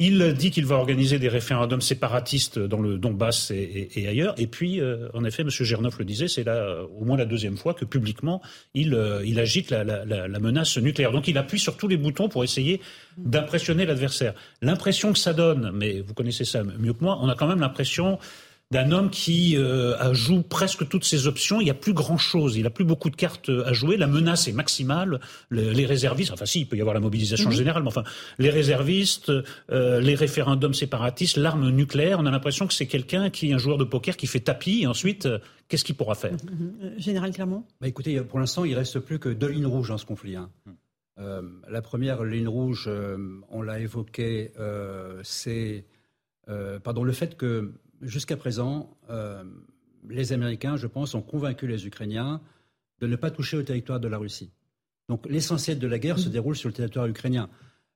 Il 0.00 0.32
dit 0.34 0.52
qu'il 0.52 0.64
va 0.64 0.76
organiser 0.76 1.18
des 1.18 1.28
référendums 1.28 1.80
séparatistes 1.80 2.56
dans 2.60 2.80
le 2.80 2.98
Donbass 2.98 3.50
et, 3.50 4.06
ailleurs. 4.06 4.32
Et 4.38 4.46
puis, 4.46 4.80
euh, 4.80 5.08
en 5.12 5.24
effet, 5.24 5.42
M. 5.42 5.50
Gernov 5.50 5.96
le 5.98 6.04
disait, 6.04 6.28
c'est 6.28 6.44
là 6.44 6.84
au 6.96 7.04
moins 7.04 7.16
la 7.16 7.24
deuxième 7.24 7.56
fois 7.56 7.74
que 7.74 7.84
publiquement 7.84 8.40
il, 8.74 8.94
euh, 8.94 9.24
agite 9.36 9.70
la, 9.70 10.38
menace 10.38 10.78
nucléaire. 10.78 11.10
Donc 11.10 11.26
il 11.26 11.36
appuie 11.36 11.58
sur 11.58 11.76
tous 11.76 11.88
les 11.88 11.96
boutons 11.96 12.28
pour 12.28 12.44
essayer 12.44 12.80
d'impressionner 13.16 13.86
l'adversaire. 13.86 14.34
L'impression 14.62 15.12
que 15.12 15.18
ça 15.18 15.32
donne, 15.32 15.72
mais 15.74 16.00
vous 16.00 16.14
connaissez 16.14 16.44
ça 16.44 16.62
mieux 16.62 16.92
que 16.92 17.02
moi, 17.02 17.18
on 17.20 17.28
a 17.28 17.34
quand 17.34 17.48
même 17.48 17.58
l'impression 17.58 18.20
d'un 18.70 18.92
homme 18.92 19.08
qui 19.08 19.56
euh, 19.56 20.12
joue 20.12 20.42
presque 20.42 20.86
toutes 20.88 21.04
ses 21.04 21.26
options. 21.26 21.60
Il 21.60 21.64
n'y 21.64 21.70
a 21.70 21.74
plus 21.74 21.94
grand-chose. 21.94 22.56
Il 22.56 22.64
n'a 22.64 22.70
plus 22.70 22.84
beaucoup 22.84 23.08
de 23.08 23.16
cartes 23.16 23.48
à 23.48 23.72
jouer. 23.72 23.96
La 23.96 24.06
menace 24.06 24.46
est 24.46 24.52
maximale. 24.52 25.20
les 25.50 25.86
réservistes, 25.86 26.32
enfin 26.32 26.44
si, 26.44 26.60
il 26.60 26.66
peut 26.66 26.76
y 26.76 26.80
avoir 26.80 26.94
la 26.94 27.00
mobilisation 27.00 27.48
mhm. 27.48 27.56
générale, 27.56 27.82
mais 27.82 27.88
enfin, 27.88 28.04
les 28.38 28.50
réservistes, 28.50 29.32
euh, 29.70 30.00
les 30.00 30.14
référendums 30.14 30.74
séparatistes, 30.74 31.38
l'arme 31.38 31.70
nucléaire, 31.70 32.18
on 32.20 32.26
a 32.26 32.30
l'impression 32.30 32.66
que 32.66 32.74
c'est 32.74 32.86
quelqu'un 32.86 33.30
qui 33.30 33.50
est 33.50 33.54
un 33.54 33.58
joueur 33.58 33.78
de 33.78 33.84
poker 33.84 34.16
qui 34.16 34.26
fait 34.26 34.40
tapis 34.40 34.82
et 34.82 34.86
ensuite, 34.86 35.24
euh, 35.24 35.38
qu'est-ce 35.68 35.84
qu'il 35.84 35.94
pourra 35.94 36.14
faire? 36.14 36.32
Mhm. 36.32 36.74
Euh, 36.82 36.90
Général 36.98 37.32
Clermont? 37.32 37.64
Bah, 37.80 37.88
Écoutez, 37.88 38.20
pour 38.20 38.38
l'instant, 38.38 38.66
il 38.66 38.74
reste 38.74 38.98
plus 38.98 39.18
que 39.18 39.30
deux 39.30 39.48
lignes 39.48 39.66
rouges 39.66 39.88
dans 39.88 39.98
ce 39.98 40.06
conflit. 40.06 40.36
Hein. 40.36 40.50
la 41.68 41.82
première 41.82 42.22
ligne 42.22 42.46
rouge, 42.46 42.88
on 43.50 43.62
l'a 43.62 43.80
évoqué, 43.80 44.52
c'est 45.24 45.84
pardon, 46.84 47.02
le 47.02 47.12
fait 47.12 47.36
que 47.36 47.72
jusqu'à 48.02 48.36
présent, 48.36 48.96
euh, 49.10 49.44
les 50.08 50.32
Américains, 50.32 50.76
je 50.76 50.86
pense, 50.86 51.14
ont 51.14 51.22
convaincu 51.22 51.66
les 51.66 51.86
Ukrainiens 51.86 52.40
de 53.00 53.06
ne 53.06 53.16
pas 53.16 53.30
toucher 53.30 53.56
au 53.56 53.62
territoire 53.62 54.00
de 54.00 54.08
la 54.08 54.18
Russie. 54.18 54.50
Donc 55.08 55.26
l'essentiel 55.28 55.78
de 55.78 55.86
la 55.86 55.98
guerre 55.98 56.18
se 56.18 56.28
déroule 56.28 56.56
sur 56.56 56.68
le 56.68 56.74
territoire 56.74 57.06
ukrainien. 57.06 57.48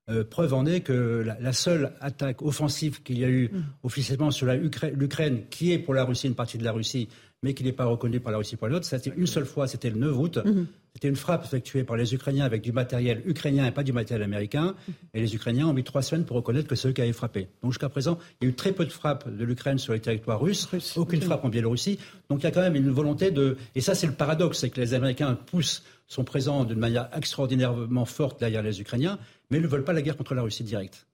Euh, 0.08 0.24
preuve 0.24 0.54
en 0.54 0.66
est 0.66 0.80
que 0.80 1.24
la, 1.38 1.52
seule 1.52 1.92
attaque 2.00 2.42
offensive 2.42 3.02
qu'il 3.02 3.18
y 3.18 3.24
a 3.24 3.28
eu 3.28 3.50
officiellement 3.82 4.30
sur 4.30 4.46
l'Ukraine, 4.46 5.44
qui 5.48 5.72
est 5.72 5.78
pour 5.78 5.94
la 5.94 6.04
Russie 6.04 6.26
une 6.26 6.34
partie 6.34 6.58
de 6.58 6.64
la 6.64 6.72
Russie, 6.72 7.08
mais 7.42 7.54
qui 7.54 7.62
n'est 7.62 7.72
pas 7.72 7.84
reconnue 7.84 8.18
par 8.18 8.32
la 8.32 8.38
Russie 8.38 8.56
pour 8.56 8.68
l'autre, 8.68 8.84
c'était 8.84 9.12
une 9.16 9.26
seule 9.26 9.46
fois, 9.46 9.68
c'était 9.68 9.90
le 9.90 9.96
9 9.96 10.18
août. 10.18 10.38
C'était 10.94 11.08
une 11.08 11.16
frappe 11.16 11.44
effectuée 11.44 11.84
par 11.84 11.96
les 11.96 12.14
Ukrainiens 12.14 12.44
avec 12.44 12.60
du 12.62 12.70
matériel 12.70 13.22
ukrainien 13.24 13.66
et 13.66 13.70
pas 13.70 13.82
du 13.82 13.92
matériel 13.92 14.22
américain. 14.22 14.74
Et 15.14 15.20
les 15.20 15.34
Ukrainiens 15.34 15.66
ont 15.66 15.72
mis 15.72 15.84
trois 15.84 16.02
semaines 16.02 16.24
pour 16.24 16.36
reconnaître 16.36 16.68
que 16.68 16.74
c'est 16.74 16.88
eux 16.88 16.92
qui 16.92 17.00
avaient 17.00 17.12
frappé. 17.12 17.48
Donc 17.62 17.72
jusqu'à 17.72 17.88
présent, 17.88 18.18
il 18.40 18.44
y 18.44 18.46
a 18.48 18.50
eu 18.50 18.54
très 18.54 18.72
peu 18.72 18.84
de 18.84 18.92
frappes 18.92 19.28
de 19.28 19.44
l'Ukraine 19.44 19.78
sur 19.78 19.94
les 19.94 20.00
territoires 20.00 20.40
russes, 20.40 20.68
aucune 20.96 21.22
frappe 21.22 21.44
en 21.44 21.48
Biélorussie. 21.48 21.98
Donc 22.28 22.40
il 22.40 22.44
y 22.44 22.46
a 22.46 22.50
quand 22.50 22.60
même 22.60 22.76
une 22.76 22.90
volonté 22.90 23.30
de... 23.30 23.56
Et 23.74 23.80
ça, 23.80 23.94
c'est 23.94 24.06
le 24.06 24.12
paradoxe, 24.12 24.58
c'est 24.58 24.70
que 24.70 24.80
les 24.80 24.92
Américains 24.94 25.34
poussent, 25.34 25.82
sont 26.08 26.24
présents 26.24 26.64
d'une 26.64 26.78
manière 26.78 27.08
extraordinairement 27.16 28.04
forte 28.04 28.38
derrière 28.38 28.62
les 28.62 28.80
Ukrainiens, 28.80 29.18
mais 29.50 29.58
ils 29.58 29.62
ne 29.62 29.68
veulent 29.68 29.84
pas 29.84 29.94
la 29.94 30.02
guerre 30.02 30.16
contre 30.16 30.34
la 30.34 30.42
Russie 30.42 30.64
directe. 30.64 31.06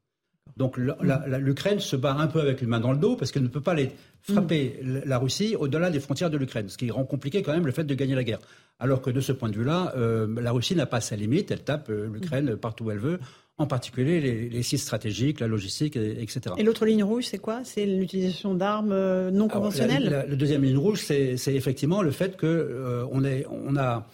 Donc 0.56 0.76
l'Ukraine 0.76 1.80
se 1.80 1.96
bat 1.96 2.14
un 2.14 2.26
peu 2.26 2.40
avec 2.40 2.62
une 2.62 2.68
main 2.68 2.80
dans 2.80 2.92
le 2.92 2.98
dos 2.98 3.16
parce 3.16 3.30
qu'elle 3.30 3.42
ne 3.42 3.48
peut 3.48 3.60
pas 3.60 3.74
les 3.74 3.90
frapper 4.22 4.80
la 4.82 5.18
Russie 5.18 5.56
au-delà 5.56 5.90
des 5.90 6.00
frontières 6.00 6.30
de 6.30 6.36
l'Ukraine, 6.36 6.68
ce 6.68 6.76
qui 6.76 6.90
rend 6.90 7.04
compliqué 7.04 7.42
quand 7.42 7.52
même 7.52 7.66
le 7.66 7.72
fait 7.72 7.84
de 7.84 7.94
gagner 7.94 8.14
la 8.14 8.24
guerre. 8.24 8.40
Alors 8.80 9.02
que 9.02 9.10
de 9.10 9.20
ce 9.20 9.32
point 9.32 9.48
de 9.48 9.56
vue-là, 9.56 9.92
euh, 9.96 10.26
la 10.40 10.52
Russie 10.52 10.76
n'a 10.76 10.86
pas 10.86 11.00
sa 11.00 11.16
limite, 11.16 11.50
elle 11.50 11.62
tape 11.62 11.90
euh, 11.90 12.08
l'Ukraine 12.12 12.56
partout 12.56 12.84
où 12.84 12.90
elle 12.90 12.98
veut, 12.98 13.18
en 13.56 13.66
particulier 13.66 14.20
les, 14.20 14.62
sites 14.62 14.78
stratégiques, 14.78 15.40
la 15.40 15.48
logistique, 15.48 15.96
etc. 15.96 16.54
Et 16.58 16.62
l'autre 16.62 16.86
ligne 16.86 17.02
rouge, 17.02 17.24
c'est 17.24 17.38
quoi? 17.38 17.62
C'est 17.64 17.86
l'utilisation 17.86 18.54
d'armes 18.54 18.92
euh, 18.92 19.32
non 19.32 19.48
conventionnelles? 19.48 20.26
la, 20.28 20.36
deuxième 20.36 20.62
ligne 20.62 20.78
rouge, 20.78 21.02
c'est 21.02 21.36
effectivement 21.48 22.02
le 22.02 22.12
fait 22.12 22.36
qu'on 22.38 23.24
on 23.24 23.76
a 23.76 24.06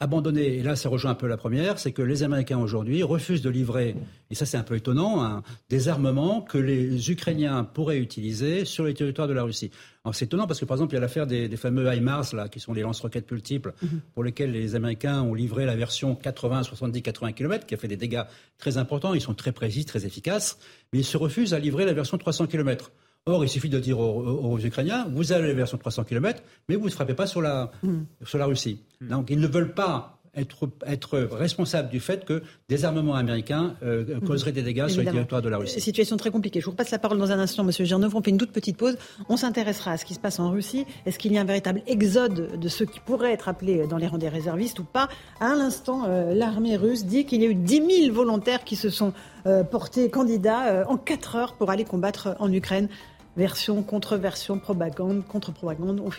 abandonné, 0.00 0.58
et 0.58 0.62
là 0.62 0.76
ça 0.76 0.88
rejoint 0.88 1.12
un 1.12 1.14
peu 1.14 1.26
la 1.26 1.36
première, 1.36 1.78
c'est 1.78 1.92
que 1.92 2.02
les 2.02 2.22
Américains 2.22 2.58
aujourd'hui 2.58 3.02
refusent 3.02 3.42
de 3.42 3.50
livrer, 3.50 3.94
et 4.30 4.34
ça 4.34 4.44
c'est 4.44 4.56
un 4.56 4.62
peu 4.62 4.76
étonnant, 4.76 5.24
hein, 5.24 5.42
des 5.70 5.88
armements 5.88 6.40
que 6.40 6.58
les 6.58 7.10
Ukrainiens 7.10 7.64
pourraient 7.64 7.98
utiliser 7.98 8.64
sur 8.64 8.84
les 8.84 8.94
territoires 8.94 9.28
de 9.28 9.32
la 9.32 9.42
Russie. 9.42 9.70
C'est 10.12 10.26
étonnant 10.26 10.46
parce 10.46 10.60
que 10.60 10.64
par 10.66 10.76
exemple 10.76 10.92
il 10.92 10.96
y 10.96 10.98
a 10.98 11.00
l'affaire 11.00 11.26
des, 11.26 11.48
fameux 11.56 11.90
HIMARS, 11.94 12.34
là, 12.34 12.48
qui 12.48 12.60
sont 12.60 12.74
les 12.74 12.82
lance-roquettes 12.82 13.30
multiples, 13.30 13.72
mhm. 13.80 14.00
pour 14.12 14.24
lesquels 14.24 14.52
les 14.52 14.74
Américains 14.74 15.22
ont 15.22 15.32
livré 15.32 15.64
la 15.64 15.76
version 15.76 16.14
80, 16.14 16.64
70, 16.64 17.00
80 17.00 17.32
km, 17.32 17.66
qui 17.66 17.74
a 17.74 17.78
fait 17.78 17.88
des 17.88 17.96
dégâts 17.96 18.24
très 18.58 18.76
importants, 18.76 19.14
ils 19.14 19.20
sont 19.20 19.34
très 19.34 19.52
précis, 19.52 19.84
très 19.84 20.04
efficaces, 20.04 20.58
mais 20.92 20.98
ils 20.98 21.04
se 21.04 21.16
refusent 21.16 21.54
à 21.54 21.58
livrer 21.58 21.86
la 21.86 21.94
version 21.94 22.18
300 22.18 22.48
km. 22.48 22.90
Or, 23.26 23.42
il 23.42 23.48
suffit 23.48 23.70
de 23.70 23.78
dire 23.80 23.98
aux, 23.98 24.58
Ukrainiens, 24.58 25.08
vous 25.10 25.32
avez 25.32 25.48
la 25.48 25.54
version 25.54 25.78
300 25.78 26.04
km, 26.04 26.42
mais 26.68 26.76
vous 26.76 26.84
ne 26.84 26.90
frappez 26.90 27.14
pas 27.14 27.26
sur 27.26 27.40
la, 27.40 27.70
mm. 27.82 28.02
sur 28.22 28.36
la 28.36 28.44
Russie. 28.44 28.82
Mm. 29.00 29.08
Donc, 29.08 29.30
ils 29.30 29.40
ne 29.40 29.46
veulent 29.46 29.72
pas 29.72 30.18
être, 30.36 30.68
être 30.86 31.18
responsables 31.32 31.88
du 31.88 32.00
fait 32.00 32.26
que 32.26 32.42
des 32.68 32.84
armements 32.84 33.14
américains 33.14 33.76
euh, 33.82 34.20
mm. 34.20 34.26
causeraient 34.26 34.52
des 34.52 34.60
dégâts 34.62 34.88
sur 34.88 35.02
le 35.02 35.10
territoire 35.10 35.40
de 35.40 35.48
la 35.48 35.56
Russie. 35.56 35.80
Situation 35.80 36.18
très 36.18 36.30
compliquée. 36.30 36.60
Je 36.60 36.66
vous 36.66 36.72
repasse 36.72 36.90
la 36.90 36.98
parole 36.98 37.16
dans 37.16 37.32
un 37.32 37.38
instant, 37.38 37.64
Monsieur 37.64 37.86
Girneuf. 37.86 38.14
On 38.14 38.20
fait 38.20 38.28
une 38.30 38.36
toute 38.36 38.52
petite 38.52 38.76
pause. 38.76 38.98
On 39.30 39.38
s'intéressera 39.38 39.92
à 39.92 39.96
ce 39.96 40.04
qui 40.04 40.12
se 40.12 40.20
passe 40.20 40.38
en 40.38 40.50
Russie. 40.50 40.84
Est-ce 41.06 41.18
qu'il 41.18 41.32
y 41.32 41.38
a 41.38 41.40
un 41.40 41.46
véritable 41.46 41.80
exode 41.86 42.60
de 42.60 42.68
ceux 42.68 42.84
qui 42.84 43.00
pourraient 43.00 43.32
être 43.32 43.48
appelés 43.48 43.86
dans 43.86 43.96
les 43.96 44.06
rangs 44.06 44.18
des 44.18 44.28
réservistes 44.28 44.80
ou 44.80 44.84
pas? 44.84 45.08
À 45.40 45.54
l'instant, 45.54 46.04
euh, 46.06 46.34
l'armée 46.34 46.76
russe 46.76 47.06
dit 47.06 47.24
qu'il 47.24 47.40
y 47.40 47.46
a 47.46 47.48
eu 47.48 47.54
10 47.54 48.04
000 48.04 48.14
volontaires 48.14 48.64
qui 48.64 48.76
se 48.76 48.90
sont 48.90 49.14
euh, 49.46 49.64
portés 49.64 50.10
candidats 50.10 50.84
en 50.88 50.98
4 50.98 51.36
heures 51.36 51.54
pour 51.54 51.70
aller 51.70 51.84
combattre 51.84 52.36
en 52.38 52.52
Ukraine 52.52 52.88
version, 53.36 53.82
contre-version, 53.82 54.58
propagande, 54.58 55.26
contre-propagande. 55.26 56.00
On, 56.00 56.10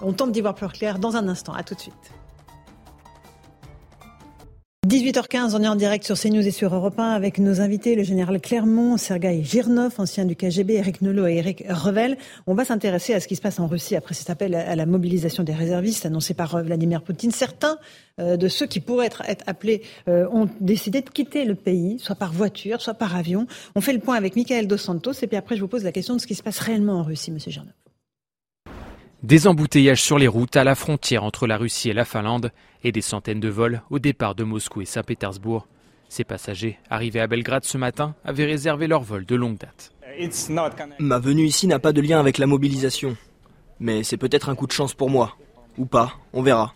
on 0.00 0.12
tente 0.12 0.32
d'y 0.32 0.40
voir 0.40 0.54
plus 0.54 0.68
clair 0.68 0.98
dans 0.98 1.16
un 1.16 1.28
instant. 1.28 1.52
À 1.52 1.62
tout 1.62 1.74
de 1.74 1.80
suite. 1.80 2.12
18h15, 4.88 5.54
on 5.54 5.62
est 5.62 5.68
en 5.68 5.76
direct 5.76 6.06
sur 6.06 6.18
CNews 6.18 6.46
et 6.46 6.50
sur 6.50 6.74
Europe 6.74 6.98
1 6.98 7.10
avec 7.10 7.38
nos 7.38 7.60
invités, 7.60 7.94
le 7.96 8.02
général 8.02 8.40
Clermont, 8.40 8.96
Sergei 8.96 9.44
Girnov, 9.44 9.92
ancien 9.98 10.24
du 10.24 10.34
KGB, 10.34 10.72
Eric 10.72 11.02
Nolot 11.02 11.26
et 11.26 11.36
Eric 11.36 11.64
Revel. 11.68 12.16
On 12.46 12.54
va 12.54 12.64
s'intéresser 12.64 13.12
à 13.12 13.20
ce 13.20 13.28
qui 13.28 13.36
se 13.36 13.42
passe 13.42 13.60
en 13.60 13.66
Russie 13.66 13.94
après 13.94 14.14
cet 14.14 14.30
appel 14.30 14.54
à 14.54 14.74
la 14.74 14.86
mobilisation 14.86 15.42
des 15.42 15.52
réservistes 15.52 16.06
annoncé 16.06 16.32
par 16.32 16.54
euh, 16.54 16.62
Vladimir 16.62 17.02
Poutine. 17.02 17.30
Certains 17.30 17.76
euh, 18.20 18.38
de 18.38 18.48
ceux 18.48 18.64
qui 18.64 18.80
pourraient 18.80 19.06
être, 19.06 19.22
appelés 19.46 19.82
euh, 20.08 20.26
ont 20.32 20.48
décidé 20.60 21.02
de 21.02 21.10
quitter 21.10 21.44
le 21.44 21.56
pays, 21.56 21.98
soit 21.98 22.16
par 22.16 22.32
voiture, 22.32 22.80
soit 22.80 22.94
par 22.94 23.14
avion. 23.14 23.46
On 23.74 23.82
fait 23.82 23.92
le 23.92 24.00
point 24.00 24.16
avec 24.16 24.34
Michael 24.34 24.66
Dos 24.66 24.78
Santos 24.78 25.12
et 25.20 25.26
puis 25.26 25.36
après 25.36 25.56
je 25.56 25.60
vous 25.60 25.68
pose 25.68 25.84
la 25.84 25.92
question 25.92 26.16
de 26.16 26.22
ce 26.22 26.26
qui 26.26 26.34
se 26.34 26.42
passe 26.42 26.58
réellement 26.58 27.00
en 27.00 27.02
Russie, 27.02 27.30
Monsieur 27.30 27.50
Girnov. 27.52 27.74
Des 29.22 29.46
embouteillages 29.46 30.02
sur 30.02 30.18
les 30.18 30.28
routes 30.28 30.56
à 30.56 30.64
la 30.64 30.74
frontière 30.74 31.24
entre 31.24 31.46
la 31.46 31.58
Russie 31.58 31.90
et 31.90 31.92
la 31.92 32.06
Finlande 32.06 32.52
et 32.82 32.90
des 32.90 33.02
centaines 33.02 33.38
de 33.38 33.50
vols 33.50 33.82
au 33.90 33.98
départ 33.98 34.34
de 34.34 34.44
Moscou 34.44 34.80
et 34.80 34.86
Saint-Pétersbourg. 34.86 35.66
Ces 36.08 36.24
passagers, 36.24 36.78
arrivés 36.88 37.20
à 37.20 37.26
Belgrade 37.26 37.64
ce 37.64 37.76
matin, 37.76 38.14
avaient 38.24 38.46
réservé 38.46 38.86
leur 38.86 39.02
vol 39.02 39.26
de 39.26 39.36
longue 39.36 39.58
date. 39.58 39.92
Ma 40.98 41.18
venue 41.18 41.44
ici 41.44 41.66
n'a 41.66 41.78
pas 41.78 41.92
de 41.92 42.00
lien 42.00 42.18
avec 42.18 42.38
la 42.38 42.46
mobilisation. 42.46 43.14
Mais 43.78 44.04
c'est 44.04 44.16
peut-être 44.16 44.48
un 44.48 44.54
coup 44.54 44.66
de 44.66 44.72
chance 44.72 44.94
pour 44.94 45.10
moi. 45.10 45.36
Ou 45.76 45.84
pas, 45.84 46.14
on 46.32 46.40
verra. 46.40 46.72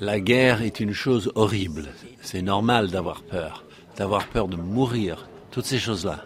La 0.00 0.20
guerre 0.20 0.62
est 0.62 0.80
une 0.80 0.92
chose 0.94 1.30
horrible. 1.34 1.88
C'est 2.22 2.42
normal 2.42 2.90
d'avoir 2.90 3.22
peur, 3.22 3.64
d'avoir 3.98 4.26
peur 4.28 4.48
de 4.48 4.56
mourir, 4.56 5.28
toutes 5.50 5.66
ces 5.66 5.78
choses-là. 5.78 6.24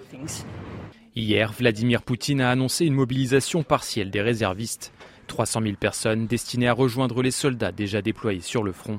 Hier, 1.15 1.53
Vladimir 1.53 2.01
Poutine 2.01 2.41
a 2.41 2.51
annoncé 2.51 2.87
une 2.87 2.95
mobilisation 2.95 3.63
partielle 3.63 4.11
des 4.11 4.23
réservistes. 4.23 4.95
300 5.27 5.61
000 5.63 5.75
personnes 5.77 6.27
destinées 6.27 6.69
à 6.69 6.73
rejoindre 6.73 7.23
les 7.23 7.31
soldats 7.31 7.71
déjà 7.71 8.01
déployés 8.01 8.41
sur 8.41 8.63
le 8.63 8.73
front. 8.73 8.99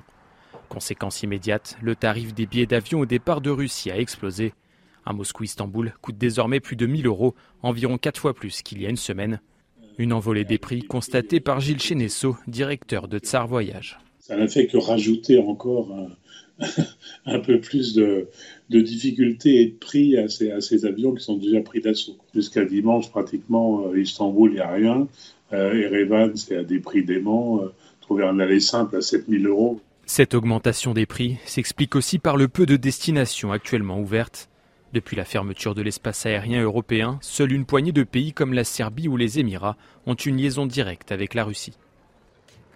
Conséquence 0.69 1.23
immédiate, 1.23 1.75
le 1.81 1.95
tarif 1.95 2.35
des 2.35 2.45
billets 2.45 2.67
d'avion 2.67 2.99
au 2.99 3.07
départ 3.07 3.41
de 3.41 3.49
Russie 3.49 3.89
a 3.89 3.97
explosé. 3.97 4.53
Un 5.07 5.13
Moscou-Istanbul 5.13 5.95
coûte 6.01 6.19
désormais 6.19 6.59
plus 6.59 6.75
de 6.75 6.85
1000 6.85 7.07
euros, 7.07 7.33
environ 7.63 7.97
4 7.97 8.19
fois 8.19 8.35
plus 8.35 8.61
qu'il 8.61 8.79
y 8.79 8.85
a 8.85 8.89
une 8.89 8.95
semaine. 8.95 9.41
Une 9.97 10.13
envolée 10.13 10.45
des 10.45 10.59
prix 10.59 10.83
constatée 10.83 11.39
par 11.39 11.61
Gilles 11.61 11.81
Chenesso, 11.81 12.37
directeur 12.47 13.07
de 13.07 13.17
Tsar 13.17 13.47
Voyage. 13.47 13.97
Ça 14.19 14.37
n'a 14.37 14.47
fait 14.47 14.67
que 14.67 14.77
rajouter 14.77 15.39
encore 15.39 15.91
un 17.25 17.39
peu 17.39 17.59
plus 17.59 17.93
de, 17.93 18.27
difficultés 18.69 19.61
et 19.61 19.65
de 19.67 19.77
prix 19.77 20.17
à 20.17 20.27
ces, 20.27 20.51
à 20.51 20.61
ces, 20.61 20.85
avions 20.85 21.13
qui 21.13 21.23
sont 21.23 21.37
déjà 21.37 21.61
pris 21.61 21.81
d'assaut. 21.81 22.17
Jusqu'à 22.33 22.65
dimanche, 22.65 23.09
pratiquement, 23.09 23.87
euh, 23.87 23.99
Istanbul, 23.99 24.51
il 24.51 24.55
n'y 24.55 24.59
a 24.59 24.71
rien. 24.71 25.07
Euh, 25.53 25.73
Erevan, 25.73 26.35
c'est 26.35 26.57
à 26.57 26.63
des 26.63 26.79
prix 26.79 27.03
déments. 27.03 27.61
Euh, 27.61 27.73
trouver 28.01 28.25
un 28.25 28.39
aller 28.39 28.59
simple 28.59 28.97
à 28.97 29.01
7000 29.01 29.47
euros. 29.47 29.79
Cette 30.05 30.33
augmentation 30.33 30.93
des 30.93 31.05
prix 31.05 31.37
s'explique 31.45 31.95
aussi 31.95 32.19
par 32.19 32.35
le 32.35 32.49
peu 32.49 32.65
de 32.65 32.75
destinations 32.75 33.51
actuellement 33.51 33.99
ouvertes. 33.99 34.49
Depuis 34.91 35.15
la 35.15 35.25
fermeture 35.25 35.73
de 35.73 35.81
l'espace 35.81 36.25
aérien 36.25 36.61
européen, 36.61 37.17
seule 37.21 37.53
une 37.53 37.65
poignée 37.65 37.93
de 37.93 38.03
pays 38.03 38.33
comme 38.33 38.53
la 38.53 38.63
Serbie 38.63 39.07
ou 39.07 39.17
les 39.17 39.39
Émirats 39.39 39.77
ont 40.05 40.13
une 40.13 40.37
liaison 40.37 40.65
directe 40.65 41.11
avec 41.11 41.33
la 41.33 41.45
Russie. 41.45 41.73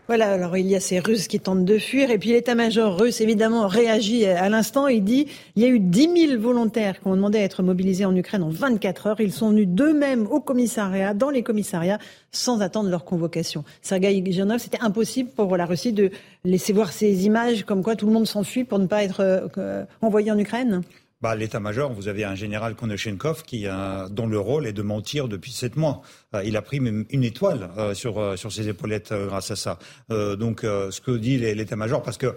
Voilà, 0.07 0.31
alors 0.31 0.55
il 0.55 0.67
y 0.67 0.75
a 0.75 0.79
ces 0.79 0.99
Russes 0.99 1.27
qui 1.27 1.41
tentent 1.41 1.65
de 1.65 1.77
fuir, 1.77 2.09
et 2.11 2.17
puis 2.17 2.29
l'état-major 2.29 2.97
russe, 2.97 3.19
évidemment, 3.19 3.67
réagit 3.67 4.25
à 4.25 4.47
l'instant. 4.47 4.87
Il 4.87 5.03
dit 5.03 5.27
il 5.57 5.63
y 5.63 5.65
a 5.65 5.67
eu 5.67 5.81
10 5.81 6.27
000 6.29 6.41
volontaires 6.41 7.01
qui 7.01 7.07
ont 7.07 7.15
demandé 7.15 7.39
à 7.39 7.41
être 7.41 7.61
mobilisés 7.61 8.05
en 8.05 8.15
Ukraine 8.15 8.41
en 8.41 8.49
24 8.49 9.07
heures. 9.07 9.19
Ils 9.19 9.33
sont 9.33 9.49
venus 9.49 9.67
d'eux-mêmes 9.67 10.25
au 10.27 10.39
commissariat, 10.39 11.13
dans 11.13 11.29
les 11.29 11.43
commissariats, 11.43 11.99
sans 12.31 12.61
attendre 12.61 12.89
leur 12.89 13.03
convocation. 13.03 13.65
Sergei 13.81 14.23
Girnov, 14.25 14.59
c'était 14.59 14.79
impossible 14.79 15.29
pour 15.35 15.57
la 15.57 15.65
Russie 15.65 15.91
de 15.91 16.09
laisser 16.45 16.71
voir 16.71 16.93
ces 16.93 17.25
images 17.25 17.65
comme 17.65 17.83
quoi 17.83 17.97
tout 17.97 18.05
le 18.05 18.13
monde 18.13 18.27
s'enfuit 18.27 18.63
pour 18.63 18.79
ne 18.79 18.87
pas 18.87 19.03
être 19.03 19.19
euh, 19.19 19.83
envoyé 20.01 20.31
en 20.31 20.39
Ukraine? 20.39 20.83
Bah, 21.27 21.35
L'état-major, 21.35 21.91
vous 21.91 22.07
avez 22.07 22.23
un 22.23 22.35
général 22.35 22.75
Konashenkov 22.75 23.43
qui 23.43 23.65
dont 24.11 24.27
le 24.27 24.39
rôle 24.39 24.65
est 24.65 24.73
de 24.73 24.81
mentir 24.81 25.27
depuis 25.27 25.51
sept 25.51 25.75
mois. 25.75 26.01
Euh, 26.33 26.43
il 26.45 26.55
a 26.57 26.61
pris 26.61 26.79
même 26.79 27.05
une 27.09 27.23
étoile 27.23 27.69
euh, 27.77 27.93
sur, 27.93 28.19
euh, 28.19 28.35
sur 28.35 28.51
ses 28.51 28.69
épaulettes 28.69 29.13
grâce 29.13 29.51
à 29.51 29.55
ça. 29.55 29.79
donc, 30.09 30.61
ce 30.61 31.01
que 31.01 31.11
dit 31.11 31.37
l'état-major, 31.37 32.01
parce 32.01 32.17
que 32.17 32.35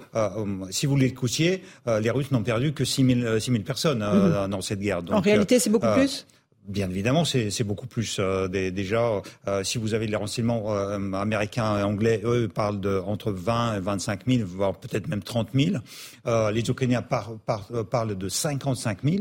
si 0.71 0.87
vous 0.87 0.97
l'écoutiez, 0.97 1.63
les 1.87 2.11
Russes 2.11 2.31
n'ont 2.31 2.43
perdu 2.43 2.73
que 2.73 2.85
6 2.85 3.41
000, 3.41 3.63
personnes 3.65 3.99
mhm. 3.99 4.51
dans 4.51 4.61
cette 4.61 4.81
guerre. 4.81 5.03
en 5.11 5.21
réalité, 5.21 5.59
c'est 5.59 5.71
beaucoup 5.71 5.93
plus? 5.95 6.27
Bien 6.69 6.91
évidemment, 6.91 7.25
c'est 7.25 7.65
beaucoup 7.65 7.87
plus. 7.87 8.19
Euh, 8.21 8.47
déjà, 8.47 9.23
euh, 9.49 9.65
si 9.65 9.79
vous 9.79 9.95
avez 9.95 10.07
les 10.07 10.17
renseignements 10.17 10.77
euh, 10.77 11.13
américains 11.15 11.79
et 11.79 11.83
anglais, 11.83 12.21
eux 12.25 12.49
parlent 12.49 12.81
de 12.81 13.01
entre 13.05 13.33
20 13.33 13.77
et 13.77 13.81
25 13.81 14.27
000, 14.27 14.47
voire 14.47 14.79
peut-être 14.79 15.09
même 15.09 15.23
30 15.23 15.49
000. 15.55 15.77
les 16.53 16.71
Ukrainiens 16.71 17.03
parlent 17.03 18.17
de 18.17 18.29
55 18.29 18.99
000. 19.03 19.17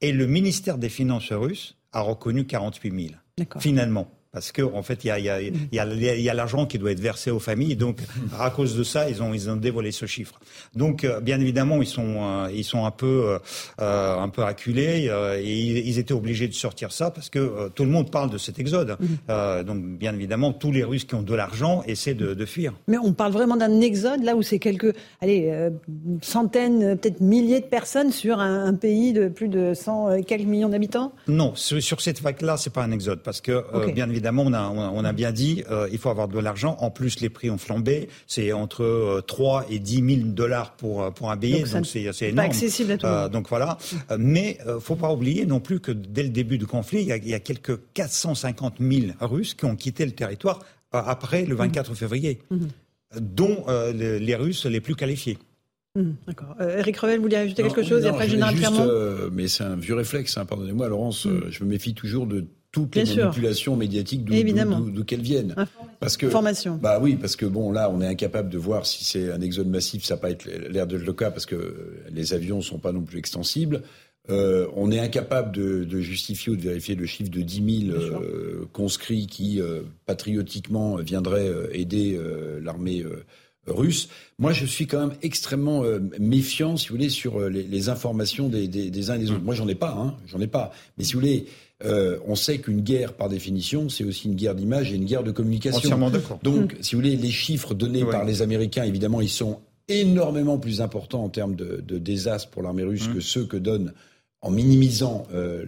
Et 0.00 0.12
le 0.12 0.26
ministère 0.26 0.78
des 0.78 0.88
Finances 0.88 1.32
russe 1.32 1.76
a 1.92 2.00
reconnu 2.00 2.46
48 2.46 3.08
000. 3.36 3.48
Finalement. 3.60 4.10
Parce 4.32 4.50
que 4.50 4.62
en 4.62 4.82
fait, 4.82 5.04
il 5.04 5.08
y 5.08 5.10
a, 5.10 5.18
y 5.18 5.28
a, 5.28 5.42
y 5.42 5.78
a, 5.78 6.16
y 6.16 6.28
a 6.30 6.34
l'argent 6.34 6.64
qui 6.64 6.78
doit 6.78 6.90
être 6.90 7.00
versé 7.00 7.30
aux 7.30 7.38
familles. 7.38 7.76
Donc, 7.76 7.98
à 8.40 8.48
cause 8.48 8.76
de 8.76 8.82
ça, 8.82 9.10
ils 9.10 9.22
ont, 9.22 9.34
ils 9.34 9.50
ont 9.50 9.56
dévoilé 9.56 9.92
ce 9.92 10.06
chiffre. 10.06 10.40
Donc, 10.74 11.04
euh, 11.04 11.20
bien 11.20 11.38
évidemment, 11.38 11.82
ils 11.82 11.86
sont, 11.86 12.16
euh, 12.16 12.50
ils 12.50 12.64
sont 12.64 12.86
un 12.86 12.90
peu, 12.90 13.38
euh, 13.80 14.16
un 14.16 14.28
peu 14.30 14.42
acculés 14.42 15.10
et 15.38 15.60
ils, 15.86 15.98
étaient 15.98 16.14
obligés 16.14 16.48
de 16.48 16.54
sortir 16.54 16.90
ça 16.92 17.10
parce 17.10 17.28
que 17.28 17.68
tout 17.74 17.84
le 17.84 17.90
monde 17.90 18.10
parle 18.10 18.30
de 18.30 18.38
cet 18.38 18.58
exode. 18.58 18.96
Mm-hmm. 19.28 19.64
donc, 19.64 19.84
bien 19.84 20.14
évidemment, 20.14 20.52
tous 20.54 20.72
les 20.72 20.82
Russes 20.82 21.04
qui 21.04 21.14
ont 21.14 21.22
de 21.22 21.34
l'argent 21.34 21.82
essaient 21.86 22.14
de, 22.14 22.32
de, 22.32 22.46
fuir. 22.46 22.72
Mais 22.88 22.96
on 22.96 23.12
parle 23.12 23.32
vraiment 23.32 23.56
d'un 23.56 23.82
exode 23.82 24.24
là 24.24 24.34
où 24.34 24.42
c'est 24.42 24.58
quelques, 24.58 24.94
allez, 25.20 25.70
centaines, 26.22 26.96
peut-être 26.96 27.20
milliers 27.20 27.60
de 27.60 27.66
personnes 27.66 28.10
sur 28.10 28.40
un, 28.40 28.72
pays 28.72 29.12
de 29.12 29.28
plus 29.28 29.48
de 29.48 29.74
100 29.74 30.22
quelques 30.22 30.46
millions 30.46 30.70
d'habitants? 30.70 31.12
Non, 31.28 31.54
sur, 31.54 32.00
cette 32.00 32.22
vague-là, 32.22 32.56
c'est 32.56 32.72
pas 32.72 32.82
un 32.82 32.90
exode 32.90 33.22
parce 33.22 33.42
que, 33.42 33.62
bien 33.92 34.08
évidemment 34.08 34.21
évidemment, 34.22 34.44
on 34.44 34.52
a, 34.52 34.68
on 34.68 35.04
a 35.04 35.12
bien 35.12 35.32
dit, 35.32 35.64
euh, 35.68 35.88
il 35.90 35.98
faut 35.98 36.08
avoir 36.08 36.28
de 36.28 36.38
l'argent. 36.38 36.76
En 36.78 36.90
plus, 36.90 37.18
les 37.18 37.28
prix 37.28 37.50
ont 37.50 37.58
flambé. 37.58 38.08
C'est 38.28 38.52
entre 38.52 39.20
3 39.26 39.62
euh, 39.62 39.64
et 39.68 39.80
10 39.80 40.16
000 40.16 40.28
dollars 40.28 40.76
pour, 40.76 41.02
euh, 41.02 41.10
pour 41.10 41.32
un 41.32 41.36
billet. 41.36 41.64
Donc, 41.64 41.86
c'est 41.86 42.02
énorme. 42.02 42.36
Pas 42.36 42.42
accessible 42.42 42.92
à 42.92 42.98
tout 42.98 43.06
le 43.06 43.12
monde. 43.12 43.30
donc 43.32 43.48
voilà. 43.48 43.78
mais 44.16 44.58
il 44.64 44.80
faut 44.80 44.94
pas 44.94 45.12
oublier 45.12 45.44
non 45.44 45.58
plus 45.58 45.80
que 45.80 45.90
dès 45.90 46.22
le 46.22 46.28
début 46.28 46.56
du 46.56 46.66
conflit, 46.66 47.00
il 47.00 47.08
y 47.08 47.12
a, 47.12 47.16
il 47.16 47.28
y 47.28 47.34
a 47.34 47.40
quelques 47.40 47.80
450 47.94 48.74
000 48.78 49.12
Russes 49.20 49.54
qui 49.54 49.64
ont 49.64 49.74
quitté 49.74 50.06
le 50.06 50.12
territoire 50.12 50.60
après 50.92 51.44
le 51.44 51.56
24 51.56 51.90
mmh. 51.90 51.94
février, 51.94 52.38
mmh. 52.50 52.56
dont 53.20 53.64
les, 53.92 54.36
Russes 54.36 54.66
les 54.66 54.80
plus 54.80 54.94
qualifiés. 54.94 55.38
Mmh, 55.96 56.10
d'accord. 56.28 56.54
Eric 56.60 56.96
Revel, 56.98 57.16
vous 57.16 57.22
vouliez 57.22 57.36
ajouter 57.36 57.62
quelque 57.62 57.82
chose 57.82 58.04
et 58.04 58.08
après 58.08 58.28
Général 58.28 58.54
Mais 59.32 59.48
c'est 59.48 59.64
un 59.64 59.76
vieux 59.76 59.94
réflexe, 59.94 60.36
hein, 60.38 60.44
pardonnez-moi, 60.44 60.88
Laurence. 60.88 61.26
je 61.50 61.64
me 61.64 61.70
méfie 61.70 61.94
toujours 61.94 62.26
de 62.26 62.46
toutes 62.72 62.96
les 62.96 63.04
manipulations 63.04 63.76
médiatiques 63.76 64.24
d'où 64.24 65.04
qu'elles 65.04 65.20
viennent. 65.20 65.54
Parce 66.00 66.16
que, 66.16 66.28
Formation. 66.28 66.78
Bah 66.82 66.98
oui, 67.00 67.16
parce 67.16 67.36
que 67.36 67.46
bon, 67.46 67.70
là, 67.70 67.90
on 67.90 68.00
est 68.00 68.06
incapable 68.06 68.48
de 68.48 68.58
voir 68.58 68.86
si 68.86 69.04
c'est 69.04 69.30
un 69.30 69.40
exode 69.40 69.68
massif, 69.68 70.04
ça 70.04 70.14
va 70.14 70.22
pas 70.22 70.30
être 70.30 70.46
l'air 70.46 70.86
de 70.86 70.96
le 70.96 71.12
cas 71.12 71.30
parce 71.30 71.46
que 71.46 72.02
les 72.10 72.32
avions 72.32 72.60
sont 72.60 72.78
pas 72.78 72.92
non 72.92 73.02
plus 73.02 73.18
extensibles. 73.18 73.82
Euh, 74.30 74.68
on 74.76 74.92
est 74.92 75.00
incapable 75.00 75.52
de, 75.52 75.84
de, 75.84 76.00
justifier 76.00 76.52
ou 76.52 76.56
de 76.56 76.62
vérifier 76.62 76.94
le 76.94 77.06
chiffre 77.06 77.30
de 77.30 77.42
10 77.42 77.86
000 77.88 77.96
euh, 77.96 78.68
conscrits 78.72 79.26
qui, 79.26 79.60
euh, 79.60 79.80
patriotiquement, 80.06 80.96
viendraient 80.96 81.48
euh, 81.48 81.76
aider 81.76 82.14
euh, 82.16 82.60
l'armée 82.62 83.04
russe. 83.66 84.08
Moi, 84.38 84.52
je 84.52 84.64
suis 84.64 84.86
quand 84.86 85.08
même 85.08 85.16
extrêmement 85.22 85.82
méfiant, 86.18 86.76
si 86.76 86.88
vous 86.88 86.96
voulez, 86.96 87.08
sur 87.08 87.48
les, 87.48 87.62
les 87.62 87.88
informations 87.88 88.48
des, 88.48 88.68
des, 88.68 88.90
des, 88.90 89.10
uns 89.10 89.14
et 89.14 89.18
des 89.18 89.30
autres. 89.30 89.42
Moi, 89.42 89.54
j'en 89.54 89.68
ai 89.68 89.74
pas, 89.74 89.92
hein, 89.92 90.16
j'en 90.26 90.40
ai 90.40 90.48
pas. 90.48 90.72
Mais 90.98 91.04
si 91.04 91.14
vous 91.14 91.20
voulez, 91.20 91.46
euh, 91.84 92.18
on 92.26 92.34
sait 92.34 92.58
qu'une 92.58 92.80
guerre, 92.80 93.14
par 93.14 93.28
définition, 93.28 93.88
c'est 93.88 94.04
aussi 94.04 94.28
une 94.28 94.34
guerre 94.34 94.54
d'image 94.54 94.92
et 94.92 94.96
une 94.96 95.04
guerre 95.04 95.24
de 95.24 95.30
communication. 95.30 95.80
Donc, 96.42 96.76
si 96.80 96.94
vous 96.94 97.00
voulez, 97.00 97.16
les 97.16 97.30
chiffres 97.30 97.74
donnés 97.74 98.04
par 98.04 98.24
les 98.24 98.42
Américains, 98.42 98.84
évidemment, 98.84 99.20
ils 99.20 99.28
sont 99.28 99.60
énormément 99.88 100.58
plus 100.58 100.80
importants 100.80 101.24
en 101.24 101.28
termes 101.28 101.56
de, 101.56 101.82
de 101.86 101.98
désastres 101.98 102.50
pour 102.50 102.62
l'armée 102.62 102.84
russe 102.84 103.08
mmh. 103.08 103.14
que 103.14 103.20
ceux 103.20 103.44
que 103.44 103.56
donne 103.56 103.92
en 104.40 104.50
minimisant 104.50 105.26
euh, 105.34 105.64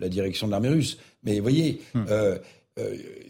la 0.00 0.08
direction 0.08 0.46
de 0.46 0.52
l'armée 0.52 0.68
russe. 0.68 0.98
Mais 1.22 1.36
vous 1.36 1.42
voyez, 1.42 1.80
mmh. 1.94 2.04
euh, 2.10 2.38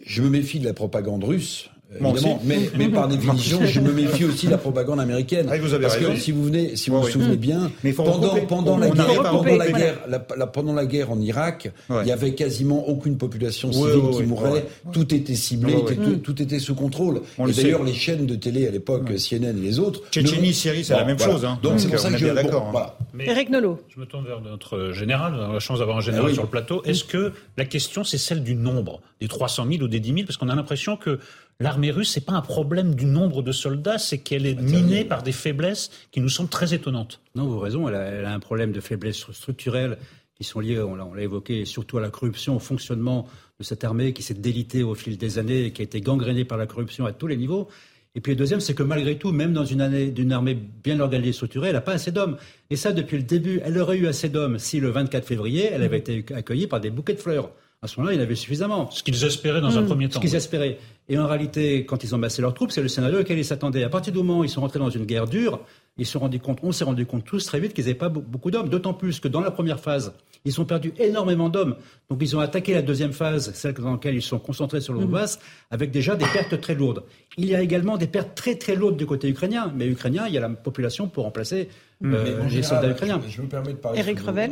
je 0.04 0.22
me 0.22 0.28
méfie 0.28 0.58
de 0.60 0.64
la 0.64 0.74
propagande 0.74 1.24
russe. 1.24 1.70
Évidemment, 1.90 2.40
mais, 2.44 2.70
mais, 2.76 2.88
par 2.88 3.08
définition, 3.08 3.64
je 3.64 3.80
me 3.80 3.92
méfie 3.92 4.24
aussi 4.26 4.46
de 4.46 4.50
la 4.50 4.58
propagande 4.58 5.00
américaine. 5.00 5.48
Ah, 5.50 5.56
vous 5.58 5.72
avez 5.72 5.84
parce 5.84 5.96
que 5.96 6.16
si 6.16 6.32
vous 6.32 6.44
venez, 6.44 6.76
si 6.76 6.90
vous 6.90 7.00
vous 7.00 7.08
souvenez 7.08 7.36
bien, 7.36 7.70
pendant, 7.96 8.34
pendant, 8.46 8.76
la 8.76 8.90
guerre, 8.90 9.22
pendant, 9.22 9.56
la 9.56 9.70
guerre, 9.70 10.50
pendant 10.52 10.72
la 10.74 10.84
guerre 10.84 11.10
en 11.10 11.20
Irak, 11.20 11.70
il 11.90 12.06
y 12.06 12.12
avait 12.12 12.34
quasiment 12.34 12.86
aucune 12.88 13.16
population 13.16 13.72
civile 13.72 14.10
qui 14.14 14.22
mourait. 14.24 14.66
Tout 14.92 15.14
était 15.14 15.34
ciblé, 15.34 15.76
tout, 16.22 16.42
était 16.42 16.58
sous 16.58 16.74
contrôle. 16.74 17.22
et 17.38 17.52
d'ailleurs, 17.52 17.84
les 17.84 17.94
chaînes 17.94 18.26
de 18.26 18.34
télé 18.34 18.66
à 18.66 18.70
l'époque, 18.70 19.10
CNN 19.16 19.56
et 19.56 19.60
les 19.60 19.78
autres. 19.78 20.02
Tchétchénie, 20.10 20.52
Syrie, 20.52 20.84
c'est 20.84 20.94
la 20.94 21.04
même 21.04 21.18
chose. 21.18 21.44
Hein. 21.44 21.58
Donc 21.62 21.80
c'est 21.80 21.88
pour 21.88 21.98
ça 21.98 22.10
que 22.10 22.18
je 22.18 22.26
d'accord. 22.26 22.96
Eric 23.18 23.50
Nolot. 23.50 23.80
Je 23.88 24.00
me 24.00 24.06
tourne 24.06 24.26
vers 24.26 24.40
notre 24.40 24.92
général. 24.92 25.34
On 25.34 25.50
a 25.50 25.52
la 25.54 25.60
chance 25.60 25.78
d'avoir 25.78 25.98
un 25.98 26.02
général 26.02 26.28
ah 26.30 26.34
sur 26.34 26.42
le 26.42 26.48
plateau. 26.48 26.82
Est-ce 26.84 27.04
que 27.04 27.32
la 27.56 27.64
question, 27.64 28.04
c'est 28.04 28.18
celle 28.18 28.42
du 28.42 28.54
nombre, 28.54 29.00
des 29.20 29.28
300 29.28 29.66
000 29.70 29.82
ou 29.82 29.88
des 29.88 30.00
10 30.00 30.08
000 30.12 30.26
Parce 30.26 30.36
qu'on 30.36 30.48
a 30.48 30.54
l'impression 30.54 30.96
que 30.96 31.18
L'armée 31.60 31.90
russe, 31.90 32.10
c'est 32.12 32.24
pas 32.24 32.34
un 32.34 32.40
problème 32.40 32.94
du 32.94 33.04
nombre 33.04 33.42
de 33.42 33.50
soldats, 33.50 33.98
c'est 33.98 34.18
qu'elle 34.18 34.46
est 34.46 34.54
minée 34.54 35.04
par 35.04 35.24
des 35.24 35.32
faiblesses 35.32 35.90
qui 36.12 36.20
nous 36.20 36.28
semblent 36.28 36.48
très 36.48 36.72
étonnantes. 36.72 37.20
Non, 37.34 37.46
vous 37.46 37.54
avez 37.54 37.64
raison, 37.64 37.88
elle 37.88 38.24
a, 38.24 38.32
un 38.32 38.38
problème 38.38 38.70
de 38.70 38.78
faiblesse 38.78 39.28
structurelle 39.32 39.98
qui 40.36 40.44
sont 40.44 40.60
liées, 40.60 40.80
on 40.80 40.94
l'a 40.94 41.22
évoqué, 41.22 41.64
surtout 41.64 41.98
à 41.98 42.00
la 42.00 42.10
corruption, 42.10 42.54
au 42.54 42.60
fonctionnement 42.60 43.26
de 43.58 43.64
cette 43.64 43.82
armée 43.82 44.12
qui 44.12 44.22
s'est 44.22 44.34
délitée 44.34 44.84
au 44.84 44.94
fil 44.94 45.18
des 45.18 45.40
années 45.40 45.64
et 45.64 45.72
qui 45.72 45.82
a 45.82 45.84
été 45.84 46.00
gangrénée 46.00 46.44
par 46.44 46.58
la 46.58 46.66
corruption 46.66 47.06
à 47.06 47.12
tous 47.12 47.26
les 47.26 47.36
niveaux. 47.36 47.66
Et 48.14 48.20
puis 48.20 48.32
le 48.32 48.36
deuxième, 48.36 48.60
c'est 48.60 48.74
que 48.74 48.84
malgré 48.84 49.18
tout, 49.18 49.32
même 49.32 49.52
dans 49.52 49.64
une 49.64 49.80
année 49.80 50.12
d'une 50.12 50.30
armée 50.30 50.54
bien 50.54 51.00
organisée 51.00 51.30
et 51.30 51.32
structurée, 51.32 51.68
elle 51.68 51.74
n'a 51.74 51.80
pas 51.80 51.92
assez 51.92 52.12
d'hommes. 52.12 52.36
Et 52.70 52.76
ça, 52.76 52.92
depuis 52.92 53.16
le 53.16 53.24
début, 53.24 53.60
elle 53.64 53.76
aurait 53.78 53.96
eu 53.96 54.06
assez 54.06 54.28
d'hommes 54.28 54.60
si 54.60 54.78
le 54.78 54.90
24 54.90 55.26
février, 55.26 55.68
elle 55.72 55.82
avait 55.82 55.98
été 55.98 56.24
accueillie 56.32 56.68
par 56.68 56.80
des 56.80 56.90
bouquets 56.90 57.14
de 57.14 57.20
fleurs. 57.20 57.50
À 57.80 57.86
ce 57.86 57.98
moment-là, 57.98 58.14
il 58.14 58.18
y 58.18 58.20
en 58.20 58.24
avait 58.24 58.34
suffisamment. 58.34 58.90
Ce 58.90 59.02
qu'ils 59.04 59.24
espéraient 59.24 59.60
dans 59.60 59.78
un 59.78 59.82
mmh. 59.82 59.86
premier 59.86 60.08
temps. 60.08 60.20
Ce 60.20 60.26
qu'ils 60.26 60.34
espéraient. 60.34 60.78
Et 61.08 61.18
en 61.18 61.26
réalité, 61.26 61.86
quand 61.86 62.04
ils 62.04 62.14
ont 62.14 62.18
massé 62.18 62.42
leurs 62.42 62.52
troupes, 62.52 62.70
c'est 62.70 62.82
le 62.82 62.88
scénario 62.88 63.20
auquel 63.20 63.38
ils 63.38 63.44
s'attendaient. 63.44 63.82
À 63.82 63.88
partir 63.88 64.12
du 64.12 64.18
moment 64.18 64.40
où 64.40 64.44
ils 64.44 64.50
sont 64.50 64.60
rentrés 64.60 64.78
dans 64.78 64.90
une 64.90 65.06
guerre 65.06 65.26
dure, 65.26 65.60
ils 65.96 66.04
se 66.04 66.12
sont 66.12 66.18
rendus 66.18 66.38
compte, 66.38 66.58
on 66.62 66.70
s'est 66.70 66.84
rendu 66.84 67.06
compte 67.06 67.24
tous 67.24 67.46
très 67.46 67.60
vite 67.60 67.72
qu'ils 67.72 67.84
n'avaient 67.84 67.94
pas 67.94 68.10
beaucoup 68.10 68.50
d'hommes. 68.50 68.68
D'autant 68.68 68.92
plus 68.92 69.18
que 69.18 69.26
dans 69.26 69.40
la 69.40 69.50
première 69.50 69.80
phase, 69.80 70.12
ils 70.44 70.60
ont 70.60 70.66
perdu 70.66 70.92
énormément 70.98 71.48
d'hommes. 71.48 71.76
Donc 72.10 72.18
ils 72.20 72.36
ont 72.36 72.40
attaqué 72.40 72.74
la 72.74 72.82
deuxième 72.82 73.12
phase, 73.12 73.52
celle 73.54 73.74
dans 73.74 73.92
laquelle 73.92 74.14
ils 74.14 74.22
sont 74.22 74.38
concentrés 74.38 74.80
sur 74.80 74.92
le 74.92 75.00
Donbass, 75.00 75.38
mmh. 75.38 75.40
avec 75.70 75.90
déjà 75.90 76.14
des 76.14 76.26
pertes 76.26 76.60
très 76.60 76.74
lourdes. 76.74 77.02
Il 77.38 77.46
y 77.46 77.54
a 77.54 77.62
également 77.62 77.96
des 77.96 78.06
pertes 78.06 78.34
très 78.34 78.56
très 78.56 78.76
lourdes 78.76 78.96
du 78.96 79.06
côté 79.06 79.28
ukrainien. 79.28 79.72
Mais 79.74 79.86
ukrainien, 79.86 80.26
il 80.28 80.34
y 80.34 80.38
a 80.38 80.40
la 80.40 80.50
population 80.50 81.08
pour 81.08 81.24
remplacer 81.24 81.68
euh, 82.04 82.48
les 82.48 82.62
soldats 82.62 82.90
ukrainiens. 82.90 83.20
Je 83.28 83.42
me 83.42 83.48
permets 83.48 83.72
de 83.72 83.78
parler 83.78 84.02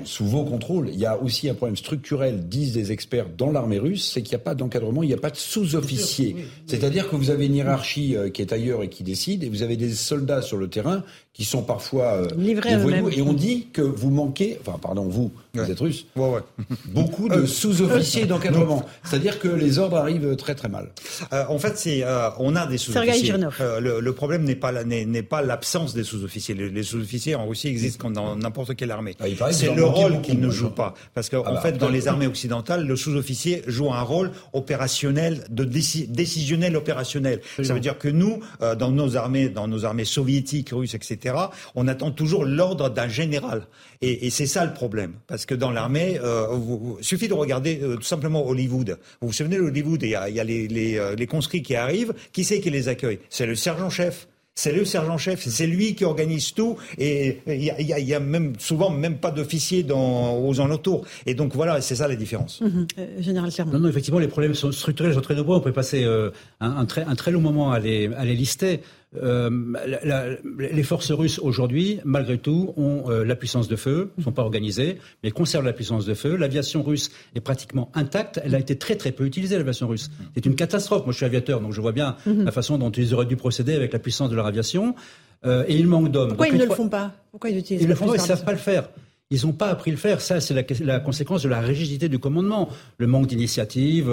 sous, 0.05 0.27
vos 0.27 0.45
contrôles. 0.45 0.89
Il 0.93 0.99
y 0.99 1.07
a 1.07 1.17
aussi 1.17 1.49
un 1.49 1.55
problème 1.55 1.77
structurel, 1.77 2.49
disent 2.49 2.73
des 2.73 2.91
experts, 2.91 3.27
dans 3.37 3.53
l'armée 3.53 3.79
russe, 3.79 4.11
c'est 4.13 4.23
qu'il 4.23 4.37
n'y 4.37 4.43
a 4.43 4.45
pas 4.45 4.55
d'encadrement, 4.55 5.03
il 5.03 5.09
n'y 5.09 5.15
a 5.15 5.19
pas 5.19 5.31
de 5.31 5.37
sous-officiers. 5.37 6.37
C'est-à-dire 6.67 7.09
que 7.09 7.15
vous 7.15 7.31
avez 7.31 7.47
une 7.47 7.55
hiérarchie 7.55 8.17
euh, 8.17 8.31
qui 8.31 8.43
est 8.43 8.53
ailleurs 8.53 8.83
et 8.83 8.89
qui 8.89 9.05
décide, 9.05 9.45
et 9.45 9.49
vous 9.49 9.63
avez 9.63 9.77
des 9.77 9.93
soldats 9.93 10.43
sur 10.43 10.57
le 10.57 10.69
terrain 10.69 11.05
qui 11.37 11.45
sont 11.45 11.63
parfois 11.63 12.15
euh, 12.15 12.29
Livrés 12.39 12.79
voyous, 12.79 13.11
et 13.11 13.21
on 13.21 13.35
dit 13.35 13.69
que 13.71 13.83
vous 13.83 14.09
manquez, 14.09 14.59
enfin 14.63 14.79
pardon, 14.81 15.05
vous, 15.05 15.31
vous 15.53 15.71
êtes 15.71 15.79
russe, 15.79 16.07
beaucoup 16.87 17.29
de 17.29 17.45
sous-officiers 17.45 18.25
d'encadrement. 18.25 18.87
C'est-à-dire 19.05 19.39
que 19.39 19.49
les 19.49 19.79
ordres 19.79 19.99
arrivent 19.99 20.35
très 20.37 20.55
très 20.55 20.69
mal. 20.69 20.93
en 21.31 21.59
fait, 21.59 21.77
c'est 21.77 22.05
on 22.39 22.57
a 22.57 22.67
des 22.67 22.79
sous-officiers. 22.79 23.35
Le, 23.81 24.01
le, 24.01 24.13
problème 24.13 24.45
n'est 24.45 24.57
pas 24.57 24.73
n'est 24.85 25.23
pas 25.23 25.43
l'absence 25.43 25.93
des 25.93 26.05
sous-officiers. 26.05 26.55
Les, 26.55 26.83
sous-officiers 26.83 27.35
en 27.35 27.47
Russie 27.47 27.69
existent 27.69 28.03
comme 28.03 28.15
dans 28.15 28.35
n'importe 28.35 28.75
quelle 28.75 28.91
armée. 28.91 29.15
Ah, 29.21 29.53
c'est 29.53 29.75
le 29.75 29.85
rôle 29.85 30.23
qu'ils 30.23 30.41
ne 30.41 30.51
jouent 30.51 30.71
pas, 30.71 30.95
parce 31.13 31.29
qu'en 31.29 31.43
ah 31.45 31.53
bah, 31.53 31.61
fait, 31.61 31.73
dans 31.73 31.91
les 31.91 32.09
armées 32.09 32.27
occidentales, 32.27 32.87
le 32.87 32.97
sous-officier 32.97 33.63
joue 33.67 33.93
un 33.93 34.03
rôle 34.03 34.31
opérationnel, 34.55 35.45
de 35.51 35.65
décisionnel 35.65 36.77
opérationnel. 36.77 37.43
Ça 37.63 37.75
veut 37.75 37.81
dire 37.81 37.99
que 37.99 38.09
nous, 38.09 38.41
euh, 38.63 38.75
dans 38.75 38.91
nos 38.91 39.19
armées, 39.19 39.51
dans 39.51 39.69
nos 39.69 39.85
armées 39.85 40.07
soviétiques, 40.07 40.71
russes, 40.73 40.95
etc., 40.95 41.26
on 41.75 41.89
attend 41.89 42.11
toujours 42.11 42.45
l'ordre 42.45 42.91
d'un 42.91 43.09
général. 43.09 43.67
Et, 44.03 44.27
et 44.27 44.31
c'est 44.31 44.47
ça 44.47 44.65
le 44.65 44.73
problème, 44.73 45.15
parce 45.27 45.47
que 45.47 45.55
dans 45.55 45.71
l'armée, 45.71 46.19
euh, 46.23 46.47
il 46.99 47.05
suffit 47.05 47.29
de 47.29 47.35
regarder 47.35 47.81
euh, 47.83 47.97
tout 47.97 48.03
simplement 48.03 48.47
Hollywood. 48.47 48.99
Vous 49.21 49.29
vous 49.29 49.33
souvenez 49.33 49.57
de 49.57 49.63
Hollywood 49.63 50.03
Il 50.03 50.11
y 50.11 50.15
a, 50.15 50.29
il 50.29 50.35
y 50.35 50.41
a 50.41 50.45
les, 50.45 50.69
les, 50.69 50.99
euh, 50.99 51.15
les 51.15 51.27
conscrits 51.27 51.63
qui 51.63 51.75
arrivent. 51.75 52.15
Qui 52.33 52.45
c'est 52.45 52.61
qui 52.61 52.71
les 52.71 52.89
accueille? 52.89 53.19
C'est 53.31 53.47
le 53.47 53.55
sergent-chef 53.55 54.29
c'est 54.59 54.73
le 54.73 54.87
sergent-chef, 54.87 55.47
c'est 55.47 55.67
lui 55.67 55.95
qui 55.95 56.07
organise 56.07 56.55
tout, 56.55 56.79
et 56.97 57.41
il 57.47 57.63
y, 57.63 58.15
a, 58.15 58.21
même 58.21 58.55
souvent 58.59 58.89
même 58.89 59.19
pas 59.19 59.31
d'officier 59.31 59.85
aux 59.93 60.61
alentours. 60.61 61.05
Et 61.27 61.35
donc 61.35 61.55
voilà, 61.55 61.83
c'est 61.83 61.97
ça 61.97 62.09
la 62.09 62.17
différence. 62.17 62.63
Mhm. 62.63 62.87
Général 63.19 63.51
Non, 63.71 63.81
non, 63.81 63.89
effectivement, 63.91 64.19
les 64.19 64.29
problèmes 64.29 64.55
sont 64.55 64.73
structurels, 64.73 65.13
sont 65.13 65.21
très 65.21 65.35
nombreux. 65.35 65.59
On 65.59 65.61
peut 65.61 65.73
passer 65.73 66.05
un, 66.05 66.33
un, 66.61 66.87
très, 66.87 67.05
un, 67.05 67.15
très, 67.15 67.33
long 67.33 67.43
moment 67.43 67.71
à 67.71 67.81
les, 67.81 68.11
à 68.15 68.25
les 68.25 68.35
lister. 68.35 68.81
Euh, 69.23 69.51
les 70.59 70.83
forces 70.83 71.11
russes 71.11 71.39
aujourd'hui, 71.39 72.01
malgré 72.05 72.39
tout, 72.39 72.73
ont 72.77 73.11
euh, 73.11 73.25
la 73.25 73.37
puissance 73.37 73.69
de 73.69 73.77
feu, 73.77 74.11
ne 74.19 74.23
sont 74.23 74.33
pas 74.33 74.43
organisées, 74.43 74.99
mais 75.23 75.31
conservent 75.31 75.65
la 75.65 75.73
puissance 75.73 76.07
de 76.07 76.15
feu. 76.15 76.37
L'aviation 76.37 76.83
russe 76.83 77.11
est 77.35 77.41
pratiquement 77.41 77.91
intacte. 77.95 78.41
Elle 78.45 78.55
a 78.55 78.59
été 78.59 78.77
très 78.77 78.97
très 78.97 79.13
peu 79.13 79.25
utilisée, 79.25 79.57
l'aviation 79.57 79.89
russe. 79.89 80.11
C'est 80.35 80.47
une 80.47 80.57
catastrophe. 80.57 81.05
Moi, 81.05 81.13
je 81.13 81.19
suis 81.19 81.27
aviateur, 81.27 81.61
donc 81.61 81.73
je 81.73 81.81
vois 81.81 81.93
bien 81.93 82.17
mhm. 82.27 82.45
la 82.45 82.53
façon 82.53 82.79
dont 82.79 82.91
ils 82.91 83.15
auraient 83.15 83.27
dû 83.27 83.37
procéder 83.37 83.75
avec 83.75 83.93
la 83.93 83.99
puissance 83.99 84.31
de 84.31 84.37
leur 84.37 84.47
aviation. 84.47 84.95
Euh, 85.45 85.65
et 85.69 85.77
il 85.77 85.87
manque 85.87 86.11
d'hommes. 86.11 86.29
Pourquoi 86.29 86.49
ils 86.49 86.57
ne 86.57 86.65
le 86.65 86.75
font 86.75 86.89
pas? 86.89 87.13
Pourquoi 87.31 87.51
ils 87.51 87.59
utilisent 87.59 87.83
Ils 87.83 87.89
le 87.89 87.95
font 87.95 88.07
pas, 88.07 88.15
ils 88.15 88.21
ne 88.21 88.27
savent 88.27 88.45
pas 88.45 88.53
le 88.53 88.59
faire. 88.59 88.89
Ils 89.31 89.45
n'ont 89.45 89.53
pas 89.53 89.69
appris 89.69 89.91
le 89.91 89.97
faire. 89.97 90.21
Ça, 90.21 90.41
c'est 90.41 90.55
la, 90.81 91.01
conséquence 91.01 91.43
de 91.43 91.49
la 91.49 91.61
rigidité 91.61 92.09
du 92.09 92.21
commandement. 92.21 92.69
Le 92.99 93.09
manque 93.09 93.27
d'initiative, 93.27 94.09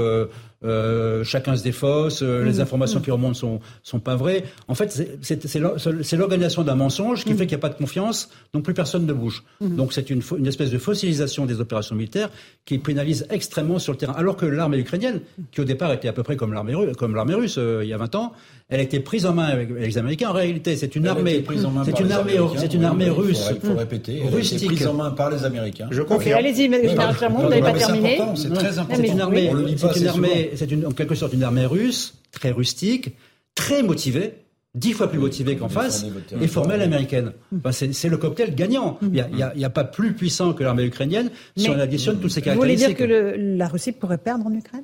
euh, 0.63 1.23
chacun 1.23 1.55
se 1.55 1.63
défausse, 1.63 2.21
euh, 2.21 2.43
les 2.43 2.57
mmh. 2.57 2.61
informations 2.61 2.99
mmh. 2.99 3.03
qui 3.03 3.11
remontent 3.11 3.33
sont 3.33 3.59
sont 3.83 3.99
pas 3.99 4.15
vraies. 4.15 4.43
En 4.67 4.75
fait, 4.75 4.91
c'est 5.21 6.17
l'organisation 6.17 6.63
d'un 6.63 6.75
mensonge 6.75 7.23
qui 7.23 7.33
mmh. 7.33 7.37
fait 7.37 7.47
qu'il 7.47 7.57
n'y 7.57 7.61
a 7.61 7.65
pas 7.67 7.69
de 7.69 7.77
confiance, 7.77 8.29
donc 8.53 8.63
plus 8.63 8.73
personne 8.73 9.05
ne 9.05 9.13
bouge. 9.13 9.43
Donc 9.61 9.93
c'est 9.93 10.09
une, 10.09 10.21
une 10.37 10.47
espèce 10.47 10.71
de 10.71 10.77
fossilisation 10.77 11.45
des 11.45 11.59
opérations 11.59 11.95
militaires 11.95 12.29
qui 12.65 12.77
pénalise 12.77 13.25
extrêmement 13.29 13.79
sur 13.79 13.93
le 13.93 13.97
terrain. 13.97 14.13
Alors 14.13 14.37
que 14.37 14.45
l'armée 14.45 14.77
ukrainienne, 14.77 15.21
qui 15.51 15.61
au 15.61 15.65
départ 15.65 15.91
était 15.93 16.07
à 16.07 16.13
peu 16.13 16.23
près 16.23 16.35
comme 16.35 16.53
l'armée 16.53 16.73
comme 16.97 17.15
l'armée 17.15 17.35
russe 17.35 17.57
il 17.57 17.87
y 17.87 17.93
a 17.93 17.97
20 17.97 18.15
ans, 18.15 18.33
elle 18.69 18.79
a 18.79 18.83
été 18.83 18.99
prise 18.99 19.25
en 19.25 19.33
main 19.33 19.45
avec, 19.45 19.69
les 19.69 19.97
Américains. 19.97 20.29
En 20.29 20.33
réalité, 20.33 20.75
c'est 20.75 20.95
une 20.95 21.05
armée, 21.07 21.43
c'est 21.85 21.99
une 21.99 22.11
armée, 22.11 22.39
c'est 22.57 22.73
une 22.73 22.83
armée 22.83 23.09
russe. 23.09 23.51
Il 23.53 23.67
faut 23.67 23.75
répéter. 23.75 24.23
Elle 24.25 24.35
a 24.35 24.39
été 24.39 24.65
prise 24.65 24.87
en 24.87 24.93
main 24.93 25.11
par 25.11 25.29
les 25.29 25.43
Américains. 25.45 25.87
Je 25.91 26.01
confirme. 26.01 26.39
Allez-y, 26.39 26.69
Clermont, 27.17 27.43
vous 27.43 27.49
n'avez 27.49 27.61
pas 27.61 27.73
terminé. 27.73 28.19
C'est 28.35 28.53
très 28.53 28.79
important. 28.79 29.03
C'est 29.03 29.11
une 29.11 29.21
armée, 29.21 29.51
c'est 29.77 29.99
une 29.99 30.07
armée, 30.07 30.51
c'est 30.55 30.85
en 30.85 30.91
quelque 30.91 31.15
sorte 31.15 31.33
une 31.33 31.43
armée 31.43 31.65
russe, 31.65 32.15
très 32.31 32.51
rustique, 32.51 33.15
très 33.55 33.83
motivée 33.83 34.43
dix 34.75 34.93
fois 34.93 35.07
plus 35.07 35.19
motivée 35.19 35.55
qu'en 35.55 35.69
face 35.69 36.05
et 36.39 36.47
formelle 36.47 36.81
américaine. 36.81 37.33
c'est 37.71 38.09
le 38.09 38.17
cocktail 38.17 38.55
gagnant. 38.55 38.97
Il 39.01 39.25
n'y 39.55 39.65
a, 39.65 39.69
pas 39.69 39.83
plus 39.83 40.13
puissant 40.13 40.53
que 40.53 40.63
l'armée 40.63 40.83
ukrainienne 40.85 41.29
si 41.55 41.69
on 41.69 41.79
additionne 41.79 42.19
toutes 42.19 42.31
ces 42.31 42.41
caractéristiques. 42.41 42.89
Vous 42.89 43.05
voulez 43.05 43.07
dire 43.07 43.33
que 43.33 43.57
la 43.57 43.67
Russie 43.67 43.91
pourrait 43.91 44.17
perdre 44.17 44.45
en 44.47 44.53
Ukraine? 44.53 44.83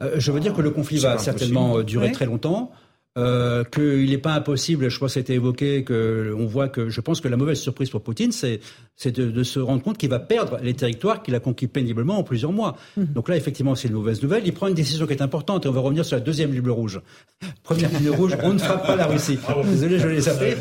Euh, 0.00 0.14
Je 0.18 0.32
veux 0.32 0.40
dire 0.40 0.54
que 0.54 0.62
le 0.62 0.70
conflit 0.70 0.98
va 0.98 1.18
certainement 1.18 1.78
euh, 1.78 1.84
durer 1.84 2.12
très 2.12 2.26
longtemps. 2.26 2.72
Euh, 3.18 3.62
qu'il 3.64 4.08
n'est 4.08 4.16
pas 4.16 4.32
impossible, 4.32 4.88
je 4.88 4.96
crois 4.96 5.08
que 5.08 5.12
c'était 5.12 5.34
évoqué, 5.34 5.84
que 5.84 6.34
on 6.34 6.46
voit 6.46 6.70
que 6.70 6.88
je 6.88 6.98
pense 7.02 7.20
que 7.20 7.28
la 7.28 7.36
mauvaise 7.36 7.60
surprise 7.60 7.90
pour 7.90 8.00
Poutine, 8.00 8.32
c'est 8.32 8.60
de, 9.04 9.30
de, 9.30 9.42
se 9.42 9.60
rendre 9.60 9.82
compte 9.82 9.98
qu'il 9.98 10.08
va 10.08 10.18
perdre 10.18 10.58
les 10.62 10.72
territoires 10.72 11.22
qu'il 11.22 11.34
a 11.34 11.40
conquis 11.40 11.66
péniblement 11.66 12.16
en 12.16 12.22
plusieurs 12.22 12.52
mois. 12.52 12.78
Mhm. 12.96 13.08
Donc 13.12 13.28
là, 13.28 13.36
effectivement, 13.36 13.74
c'est 13.74 13.88
une 13.88 13.94
mauvaise 13.94 14.22
nouvelle. 14.22 14.44
Il 14.46 14.54
prend 14.54 14.66
une 14.66 14.74
décision 14.74 15.06
qui 15.06 15.12
est 15.12 15.20
importante 15.20 15.66
et 15.66 15.68
on 15.68 15.72
va 15.72 15.80
revenir 15.80 16.06
sur 16.06 16.16
la 16.16 16.22
deuxième 16.22 16.54
ligne 16.54 16.70
rouge. 16.70 17.02
Première 17.62 17.90
ligne 17.90 18.08
rouge, 18.08 18.34
on 18.42 18.54
ne 18.54 18.58
frappe 18.58 18.86
pas 18.86 18.96
la 18.96 19.04
Russie. 19.04 19.38
Désolé, 19.62 19.98
je 19.98 20.08
l'ai 20.08 20.22
sapé. 20.22 20.56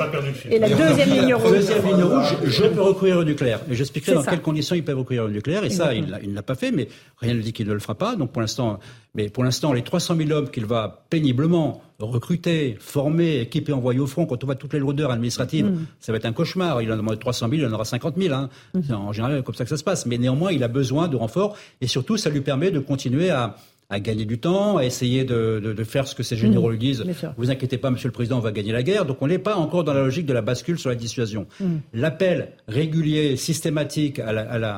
Et 0.50 0.60
la 0.60 0.68
deuxième 0.68 1.10
ligne 1.10 1.34
rouge. 1.34 1.52
Deuxième 1.54 1.86
ligne 1.86 2.04
rouge, 2.04 2.36
je 2.44 2.64
peux 2.66 2.82
recourir 2.82 3.20
au 3.20 3.24
nucléaire. 3.24 3.62
Et 3.72 3.76
j'expliquerai 3.76 4.14
dans 4.16 4.24
quelles 4.24 4.42
conditions 4.42 4.76
il 4.76 4.84
peut 4.84 4.94
recourir 4.94 5.24
au 5.24 5.30
nucléaire. 5.30 5.64
Et 5.64 5.70
ça, 5.70 5.94
il 5.94 6.06
ne 6.06 6.36
l'a 6.36 6.44
pas 6.44 6.56
fait, 6.56 6.72
mais 6.72 6.90
rien 7.20 7.34
ne 7.34 7.42
dit 7.42 7.54
qu'il 7.54 7.68
ne 7.68 7.74
le 7.74 7.80
fera 7.80 7.96
pas. 7.96 8.18
Donc 8.18 8.34
pour 8.34 8.42
l'instant, 8.42 8.78
mais 9.14 9.28
pour 9.30 9.44
l'instant, 9.44 9.74
les 9.74 9.82
300 9.82 10.16
000 10.16 10.32
hommes 10.32 10.50
qu'il 10.50 10.66
va 10.66 11.06
péniblement 11.10 11.82
recruter, 12.00 12.78
former, 12.80 13.42
équiper, 13.42 13.74
envoyer 13.74 14.00
au 14.00 14.08
front, 14.08 14.26
quand 14.26 14.42
on 14.44 14.48
voit 14.48 14.56
toutes 14.56 14.74
les 14.74 14.80
lourdeurs 14.80 15.12
administratives, 15.12 15.66
mm. 15.66 15.86
ça 16.00 16.12
va 16.12 16.18
être 16.18 16.26
un 16.26 16.32
cauchemar. 16.32 16.82
Il 16.82 16.92
en 16.92 17.08
a 17.08 17.16
300 17.18 17.50
000, 17.50 17.62
il 17.62 17.66
en 17.66 17.74
aura 17.74 17.84
50 17.86 18.16
000. 18.18 18.34
Hein. 18.34 18.50
Mm. 18.74 18.80
C'est 18.88 18.94
en 18.94 19.12
général 19.12 19.44
comme 19.44 19.56
ça 19.56 19.66
que 19.66 19.70
ça 19.70 19.78
se 19.78 19.84
passe. 19.84 20.06
Mais 20.06 20.18
néanmoins, 20.18 20.52
il 20.54 20.64
a 20.64 20.70
besoin 20.70 21.10
de 21.10 21.18
renforts 21.18 21.58
et 21.82 21.88
surtout, 21.88 22.16
ça 22.16 22.30
lui 22.30 22.42
permet 22.42 22.72
de 22.72 22.80
continuer 22.80 23.32
à, 23.32 23.58
gagner 24.00 24.24
du 24.24 24.40
temps, 24.40 24.78
à 24.78 24.86
essayer 24.86 25.26
de, 25.26 25.84
faire 25.84 26.08
ce 26.08 26.16
que 26.16 26.24
ces 26.24 26.38
généraux 26.38 26.70
mm. 26.70 26.72
lui 26.72 26.80
disent. 26.80 27.04
Vous 27.38 27.52
inquiétez 27.52 27.78
pas, 27.78 27.92
Monsieur 27.92 28.08
le 28.08 28.14
Président, 28.14 28.38
on 28.38 28.42
va 28.42 28.54
gagner 28.54 28.72
la 28.72 28.84
guerre. 28.84 29.06
Donc 29.06 29.18
on 29.22 29.28
n'est 29.28 29.40
pas 29.40 29.56
encore 29.56 29.84
dans 29.84 29.94
la 29.94 30.04
logique 30.04 30.26
de 30.26 30.34
la 30.34 30.42
bascule 30.42 30.80
sur 30.80 30.90
la 30.90 30.96
dissuasion. 30.96 31.48
L'appel 31.94 32.54
régulier, 32.70 33.36
systématique 33.36 34.20
à 34.20 34.32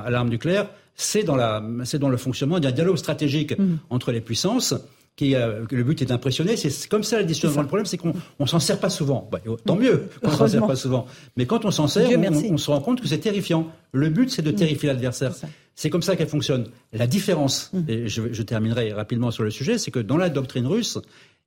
l'arme 0.09 0.29
nucléaire, 0.29 0.67
c'est 0.95 1.23
dans, 1.23 1.37
dans 1.37 2.09
le 2.09 2.17
fonctionnement 2.17 2.59
d'un 2.59 2.71
dialogue 2.71 2.97
stratégique 2.97 3.57
mm. 3.57 3.77
entre 3.89 4.11
les 4.11 4.21
puissances. 4.21 4.73
Qui, 5.15 5.35
euh, 5.35 5.63
le 5.69 5.83
but 5.83 6.01
est 6.01 6.07
d'impressionner. 6.07 6.57
C'est 6.57 6.89
comme 6.89 7.03
ça 7.03 7.17
la 7.17 7.23
dissuasion. 7.23 7.61
Le 7.61 7.67
problème, 7.67 7.85
c'est 7.85 7.97
qu'on 7.97 8.13
ne 8.39 8.45
s'en 8.47 8.59
sert 8.59 8.79
pas 8.79 8.89
souvent. 8.89 9.29
Bah, 9.31 9.39
tant 9.63 9.75
mieux 9.75 10.09
qu'on 10.23 10.31
s'en 10.31 10.47
sert 10.47 10.65
pas 10.65 10.75
souvent. 10.75 11.05
Mais 11.37 11.45
quand 11.45 11.65
on 11.65 11.71
s'en 11.71 11.85
sert, 11.85 12.09
on, 12.49 12.57
se 12.57 12.71
rend 12.71 12.81
compte 12.81 12.99
que 12.99 13.07
c'est 13.07 13.19
terrifiant. 13.19 13.67
Le 13.91 14.09
but, 14.09 14.31
c'est 14.31 14.41
de 14.41 14.49
mm. 14.49 14.55
terrifier 14.55 14.89
l'adversaire. 14.89 15.31
C'est 15.75 15.91
comme 15.91 16.01
ça 16.01 16.15
qu'elle 16.15 16.29
fonctionne. 16.29 16.65
La 16.93 17.05
différence, 17.05 17.69
mm. 17.73 17.81
et 17.89 18.07
je, 18.07 18.33
je, 18.33 18.41
terminerai 18.41 18.91
rapidement 18.91 19.29
sur 19.29 19.43
le 19.43 19.51
sujet, 19.51 19.77
c'est 19.77 19.91
que 19.91 19.99
dans 19.99 20.17
la 20.17 20.29
doctrine 20.29 20.65
russe, 20.65 20.97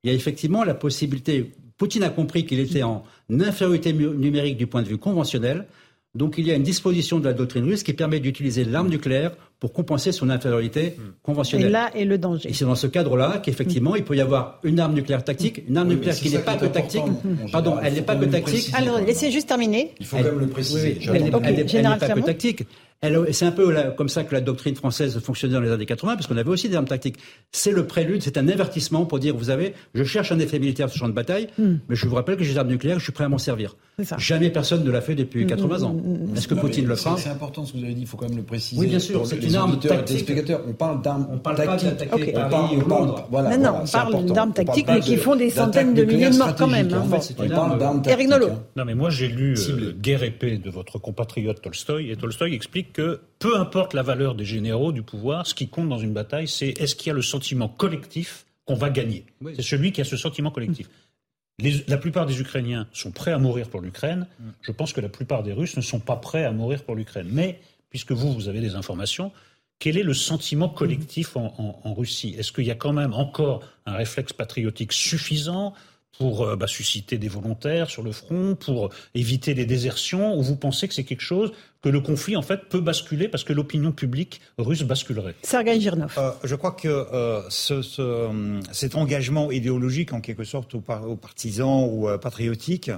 il 0.04 0.10
y 0.10 0.12
a 0.12 0.14
effectivement 0.14 0.62
la 0.62 0.74
possibilité. 0.74 1.52
Poutine 1.76 2.04
a 2.04 2.10
compris 2.10 2.46
qu'il 2.46 2.60
était 2.60 2.84
en 2.84 3.02
infériorité 3.28 3.92
numérique 3.92 4.58
du 4.58 4.68
point 4.68 4.82
de 4.82 4.88
vue 4.88 4.98
conventionnel. 4.98 5.66
Donc 6.16 6.38
il 6.38 6.46
y 6.46 6.50
a 6.50 6.54
une 6.54 6.62
disposition 6.62 7.18
de 7.18 7.24
la 7.24 7.34
doctrine 7.34 7.64
russe 7.64 7.82
qui 7.82 7.92
permet 7.92 8.20
d'utiliser 8.20 8.64
l'arme 8.64 8.88
nucléaire 8.88 9.32
pour 9.60 9.72
compenser 9.72 10.12
son 10.12 10.30
infériorité 10.30 10.96
conventionnelle. 11.22 11.68
Et 11.68 11.70
là 11.70 11.90
est 11.94 12.04
le 12.04 12.18
danger. 12.18 12.48
Et 12.48 12.54
c'est 12.54 12.64
dans 12.64 12.74
ce 12.74 12.86
cadre-là 12.86 13.40
qu'effectivement 13.42 13.94
il 13.96 14.04
peut 14.04 14.16
y 14.16 14.20
avoir 14.20 14.60
une 14.64 14.80
arme 14.80 14.94
nucléaire 14.94 15.24
tactique, 15.24 15.62
une 15.68 15.76
arme 15.76 15.88
nucléaire 15.88 16.14
qui 16.14 16.30
n'est 16.30 16.38
pas 16.38 16.56
que 16.56 16.66
tactique. 16.66 17.02
Pardon, 17.52 17.76
elle 17.82 17.94
n'est 17.94 18.02
pas 18.02 18.16
que 18.16 18.24
tactique. 18.24 18.70
Alors 18.74 18.98
laissez 19.00 19.30
juste 19.30 19.48
terminer. 19.48 19.92
Il 20.00 20.06
faut 20.06 20.16
quand 20.16 20.24
même 20.24 20.38
le 20.40 20.48
préciser. 20.48 20.98
elle 21.12 21.24
n'est 21.24 21.30
pas 21.30 21.40
que 21.40 22.20
tactique. 22.20 22.64
C'est 23.02 23.44
un 23.44 23.52
peu 23.52 23.74
comme 23.96 24.08
ça 24.08 24.24
que 24.24 24.34
la 24.34 24.40
doctrine 24.40 24.74
française 24.74 25.18
fonctionnait 25.20 25.54
dans 25.54 25.60
les 25.60 25.70
années 25.70 25.86
80, 25.86 26.14
parce 26.14 26.26
qu'on 26.26 26.36
avait 26.36 26.48
aussi 26.48 26.68
des 26.68 26.76
armes 26.76 26.86
tactiques. 26.86 27.18
C'est 27.52 27.70
le 27.70 27.86
prélude, 27.86 28.22
c'est 28.22 28.38
un 28.38 28.48
avertissement 28.48 29.04
pour 29.04 29.18
dire, 29.18 29.36
vous 29.36 29.50
avez, 29.50 29.74
je 29.94 30.04
cherche 30.04 30.32
un 30.32 30.38
effet 30.38 30.58
militaire 30.58 30.88
sur 30.88 30.96
le 30.96 31.00
champ 31.00 31.08
de 31.08 31.14
bataille, 31.14 31.48
hmm. 31.58 31.76
mais 31.88 31.96
je 31.96 32.08
vous 32.08 32.14
rappelle 32.14 32.36
que 32.36 32.44
j'ai 32.44 32.52
des 32.52 32.58
armes 32.58 32.68
nucléaires, 32.68 32.98
je 32.98 33.04
suis 33.04 33.12
prêt 33.12 33.24
à 33.24 33.28
m'en 33.28 33.38
servir. 33.38 33.76
Jamais 34.18 34.50
personne 34.50 34.84
ne 34.84 34.90
l'a 34.90 35.00
fait 35.00 35.14
depuis 35.14 35.46
80 35.46 35.78
hmm, 35.78 35.84
ans. 35.84 35.94
Hmm, 35.94 36.36
Est-ce 36.36 36.48
que 36.48 36.54
Poutine 36.54 36.86
le 36.86 36.96
fera 36.96 37.16
C'est 37.16 37.30
important 37.30 37.64
ce 37.64 37.72
que 37.72 37.78
vous 37.78 37.84
avez 37.84 37.94
dit, 37.94 38.02
il 38.02 38.06
faut 38.06 38.16
quand 38.16 38.28
même 38.28 38.36
le 38.36 38.42
préciser. 38.42 38.80
Oui, 38.80 38.88
bien 38.88 38.98
sûr, 38.98 39.26
c'est 39.26 39.42
une 39.42 39.54
arme 39.54 39.78
tactique. 39.78 40.30
On 40.68 40.72
parle 40.72 41.02
d'armes 41.02 41.28
On 41.30 41.38
parle 41.38 41.56
pas 41.56 41.76
d'attaquer 41.76 42.32
Paris 42.32 42.78
on 42.78 42.88
parle, 42.88 43.14
Voilà, 43.30 43.56
non, 43.56 43.80
on 43.82 43.86
parle 43.86 44.24
d'armes 44.26 44.52
tactiques, 44.52 44.86
mais 44.88 45.00
qui 45.00 45.16
font 45.16 45.36
des 45.36 45.50
centaines 45.50 45.94
de 45.94 46.04
milliers 46.04 46.30
de 46.30 46.36
morts 46.36 46.54
quand 46.54 46.66
même. 46.66 46.92
Hein. 46.92 47.04
On 47.38 47.48
parle 47.48 47.78
d'armes 47.78 48.02
tactiques. 48.02 48.28
Non, 48.76 48.84
mais 48.84 48.94
moi 48.94 49.10
j'ai 49.10 49.28
lu 49.28 49.54
euh, 49.56 49.92
Guerre 49.98 50.22
épée 50.22 50.58
de 50.58 50.70
votre 50.70 50.98
compatriote 50.98 51.62
Tolstoï, 51.62 52.10
et 52.10 52.16
Tolstoï 52.16 52.54
explique 52.54 52.85
que 52.86 53.20
peu 53.38 53.56
importe 53.58 53.94
la 53.94 54.02
valeur 54.02 54.34
des 54.34 54.44
généraux 54.44 54.92
du 54.92 55.02
pouvoir, 55.02 55.46
ce 55.46 55.54
qui 55.54 55.68
compte 55.68 55.88
dans 55.88 55.98
une 55.98 56.12
bataille, 56.12 56.48
c'est 56.48 56.68
est-ce 56.80 56.94
qu'il 56.94 57.08
y 57.08 57.10
a 57.10 57.14
le 57.14 57.22
sentiment 57.22 57.68
collectif 57.68 58.46
qu'on 58.66 58.74
va 58.74 58.90
gagner. 58.90 59.24
C'est 59.54 59.62
celui 59.62 59.92
qui 59.92 60.00
a 60.00 60.04
ce 60.04 60.16
sentiment 60.16 60.50
collectif. 60.50 60.88
la 61.86 61.96
plupart 61.96 62.26
des 62.26 62.40
Ukrainiens 62.40 62.88
sont 62.92 63.12
prêts 63.12 63.32
à 63.32 63.38
mourir 63.38 63.68
pour 63.68 63.80
l'Ukraine. 63.80 64.26
Je 64.60 64.72
pense 64.72 64.92
que 64.92 65.00
la 65.00 65.08
plupart 65.08 65.42
des 65.42 65.52
Russes 65.52 65.76
ne 65.76 65.82
sont 65.82 66.00
pas 66.00 66.16
prêts 66.16 66.44
à 66.44 66.52
mourir 66.52 66.82
pour 66.82 66.96
l'Ukraine. 66.96 67.28
Mais, 67.30 67.60
puisque 67.90 68.12
vous, 68.12 68.32
vous 68.32 68.48
avez 68.48 68.60
des 68.60 68.74
informations, 68.74 69.30
quel 69.78 69.96
est 69.96 70.02
le 70.02 70.14
sentiment 70.14 70.68
collectif 70.68 71.36
en 71.36 71.94
Russie? 71.94 72.34
Est-ce 72.36 72.50
qu'il 72.50 72.64
y 72.64 72.70
a 72.70 72.74
quand 72.74 72.92
même 72.92 73.14
encore 73.14 73.62
un 73.86 73.94
réflexe 73.94 74.32
patriotique 74.32 74.92
suffisant? 74.92 75.74
Pour 76.18 76.42
euh, 76.42 76.56
bah, 76.56 76.66
susciter 76.66 77.18
des 77.18 77.28
volontaires 77.28 77.90
sur 77.90 78.02
le 78.02 78.12
front, 78.12 78.54
pour 78.54 78.90
éviter 79.14 79.54
des 79.54 79.66
désertions, 79.66 80.38
ou 80.38 80.42
vous 80.42 80.56
pensez 80.56 80.88
que 80.88 80.94
c'est 80.94 81.04
quelque 81.04 81.22
chose 81.22 81.52
que 81.82 81.88
le 81.88 82.00
conflit 82.00 82.36
en 82.36 82.42
fait 82.42 82.68
peut 82.68 82.80
basculer 82.80 83.28
parce 83.28 83.44
que 83.44 83.52
l'opinion 83.52 83.92
publique 83.92 84.40
russe 84.58 84.82
basculerait? 84.82 85.34
Sergei 85.42 85.80
Girnov. 85.80 86.14
Euh, 86.18 86.30
je 86.42 86.54
crois 86.54 86.72
que 86.72 86.88
euh, 86.88 87.42
ce, 87.48 87.82
cet 88.72 88.96
engagement 88.96 89.50
idéologique 89.50 90.12
en 90.12 90.20
quelque 90.20 90.44
sorte 90.44 90.74
aux, 90.74 90.80
partisans 90.80 91.88
ou 91.90 92.08
patriotiques, 92.18 92.90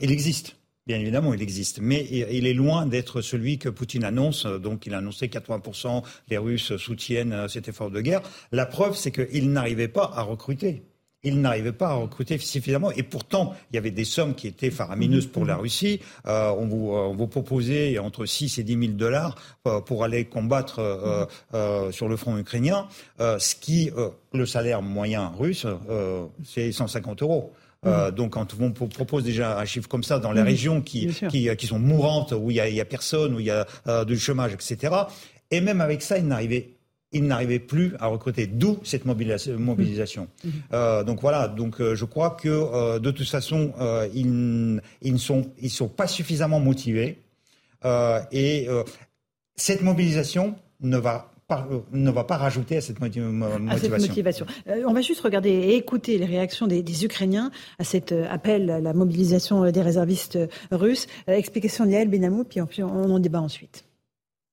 il 0.00 0.10
existe. 0.10 0.56
Bien 0.86 0.98
évidemment, 0.98 1.34
il 1.34 1.42
existe, 1.42 1.80
mais 1.82 2.06
il 2.10 2.46
est 2.46 2.54
loin 2.54 2.86
d'être 2.86 3.20
celui 3.20 3.58
que 3.58 3.68
Poutine 3.68 4.04
annonce. 4.04 4.46
Donc, 4.46 4.86
il 4.86 4.94
a 4.94 4.98
annoncé 4.98 5.26
80% 5.26 6.02
les 6.30 6.38
Russes 6.38 6.78
soutiennent 6.78 7.46
cet 7.46 7.68
effort 7.68 7.90
de 7.90 8.00
guerre. 8.00 8.22
La 8.52 8.64
preuve, 8.64 8.96
c'est 8.96 9.10
qu'il 9.10 9.52
n'arrivait 9.52 9.88
pas 9.88 10.10
à 10.14 10.22
recruter 10.22 10.82
il 11.28 11.40
n'arrivait 11.40 11.72
pas 11.72 11.88
à 11.88 11.94
recruter 11.94 12.38
suffisamment. 12.38 12.90
Et 12.92 13.02
pourtant, 13.02 13.54
il 13.70 13.76
y 13.76 13.78
avait 13.78 13.90
des 13.90 14.04
sommes 14.04 14.34
qui 14.34 14.46
étaient 14.46 14.70
faramineuses 14.70 15.26
pour 15.26 15.44
la 15.44 15.56
Russie. 15.56 16.00
Euh, 16.26 16.50
on, 16.50 16.66
vous, 16.66 16.92
euh, 16.92 17.08
on, 17.08 17.14
vous, 17.14 17.26
proposait 17.26 17.98
entre 17.98 18.26
6 18.26 18.58
et 18.58 18.62
10 18.62 18.72
000 18.72 18.92
dollars 18.92 19.34
euh, 19.66 19.80
pour 19.80 20.04
aller 20.04 20.24
combattre 20.24 21.28
sur 21.92 22.08
le 22.08 22.16
front 22.16 22.36
ukrainien, 22.38 22.88
ce 23.18 23.54
qui, 23.54 23.90
le 24.32 24.46
salaire 24.46 24.82
moyen 24.82 25.32
russe, 25.38 25.66
c'est 26.44 26.72
150 26.72 27.22
euros. 27.22 27.52
donc 28.16 28.32
quand 28.32 28.54
on 28.60 28.70
propose 28.70 29.24
déjà 29.24 29.58
un 29.58 29.64
chiffre 29.64 29.88
comme 29.88 30.02
ça 30.02 30.18
dans 30.18 30.32
les 30.32 30.42
régions 30.42 30.80
qui, 30.80 31.08
qui, 31.28 31.54
qui, 31.56 31.66
sont 31.66 31.78
mourantes, 31.78 32.32
où 32.32 32.50
il 32.50 32.56
y 32.56 32.80
a, 32.80 32.84
personne, 32.84 33.34
où 33.34 33.40
il 33.40 33.46
y 33.46 33.50
a 33.50 34.04
du 34.04 34.18
chômage, 34.18 34.52
etc., 34.54 34.94
et 35.50 35.60
même 35.60 35.80
avec 35.80 36.02
ça, 36.02 36.18
il 36.18 36.26
n'arrivait 36.26 36.77
ils 37.12 37.24
n'arrivaient 37.24 37.58
plus 37.58 37.94
à 38.00 38.06
recruter. 38.06 38.46
D'où 38.46 38.78
cette 38.82 39.04
mobilisation. 39.04 40.28
Mmh. 40.44 40.48
Mmh. 40.48 40.52
Euh, 40.72 41.04
donc 41.04 41.20
voilà. 41.20 41.48
Donc 41.48 41.80
euh, 41.80 41.94
je 41.94 42.04
crois 42.04 42.30
que 42.30 42.48
euh, 42.48 42.98
de 42.98 43.10
toute 43.10 43.28
façon, 43.28 43.72
ils, 44.14 44.80
ils, 45.02 45.12
ne 45.12 45.18
sont, 45.18 45.50
ils 45.60 45.70
sont 45.70 45.88
pas 45.88 46.06
suffisamment 46.06 46.60
motivés. 46.60 47.18
et 48.32 48.68
cette 49.56 49.82
mobilisation 49.82 50.54
ne 50.80 50.98
va 50.98 51.32
pas, 51.48 51.66
ne 51.92 52.10
va 52.10 52.24
pas 52.24 52.36
rajouter 52.36 52.76
à 52.76 52.80
cette, 52.80 53.00
motivation. 53.00 53.68
À 53.68 53.78
cette 53.78 53.90
motivation. 53.90 54.46
on 54.86 54.92
va 54.92 55.00
juste 55.00 55.22
regarder 55.22 55.50
et 55.50 55.76
écouter 55.76 56.18
les 56.18 56.26
réactions 56.26 56.66
des, 56.66 57.04
Ukrainiens 57.04 57.50
à 57.78 57.84
cet 57.84 58.12
appel 58.12 58.70
à 58.70 58.80
la 58.80 58.92
mobilisation 58.92 59.70
des 59.70 59.82
réservistes 59.82 60.38
russes. 60.70 61.06
explication 61.26 61.86
d'Yael 61.86 62.08
Benamou, 62.08 62.44
puis 62.44 62.60
on 62.82 63.10
en 63.10 63.18
débat 63.18 63.40
ensuite. 63.40 63.84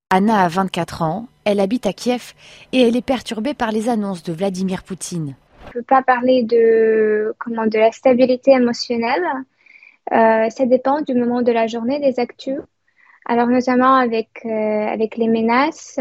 Anna 0.09 0.43
a 0.43 0.47
24 0.47 1.01
ans, 1.01 1.27
elle 1.45 1.59
habite 1.59 1.85
à 1.85 1.93
Kiev 1.93 2.33
et 2.73 2.81
elle 2.81 2.95
est 2.95 3.05
perturbée 3.05 3.53
par 3.53 3.71
les 3.71 3.89
annonces 3.89 4.23
de 4.23 4.33
Vladimir 4.33 4.83
Poutine. 4.83 5.35
Je 5.63 5.67
ne 5.69 5.73
peux 5.73 5.83
pas 5.83 6.03
parler 6.03 6.43
de, 6.43 7.33
comment, 7.39 7.65
de 7.67 7.77
la 7.77 7.91
stabilité 7.91 8.51
émotionnelle. 8.51 9.23
Euh, 10.11 10.49
ça 10.49 10.65
dépend 10.65 11.01
du 11.01 11.13
moment 11.13 11.41
de 11.41 11.51
la 11.51 11.67
journée, 11.67 11.99
des 11.99 12.19
actus. 12.19 12.59
Alors 13.27 13.47
notamment 13.47 13.95
avec 13.95 14.45
avec 14.45 15.17
les 15.17 15.27
menaces 15.27 15.97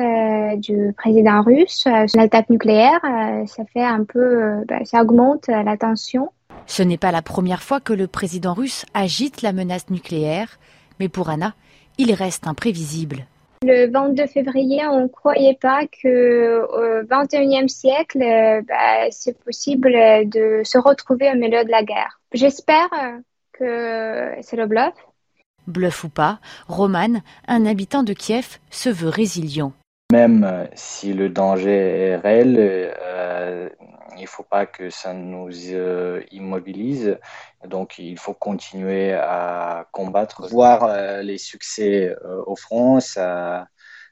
du 0.58 0.92
président 0.94 1.40
russe, 1.40 1.88
l'attaque 2.14 2.50
nucléaire, 2.50 3.00
ça 3.46 3.64
fait 3.72 3.82
un 3.82 4.04
peu, 4.04 4.62
bah, 4.68 4.84
ça 4.84 5.00
augmente 5.00 5.46
la 5.46 5.78
tension. 5.78 6.28
Ce 6.66 6.82
n'est 6.82 6.98
pas 6.98 7.12
la 7.12 7.22
première 7.22 7.62
fois 7.62 7.80
que 7.80 7.92
le 7.92 8.06
président 8.08 8.52
russe 8.54 8.84
agite 8.94 9.40
la 9.40 9.52
menace 9.52 9.88
nucléaire, 9.90 10.58
mais 11.00 11.08
pour 11.08 11.30
Anna, 11.30 11.54
il 11.98 12.12
reste 12.12 12.46
imprévisible. 12.46 13.26
Le 13.66 13.90
22 13.90 14.26
février, 14.26 14.86
on 14.86 15.00
ne 15.02 15.08
croyait 15.08 15.58
pas 15.58 15.86
que 15.86 16.60
au 16.60 17.02
21e 17.04 17.68
siècle, 17.68 18.18
bah, 18.68 19.10
c'est 19.10 19.38
possible 19.42 19.92
de 19.92 20.60
se 20.64 20.76
retrouver 20.76 21.30
au 21.30 21.36
milieu 21.36 21.64
de 21.64 21.70
la 21.70 21.82
guerre. 21.82 22.20
J'espère 22.32 22.90
que 23.52 24.32
c'est 24.42 24.56
le 24.56 24.66
bluff. 24.66 24.92
Bluff 25.66 26.04
ou 26.04 26.10
pas, 26.10 26.40
Roman, 26.68 27.22
un 27.48 27.64
habitant 27.64 28.02
de 28.02 28.12
Kiev, 28.12 28.58
se 28.70 28.90
veut 28.90 29.08
résilient. 29.08 29.72
Même 30.12 30.68
si 30.74 31.14
le 31.14 31.30
danger 31.30 31.70
est 31.70 32.16
réel, 32.16 32.56
euh, 32.58 33.68
il 34.16 34.22
ne 34.22 34.28
faut 34.28 34.42
pas 34.42 34.66
que 34.66 34.90
ça 34.90 35.12
nous 35.12 35.50
euh, 35.72 36.22
immobilise. 36.30 37.18
Donc 37.66 37.98
il 37.98 38.18
faut 38.18 38.34
continuer 38.34 39.12
à 39.12 39.86
combattre. 39.92 40.48
Voir 40.48 40.84
euh, 40.84 41.22
les 41.22 41.38
succès 41.38 42.14
au 42.46 42.56
front, 42.56 43.00
ça, 43.00 43.68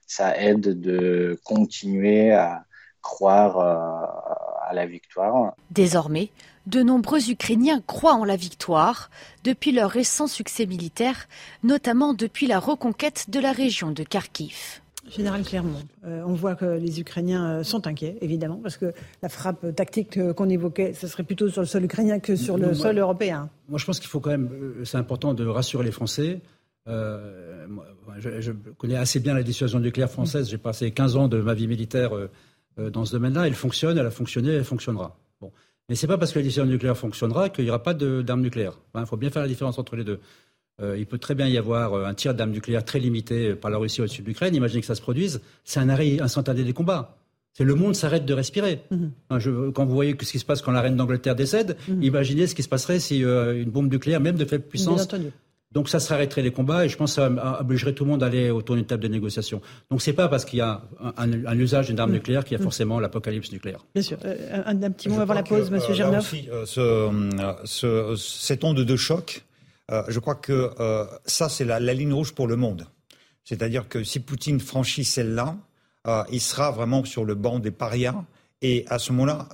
ça 0.06 0.36
aide 0.38 0.80
de 0.80 1.38
continuer 1.44 2.32
à 2.32 2.64
croire 3.00 3.58
à 3.58 4.72
la 4.74 4.86
victoire. 4.86 5.54
Désormais, 5.70 6.30
de 6.66 6.82
nombreux 6.82 7.30
Ukrainiens 7.30 7.80
croient 7.86 8.14
en 8.14 8.24
la 8.24 8.36
victoire 8.36 9.10
depuis 9.42 9.72
leur 9.72 9.90
récent 9.90 10.28
succès 10.28 10.66
militaire, 10.66 11.26
notamment 11.64 12.14
depuis 12.14 12.46
la 12.46 12.60
reconquête 12.60 13.30
de 13.30 13.40
la 13.40 13.52
région 13.52 13.90
de 13.90 14.04
Kharkiv. 14.04 14.81
Général 15.10 15.42
Clermont, 15.42 15.82
euh, 16.04 16.22
on 16.24 16.34
voit 16.34 16.54
que 16.54 16.64
les 16.64 17.00
Ukrainiens 17.00 17.50
euh, 17.50 17.62
sont 17.64 17.86
inquiets, 17.86 18.16
évidemment, 18.20 18.60
parce 18.62 18.76
que 18.76 18.92
la 19.20 19.28
frappe 19.28 19.74
tactique 19.74 20.16
euh, 20.16 20.32
qu'on 20.32 20.48
évoquait, 20.48 20.94
ce 20.94 21.08
serait 21.08 21.24
plutôt 21.24 21.48
sur 21.48 21.60
le 21.60 21.66
sol 21.66 21.84
ukrainien 21.84 22.20
que 22.20 22.36
sur 22.36 22.56
le 22.56 22.72
sol 22.72 22.98
européen. 22.98 23.50
Moi, 23.68 23.78
je 23.78 23.84
pense 23.84 23.98
qu'il 23.98 24.08
faut 24.08 24.20
quand 24.20 24.30
même, 24.30 24.50
c'est 24.84 24.98
important 24.98 25.34
de 25.34 25.44
rassurer 25.46 25.84
les 25.84 25.90
Français. 25.90 26.40
je, 26.86 28.52
connais 28.78 28.96
assez 28.96 29.20
bien 29.20 29.34
la 29.34 29.42
dissuasion 29.42 29.80
nucléaire 29.80 30.10
française. 30.10 30.48
J'ai 30.48 30.58
passé 30.58 30.90
15 30.92 31.16
ans 31.16 31.28
de 31.28 31.40
ma 31.40 31.54
vie 31.54 31.66
militaire 31.66 32.12
dans 32.78 33.04
ce 33.04 33.12
domaine-là. 33.12 33.46
Elle 33.46 33.54
fonctionne, 33.54 33.98
elle 33.98 34.06
a 34.06 34.10
fonctionné, 34.10 34.50
elle 34.52 34.64
fonctionnera. 34.64 35.16
Mais 35.88 35.96
ce 35.96 36.06
n'est 36.06 36.12
pas 36.12 36.18
parce 36.18 36.32
que 36.32 36.38
la 36.38 36.44
dissuasion 36.44 36.70
nucléaire 36.70 36.96
fonctionnera 36.96 37.48
qu'il 37.50 37.64
n'y 37.64 37.70
aura 37.70 37.82
pas 37.82 37.94
d'armes 37.94 38.40
nucléaires. 38.40 38.78
Il 38.94 39.06
faut 39.06 39.16
bien 39.16 39.30
faire 39.30 39.42
la 39.42 39.48
différence 39.48 39.78
entre 39.78 39.96
les 39.96 40.04
deux. 40.04 40.20
Euh, 40.80 40.96
il 40.98 41.06
peut 41.06 41.18
très 41.18 41.34
bien 41.34 41.46
y 41.48 41.58
avoir 41.58 41.94
euh, 41.94 42.06
un 42.06 42.14
tir 42.14 42.34
d'armes 42.34 42.50
nucléaires 42.50 42.84
très 42.84 42.98
limité 42.98 43.54
par 43.54 43.70
la 43.70 43.78
Russie 43.78 44.00
au-dessus 44.00 44.22
de 44.22 44.26
l'Ukraine. 44.26 44.54
Imaginez 44.54 44.80
que 44.80 44.86
ça 44.86 44.94
se 44.94 45.02
produise. 45.02 45.40
C'est 45.64 45.80
un 45.80 45.88
arrêt 45.88 46.20
instantané 46.20 46.64
des 46.64 46.72
combats. 46.72 47.16
C'est 47.52 47.64
le 47.64 47.74
monde 47.74 47.94
s'arrête 47.94 48.24
de 48.24 48.32
respirer. 48.32 48.80
Mhm. 48.90 49.72
quand 49.72 49.84
vous 49.84 49.94
voyez 49.94 50.16
ce 50.18 50.32
qui 50.32 50.38
se 50.38 50.44
passe 50.44 50.62
quand 50.62 50.72
la 50.72 50.80
reine 50.80 50.96
d'Angleterre 50.96 51.36
décède, 51.36 51.76
mhm. 51.86 52.02
imaginez 52.02 52.46
ce 52.46 52.54
qui 52.54 52.62
se 52.62 52.68
passerait 52.68 52.98
si 52.98 53.22
euh, 53.22 53.60
une 53.60 53.70
bombe 53.70 53.92
nucléaire, 53.92 54.20
même 54.20 54.36
de 54.36 54.44
faible 54.46 54.64
puissance, 54.64 55.06
donc 55.72 55.88
ça 55.88 56.00
s'arrêterait 56.00 56.42
les 56.42 56.50
combats 56.50 56.84
et 56.84 56.88
je 56.88 56.96
pense 56.96 57.16
que 57.16 57.22
ça 57.22 57.60
obligerait 57.60 57.94
tout 57.94 58.04
le 58.04 58.10
monde 58.10 58.22
à 58.22 58.26
aller 58.26 58.50
autour 58.50 58.76
d'une 58.76 58.84
table 58.84 59.02
de 59.02 59.08
négociation. 59.08 59.60
Donc 59.90 60.02
c'est 60.02 60.12
pas 60.12 60.28
parce 60.28 60.44
qu'il 60.44 60.58
y 60.58 60.62
a 60.62 60.82
un, 61.16 61.58
usage 61.58 61.88
d'une 61.88 61.98
arme 61.98 62.10
mm. 62.10 62.14
nucléaire 62.14 62.44
qu'il 62.44 62.58
y 62.58 62.60
a 62.60 62.62
forcément 62.62 63.00
l'apocalypse 63.00 63.50
nucléaire. 63.52 63.84
Bien 63.94 64.02
sûr. 64.02 64.18
Euh, 64.24 64.62
un, 64.66 64.76
petit 64.90 65.08
mot 65.08 65.20
avant 65.20 65.34
la 65.34 65.42
pause, 65.42 65.68
M. 65.68 65.74
Monsieur 65.74 65.94
euh, 66.02 66.60
euh, 66.78 67.52
ce, 67.64 68.14
cette 68.16 68.64
onde 68.64 68.80
de 68.80 68.96
choc, 68.96 69.44
je 69.90 70.18
crois 70.18 70.34
que 70.34 70.70
ça 71.26 71.48
c'est 71.48 71.64
la, 71.64 71.80
la, 71.80 71.94
ligne 71.94 72.12
rouge 72.12 72.32
pour 72.34 72.46
le 72.46 72.56
monde. 72.56 72.86
C'est-à-dire 73.44 73.88
que 73.88 74.04
si 74.04 74.20
Poutine 74.20 74.60
franchit 74.60 75.04
celle-là, 75.04 75.56
il 76.30 76.40
sera 76.40 76.70
vraiment 76.70 77.04
sur 77.04 77.24
le 77.24 77.34
banc 77.34 77.58
des 77.58 77.70
parias. 77.70 78.24
Et 78.62 78.84
à 78.88 78.98
ce 78.98 79.12
moment-là, 79.12 79.48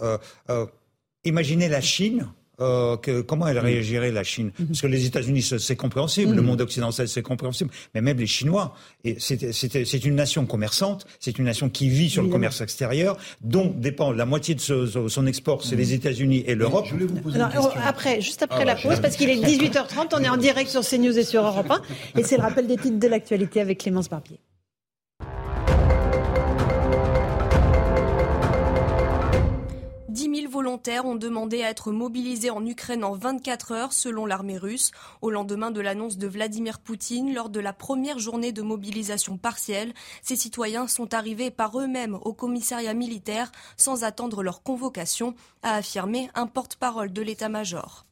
imaginez 1.24 1.68
la 1.68 1.80
Chine 1.80 2.28
euh, 2.60 2.96
comment 3.26 3.46
elle 3.46 3.56
mm. 3.56 3.60
réagirait 3.60 4.10
la 4.12 4.24
Chine? 4.24 4.50
Mm-hmm. 4.50 4.66
Parce 4.66 4.80
que 4.80 4.86
les 4.86 5.06
États-Unis, 5.06 5.42
c'est 5.58 5.76
compréhensible, 5.76 6.34
le 6.34 6.42
mm. 6.42 6.44
monde 6.44 6.60
occidental, 6.60 7.08
c'est 7.08 7.22
compréhensible, 7.22 7.70
mais 7.94 8.00
même 8.00 8.18
les 8.18 8.26
Chinois. 8.26 8.74
Et 9.04 9.16
c'est 9.18 10.04
une 10.04 10.14
nation 10.14 10.46
commerçante, 10.46 11.06
c'est 11.20 11.38
une 11.38 11.44
nation 11.44 11.68
qui 11.68 11.88
vit 11.88 12.10
sur 12.10 12.22
le 12.22 12.28
commerce 12.28 12.60
extérieur, 12.60 13.16
dont 13.40 13.72
dépend 13.76 14.12
la 14.12 14.26
moitié 14.26 14.54
de 14.54 14.60
son 14.60 15.26
export, 15.26 15.64
c'est 15.64 15.76
les 15.76 15.94
États-Unis 15.94 16.44
et 16.46 16.54
l'Europe. 16.54 16.86
Je 16.88 16.96
vous 16.96 17.20
poser 17.20 17.40
Après, 17.40 18.20
juste 18.20 18.42
après 18.42 18.62
ah, 18.62 18.64
la 18.64 18.76
pause, 18.76 19.00
parce 19.00 19.16
qu'il 19.16 19.30
est 19.30 19.36
18h30, 19.36 20.08
on 20.12 20.22
est 20.22 20.28
en 20.28 20.36
direct 20.36 20.70
sur 20.70 20.82
CNews 20.82 21.16
et 21.18 21.24
sur 21.24 21.44
Europe 21.44 21.70
1, 21.70 21.82
et 22.20 22.24
c'est 22.24 22.36
le 22.36 22.42
rappel 22.42 22.66
des 22.66 22.76
titres 22.76 22.98
de 22.98 23.08
l'actualité 23.08 23.60
avec 23.60 23.78
Clémence 23.78 24.08
Barbier. 24.08 24.40
Volontaires 30.48 31.04
ont 31.04 31.14
demandé 31.14 31.62
à 31.62 31.70
être 31.70 31.92
mobilisés 31.92 32.50
en 32.50 32.64
Ukraine 32.66 33.04
en 33.04 33.12
24 33.12 33.72
heures 33.72 33.92
selon 33.92 34.26
l'armée 34.26 34.58
russe, 34.58 34.90
au 35.22 35.30
lendemain 35.30 35.70
de 35.70 35.80
l'annonce 35.80 36.18
de 36.18 36.26
Vladimir 36.26 36.80
Poutine 36.80 37.34
lors 37.34 37.50
de 37.50 37.60
la 37.60 37.72
première 37.72 38.18
journée 38.18 38.50
de 38.50 38.62
mobilisation 38.62 39.36
partielle. 39.36 39.94
Ces 40.22 40.36
citoyens 40.36 40.88
sont 40.88 41.14
arrivés 41.14 41.50
par 41.50 41.78
eux-mêmes 41.78 42.18
au 42.22 42.32
commissariat 42.32 42.94
militaire 42.94 43.52
sans 43.76 44.02
attendre 44.04 44.42
leur 44.42 44.62
convocation, 44.62 45.34
a 45.62 45.74
affirmé 45.74 46.30
un 46.34 46.46
porte-parole 46.46 47.12
de 47.12 47.22
l'état-major. 47.22 48.07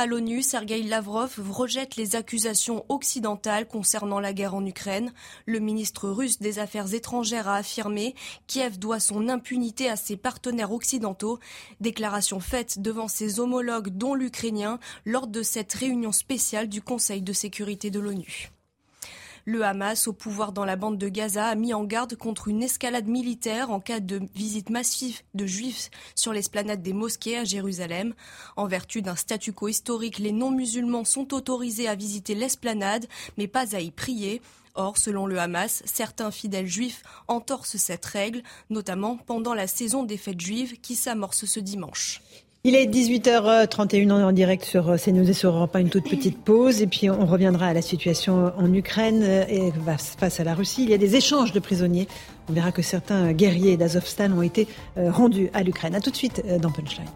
À 0.00 0.06
l'ONU, 0.06 0.42
Sergei 0.42 0.84
Lavrov 0.84 1.40
rejette 1.50 1.96
les 1.96 2.14
accusations 2.14 2.84
occidentales 2.88 3.66
concernant 3.66 4.20
la 4.20 4.32
guerre 4.32 4.54
en 4.54 4.64
Ukraine. 4.64 5.12
Le 5.44 5.58
ministre 5.58 6.08
russe 6.08 6.38
des 6.38 6.60
Affaires 6.60 6.94
étrangères 6.94 7.48
a 7.48 7.56
affirmé 7.56 8.14
Kiev 8.46 8.78
doit 8.78 9.00
son 9.00 9.28
impunité 9.28 9.90
à 9.90 9.96
ses 9.96 10.16
partenaires 10.16 10.70
occidentaux. 10.70 11.40
Déclaration 11.80 12.38
faite 12.38 12.80
devant 12.80 13.08
ses 13.08 13.40
homologues, 13.40 13.88
dont 13.88 14.14
l'Ukrainien, 14.14 14.78
lors 15.04 15.26
de 15.26 15.42
cette 15.42 15.74
réunion 15.74 16.12
spéciale 16.12 16.68
du 16.68 16.80
Conseil 16.80 17.20
de 17.20 17.32
sécurité 17.32 17.90
de 17.90 17.98
l'ONU. 17.98 18.52
Le 19.50 19.64
Hamas, 19.64 20.08
au 20.08 20.12
pouvoir 20.12 20.52
dans 20.52 20.66
la 20.66 20.76
bande 20.76 20.98
de 20.98 21.08
Gaza, 21.08 21.46
a 21.46 21.54
mis 21.54 21.72
en 21.72 21.82
garde 21.82 22.14
contre 22.16 22.48
une 22.48 22.62
escalade 22.62 23.06
militaire 23.08 23.70
en 23.70 23.80
cas 23.80 23.98
de 23.98 24.20
visite 24.34 24.68
massive 24.68 25.22
de 25.32 25.46
juifs 25.46 25.90
sur 26.14 26.34
l'esplanade 26.34 26.82
des 26.82 26.92
mosquées 26.92 27.38
à 27.38 27.44
Jérusalem. 27.44 28.12
En 28.56 28.66
vertu 28.66 29.00
d'un 29.00 29.16
statu 29.16 29.54
quo 29.54 29.68
historique, 29.68 30.18
les 30.18 30.32
non-musulmans 30.32 31.06
sont 31.06 31.32
autorisés 31.32 31.88
à 31.88 31.94
visiter 31.94 32.34
l'esplanade, 32.34 33.06
mais 33.38 33.48
pas 33.48 33.74
à 33.74 33.80
y 33.80 33.90
prier. 33.90 34.42
Or, 34.74 34.98
selon 34.98 35.24
le 35.24 35.38
Hamas, 35.38 35.82
certains 35.86 36.30
fidèles 36.30 36.66
juifs 36.66 37.02
entorsent 37.26 37.78
cette 37.78 38.04
règle, 38.04 38.42
notamment 38.68 39.16
pendant 39.16 39.54
la 39.54 39.66
saison 39.66 40.02
des 40.02 40.18
fêtes 40.18 40.42
juives 40.42 40.78
qui 40.82 40.94
s'amorce 40.94 41.46
ce 41.46 41.58
dimanche. 41.60 42.20
Il 42.68 42.74
est 42.74 42.84
18h31 42.84 44.24
en 44.24 44.30
direct 44.30 44.62
sur 44.62 44.94
CNews 45.02 45.30
et 45.30 45.32
sur 45.32 45.56
Europe 45.56 45.74
une 45.76 45.88
toute 45.88 46.04
petite 46.04 46.36
pause 46.36 46.82
et 46.82 46.86
puis 46.86 47.08
on 47.08 47.24
reviendra 47.24 47.68
à 47.68 47.72
la 47.72 47.80
situation 47.80 48.52
en 48.58 48.74
Ukraine 48.74 49.22
et 49.48 49.72
face 50.18 50.38
à 50.38 50.44
la 50.44 50.52
Russie. 50.52 50.82
Il 50.82 50.90
y 50.90 50.92
a 50.92 50.98
des 50.98 51.16
échanges 51.16 51.52
de 51.52 51.60
prisonniers. 51.60 52.08
On 52.50 52.52
verra 52.52 52.70
que 52.70 52.82
certains 52.82 53.32
guerriers 53.32 53.78
d'Azovstal 53.78 54.34
ont 54.34 54.42
été 54.42 54.68
euh, 54.98 55.10
rendus 55.10 55.48
à 55.54 55.62
l'Ukraine. 55.62 55.94
A 55.94 56.00
tout 56.00 56.10
de 56.10 56.16
suite 56.16 56.42
euh, 56.46 56.58
dans 56.58 56.70
Punchline. 56.70 57.08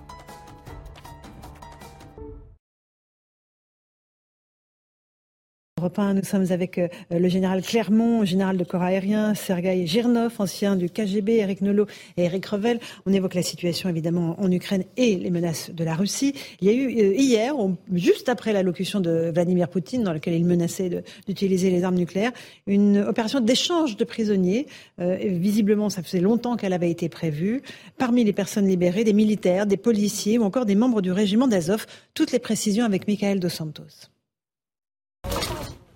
Nous 6.14 6.24
sommes 6.24 6.46
avec 6.50 6.78
euh, 6.78 6.88
le 7.10 7.28
général 7.28 7.62
Clermont, 7.62 8.24
général 8.24 8.56
de 8.56 8.64
corps 8.64 8.82
aérien, 8.82 9.34
Sergei 9.34 9.86
Girnov, 9.86 10.34
ancien 10.38 10.76
du 10.76 10.88
KGB, 10.88 11.38
Eric 11.38 11.60
Nolot 11.60 11.86
et 12.16 12.24
Eric 12.24 12.46
Revel. 12.46 12.78
On 13.06 13.12
évoque 13.12 13.34
la 13.34 13.42
situation 13.42 13.88
évidemment 13.88 14.36
en 14.40 14.50
Ukraine 14.50 14.84
et 14.96 15.16
les 15.16 15.30
menaces 15.30 15.70
de 15.70 15.84
la 15.84 15.94
Russie. 15.94 16.34
Il 16.60 16.68
y 16.68 16.70
a 16.70 16.74
eu 16.74 16.86
euh, 16.86 17.14
hier, 17.14 17.54
juste 17.92 18.28
après 18.28 18.52
l'allocution 18.52 19.00
de 19.00 19.30
Vladimir 19.34 19.68
Poutine, 19.68 20.04
dans 20.04 20.12
laquelle 20.12 20.34
il 20.34 20.44
menaçait 20.44 21.02
d'utiliser 21.26 21.70
les 21.70 21.82
armes 21.84 21.96
nucléaires, 21.96 22.32
une 22.66 22.98
opération 22.98 23.40
d'échange 23.40 23.96
de 23.96 24.04
prisonniers. 24.04 24.66
Euh, 25.00 25.16
visiblement, 25.20 25.90
ça 25.90 26.02
faisait 26.02 26.20
longtemps 26.20 26.56
qu'elle 26.56 26.72
avait 26.72 26.90
été 26.90 27.08
prévue. 27.08 27.62
Parmi 27.98 28.24
les 28.24 28.32
personnes 28.32 28.68
libérées, 28.68 29.04
des 29.04 29.12
militaires, 29.12 29.66
des 29.66 29.76
policiers 29.76 30.38
ou 30.38 30.44
encore 30.44 30.66
des 30.66 30.76
membres 30.76 31.02
du 31.02 31.10
régiment 31.10 31.48
d'Azov. 31.48 31.86
Toutes 32.14 32.32
les 32.32 32.38
précisions 32.38 32.84
avec 32.84 33.08
Michael 33.08 33.40
Dos 33.40 33.48
Santos. 33.48 34.11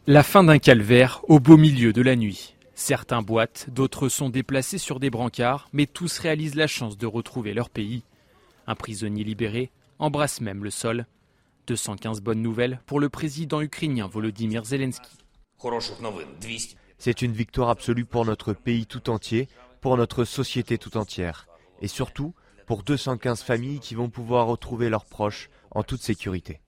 La 0.08 0.22
fin 0.22 0.44
d'un 0.44 0.60
calvaire 0.60 1.20
au 1.26 1.40
beau 1.40 1.56
milieu 1.56 1.92
de 1.92 2.00
la 2.00 2.14
nuit. 2.14 2.54
Certains 2.76 3.22
boitent, 3.22 3.66
d'autres 3.70 4.08
sont 4.08 4.30
déplacés 4.30 4.78
sur 4.78 5.00
des 5.00 5.10
brancards, 5.10 5.68
mais 5.72 5.86
tous 5.86 6.20
réalisent 6.20 6.54
la 6.54 6.68
chance 6.68 6.96
de 6.96 7.06
retrouver 7.06 7.54
leur 7.54 7.70
pays. 7.70 8.04
Un 8.68 8.76
prisonnier 8.76 9.24
libéré 9.24 9.72
embrasse 9.98 10.40
même 10.40 10.62
le 10.62 10.70
sol. 10.70 11.06
215 11.66 12.20
bonnes 12.20 12.40
nouvelles 12.40 12.80
pour 12.86 13.00
le 13.00 13.08
président 13.08 13.60
ukrainien 13.60 14.06
Volodymyr 14.06 14.64
Zelensky. 14.64 15.18
C'est 16.98 17.22
une 17.22 17.32
victoire 17.32 17.70
absolue 17.70 18.04
pour 18.04 18.24
notre 18.24 18.52
pays 18.52 18.86
tout 18.86 19.10
entier, 19.10 19.48
pour 19.80 19.96
notre 19.96 20.24
société 20.24 20.78
tout 20.78 20.96
entière, 20.96 21.48
et 21.82 21.88
surtout 21.88 22.32
pour 22.66 22.84
215 22.84 23.42
familles 23.42 23.80
qui 23.80 23.96
vont 23.96 24.08
pouvoir 24.08 24.46
retrouver 24.46 24.88
leurs 24.88 25.06
proches 25.06 25.50
en 25.72 25.82
toute 25.82 26.02
sécurité. 26.02 26.60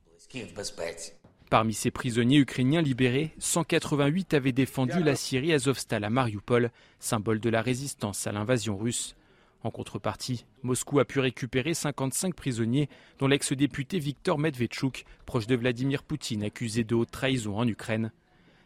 Parmi 1.51 1.73
ces 1.73 1.91
prisonniers 1.91 2.39
ukrainiens 2.39 2.83
libérés, 2.83 3.33
188 3.39 4.35
avaient 4.35 4.53
défendu 4.53 5.03
la 5.03 5.17
Syrie 5.17 5.55
Azovstal 5.55 6.05
à 6.05 6.11
Mariupol, 6.11 6.71
symbole 7.01 7.41
de 7.41 7.49
la 7.49 7.63
résistance 7.63 8.27
à 8.27 8.33
l'invasion 8.33 8.77
russe. 8.77 9.17
En 9.63 9.71
contrepartie, 9.71 10.45
Moscou 10.63 10.99
a 10.99 11.07
pu 11.07 11.21
récupérer 11.21 11.73
55 11.73 12.35
prisonniers, 12.35 12.91
dont 13.19 13.29
l'ex-député 13.29 13.99
Viktor 13.99 14.39
Medvedchuk, 14.39 15.07
proche 15.25 15.47
de 15.47 15.57
Vladimir 15.57 16.03
Poutine, 16.03 16.45
accusé 16.45 16.85
de 16.85 16.95
haute 16.95 17.11
trahison 17.11 17.57
en 17.57 17.67
Ukraine. 17.67 18.13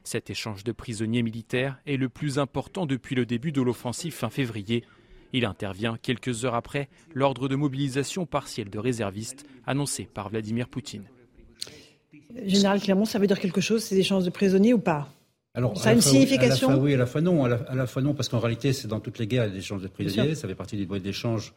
Cet 0.03 0.29
échange 0.29 0.65
de 0.65 0.73
prisonniers 0.73 1.23
militaires 1.23 1.79
est 1.87 1.97
le 1.97 2.09
plus 2.09 2.41
important 2.41 2.85
depuis 2.85 3.15
le 3.15 3.27
début 3.27 3.53
de 3.53 3.63
l'offensive 3.63 4.13
fin 4.13 4.29
février. 4.29 4.85
Il 5.33 5.45
intervient 5.45 5.97
quelques 6.03 6.45
heures 6.45 6.57
après 6.57 6.89
l'ordre 7.15 7.49
de 7.49 7.55
mobilisation 7.55 8.27
partielle 8.27 8.71
de 8.71 8.81
réservistes 8.81 9.47
annoncé 9.67 10.09
par 10.13 10.31
Vladimir 10.31 10.69
Poutine. 10.69 11.09
Général 12.45 12.81
Clermont, 12.81 13.05
ça 13.05 13.19
veut 13.19 13.27
dire 13.27 13.39
quelque 13.39 13.61
chose, 13.61 13.83
ces 13.83 13.99
échanges 13.99 14.25
de 14.25 14.31
prisonniers 14.31 14.75
ou 14.75 14.79
pas? 14.79 15.09
Alors, 15.55 15.77
ça 15.77 15.91
a 15.91 15.93
une 15.93 16.01
signification? 16.01 16.69
à 16.69 16.71
la 16.71 16.77
fois, 16.77 16.85
Oui, 16.85 16.95
à 16.95 16.97
la 16.97 17.07
fois 17.07 17.21
non. 17.21 17.45
À 17.45 17.75
la, 17.75 17.87
fois 17.87 18.03
non, 18.03 18.15
parce 18.15 18.29
qu'en 18.29 18.39
réalité, 18.39 18.73
c'est 18.73 18.89
dans 18.89 19.01
toutes 19.01 19.19
les 19.19 19.27
guerres, 19.27 19.49
l'échange 19.49 19.83
de 19.83 19.89
prisonniers. 19.89 20.35
Ça 20.35 20.49
fait 20.49 20.55
partie 20.55 20.77
du 20.77 20.87
mode 20.87 21.03
d'échange 21.03 21.53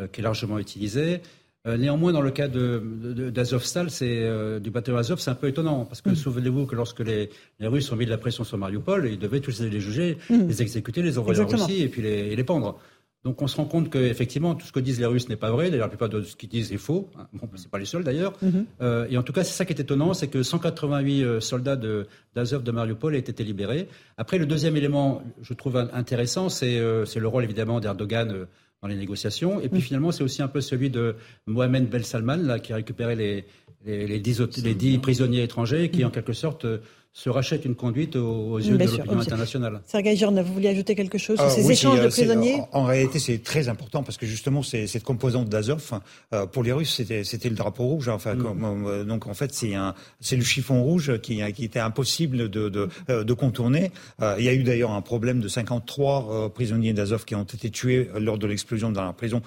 euh, 0.00 0.06
qui 0.06 0.20
est 0.20 0.24
largement 0.24 0.58
utilisé. 0.58 1.20
Euh, 1.66 1.76
néanmoins, 1.76 2.12
dans 2.12 2.20
le 2.20 2.30
cas 2.30 2.46
d'Azovstal, 2.46 3.86
de, 3.86 3.90
c'est 3.90 4.22
euh, 4.22 4.60
du 4.60 4.70
bataillon 4.70 4.96
Azov, 4.98 5.18
c'est 5.18 5.30
un 5.30 5.34
peu 5.34 5.48
étonnant 5.48 5.84
parce 5.84 6.00
que 6.00 6.10
mm. 6.10 6.14
souvenez-vous 6.14 6.66
que 6.66 6.76
lorsque 6.76 7.00
les, 7.00 7.30
Russes 7.60 7.90
ont 7.90 7.96
mis 7.96 8.04
de 8.04 8.10
la 8.10 8.18
pression 8.18 8.44
sur 8.44 8.56
Mariupol, 8.58 9.08
ils 9.10 9.18
devaient 9.18 9.40
tous 9.40 9.60
les 9.60 9.80
juger, 9.80 10.18
mm. 10.30 10.46
les 10.46 10.62
exécuter, 10.62 11.02
les 11.02 11.18
envoyer 11.18 11.40
en 11.40 11.46
Russie 11.46 11.82
et 11.82 11.88
puis 11.88 12.00
les, 12.00 12.36
les 12.36 12.44
pendre. 12.44 12.78
Donc 13.24 13.42
on 13.42 13.48
se 13.48 13.56
rend 13.56 13.64
compte 13.64 13.90
qu'effectivement, 13.90 14.54
tout 14.54 14.66
ce 14.66 14.72
que 14.72 14.78
disent 14.78 15.00
les 15.00 15.06
Russes 15.06 15.28
n'est 15.28 15.36
pas 15.36 15.50
vrai. 15.50 15.70
D'ailleurs, 15.70 15.86
la 15.86 15.90
plupart 15.90 16.08
de 16.08 16.22
ce 16.22 16.36
qu'ils 16.36 16.48
disent 16.48 16.72
est 16.72 16.78
faux. 16.78 17.10
Hein, 17.18 17.26
bon, 17.32 17.48
c'est 17.56 17.70
pas 17.70 17.78
les 17.78 17.84
seuls 17.84 18.04
d'ailleurs. 18.04 18.32
Mhm. 18.42 18.64
euh, 18.80 19.06
et 19.10 19.18
en 19.18 19.22
tout 19.24 19.32
cas, 19.32 19.42
c'est 19.42 19.54
ça 19.54 19.64
qui 19.64 19.72
est 19.72 19.80
étonnant, 19.80 20.14
c'est 20.14 20.28
que 20.28 20.42
188 20.42 21.24
euh, 21.24 21.40
soldats 21.40 21.76
d'Azov 21.76 22.62
de, 22.62 22.66
de, 22.66 22.70
Mariupol 22.70 23.16
aient 23.16 23.18
été 23.18 23.42
libérés. 23.42 23.88
Après, 24.16 24.38
le 24.38 24.46
deuxième 24.46 24.76
élément, 24.76 25.22
je 25.42 25.52
trouve 25.54 25.76
intéressant, 25.76 26.48
c'est 26.48 26.78
euh, 26.78 27.04
le 27.16 27.28
rôle 27.28 27.42
évidemment 27.42 27.80
d'Erdogan 27.80 28.30
euh, 28.30 28.44
dans 28.82 28.88
les 28.88 28.96
négociations. 28.96 29.60
Et 29.60 29.68
puis 29.68 29.78
mhm. 29.78 29.84
finalement, 29.84 30.12
c'est 30.12 30.22
aussi 30.22 30.40
un 30.40 30.48
peu 30.48 30.60
celui 30.60 30.88
de 30.88 31.16
Mohamed 31.46 31.88
Ben 31.88 32.04
Salman, 32.04 32.36
là, 32.36 32.60
qui 32.60 32.72
a 32.72 32.76
récupéré 32.76 33.16
les, 33.16 33.44
les, 33.84 34.06
les, 34.06 34.20
10, 34.20 34.62
les 34.62 34.74
10 34.74 34.98
prisonniers 34.98 35.42
étrangers, 35.42 35.90
qui 35.90 36.04
en 36.04 36.10
quelque 36.10 36.32
sorte 36.32 36.66
se 37.12 37.30
rachète 37.30 37.64
une 37.64 37.74
conduite 37.74 38.14
aux, 38.16 38.58
yeux 38.58 38.78
de 38.78 38.84
l'opinion 38.84 39.18
internationale. 39.20 39.80
Sergei 39.86 40.14
Girnev, 40.14 40.46
vous 40.46 40.54
vouliez 40.54 40.68
ajouter 40.68 40.94
quelque 40.94 41.18
chose 41.18 41.36
sur 41.36 41.46
ah 41.46 41.50
ces 41.50 41.70
échanges 41.70 42.00
de 42.00 42.06
euh, 42.06 42.10
prisonniers 42.10 42.62
en, 42.72 42.84
réalité, 42.84 43.18
c'est 43.18 43.42
très 43.42 43.68
important 43.68 44.02
parce 44.02 44.16
que 44.16 44.26
justement, 44.26 44.62
cette 44.62 45.02
composante 45.02 45.48
d'Azov, 45.48 46.00
euh, 46.32 46.46
pour 46.46 46.62
les 46.62 46.72
Russes, 46.72 47.02
c'était 47.24 47.48
le 47.48 47.56
drapeau 47.56 47.84
rouge. 47.84 48.08
Hein. 48.08 48.14
Enfin, 48.14 48.34
mm. 48.34 48.86
euh, 48.86 49.04
donc 49.04 49.26
en 49.26 49.34
fait, 49.34 49.52
c'est 49.52 50.36
le 50.36 50.44
chiffon 50.44 50.82
rouge 50.82 51.18
qui, 51.20 51.40
qui 51.52 51.64
était 51.64 51.80
impossible 51.80 52.48
de, 52.48 52.68
de, 52.68 52.88
de 53.08 53.32
contourner. 53.32 53.90
il 54.38 54.44
y 54.44 54.48
a 54.48 54.54
eu 54.54 54.62
d'ailleurs 54.62 54.92
un 54.92 55.02
problème 55.02 55.40
de 55.40 55.48
53 55.48 56.52
prisonniers 56.54 56.92
d'Azov 56.92 57.24
qui 57.24 57.34
ont 57.34 57.42
été 57.42 57.70
tués 57.70 58.08
lors 58.18 58.38
de 58.38 58.46
l'explosion 58.46 58.90
dans 58.90 59.04
la 59.04 59.12
prison 59.12 59.42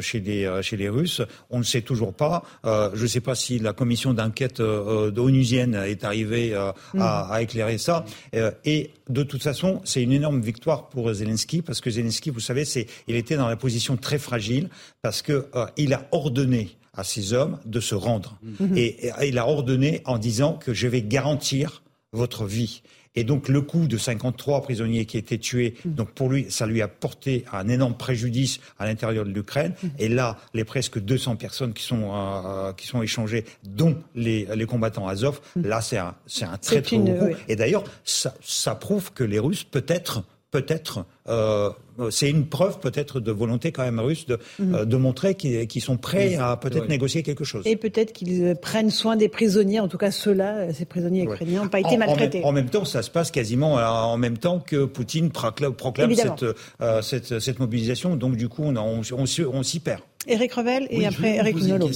chez, 0.00 0.20
les, 0.20 0.60
chez 0.62 0.76
les 0.76 0.88
Russes. 0.88 1.20
On 1.50 1.58
ne 1.58 1.64
sait 1.64 1.82
toujours 1.82 2.14
pas. 2.14 2.42
je 2.64 3.02
ne 3.02 3.06
sais 3.06 3.20
pas 3.20 3.34
si 3.34 3.58
la 3.58 3.72
commission 3.72 4.14
d'enquête 4.14 4.60
onusienne 4.60 5.74
est 5.74 6.04
arrivée 6.04 6.43
euh, 6.52 6.72
mm. 6.94 7.00
à, 7.00 7.42
éclairer 7.42 7.78
ça. 7.78 8.04
Euh, 8.34 8.50
et 8.64 8.90
de 9.08 9.22
toute 9.22 9.42
façon, 9.42 9.80
c'est 9.84 10.02
une 10.02 10.12
énorme 10.12 10.40
victoire 10.40 10.88
pour 10.88 11.12
Zelensky 11.12 11.62
parce 11.62 11.80
que 11.80 11.90
Zelensky, 11.90 12.30
vous 12.30 12.40
savez, 12.40 12.64
c'est, 12.64 12.86
il 13.08 13.16
était 13.16 13.36
dans 13.36 13.48
la 13.48 13.56
position 13.56 13.96
très 13.96 14.18
fragile 14.18 14.68
parce 15.02 15.22
que 15.22 15.46
euh, 15.54 15.66
il 15.76 15.94
a 15.94 16.06
ordonné 16.12 16.76
à 16.92 17.04
ses 17.04 17.32
hommes 17.32 17.58
de 17.64 17.80
se 17.80 17.94
rendre. 17.94 18.38
Mm. 18.42 18.76
et, 18.76 19.10
il 19.22 19.38
a 19.38 19.48
ordonné 19.48 20.02
en 20.04 20.18
disant 20.18 20.54
que 20.54 20.74
je 20.74 20.86
vais 20.86 21.02
garantir 21.02 21.82
votre 22.12 22.44
vie. 22.44 22.82
Et 23.16 23.24
donc 23.24 23.48
le 23.48 23.60
coup 23.60 23.86
de 23.86 23.96
53 23.96 24.62
prisonniers 24.62 25.06
qui 25.06 25.18
étaient 25.18 25.38
tués, 25.38 25.74
mm. 25.84 25.90
donc 25.92 26.10
pour 26.10 26.28
lui, 26.28 26.46
ça 26.50 26.66
lui 26.66 26.82
a 26.82 26.88
porté 26.88 27.44
un 27.52 27.68
énorme 27.68 27.96
préjudice 27.96 28.60
à 28.78 28.86
l'intérieur 28.86 29.24
de 29.24 29.30
l'Ukraine. 29.30 29.74
Mm. 29.82 29.88
Et 29.98 30.08
là, 30.08 30.36
les 30.52 30.64
presque 30.64 30.98
200 30.98 31.36
personnes 31.36 31.72
qui 31.72 31.84
sont 31.84 32.10
euh, 32.12 32.72
qui 32.72 32.86
sont 32.86 33.02
échangées, 33.02 33.44
dont 33.64 33.96
les, 34.14 34.48
les 34.54 34.66
combattants 34.66 35.06
Azov, 35.06 35.40
mm. 35.56 35.66
là 35.66 35.80
c'est 35.80 35.98
un 35.98 36.14
c'est 36.26 36.44
un 36.44 36.56
très 36.56 36.82
très 36.82 36.96
haut 36.96 37.04
coup. 37.04 37.36
Et 37.48 37.56
d'ailleurs, 37.56 37.84
ça, 38.04 38.34
ça 38.42 38.74
prouve 38.74 39.12
que 39.12 39.24
les 39.24 39.38
Russes 39.38 39.64
peut-être 39.64 40.24
peut-être, 40.54 41.04
euh, 41.28 41.70
c'est 42.10 42.30
une 42.30 42.46
preuve 42.46 42.78
peut-être 42.78 43.18
de 43.18 43.32
volonté 43.32 43.72
quand 43.72 43.82
même 43.82 43.98
russe 43.98 44.24
de, 44.26 44.38
mhm. 44.60 44.74
euh, 44.74 44.84
de 44.84 44.96
montrer 44.96 45.34
qu'ils 45.34 45.82
sont 45.82 45.96
prêts 45.96 46.36
à 46.36 46.56
peut-être 46.56 46.88
négocier 46.88 47.24
quelque 47.24 47.42
chose. 47.42 47.66
Et 47.66 47.74
peut-être 47.74 48.12
qu'ils 48.12 48.44
euh, 48.44 48.54
prennent 48.54 48.92
soin 48.92 49.16
des 49.16 49.28
prisonniers, 49.28 49.80
en 49.80 49.88
tout 49.88 49.98
cas 49.98 50.12
ceux-là, 50.12 50.72
ces 50.72 50.84
prisonniers 50.84 51.24
ukrainiens 51.24 51.64
n'ont 51.64 51.68
pas 51.68 51.80
été 51.80 51.96
maltraités. 51.96 52.44
En, 52.44 52.52
même 52.52 52.70
temps, 52.70 52.84
ça 52.84 53.02
se 53.02 53.10
passe 53.10 53.32
quasiment 53.32 53.74
en 53.74 54.16
même 54.16 54.38
temps 54.38 54.60
que 54.60 54.84
Poutine 54.84 55.32
proclame, 55.32 56.14
cette, 56.14 57.40
cette, 57.40 57.58
mobilisation, 57.58 58.14
donc 58.14 58.36
du 58.36 58.48
coup 58.48 58.62
on, 58.62 58.76
on, 58.76 59.02
on, 59.10 59.62
s'y 59.64 59.80
perd. 59.80 60.02
Éric 60.28 60.52
Revel 60.52 60.86
et 60.88 61.04
après 61.04 61.34
Éric 61.36 61.60
Nolot. 61.62 61.90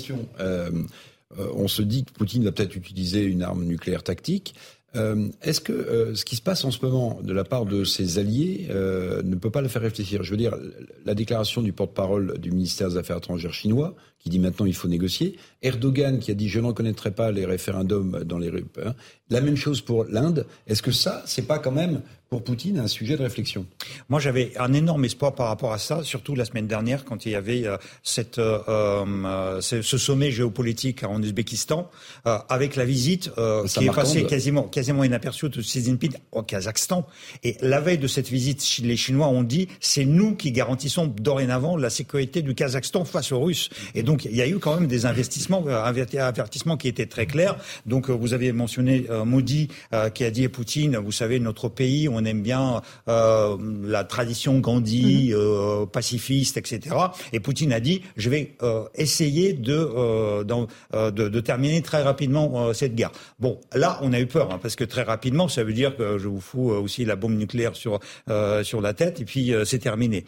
on 1.55 1.68
se 1.68 1.82
dit 1.82 2.05
que 2.05 2.10
Poutine 2.10 2.43
va 2.43 2.51
peut-être 2.51 2.74
utiliser 2.74 3.22
une 3.22 3.43
arme 3.43 3.62
nucléaire 3.62 4.02
tactique. 4.02 4.56
Euh, 4.97 5.28
est-ce 5.43 5.60
que 5.60 5.73
euh, 5.73 6.15
ce 6.15 6.24
qui 6.24 6.36
se 6.36 6.40
passe 6.40 6.65
en 6.65 6.70
ce 6.70 6.85
moment 6.85 7.19
de 7.23 7.32
la 7.35 7.44
part 7.44 7.66
de 7.66 7.85
ses 7.85 8.19
alliés 8.19 8.69
euh, 8.70 9.23
ne 9.23 9.35
peut 9.35 9.51
pas 9.51 9.60
le 9.60 9.69
faire 9.69 9.82
réfléchir? 9.82 10.23
Je 10.23 10.31
veux 10.31 10.39
dire, 10.39 10.56
la 11.05 11.15
déclaration 11.15 11.60
du 11.60 11.74
porte-parole 11.74 12.39
du 12.39 12.51
ministère 12.51 12.89
des 12.89 12.97
Affaires 12.97 13.19
étrangères 13.19 13.52
chinois, 13.52 13.94
qui 14.19 14.31
dit 14.31 14.39
maintenant 14.39 14.65
il 14.65 14.74
faut 14.74 14.89
négocier, 14.89 15.36
Erdogan 15.62 16.19
qui 16.19 16.31
a 16.31 16.35
dit 16.35 16.48
je 16.48 16.59
n'en 16.59 16.73
connaîtrai 16.73 17.10
pas 17.10 17.31
les 17.32 17.44
référendums 17.44 18.24
dans 18.24 18.39
les 18.39 18.48
rues, 18.48 18.65
hein. 18.85 18.94
la 19.28 19.43
même 19.43 19.56
chose 19.56 19.82
pour 19.82 20.05
l'Inde. 20.05 20.47
Est-ce 20.66 20.82
que 20.82 20.93
ça, 20.93 21.23
c'est 21.27 21.47
pas 21.47 21.59
quand 21.59 21.73
même 21.73 22.01
pour 22.30 22.44
Poutine 22.44 22.78
un 22.78 22.88
sujet 22.88 23.16
de 23.16 23.22
réflexion 23.22 23.66
Moi, 24.10 24.20
j'avais 24.20 24.52
un 24.59 24.74
énorme 24.74 25.05
espoir 25.05 25.34
par 25.34 25.48
rapport 25.48 25.72
à 25.72 25.78
ça, 25.78 26.02
surtout 26.02 26.34
la 26.34 26.44
semaine 26.44 26.66
dernière 26.66 27.05
quand 27.06 27.24
il 27.24 27.32
y 27.32 27.34
avait 27.34 27.66
euh, 27.66 27.78
cette, 28.02 28.38
euh, 28.38 28.59
euh 28.68 29.60
ce, 29.62 29.98
sommet 29.98 30.30
géopolitique 30.30 31.05
en 31.05 31.22
Ouzbékistan, 31.22 31.90
euh, 32.26 32.38
avec 32.50 32.76
la 32.76 32.84
visite 32.84 33.30
qui 33.66 33.86
est 33.86 33.94
passée 33.94 34.24
quasiment, 34.24 34.64
quasiment 34.64 35.05
inaperçue 35.05 35.48
de 35.48 35.62
Xi 35.62 35.82
Jinping 35.82 36.12
au 36.32 36.42
Kazakhstan. 36.42 37.06
Et 37.44 37.56
la 37.62 37.80
veille 37.80 37.98
de 37.98 38.06
cette 38.06 38.28
visite, 38.28 38.78
les 38.82 38.96
Chinois 38.96 39.28
ont 39.28 39.42
dit 39.42 39.68
c'est 39.80 40.05
nous 40.05 40.34
qui 40.36 40.52
garantissons 40.52 41.06
dorénavant 41.06 41.76
la 41.76 41.90
sécurité 41.90 42.42
du 42.42 42.55
Kazakhstan 42.55 43.05
face 43.05 43.32
aux 43.32 43.40
Russes. 43.40 43.70
Et 43.94 44.02
donc, 44.02 44.26
il 44.26 44.36
y 44.36 44.42
a 44.42 44.48
eu 44.48 44.59
quand 44.59 44.74
même 44.74 44.86
des 44.86 45.06
investissements, 45.06 45.66
avertissements 45.66 46.76
qui 46.76 46.88
étaient 46.88 47.06
très 47.06 47.26
clairs. 47.26 47.56
Donc, 47.86 48.10
vous 48.10 48.34
avez 48.34 48.52
mentionné 48.52 49.06
Modi 49.24 49.68
qui 50.14 50.24
a 50.24 50.30
dit 50.30 50.44
à 50.44 50.48
Poutine, 50.48 50.98
vous 50.98 51.12
savez, 51.12 51.40
notre 51.40 51.68
pays, 51.68 52.09
on 52.09 52.18
aime 52.24 52.43
bien 52.43 52.82
euh, 53.09 53.57
la 53.85 54.05
tradition 54.05 54.59
Gandhi, 54.59 55.31
mhm. 55.31 55.35
euh, 55.36 55.86
pacifiste, 55.86 56.57
etc. 56.57 56.95
Et 57.32 57.40
Poutine 57.40 57.73
a 57.73 57.81
dit, 57.81 58.03
je 58.16 58.31
vais 58.31 58.55
euh, 58.62 58.85
essayer 58.95 59.53
de, 59.53 60.43
de, 60.43 61.28
de, 61.28 61.40
terminer 61.40 61.82
très 61.82 62.03
rapidement 62.03 62.73
cette 62.73 62.95
guerre. 62.95 63.12
Bon, 63.39 63.59
là, 63.74 63.99
on 64.03 64.12
a 64.12 64.20
eu 64.20 64.27
peur, 64.27 64.53
hein, 64.53 64.59
parce 64.61 64.77
que 64.77 64.85
très 64.85 65.03
rapidement, 65.03 65.49
ça 65.49 65.65
veut 65.65 65.73
dire 65.73 65.97
que 65.97 66.19
je 66.19 66.28
vous 66.28 66.40
fous 66.40 66.70
aussi 66.70 67.05
la 67.05 67.16
bombe 67.16 67.36
nucléaire 67.36 67.77
sur, 67.77 68.01
sur 68.62 68.81
la 68.81 68.95
tête, 68.95 69.20
et 69.20 69.24
puis 69.24 69.53
c'est 69.65 69.78
terminé. 69.78 70.24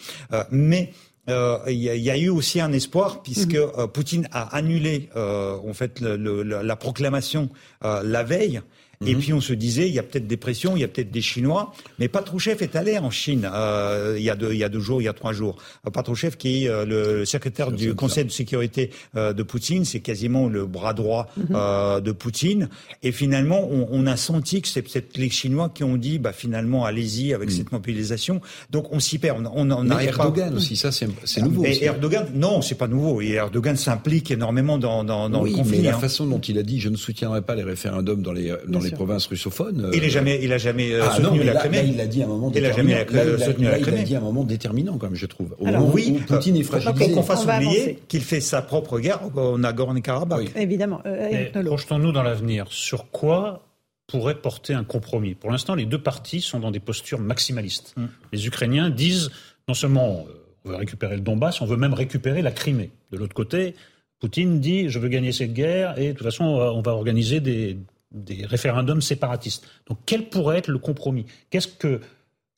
mais 0.51 0.93
il 1.29 1.75
y, 1.77 2.11
a 2.11 2.17
eu 2.17 2.29
aussi 2.29 2.61
un 2.61 2.73
espoir 2.73 3.23
puisque 3.23 3.55
mhm. 3.55 3.89
Poutine 3.93 4.29
a 4.33 4.57
annulé 4.57 5.09
en 5.15 5.73
fait 5.73 6.01
la 6.01 6.77
proclamation 6.77 7.49
la 7.83 8.23
veille 8.23 8.61
et 9.07 9.15
mhm. 9.15 9.21
puis 9.21 9.33
on 9.33 9.41
se 9.41 9.55
disait, 9.55 9.89
il 9.89 9.95
y 9.95 9.99
a 9.99 10.03
peut-être 10.03 10.27
des 10.27 10.37
pressions, 10.37 10.77
il 10.77 10.81
y 10.81 10.85
a 10.85 10.89
peut-être 10.89 11.11
des 11.11 11.23
Chinois. 11.23 11.73
Mais 11.99 12.09
Patrouchev 12.09 12.63
est 12.63 12.77
allé 12.77 12.99
en 12.99 13.09
Chine 13.09 13.49
euh, 13.51 14.17
il, 14.19 14.23
y 14.23 14.29
a 14.29 14.37
deux, 14.37 14.53
il 14.53 14.59
y 14.59 14.65
a 14.65 14.69
deux 14.69 14.81
jours, 14.81 15.01
il 15.01 15.07
y 15.07 15.09
a 15.09 15.15
trois 15.15 15.33
jours. 15.33 15.57
Euh, 15.87 15.91
Patrouchev, 15.91 16.37
qui 16.37 16.65
est 16.65 16.69
euh, 16.69 16.85
le 16.85 17.25
secrétaire 17.25 17.73
du 17.73 17.95
Conseil 17.95 18.27
de 18.27 18.31
sécurité 18.31 18.91
euh, 19.17 19.33
de 19.33 19.43
Poutine, 19.43 19.87
c'est 19.87 20.01
quasiment 20.01 20.49
le 20.49 20.67
bras 20.67 20.93
droit 20.93 21.29
euh, 21.51 22.01
de 22.01 22.13
Poutine. 22.13 22.69
Et 23.03 23.11
finalement, 23.11 23.67
on, 23.71 23.89
on 23.91 24.07
a 24.07 24.19
senti 24.19 24.61
que 24.61 24.69
c'est 24.69 24.83
peut-être 24.83 25.17
les 25.17 25.31
Chinois 25.31 25.71
qui 25.75 25.83
ont 25.83 25.97
dit, 25.97 26.19
bah 26.19 26.35
finalement, 26.35 26.85
allez-y 26.85 27.33
avec 27.33 27.49
mhm. 27.49 27.57
cette 27.57 27.73
mobilisation. 27.73 28.43
Donc 28.69 28.93
on 28.93 29.01
s'y 29.01 29.19
perd. 29.19 29.49
On, 29.55 29.71
on, 29.71 29.83
mais 29.83 30.05
Erdogan 30.05 30.55
aussi, 30.55 30.77
ça 30.77 30.93
c'est 30.93 31.09
nouveau. 31.41 31.65
Et 31.65 31.85
Erdogan, 31.85 32.27
non, 32.35 32.61
c'est 32.61 32.75
pas 32.75 32.87
nouveau. 32.87 33.23
Et 33.23 33.31
Erdogan 33.31 33.77
s'implique 33.77 34.31
énormément 34.31 34.77
dans, 34.77 35.05
dans, 35.05 35.31
dans 35.31 35.43
oui, 35.43 35.53
le 35.53 35.57
conflit. 35.57 35.79
Mais 35.79 35.85
la 35.85 35.97
hein. 35.97 36.01
façon 36.01 36.27
dont 36.27 36.41
il 36.41 36.59
a 36.59 36.63
dit, 36.63 36.79
je 36.79 36.91
ne 36.91 36.97
soutiendrai 36.97 37.41
pas 37.41 37.55
les 37.55 37.63
référendums 37.63 38.21
dans 38.21 38.33
les 38.33 38.55
dans 38.69 38.79
les 38.79 38.90
les 38.91 38.97
provinces 38.97 39.27
russophones. 39.27 39.91
Il 39.93 40.03
n'a 40.03 40.09
jamais, 40.09 40.41
il 40.43 40.53
a 40.53 40.59
jamais 40.59 40.93
euh, 40.93 41.03
ah, 41.05 41.17
soutenu 41.17 41.43
la 41.43 41.55
Crimée. 41.55 41.85
il 41.87 42.01
a 42.01 42.07
dit 42.07 42.23
à 42.23 42.27
un 42.27 42.29
moment 42.29 42.53
il 42.55 42.65
a 42.65 42.73
jamais 42.73 43.07
soutenu 43.39 43.65
la 43.65 43.79
Crimée. 43.79 43.99
Il 43.99 44.03
a 44.03 44.05
dit 44.05 44.15
à 44.15 44.19
un 44.19 44.23
moment 44.23 44.45
déterminant, 44.45 44.99
quand 44.99 45.07
même, 45.07 45.17
je 45.17 45.27
trouve. 45.27 45.55
Au 45.59 45.67
Alors, 45.67 45.81
moment 45.81 45.93
oui, 45.95 46.19
où 46.21 46.25
Poutine 46.25 46.57
est 46.57 46.63
fragilisé. 46.63 47.13
qu'on 47.13 47.23
fasse 47.23 47.45
oublier 47.45 47.99
qu'il 48.09 48.23
fait 48.23 48.41
sa 48.41 48.63
propre 48.63 48.99
guerre 48.99 49.21
au 49.37 49.59
Nagorno-Karabakh. 49.59 50.39
Oui. 50.39 50.51
Évidemment. 50.57 51.01
Euh, 51.07 51.47
Projetons-nous 51.65 52.13
dans 52.13 52.23
l'avenir. 52.23 52.67
Sur 52.71 53.11
quoi 53.11 53.63
pourrait 54.07 54.35
porter 54.35 54.75
un 54.75 54.85
compromis? 54.85 55.35
Pour 55.35 55.51
l'instant, 55.51 55.75
les 55.75 55.87
deux 55.87 56.03
parties 56.03 56.41
sont 56.41 56.59
dans 56.59 56.71
des 56.71 56.81
postures 56.81 57.21
maximalistes. 57.21 57.95
Mm. 57.97 58.07
Les 58.33 58.47
Ukrainiens 58.47 58.91
disent 58.91 59.31
non 59.69 59.75
seulement 59.75 60.27
euh, 60.29 60.33
on 60.65 60.71
veut 60.71 60.77
récupérer 60.77 61.15
le 61.15 61.23
Donbass, 61.23 61.61
on 61.61 61.67
veut 61.67 61.77
même 61.77 61.95
récupérer 61.95 62.43
la 62.43 62.51
Crimée. 62.51 62.91
De 63.13 63.19
l'autre 63.19 63.35
côté, 63.35 63.75
Poutine 64.19 64.61
dit 64.61 64.89
je 64.89 64.99
veux 64.99 65.09
gagner 65.09 65.33
cette 65.33 65.55
guerre 65.55 65.99
et 65.99 66.09
de 66.09 66.13
toute 66.13 66.25
façon 66.25 66.45
on 66.45 66.83
va 66.83 66.93
organiser 66.93 67.41
des, 67.41 67.79
des 68.11 68.45
référendums 68.45 69.01
séparatistes. 69.01 69.67
Donc 69.87 69.99
quel 70.07 70.29
pourrait 70.29 70.59
être 70.59 70.69
le 70.69 70.79
compromis? 70.79 71.27
Qu'est-ce 71.51 71.69
que 71.69 72.01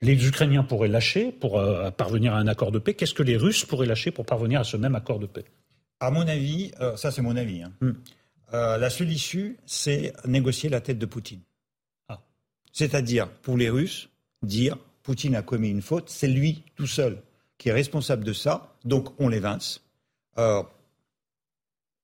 les 0.01 0.27
Ukrainiens 0.27 0.65
pourraient 0.65 0.89
lâcher 0.89 1.33
pour 1.33 1.59
euh, 1.59 1.91
parvenir 1.91 2.35
à 2.35 2.39
un 2.39 2.47
accord 2.47 2.73
de 2.73 2.79
paix? 2.79 2.95
Qu'est-ce 2.95 3.15
que 3.15 3.23
les 3.23 3.37
Russes 3.37 3.65
pourraient 3.65 3.87
lâcher 3.87 4.11
pour 4.11 4.27
parvenir 4.27 4.61
à 4.61 4.65
ce 4.65 4.77
même 4.77 4.95
accord 4.95 5.19
de 5.19 5.27
paix? 5.27 5.45
À 6.01 6.11
mon 6.11 6.27
avis, 6.27 6.73
euh, 6.81 6.97
ça 6.97 7.11
c'est 7.11 7.23
mon 7.23 7.37
avis, 7.37 7.63
hein. 7.63 7.73
hmm. 7.81 7.93
euh, 8.55 8.79
la 8.79 8.91
seule 8.91 9.11
issue, 9.11 9.57
c'est 9.67 10.13
négocier 10.27 10.69
la 10.69 10.81
tête 10.81 10.99
de 10.99 11.07
Poutine. 11.07 11.41
Ah. 12.09 12.21
C'est-à-dire, 12.73 13.29
pour 13.29 13.57
les 13.57 13.71
Russes, 13.71 14.09
dire 14.43 14.77
Poutine 15.03 15.37
a 15.37 15.43
commis 15.43 15.71
une 15.71 15.83
faute, 15.83 16.09
c'est 16.09 16.29
lui 16.29 16.65
tout 16.75 16.87
seul 16.87 17.19
qui 17.59 17.69
est 17.69 17.73
responsable 17.73 18.25
de 18.25 18.33
ça, 18.33 18.75
donc 18.85 19.21
on 19.21 19.29
l'évince. 19.29 19.83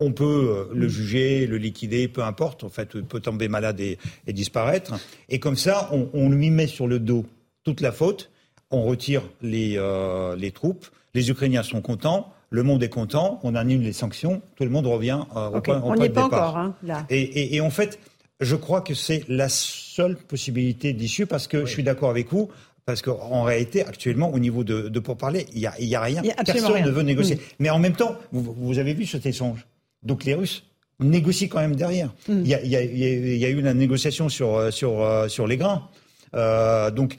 On 0.01 0.13
peut 0.13 0.69
le 0.73 0.87
hmm. 0.87 0.91
juger, 0.91 1.47
le 1.47 1.57
liquider, 1.57 2.09
peu 2.09 2.23
importe, 2.23 2.65
en 2.65 2.69
fait, 2.69 2.91
il 2.95 3.05
peut 3.05 3.21
tomber 3.21 3.49
malade 3.49 3.81
et, 3.81 3.99
disparaître. 4.29 4.95
Et 5.29 5.39
comme 5.39 5.57
ça, 5.57 5.91
on 5.93 6.31
lui 6.31 6.51
met 6.51 6.67
sur 6.67 6.87
le 6.87 6.99
dos 7.01 7.25
toute 7.65 7.81
la 7.83 7.93
faute. 7.93 8.31
On 8.71 8.83
retire 8.83 9.23
les, 9.43 9.75
euh, 9.77 10.37
les 10.37 10.53
troupes. 10.53 10.87
Les 11.15 11.31
Ukrainiens 11.31 11.63
sont 11.63 11.81
contents. 11.81 12.33
Le 12.51 12.63
monde 12.63 12.83
est 12.83 12.89
content. 12.89 13.41
On 13.43 13.55
annule 13.55 13.83
les 13.83 13.93
sanctions. 13.93 14.41
Tout 14.57 14.65
le 14.65 14.71
monde 14.71 14.87
revient 14.87 15.21
euh, 15.37 15.49
au 15.51 15.61
point, 15.61 15.81
on 15.85 15.95
n'y 15.95 16.07
est 16.07 16.11
pas 16.11 16.25
encore, 16.25 16.57
hein, 16.57 16.75
là. 16.83 17.05
Et, 17.11 17.57
et, 17.57 17.61
en 17.61 17.71
fait, 17.71 17.99
je 18.41 18.57
crois 18.57 18.81
que 18.81 18.95
c'est 18.95 19.25
la 19.29 19.49
seule 19.49 20.17
possibilité 20.17 20.95
d'issue 20.95 21.27
parce 21.27 21.47
que 21.47 21.67
je 21.67 21.71
suis 21.71 21.83
d'accord 21.83 22.11
avec 22.11 22.31
vous. 22.31 22.49
Parce 22.87 23.03
qu'en 23.03 23.43
réalité, 23.43 23.85
actuellement, 23.85 24.33
au 24.33 24.39
niveau 24.39 24.65
de, 24.65 24.89
de 24.89 24.99
pourparler, 24.99 25.45
il 25.53 25.59
n'y 25.59 25.67
a, 25.67 25.79
y 25.79 25.95
a, 25.95 26.01
rien. 26.01 26.23
Personne 26.47 26.83
ne 26.83 26.91
veut 26.91 27.03
négocier. 27.03 27.39
Mais 27.59 27.69
en 27.69 27.79
même 27.79 27.93
temps, 27.93 28.17
vous, 28.33 28.55
vous, 28.57 28.79
avez 28.79 28.95
vu 28.95 29.05
cet 29.05 29.27
échange? 29.27 29.67
Donc 30.03 30.25
les 30.25 30.35
Russes 30.35 30.65
négocient 31.01 31.49
quand 31.49 31.61
même 31.61 31.77
derrière. 31.77 32.13
Il 32.29 32.47
y, 32.47 32.55
a, 32.55 32.65
y, 32.65 32.77
a, 32.77 32.83
y, 32.83 33.45
a, 33.45 33.49
eu 33.49 33.61
la 33.61 33.75
négociation 33.75 34.29
sur, 34.29 34.73
sur, 34.73 35.27
sur 35.29 35.47
les 35.47 35.57
grains. 35.57 35.89
Euh, 36.35 36.91
donc 36.91 37.17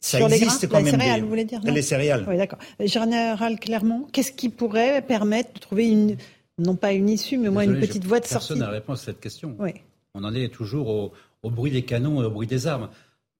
ça 0.00 0.18
Sur 0.18 0.32
existe 0.32 0.62
les 0.62 0.68
quand 0.68 0.80
les 0.80 0.90
céréales, 0.90 1.22
vous 1.22 1.28
voulez 1.28 1.44
dire 1.44 1.60
Les 1.62 1.82
céréales. 1.82 2.24
Oui, 2.28 2.36
d'accord. 2.36 2.58
Général 2.80 3.58
Clermont, 3.58 4.06
qu'est-ce 4.12 4.32
qui 4.32 4.48
pourrait 4.48 5.00
permettre 5.02 5.54
de 5.54 5.58
trouver 5.60 5.88
une, 5.88 6.16
non 6.58 6.74
pas 6.74 6.92
une 6.92 7.08
issue, 7.08 7.38
mais 7.38 7.48
au 7.48 7.52
moins 7.52 7.62
une 7.62 7.78
petite 7.78 8.04
voie 8.04 8.18
de 8.18 8.26
sortie 8.26 8.48
Personne 8.48 8.58
n'a 8.58 8.68
réponse 8.68 9.02
à 9.02 9.04
cette 9.06 9.20
question. 9.20 9.54
Oui. 9.58 9.70
On 10.14 10.24
en 10.24 10.34
est 10.34 10.48
toujours 10.48 10.88
au, 10.88 11.12
au, 11.42 11.50
bruit 11.50 11.70
des 11.70 11.82
canons 11.82 12.20
et 12.20 12.26
au 12.26 12.30
bruit 12.30 12.48
des 12.48 12.66
armes. 12.66 12.90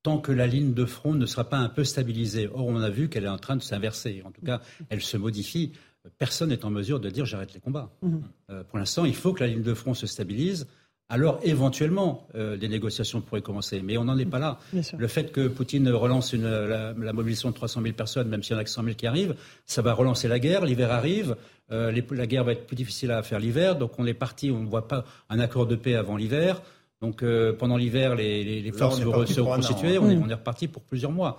Tant 0.05 0.19
que 0.19 0.32
la 0.32 0.47
ligne 0.47 0.73
de 0.73 0.85
front 0.85 1.14
ne 1.14 1.27
sera 1.27 1.48
pas 1.48 1.59
un 1.59 1.69
peu 1.69 1.85
stabilisée. 1.85 2.48
Or, 2.52 2.66
on 2.66 2.81
a 2.81 2.90
vu 2.90 3.09
qu'elle 3.09 3.24
est 3.24 3.28
en 3.28 3.39
train 3.39 3.56
de 3.56 3.62
s'inverser. 3.62 4.23
En 4.24 4.31
tout 4.31 4.44
cas, 4.44 4.60
elle 4.89 5.01
se 5.01 5.16
modifie. 5.16 5.73
Personne 6.19 6.49
n'est 6.49 6.65
en 6.65 6.70
mesure 6.70 7.01
de 7.01 7.11
dire 7.11 7.24
j'arrête 7.24 7.55
les 7.55 7.61
combats. 7.61 7.91
Mhm. 8.03 8.23
Euh, 8.51 8.65
pour 8.65 8.79
l'instant, 8.79 9.05
il 9.05 9.15
faut 9.15 9.33
que 9.33 9.41
la 9.45 9.49
ligne 9.49 9.62
de 9.62 9.74
front 9.74 9.95
se 9.95 10.07
stabilise 10.07 10.66
alors 11.12 11.41
éventuellement, 11.43 12.27
euh, 12.35 12.57
les 12.57 12.69
négociations 12.69 13.20
pourraient 13.20 13.43
commencer. 13.43 13.83
Mais 13.85 13.99
on 13.99 14.05
n'en 14.05 14.16
est 14.16 14.24
pas 14.24 14.39
là. 14.39 14.59
Le 14.97 15.07
fait 15.09 15.31
que 15.31 15.47
Poutine 15.47 15.91
relance 15.91 16.33
une, 16.33 16.49
la, 16.49 17.12
mobilisation 17.12 17.51
de 17.51 17.55
300 17.55 17.83
000 17.83 17.95
personnes, 17.95 18.29
même 18.29 18.43
s'il 18.43 18.55
y 18.55 18.57
en 18.57 18.61
a 18.61 18.65
que 18.65 18.70
100 18.70 18.83
000 18.83 18.97
qui 18.97 19.07
arrivent, 19.07 19.35
ça 19.66 19.83
va 19.83 19.93
relancer 19.93 20.27
la 20.27 20.39
guerre. 20.39 20.65
L'hiver 20.65 20.91
arrive. 20.91 21.37
Euh, 21.70 21.93
la 22.11 22.27
guerre 22.27 22.45
va 22.45 22.53
être 22.53 22.66
plus 22.66 22.77
difficile 22.77 23.11
à 23.11 23.23
faire 23.23 23.41
l'hiver. 23.41 23.77
Donc 23.77 23.99
on 23.99 24.07
est 24.07 24.15
parti, 24.15 24.51
on 24.51 24.61
ne 24.61 24.66
voit 24.66 24.89
pas 24.89 25.05
un 25.29 25.39
accord 25.39 25.66
de 25.66 25.77
paix 25.77 25.97
avant 25.97 26.16
l'hiver. 26.16 26.62
Donc 27.03 27.23
euh, 27.23 27.53
pendant 27.53 27.77
l'hiver, 27.77 28.15
les, 28.15 28.73
forces 28.73 29.01
vont 29.01 29.27
se 29.27 29.41
reconstituer. 29.41 29.99
On, 29.99 30.09
est, 30.09 30.35
reparti 30.35 30.66
pour 30.66 30.83
plusieurs 30.83 31.12
mois. 31.12 31.39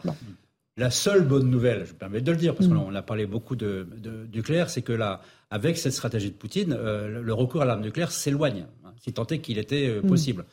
La 0.76 0.90
seule 0.90 1.28
bonne 1.28 1.50
nouvelle, 1.50 1.86
je 1.86 1.94
me 1.94 1.98
permets 1.98 2.22
de 2.22 2.32
le 2.32 2.38
dire, 2.38 2.56
parce 2.56 2.68
qu'on 2.68 2.92
mm. 2.92 2.96
a 2.96 3.02
parlé 3.04 3.26
beaucoup 3.28 3.56
de, 3.56 3.88
de 3.98 4.28
nucléaire, 4.34 4.70
c'est 4.70 4.82
que 4.82 4.94
là, 4.94 5.22
avec 5.52 5.78
cette 5.78 5.94
stratégie 5.94 6.32
de 6.32 6.36
Poutine, 6.36 6.76
le 6.76 7.34
recours 7.34 7.62
à 7.62 7.66
l'arme 7.66 7.82
nucléaire 7.82 8.12
s'éloigne 8.12 8.66
si 9.04 9.14
tant 9.14 9.28
est 9.28 9.40
qu'il 9.40 9.58
était 9.58 9.88
euh, 9.88 10.02
mm. 10.02 10.08
possible. 10.08 10.46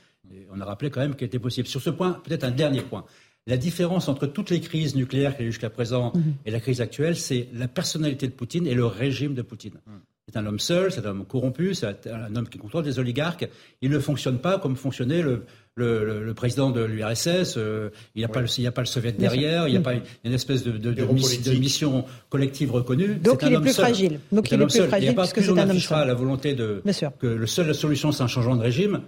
on 0.51 0.61
a 0.61 0.65
rappelé 0.65 0.91
quand 0.91 1.01
même 1.01 1.15
qu'il 1.15 1.27
était 1.27 1.39
possible. 1.39 1.69
Sur 1.69 1.81
ce 1.81 1.91
point, 1.91 2.13
peut-être 2.25 2.45
un 2.45 2.51
dernier 2.51 2.83
point. 2.83 3.05
La 3.47 3.57
différence 3.57 4.09
entre 4.09 4.27
toutes 4.27 4.51
les 4.51 4.61
crises 4.61 4.95
nucléaires 4.95 5.35
qu'il 5.37 5.43
y 5.43 5.47
a 5.47 5.49
eu 5.49 5.53
jusqu'à 5.53 5.71
présent 5.71 6.13
mm-hmm. 6.15 6.47
et 6.47 6.51
la 6.51 6.61
crise 6.61 6.81
actuelle, 6.81 7.17
c'est 7.17 7.49
la 7.55 7.69
personnalité 7.69 8.27
de 8.27 8.33
Poutine 8.33 8.67
et 8.67 8.75
le 8.75 8.85
régime 8.87 9.35
de 9.35 9.43
Poutine. 9.43 9.81
Mm. 9.87 9.91
C'est 10.29 10.37
un 10.37 10.47
homme 10.47 10.61
seul, 10.61 10.93
c'est 10.93 11.05
un 11.07 11.11
homme 11.11 11.25
corrompu, 11.25 11.75
c'est 11.75 12.07
un 12.07 12.37
homme 12.37 12.49
qui 12.49 12.59
contrôle 12.59 12.85
des 12.85 13.01
oligarques. 13.01 13.49
Il 13.81 13.91
ne 13.91 13.99
fonctionne 13.99 14.39
pas 14.39 14.59
comme 14.59 14.77
fonctionnait 14.77 15.23
le, 15.23 15.45
le, 15.77 16.33
président 16.35 16.71
de 16.71 16.83
l'URSS. 16.83 17.57
Euh, 17.57 17.91
il 18.15 18.19
n'y 18.19 18.25
a, 18.25 18.29
pas 18.29 18.41
le, 18.41 18.67
a 18.67 18.71
pas 18.71 18.83
le 18.83 18.87
soviet 18.87 19.13
derrière, 19.13 19.69
il 19.69 19.73
n'y 19.73 19.77
a 19.77 19.81
pas 19.81 19.95
une, 20.25 20.33
espèce 20.33 20.63
de, 20.63 20.73
de, 20.73 21.53
mission 21.55 22.05
collective 22.29 22.73
reconnue. 22.73 23.15
Donc 23.17 23.43
il 23.43 23.53
est 23.53 23.61
plus 23.61 23.75
fragile. 23.75 24.21
Donc 24.33 24.51
il 24.51 24.61
est 24.61 24.67
plus 24.67 24.87
fragile 24.87 25.15
parce 25.15 25.33
que 25.33 25.41
c'est 25.41 25.51
un 25.51 25.71
homme 25.71 25.79
seul. 25.79 26.07
la 26.07 26.15
volonté 26.15 26.55
de 26.55 26.83
que 27.19 27.27
le 27.27 27.47
seul 27.47 27.67
la 27.67 27.75
solution 27.75 28.13
c'est 28.13 28.23
un 28.23 28.29
changement 28.29 28.57
de 28.57 28.63
régime. 28.63 29.01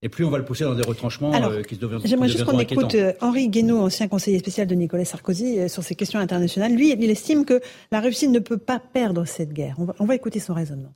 Et 0.00 0.08
plus 0.08 0.24
on 0.24 0.30
va 0.30 0.38
le 0.38 0.44
pousser 0.44 0.62
dans 0.62 0.76
des 0.76 0.86
retranchements 0.86 1.34
euh, 1.34 1.62
qui 1.62 1.74
se 1.74 1.80
deviennent 1.80 2.00
J'aimerais 2.04 2.28
juste 2.28 2.44
qu'on 2.44 2.60
écoute 2.60 2.94
euh, 2.94 3.12
Henri 3.20 3.48
Guénaud, 3.48 3.80
ancien 3.80 4.06
conseiller 4.06 4.38
spécial 4.38 4.68
de 4.68 4.74
Nicolas 4.76 5.04
Sarkozy, 5.04 5.68
sur 5.68 5.82
ces 5.82 5.96
questions 5.96 6.20
internationales. 6.20 6.72
Lui, 6.72 6.92
il 6.92 7.10
estime 7.10 7.44
que 7.44 7.60
la 7.90 8.00
Russie 8.00 8.28
ne 8.28 8.38
peut 8.38 8.58
pas 8.58 8.78
perdre 8.78 9.24
cette 9.24 9.52
guerre. 9.52 9.74
On 9.78 9.86
va, 9.86 9.96
on 9.98 10.04
va 10.04 10.14
écouter 10.14 10.38
son 10.38 10.54
raisonnement. 10.54 10.94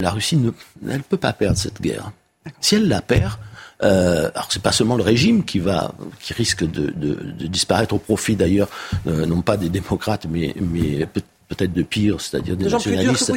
La 0.00 0.10
Russie 0.10 0.38
ne 0.38 0.52
elle 0.88 1.02
peut 1.02 1.18
pas 1.18 1.34
perdre 1.34 1.58
cette 1.58 1.82
guerre. 1.82 2.12
Si 2.60 2.76
elle 2.76 2.88
la 2.88 3.02
perd, 3.02 3.38
euh, 3.82 4.30
alors 4.34 4.48
c'est 4.50 4.62
pas 4.62 4.72
seulement 4.72 4.96
le 4.96 5.02
régime 5.02 5.44
qui 5.44 5.58
va, 5.58 5.92
qui 6.20 6.32
risque 6.32 6.64
de, 6.64 6.90
de, 6.90 7.14
de 7.14 7.46
disparaître 7.46 7.94
au 7.94 7.98
profit 7.98 8.36
d'ailleurs, 8.36 8.68
euh, 9.06 9.26
non 9.26 9.42
pas 9.42 9.56
des 9.56 9.68
démocrates, 9.68 10.26
mais, 10.28 10.54
mais 10.60 11.06
peut-être 11.48 11.72
de 11.72 11.82
pire, 11.82 12.20
c'est-à-dire 12.20 12.56
des 12.56 12.66
nationalistes, 12.66 13.32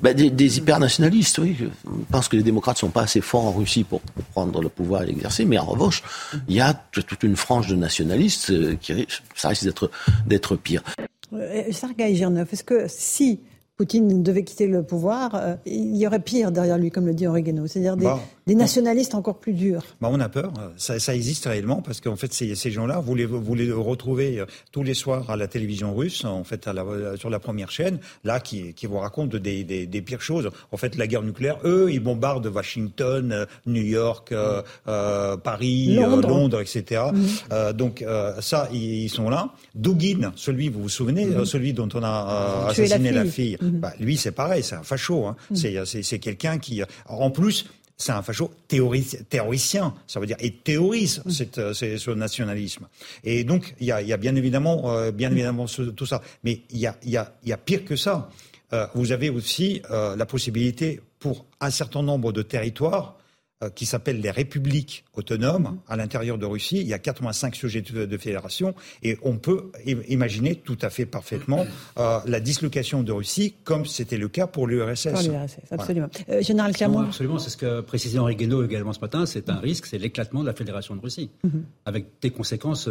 bah, 0.00 0.14
des, 0.14 0.30
des 0.30 0.58
hyper-nationalistes. 0.58 1.38
Oui, 1.38 1.56
je 1.58 1.66
pense 2.10 2.28
que 2.28 2.36
les 2.36 2.42
démocrates 2.42 2.78
sont 2.78 2.90
pas 2.90 3.02
assez 3.02 3.20
forts 3.20 3.44
en 3.44 3.52
Russie 3.52 3.84
pour, 3.84 4.00
prendre 4.32 4.62
le 4.62 4.68
pouvoir 4.68 5.02
et 5.02 5.06
l'exercer, 5.06 5.44
mais 5.44 5.58
en 5.58 5.64
revanche, 5.64 6.02
il 6.48 6.54
y 6.54 6.60
a 6.60 6.74
toute 6.74 7.22
une 7.22 7.36
frange 7.36 7.68
de 7.68 7.74
nationalistes 7.74 8.50
euh, 8.50 8.76
qui 8.80 9.06
ça 9.34 9.48
risque 9.48 9.64
d'être 9.64 9.90
d'être 10.26 10.56
pire. 10.56 10.82
Euh, 11.32 11.62
Sergei 11.72 12.14
Girnev, 12.14 12.48
est-ce 12.52 12.64
que 12.64 12.86
si 12.88 13.40
Poutine 13.76 14.22
devait 14.22 14.44
quitter 14.44 14.66
le 14.66 14.82
pouvoir, 14.82 15.34
euh, 15.34 15.54
il 15.66 15.96
y 15.96 16.06
aurait 16.06 16.20
pire 16.20 16.52
derrière 16.52 16.78
lui, 16.78 16.90
comme 16.90 17.06
le 17.06 17.14
dit 17.14 17.26
Henri 17.26 17.44
c'est-à-dire 17.66 17.96
des, 17.96 18.04
bah, 18.04 18.20
des, 18.46 18.54
nationalistes 18.54 19.14
encore 19.14 19.38
plus 19.38 19.52
durs. 19.52 19.82
Bah 20.00 20.08
on 20.10 20.20
a 20.20 20.28
peur, 20.28 20.52
ça, 20.76 20.98
ça 20.98 21.14
existe 21.14 21.46
réellement, 21.46 21.82
parce 21.82 22.00
qu'en 22.00 22.16
fait, 22.16 22.32
ces, 22.32 22.54
ces 22.54 22.70
gens-là, 22.70 23.00
vous 23.00 23.14
les, 23.14 23.26
vous 23.26 23.54
les 23.54 23.72
retrouvez 23.72 24.40
euh, 24.40 24.46
tous 24.72 24.82
les 24.82 24.94
soirs 24.94 25.30
à 25.30 25.36
la 25.36 25.46
télévision 25.48 25.94
russe, 25.94 26.24
en 26.24 26.44
fait, 26.44 26.66
à 26.68 26.72
la, 26.72 26.84
sur 27.16 27.30
la 27.30 27.38
première 27.38 27.70
chaîne, 27.70 27.98
là, 28.24 28.40
qui, 28.40 28.74
qui 28.74 28.86
vous 28.86 28.98
racontent 28.98 29.38
des, 29.38 29.64
des, 29.64 29.86
des, 29.86 30.02
pires 30.02 30.22
choses. 30.22 30.50
En 30.72 30.76
fait, 30.76 30.96
la 30.96 31.06
guerre 31.06 31.22
nucléaire, 31.22 31.58
eux, 31.64 31.88
ils 31.90 32.00
bombardent 32.00 32.46
Washington, 32.46 33.32
euh, 33.32 33.46
New 33.66 33.82
York, 33.82 34.32
euh, 34.32 35.36
Paris, 35.36 35.96
Londres, 35.96 36.60
etc. 36.60 37.02
Mm-hmm. 37.12 37.72
donc, 37.72 38.04
ça, 38.40 38.68
ils, 38.72 39.08
sont 39.08 39.28
là. 39.28 39.50
Dugin, 39.74 40.32
celui, 40.36 40.68
vous 40.68 40.82
vous 40.82 40.88
souvenez, 40.88 41.26
mm-hmm. 41.26 41.44
celui 41.44 41.72
dont 41.72 41.88
on 41.94 42.02
a 42.02 42.66
assassiné 42.68 43.10
la 43.10 43.24
fille 43.24 43.56
Mhm. 43.60 43.80
Bah, 43.80 43.92
lui, 44.00 44.16
c'est 44.16 44.32
pareil, 44.32 44.62
c'est 44.62 44.74
un 44.74 44.82
facho. 44.82 45.26
Hein. 45.26 45.36
C'est 45.52 46.18
quelqu'un 46.18 46.58
qui, 46.58 46.82
en 47.06 47.30
plus, 47.30 47.66
c'est 47.96 48.12
un 48.12 48.22
facho 48.22 48.50
théoricien, 48.68 49.94
ça 50.06 50.20
veut 50.20 50.26
dire, 50.26 50.36
et 50.40 50.52
théorise 50.52 51.22
mhm. 51.24 51.32
cette, 51.32 51.72
ce 51.72 52.10
nationalisme. 52.10 52.88
Et 53.24 53.44
donc, 53.44 53.74
il 53.80 53.86
y 53.86 53.92
a, 53.92 54.02
y 54.02 54.12
a, 54.12 54.16
bien 54.16 54.36
évidemment, 54.36 54.92
euh, 54.92 55.12
bien 55.12 55.30
évidemment 55.30 55.66
tout 55.66 56.06
ça. 56.06 56.22
Mais 56.44 56.60
il 56.70 56.78
y 56.78 56.86
a, 56.86 56.96
y, 57.04 57.16
a, 57.16 57.32
y 57.44 57.52
a 57.52 57.56
pire 57.56 57.84
que 57.84 57.96
ça. 57.96 58.28
Euh, 58.72 58.86
vous 58.94 59.12
avez 59.12 59.30
aussi 59.30 59.80
euh, 59.90 60.16
la 60.16 60.26
possibilité 60.26 61.00
pour 61.20 61.46
un 61.60 61.70
certain 61.70 62.02
nombre 62.02 62.32
de 62.32 62.42
territoires 62.42 63.14
euh, 63.14 63.22
qui 63.74 63.86
s'appellent 63.86 64.20
les 64.20 64.30
républiques 64.30 65.04
autonomes 65.14 65.78
à 65.88 65.96
l'intérieur 65.96 66.36
de 66.36 66.44
Russie. 66.44 66.78
Il 66.80 66.86
y 66.86 66.92
a 66.92 66.98
85 66.98 67.54
sujets 67.54 67.80
de, 67.80 68.18
fédération 68.18 68.74
et 69.02 69.16
on 69.22 69.38
peut 69.38 69.70
imaginer 70.08 70.56
tout 70.56 70.78
à 70.82 70.90
fait 70.90 71.06
parfaitement 71.06 71.66
euh, 71.98 72.18
la 72.26 72.40
dislocation 72.40 73.02
de 73.02 73.12
Russie 73.12 73.54
comme 73.64 73.86
c'était 73.86 74.18
le 74.18 74.28
cas 74.28 74.46
pour 74.46 74.66
l'URSS. 74.66 75.30
absolument. 75.70 76.08
Euh, 76.28 76.42
Général 76.42 76.74
Clermont. 76.74 77.00
Absolument, 77.00 77.38
c'est 77.38 77.50
ce 77.50 77.56
que 77.56 77.80
précisait 77.80 78.18
Henri 78.18 78.36
Guénaud 78.36 78.64
également 78.64 78.92
ce 78.92 79.00
matin, 79.00 79.26
c'est 79.26 79.48
un 79.48 79.58
risque, 79.58 79.86
c'est 79.86 79.98
l'éclatement 79.98 80.42
de 80.42 80.46
la 80.46 80.54
fédération 80.54 80.94
de 80.94 81.00
Russie, 81.00 81.30
mhm. 81.44 81.64
avec 81.84 82.06
des 82.20 82.30
conséquences 82.30 82.88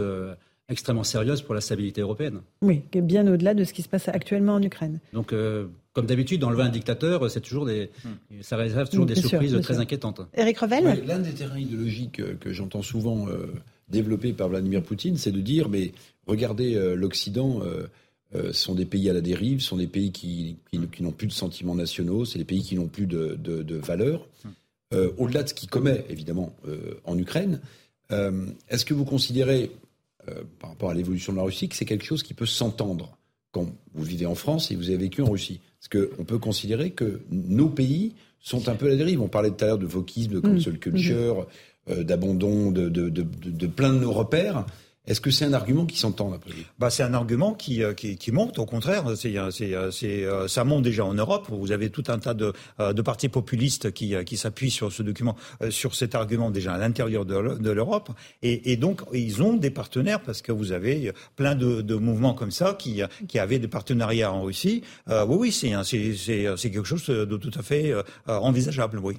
extrêmement 0.69 1.03
sérieuse 1.03 1.41
pour 1.41 1.53
la 1.53 1.61
stabilité 1.61 2.01
européenne. 2.01 2.41
Oui, 2.61 2.83
bien 2.93 3.27
au-delà 3.27 3.53
de 3.53 3.63
ce 3.63 3.73
qui 3.73 3.81
se 3.81 3.89
passe 3.89 4.07
actuellement 4.07 4.55
en 4.55 4.61
Ukraine. 4.61 4.99
Donc, 5.13 5.33
euh, 5.33 5.67
comme 5.95 6.05
d'habitude, 6.05 6.43
enlever 6.43 6.63
un 6.63 6.69
dictateur, 6.69 7.31
c'est 7.31 7.39
toujours 7.39 7.65
des, 7.65 7.89
hmm. 8.03 8.41
ça 8.41 8.57
réserve 8.57 8.89
toujours 8.89 9.05
des 9.05 9.15
surprises 9.15 9.57
très 9.61 9.80
inquiétantes. 9.80 10.22
Éric 10.35 10.59
Revel 10.59 11.03
L'un 11.07 11.19
des 11.19 11.31
terrains 11.31 11.57
idéologiques 11.57 12.22
que, 12.39 12.53
j'entends 12.53 12.81
souvent 12.81 13.30
euh, 13.30 13.47
développé 13.88 14.34
par 14.34 14.49
Vladimir 14.49 14.84
Poutine, 14.84 15.17
c'est 15.17 15.31
de 15.31 15.39
dire, 15.39 15.69
mais 15.69 15.93
regardez, 16.27 16.76
euh, 16.76 16.95
l'Occident 16.95 17.61
sont 18.51 18.76
des 18.76 18.84
pays 18.84 19.09
à 19.09 19.13
la 19.13 19.22
dérive, 19.22 19.61
sont 19.61 19.77
des 19.77 19.88
pays 19.88 20.11
qui, 20.11 20.57
qui, 20.69 21.03
n'ont 21.03 21.13
plus 21.13 21.27
de 21.27 21.31
sentiments 21.31 21.76
nationaux, 21.76 22.26
c'est 22.26 22.38
des 22.38 22.43
pays 22.43 22.61
qui 22.61 22.76
n'ont 22.76 22.89
plus 22.89 23.07
de, 23.07 23.35
de, 23.41 23.76
valeurs. 23.77 24.27
Hmm. 24.43 24.97
Au-delà 25.17 25.43
de 25.43 25.49
ce 25.49 25.53
qu'il 25.53 25.69
commet, 25.69 26.03
évidemment, 26.09 26.53
en 27.05 27.17
Ukraine, 27.17 27.61
est-ce 28.09 28.84
que 28.84 28.93
vous 28.93 29.05
considérez, 29.05 29.72
euh, 30.27 30.43
par 30.59 30.72
rapport 30.72 30.89
à 30.89 30.93
l'évolution 30.93 31.31
de 31.31 31.38
la 31.38 31.43
Russie, 31.43 31.69
que 31.69 31.76
c'est 31.76 31.85
quelque 31.85 32.03
chose 32.03 32.23
qui 32.23 32.34
peut 32.34 32.45
s'entendre 32.45 33.17
quand 33.56 33.68
vous 33.94 34.03
vivez 34.03 34.26
en 34.26 34.36
France 34.36 34.69
et 34.72 34.76
vous 34.76 34.90
avez 34.90 34.98
vécu 34.98 35.22
en 35.22 35.30
Russie. 35.30 35.61
Parce 35.80 36.06
qu'on 36.06 36.26
peut 36.26 36.40
considérer 36.40 36.91
que 36.91 37.22
nos 37.32 37.69
pays 37.69 38.14
sont 38.41 38.68
un 38.68 38.76
peu 38.76 38.88
à 38.88 38.90
la 38.90 38.98
dérive. 38.98 39.22
On 39.22 39.30
parlait 39.30 39.49
tout 39.49 39.64
à 39.64 39.68
l'heure 39.68 39.77
de 39.77 39.86
wokisme, 39.86 40.34
de 40.34 40.40
cancel 40.41 40.73
mmh. 40.73 40.80
culture, 40.80 41.48
mmh. 41.88 42.03
d'abandon 42.03 42.72
de, 42.72 42.90
de, 42.90 43.07
de, 43.07 43.23
de, 43.23 43.68
plein 43.68 43.94
de 43.94 43.99
nos 43.99 44.11
repères. 44.11 44.65
Est-ce 45.07 45.22
que 45.22 45.30
c'est 45.30 45.45
un 45.45 45.53
argument 45.53 45.86
qui 45.86 45.98
s'entend 45.98 46.32
là 46.32 46.38
bah, 46.80 46.90
C'est 46.90 47.03
un 47.03 47.14
argument 47.14 47.53
qui, 47.53 47.84
euh, 47.84 47.94
qui, 47.94 48.18
qui, 48.18 48.32
monte, 48.32 48.57
au 48.57 48.65
contraire. 48.65 49.03
Euh, 49.07 49.91
euh, 50.03 50.48
ça 50.48 50.64
monte 50.64 50.84
déjà 50.84 51.06
en 51.06 51.14
Europe. 51.14 51.48
Vous 51.49 51.72
avez 51.72 51.90
tout 51.90 52.03
un 52.07 52.18
tas 52.18 52.34
de, 52.34 52.53
de 52.80 53.02
partis 53.02 53.30
populistes 53.30 53.91
qui, 53.91 54.15
qui 54.26 54.38
s'appuient 54.38 54.72
sur 54.72 54.91
ce 54.91 55.03
document, 55.03 55.36
sur 55.69 55.95
cet 55.95 56.15
argument 56.15 56.49
déjà 56.49 56.73
à 56.73 56.77
l'intérieur 56.77 57.26
de, 57.26 57.69
l'Europe. 57.69 58.11
Et, 58.41 58.77
donc, 58.77 59.02
ils 59.14 59.44
ont 59.44 59.53
des 59.53 59.69
partenaires 59.69 60.22
parce 60.22 60.41
que 60.41 60.52
vous 60.52 60.72
avez 60.72 61.11
plein 61.36 61.56
de, 61.56 61.82
de 61.82 61.95
mouvements 61.95 62.34
comme 62.34 62.52
ça 62.52 62.76
qui, 62.77 63.02
qui 63.27 63.40
avaient 63.40 63.60
des 63.60 63.68
partenariats 63.68 64.32
en 64.32 64.44
Russie. 64.44 64.84
oui, 65.07 65.36
oui, 65.38 65.52
c'est, 65.52 65.73
c'est 65.84 66.72
quelque 66.72 66.86
chose 66.88 67.06
de 67.06 67.38
tout 67.38 67.52
à 67.57 67.61
fait 67.61 67.94
envisageable, 68.27 68.99
oui. 68.99 69.18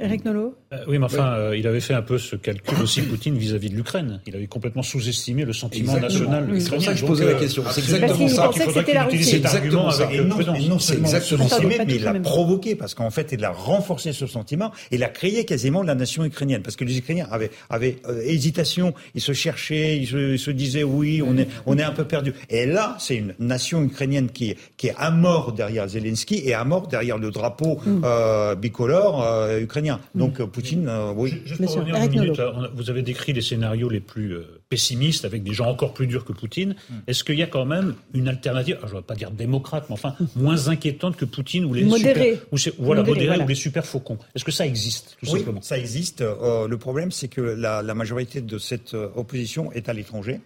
Eric 0.00 0.24
Nolot 0.24 0.56
euh, 0.72 0.78
Oui, 0.88 0.98
mais 0.98 1.04
enfin, 1.04 1.34
euh, 1.34 1.56
il 1.56 1.66
avait 1.66 1.80
fait 1.80 1.94
un 1.94 2.02
peu 2.02 2.18
ce 2.18 2.36
calcul 2.36 2.80
aussi, 2.82 3.02
Poutine, 3.02 3.36
vis-à-vis 3.36 3.70
de 3.70 3.76
l'Ukraine. 3.76 4.20
Il 4.26 4.34
avait 4.34 4.46
complètement 4.46 4.82
sous-estimé 4.82 5.44
le 5.44 5.52
sentiment 5.52 5.98
national 5.98 6.48
C'est 6.60 6.70
pour 6.70 6.82
ça 6.82 6.92
que 6.92 6.98
je 6.98 7.06
posais 7.06 7.24
la 7.24 7.32
euh, 7.32 7.38
question. 7.38 7.62
C'est 7.70 7.80
exactement 7.80 8.28
ça. 8.28 8.50
Il 8.54 8.62
faudrait 8.62 8.84
qu'il 8.84 8.96
utilise 8.96 9.30
cet 9.30 9.46
argument 9.46 9.88
avec 9.88 10.20
non, 10.24 10.36
non 10.68 10.78
seulement 10.78 11.08
sous-estimé, 11.08 11.78
mais 11.86 11.94
il 11.96 12.02
l'a 12.02 12.14
provoqué, 12.14 12.76
parce 12.76 12.94
qu'en 12.94 13.10
fait, 13.10 13.32
il 13.32 13.44
a 13.44 13.50
renforcé 13.50 14.12
ce 14.12 14.26
sentiment. 14.26 14.72
Il 14.90 15.02
a 15.04 15.08
créé 15.08 15.44
quasiment 15.44 15.82
la 15.82 15.94
nation 15.94 16.24
ukrainienne, 16.24 16.62
parce 16.62 16.76
que 16.76 16.84
les 16.84 16.98
Ukrainiens 16.98 17.28
avaient, 17.30 17.50
avaient 17.68 17.96
hésitation, 18.24 18.94
ils 19.14 19.20
se 19.20 19.32
cherchaient, 19.32 19.98
ils 19.98 20.38
se, 20.38 20.50
disaient, 20.50 20.84
oui, 20.84 21.22
on 21.24 21.36
est, 21.36 21.48
on 21.66 21.76
est 21.78 21.82
un 21.82 21.92
peu 21.92 22.04
perdu. 22.04 22.32
Et 22.48 22.66
là, 22.66 22.96
c'est 22.98 23.16
une 23.16 23.34
nation 23.38 23.82
ukrainienne 23.82 24.30
qui, 24.30 24.54
qui 24.76 24.88
est 24.88 24.94
à 24.96 25.10
mort 25.10 25.52
derrière 25.52 25.88
Zelensky 25.88 26.42
et 26.44 26.54
à 26.54 26.64
mort 26.64 26.86
derrière 26.86 27.18
le 27.18 27.30
drapeau 27.30 27.80
mm. 27.84 28.54
bicolore 28.60 29.24
ukrainien. 29.64 30.00
Donc 30.14 30.40
euh, 30.40 30.46
Poutine, 30.46 30.88
euh, 30.88 31.12
oui. 31.14 31.34
Juste 31.44 31.64
pour 31.64 31.74
revenir 31.74 31.96
une 31.96 32.10
minute, 32.10 32.40
vous 32.74 32.90
avez 32.90 33.02
décrit 33.02 33.32
les 33.32 33.40
scénarios 33.40 33.88
les 33.88 34.00
plus 34.00 34.32
euh, 34.32 34.62
pessimistes 34.68 35.24
avec 35.24 35.42
des 35.42 35.52
gens 35.52 35.66
encore 35.66 35.94
plus 35.94 36.06
durs 36.06 36.24
que 36.24 36.32
Poutine. 36.32 36.76
Hmm. 36.88 36.94
Est-ce 37.06 37.24
qu'il 37.24 37.38
y 37.38 37.42
a 37.42 37.46
quand 37.46 37.64
même 37.64 37.94
une 38.12 38.28
alternative, 38.28 38.78
je 38.82 38.90
ne 38.90 38.96
vais 38.96 39.02
pas 39.02 39.14
dire 39.14 39.30
démocrate, 39.30 39.86
mais 39.88 39.94
enfin 39.94 40.14
moins 40.36 40.68
inquiétante 40.68 41.16
que 41.16 41.24
Poutine 41.24 41.64
ou 41.64 41.74
les 41.74 41.84
modéré. 41.84 42.40
super, 42.54 42.78
ou, 42.80 42.84
voilà, 42.84 43.02
modéré, 43.02 43.42
ou 43.42 43.48
les 43.48 43.54
super 43.54 43.84
faucons 43.84 44.18
Est-ce 44.34 44.44
que 44.44 44.52
ça 44.52 44.66
existe 44.66 45.16
tout 45.20 45.26
oui, 45.32 45.38
simplement? 45.38 45.60
ça 45.62 45.78
existe. 45.78 46.22
le 46.22 46.76
problème, 46.76 47.10
c'est 47.10 47.28
que 47.28 47.40
la, 47.40 47.82
la 47.82 47.94
majorité 47.94 48.40
de 48.40 48.58
cette 48.58 48.94
opposition 48.94 49.72
est 49.72 49.88
à 49.88 49.92
l'étranger. 49.92 50.40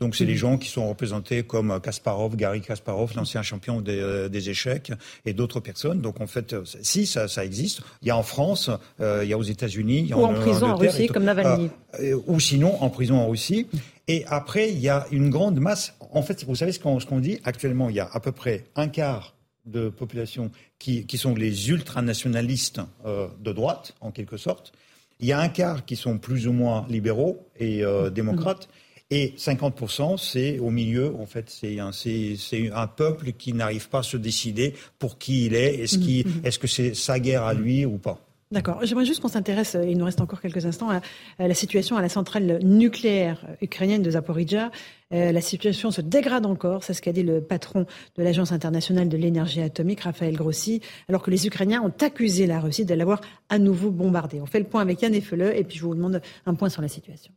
Donc 0.00 0.14
c'est 0.14 0.26
des 0.26 0.32
mhm. 0.32 0.38
gens 0.38 0.58
qui 0.58 0.68
sont 0.68 0.88
représentés 0.88 1.42
comme 1.42 1.80
Kasparov, 1.80 2.36
Gary 2.36 2.60
Kasparov, 2.60 3.14
l'ancien 3.16 3.42
champion 3.42 3.80
des, 3.80 3.98
euh, 3.98 4.28
des, 4.28 4.50
échecs, 4.50 4.92
et 5.24 5.32
d'autres 5.32 5.60
personnes. 5.60 6.00
Donc 6.00 6.20
en 6.20 6.26
fait, 6.26 6.54
si 6.82 7.06
ça, 7.06 7.28
ça 7.28 7.44
existe, 7.44 7.80
il 8.02 8.08
y 8.08 8.10
a 8.10 8.16
en 8.16 8.22
France, 8.22 8.70
euh, 9.00 9.20
il 9.24 9.30
y 9.30 9.32
a 9.32 9.38
aux 9.38 9.42
États-Unis, 9.42 10.12
ou 10.14 10.24
en, 10.24 10.34
prison 10.34 10.66
en 10.68 10.76
Russie, 10.76 11.06
comme 11.06 11.24
Navalny, 11.24 11.70
euh, 12.00 12.20
ou 12.26 12.40
sinon 12.40 12.82
en 12.82 12.90
prison 12.90 13.16
en 13.16 13.28
Russie. 13.28 13.66
Et 14.08 14.24
après, 14.26 14.70
il 14.70 14.78
y 14.78 14.88
a 14.88 15.06
une 15.10 15.30
grande 15.30 15.58
masse. 15.58 15.94
En 16.12 16.22
fait, 16.22 16.44
vous 16.44 16.54
savez 16.54 16.72
ce 16.72 16.78
qu'on 16.78 17.20
dit 17.20 17.40
actuellement, 17.44 17.88
il 17.88 17.96
y 17.96 18.00
a 18.00 18.08
à 18.12 18.20
peu 18.20 18.32
près 18.32 18.64
un 18.76 18.88
quart 18.88 19.36
de 19.66 19.88
population 19.88 20.50
qui, 20.78 21.06
qui 21.06 21.18
sont 21.18 21.34
les 21.34 21.70
ultranationalistes 21.70 22.80
euh, 23.04 23.26
de 23.40 23.52
droite, 23.52 23.94
en 24.00 24.10
quelque 24.10 24.36
sorte. 24.36 24.72
Il 25.18 25.26
y 25.26 25.32
a 25.32 25.40
un 25.40 25.48
quart 25.48 25.84
qui 25.84 25.96
sont 25.96 26.18
plus 26.18 26.46
ou 26.46 26.52
moins 26.52 26.86
libéraux 26.88 27.48
et 27.58 27.84
euh, 27.84 28.10
démocrates. 28.10 28.68
Et 29.10 29.34
50%, 29.36 30.18
c'est 30.18 30.58
au 30.58 30.70
milieu, 30.70 31.14
en 31.20 31.26
fait, 31.26 31.48
c'est 31.48 31.78
un, 31.78 32.86
peuple 32.88 33.32
qui 33.32 33.52
n'arrive 33.52 33.88
pas 33.88 34.00
à 34.00 34.02
se 34.02 34.16
décider 34.16 34.74
pour 34.98 35.18
qui 35.18 35.46
il 35.46 35.54
est. 35.54 35.76
Est-ce, 35.76 35.98
mm-hmm. 35.98 36.44
est-ce 36.44 36.58
que 36.58 36.66
c'est 36.66 36.94
sa 36.94 37.20
guerre 37.20 37.44
à 37.44 37.54
lui 37.54 37.84
ou 37.86 37.98
pas 37.98 38.20
D'accord. 38.52 38.78
J'aimerais 38.84 39.04
juste 39.04 39.20
qu'on 39.20 39.28
s'intéresse, 39.28 39.76
il 39.88 39.98
nous 39.98 40.04
reste 40.04 40.20
encore 40.20 40.40
quelques 40.40 40.66
instants, 40.66 40.88
à, 40.88 41.00
la 41.38 41.54
situation 41.54 41.96
à 41.96 42.00
la 42.00 42.08
centrale 42.08 42.60
nucléaire 42.62 43.44
ukrainienne 43.60 44.02
de 44.02 44.10
Zaporizhia. 44.12 44.70
Euh, 45.12 45.32
la 45.32 45.40
situation 45.40 45.90
se 45.90 46.00
dégrade 46.00 46.46
encore, 46.46 46.84
c'est 46.84 46.94
ce 46.94 47.02
qu'a 47.02 47.10
dit 47.10 47.24
le 47.24 47.40
patron 47.40 47.86
de 48.16 48.22
l'Agence 48.22 48.52
internationale 48.52 49.08
de 49.08 49.16
l'énergie 49.16 49.62
atomique, 49.62 50.02
Raphaël 50.02 50.36
Grossi, 50.36 50.80
alors 51.08 51.22
que 51.22 51.32
les 51.32 51.48
Ukrainiens 51.48 51.82
ont 51.82 51.92
accusé 52.00 52.46
la 52.46 52.60
Russie 52.60 52.84
de 52.84 52.94
l'avoir 52.94 53.20
à 53.48 53.58
nouveau 53.58 53.90
bombardée. 53.90 54.40
On 54.40 54.46
fait 54.46 54.60
le 54.60 54.66
point 54.66 54.80
avec 54.80 55.02
Yann 55.02 55.12
Effeleux 55.12 55.56
et 55.56 55.64
puis 55.64 55.78
je 55.78 55.84
vous 55.84 55.96
demande 55.96 56.22
un 56.46 56.54
point 56.54 56.68
sur 56.68 56.82
la 56.82 56.88
situation. 56.88 57.32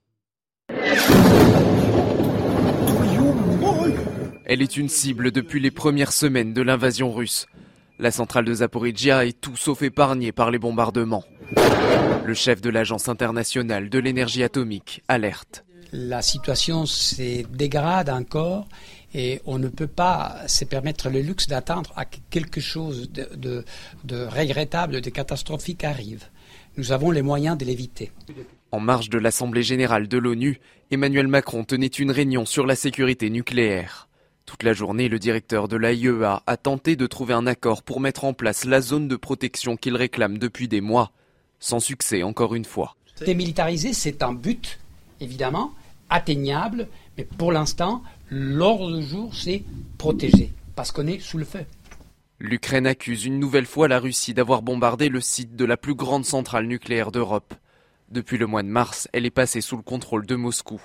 Elle 4.45 4.63
est 4.63 4.77
une 4.77 4.89
cible 4.89 5.31
depuis 5.31 5.59
les 5.59 5.69
premières 5.69 6.11
semaines 6.11 6.53
de 6.53 6.61
l'invasion 6.63 7.13
russe. 7.13 7.45
La 7.99 8.11
centrale 8.11 8.45
de 8.45 8.53
Zaporizhia 8.55 9.25
est 9.25 9.39
tout 9.39 9.55
sauf 9.55 9.81
épargnée 9.83 10.31
par 10.31 10.49
les 10.49 10.57
bombardements. 10.57 11.23
Le 12.25 12.33
chef 12.33 12.59
de 12.61 12.69
l'Agence 12.69 13.09
internationale 13.09 13.89
de 13.89 13.99
l'énergie 13.99 14.41
atomique 14.41 15.03
alerte. 15.07 15.65
La 15.91 16.21
situation 16.21 16.85
se 16.85 17.43
dégrade 17.47 18.09
encore 18.09 18.67
et 19.13 19.41
on 19.45 19.57
ne 19.57 19.67
peut 19.67 19.87
pas 19.87 20.35
se 20.47 20.65
permettre 20.65 21.09
le 21.09 21.21
luxe 21.21 21.47
d'attendre 21.47 21.91
à 21.95 22.05
quelque 22.05 22.61
chose 22.61 23.11
de, 23.11 23.65
de 24.03 24.25
regrettable, 24.25 25.01
de 25.01 25.09
catastrophique 25.09 25.83
arrive. 25.83 26.25
Nous 26.77 26.91
avons 26.91 27.11
les 27.11 27.21
moyens 27.21 27.57
de 27.57 27.65
l'éviter. 27.65 28.11
En 28.71 28.79
marge 28.79 29.09
de 29.09 29.17
l'Assemblée 29.17 29.63
générale 29.63 30.07
de 30.07 30.17
l'ONU, 30.19 30.59
Emmanuel 30.91 31.27
Macron 31.27 31.63
tenait 31.63 31.87
une 31.87 32.11
réunion 32.11 32.45
sur 32.45 32.67
la 32.67 32.75
sécurité 32.75 33.31
nucléaire. 33.31 34.07
Toute 34.45 34.61
la 34.61 34.73
journée, 34.73 35.09
le 35.09 35.17
directeur 35.17 35.67
de 35.67 35.75
l'AIEA 35.75 36.43
a 36.45 36.57
tenté 36.57 36.95
de 36.95 37.07
trouver 37.07 37.33
un 37.33 37.47
accord 37.47 37.81
pour 37.81 37.99
mettre 37.99 38.25
en 38.25 38.33
place 38.33 38.65
la 38.65 38.81
zone 38.81 39.07
de 39.07 39.15
protection 39.15 39.75
qu'il 39.75 39.95
réclame 39.95 40.37
depuis 40.37 40.67
des 40.67 40.81
mois. 40.81 41.11
Sans 41.59 41.79
succès, 41.79 42.21
encore 42.21 42.53
une 42.53 42.65
fois. 42.65 42.95
Démilitariser, 43.25 43.93
c'est 43.93 44.21
un 44.21 44.33
but, 44.33 44.79
évidemment, 45.19 45.73
atteignable, 46.09 46.87
mais 47.17 47.23
pour 47.23 47.51
l'instant, 47.51 48.03
l'ordre 48.29 48.95
du 48.95 49.03
jour, 49.03 49.33
c'est 49.33 49.63
protéger, 49.97 50.53
parce 50.75 50.91
qu'on 50.91 51.07
est 51.07 51.19
sous 51.19 51.37
le 51.39 51.45
feu. 51.45 51.65
L'Ukraine 52.39 52.87
accuse 52.87 53.25
une 53.25 53.39
nouvelle 53.39 53.65
fois 53.65 53.87
la 53.87 53.99
Russie 53.99 54.33
d'avoir 54.33 54.61
bombardé 54.61 55.09
le 55.09 55.21
site 55.21 55.55
de 55.55 55.65
la 55.65 55.75
plus 55.75 55.95
grande 55.95 56.23
centrale 56.23 56.67
nucléaire 56.67 57.11
d'Europe. 57.11 57.53
Depuis 58.11 58.40
le 58.40 58.48
mois 58.48 58.64
de 58.64 58.68
mars, 58.68 59.07
elle 59.14 59.27
est 59.27 59.31
passée 59.31 59.61
sous 59.61 59.77
le 59.77 59.84
contrôle 59.84 60.26
de 60.26 60.36
Moscou. 60.36 60.81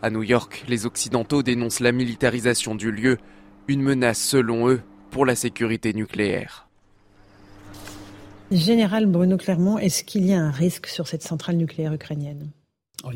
À 0.00 0.08
New 0.08 0.22
York, 0.22 0.64
les 0.68 0.86
Occidentaux 0.86 1.42
dénoncent 1.42 1.80
la 1.80 1.92
militarisation 1.92 2.74
du 2.74 2.90
lieu, 2.90 3.18
une 3.68 3.82
menace 3.82 4.22
selon 4.22 4.68
eux 4.70 4.80
pour 5.10 5.26
la 5.26 5.34
sécurité 5.34 5.92
nucléaire. 5.92 6.68
Général 8.50 9.06
Bruno 9.06 9.36
Clermont, 9.36 9.76
est-ce 9.76 10.02
qu'il 10.02 10.24
y 10.24 10.32
a 10.32 10.40
un 10.40 10.50
risque 10.50 10.86
sur 10.86 11.08
cette 11.08 11.22
centrale 11.22 11.56
nucléaire 11.56 11.92
ukrainienne 11.92 12.50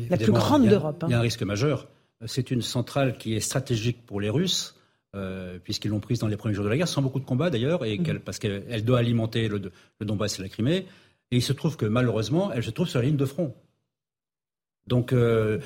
La 0.09 0.17
plus 0.17 0.31
grande 0.31 0.67
d'Europe. 0.67 1.03
Il 1.07 1.11
y 1.11 1.13
a 1.15 1.19
un 1.19 1.21
risque 1.21 1.43
majeur. 1.43 1.87
C'est 2.27 2.51
une 2.51 2.61
centrale 2.61 3.17
qui 3.17 3.35
est 3.35 3.39
stratégique 3.39 4.05
pour 4.05 4.21
les 4.21 4.29
Russes. 4.29 4.75
Euh, 5.13 5.59
puisqu'ils 5.61 5.89
l'ont 5.89 5.99
prise 5.99 6.19
dans 6.19 6.27
les 6.27 6.37
premiers 6.37 6.53
jours 6.53 6.63
de 6.63 6.69
la 6.69 6.77
guerre, 6.77 6.87
sans 6.87 7.01
beaucoup 7.01 7.19
de 7.19 7.25
combats 7.25 7.49
d'ailleurs, 7.49 7.83
et 7.83 7.97
mmh. 7.97 8.19
parce 8.19 8.39
qu'elle 8.39 8.85
doit 8.85 8.99
alimenter 8.99 9.49
le, 9.49 9.59
le 9.99 10.05
Donbass 10.05 10.39
et 10.39 10.41
la 10.41 10.47
Crimée. 10.47 10.85
Et 11.31 11.37
il 11.37 11.41
se 11.41 11.53
trouve 11.53 11.77
que 11.77 11.85
malheureusement, 11.85 12.51
elle 12.53 12.63
se 12.63 12.71
trouve 12.71 12.87
sur 12.87 12.99
la 12.99 13.05
ligne 13.05 13.17
de 13.17 13.25
front. 13.25 13.53
Donc, 14.87 15.13
euh, 15.13 15.59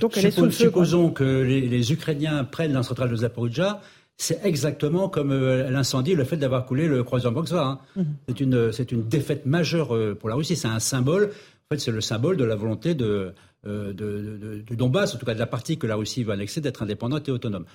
supposons 0.52 1.10
que 1.10 1.24
les, 1.24 1.92
Ukrainiens 1.92 2.44
prennent 2.44 2.74
la 2.74 2.84
centrale 2.84 3.10
de 3.10 3.16
Zaporizhia, 3.16 3.82
c'est 4.18 4.46
exactement 4.46 5.10
comme 5.10 5.32
euh, 5.32 5.70
l'incendie, 5.70 6.16
le 6.16 6.24
fait 6.24 6.38
d'avoir 6.38 6.66
coulé 6.66 6.88
le 6.88 7.04
croiseur 7.04 7.32
Moskva. 7.32 7.66
Hein. 7.66 7.80
Mhm. 7.96 8.06
C'est 8.28 8.40
une, 8.40 8.72
c'est 8.72 8.92
une 8.92 9.08
défaite 9.08 9.46
majeure 9.46 9.96
euh, 9.96 10.16
pour 10.16 10.30
la 10.30 10.36
Russie. 10.36 10.56
C'est 10.56 10.68
un 10.68 10.80
symbole. 10.80 11.32
En 11.34 11.74
fait, 11.74 11.80
c'est 11.80 11.92
le 11.92 12.02
symbole 12.02 12.38
de 12.38 12.44
la 12.44 12.56
volonté 12.56 12.94
de, 12.94 13.34
de, 13.64 14.62
du 14.66 14.76
Donbass, 14.76 15.16
en 15.16 15.18
tout 15.18 15.26
cas 15.26 15.34
de 15.34 15.40
la 15.40 15.48
partie 15.48 15.78
que 15.78 15.88
la 15.88 15.96
Russie 15.96 16.24
va 16.24 16.34
annexer, 16.34 16.62
d'être 16.62 16.84
indépendante 16.84 17.28
et 17.28 17.32
autonome. 17.32 17.66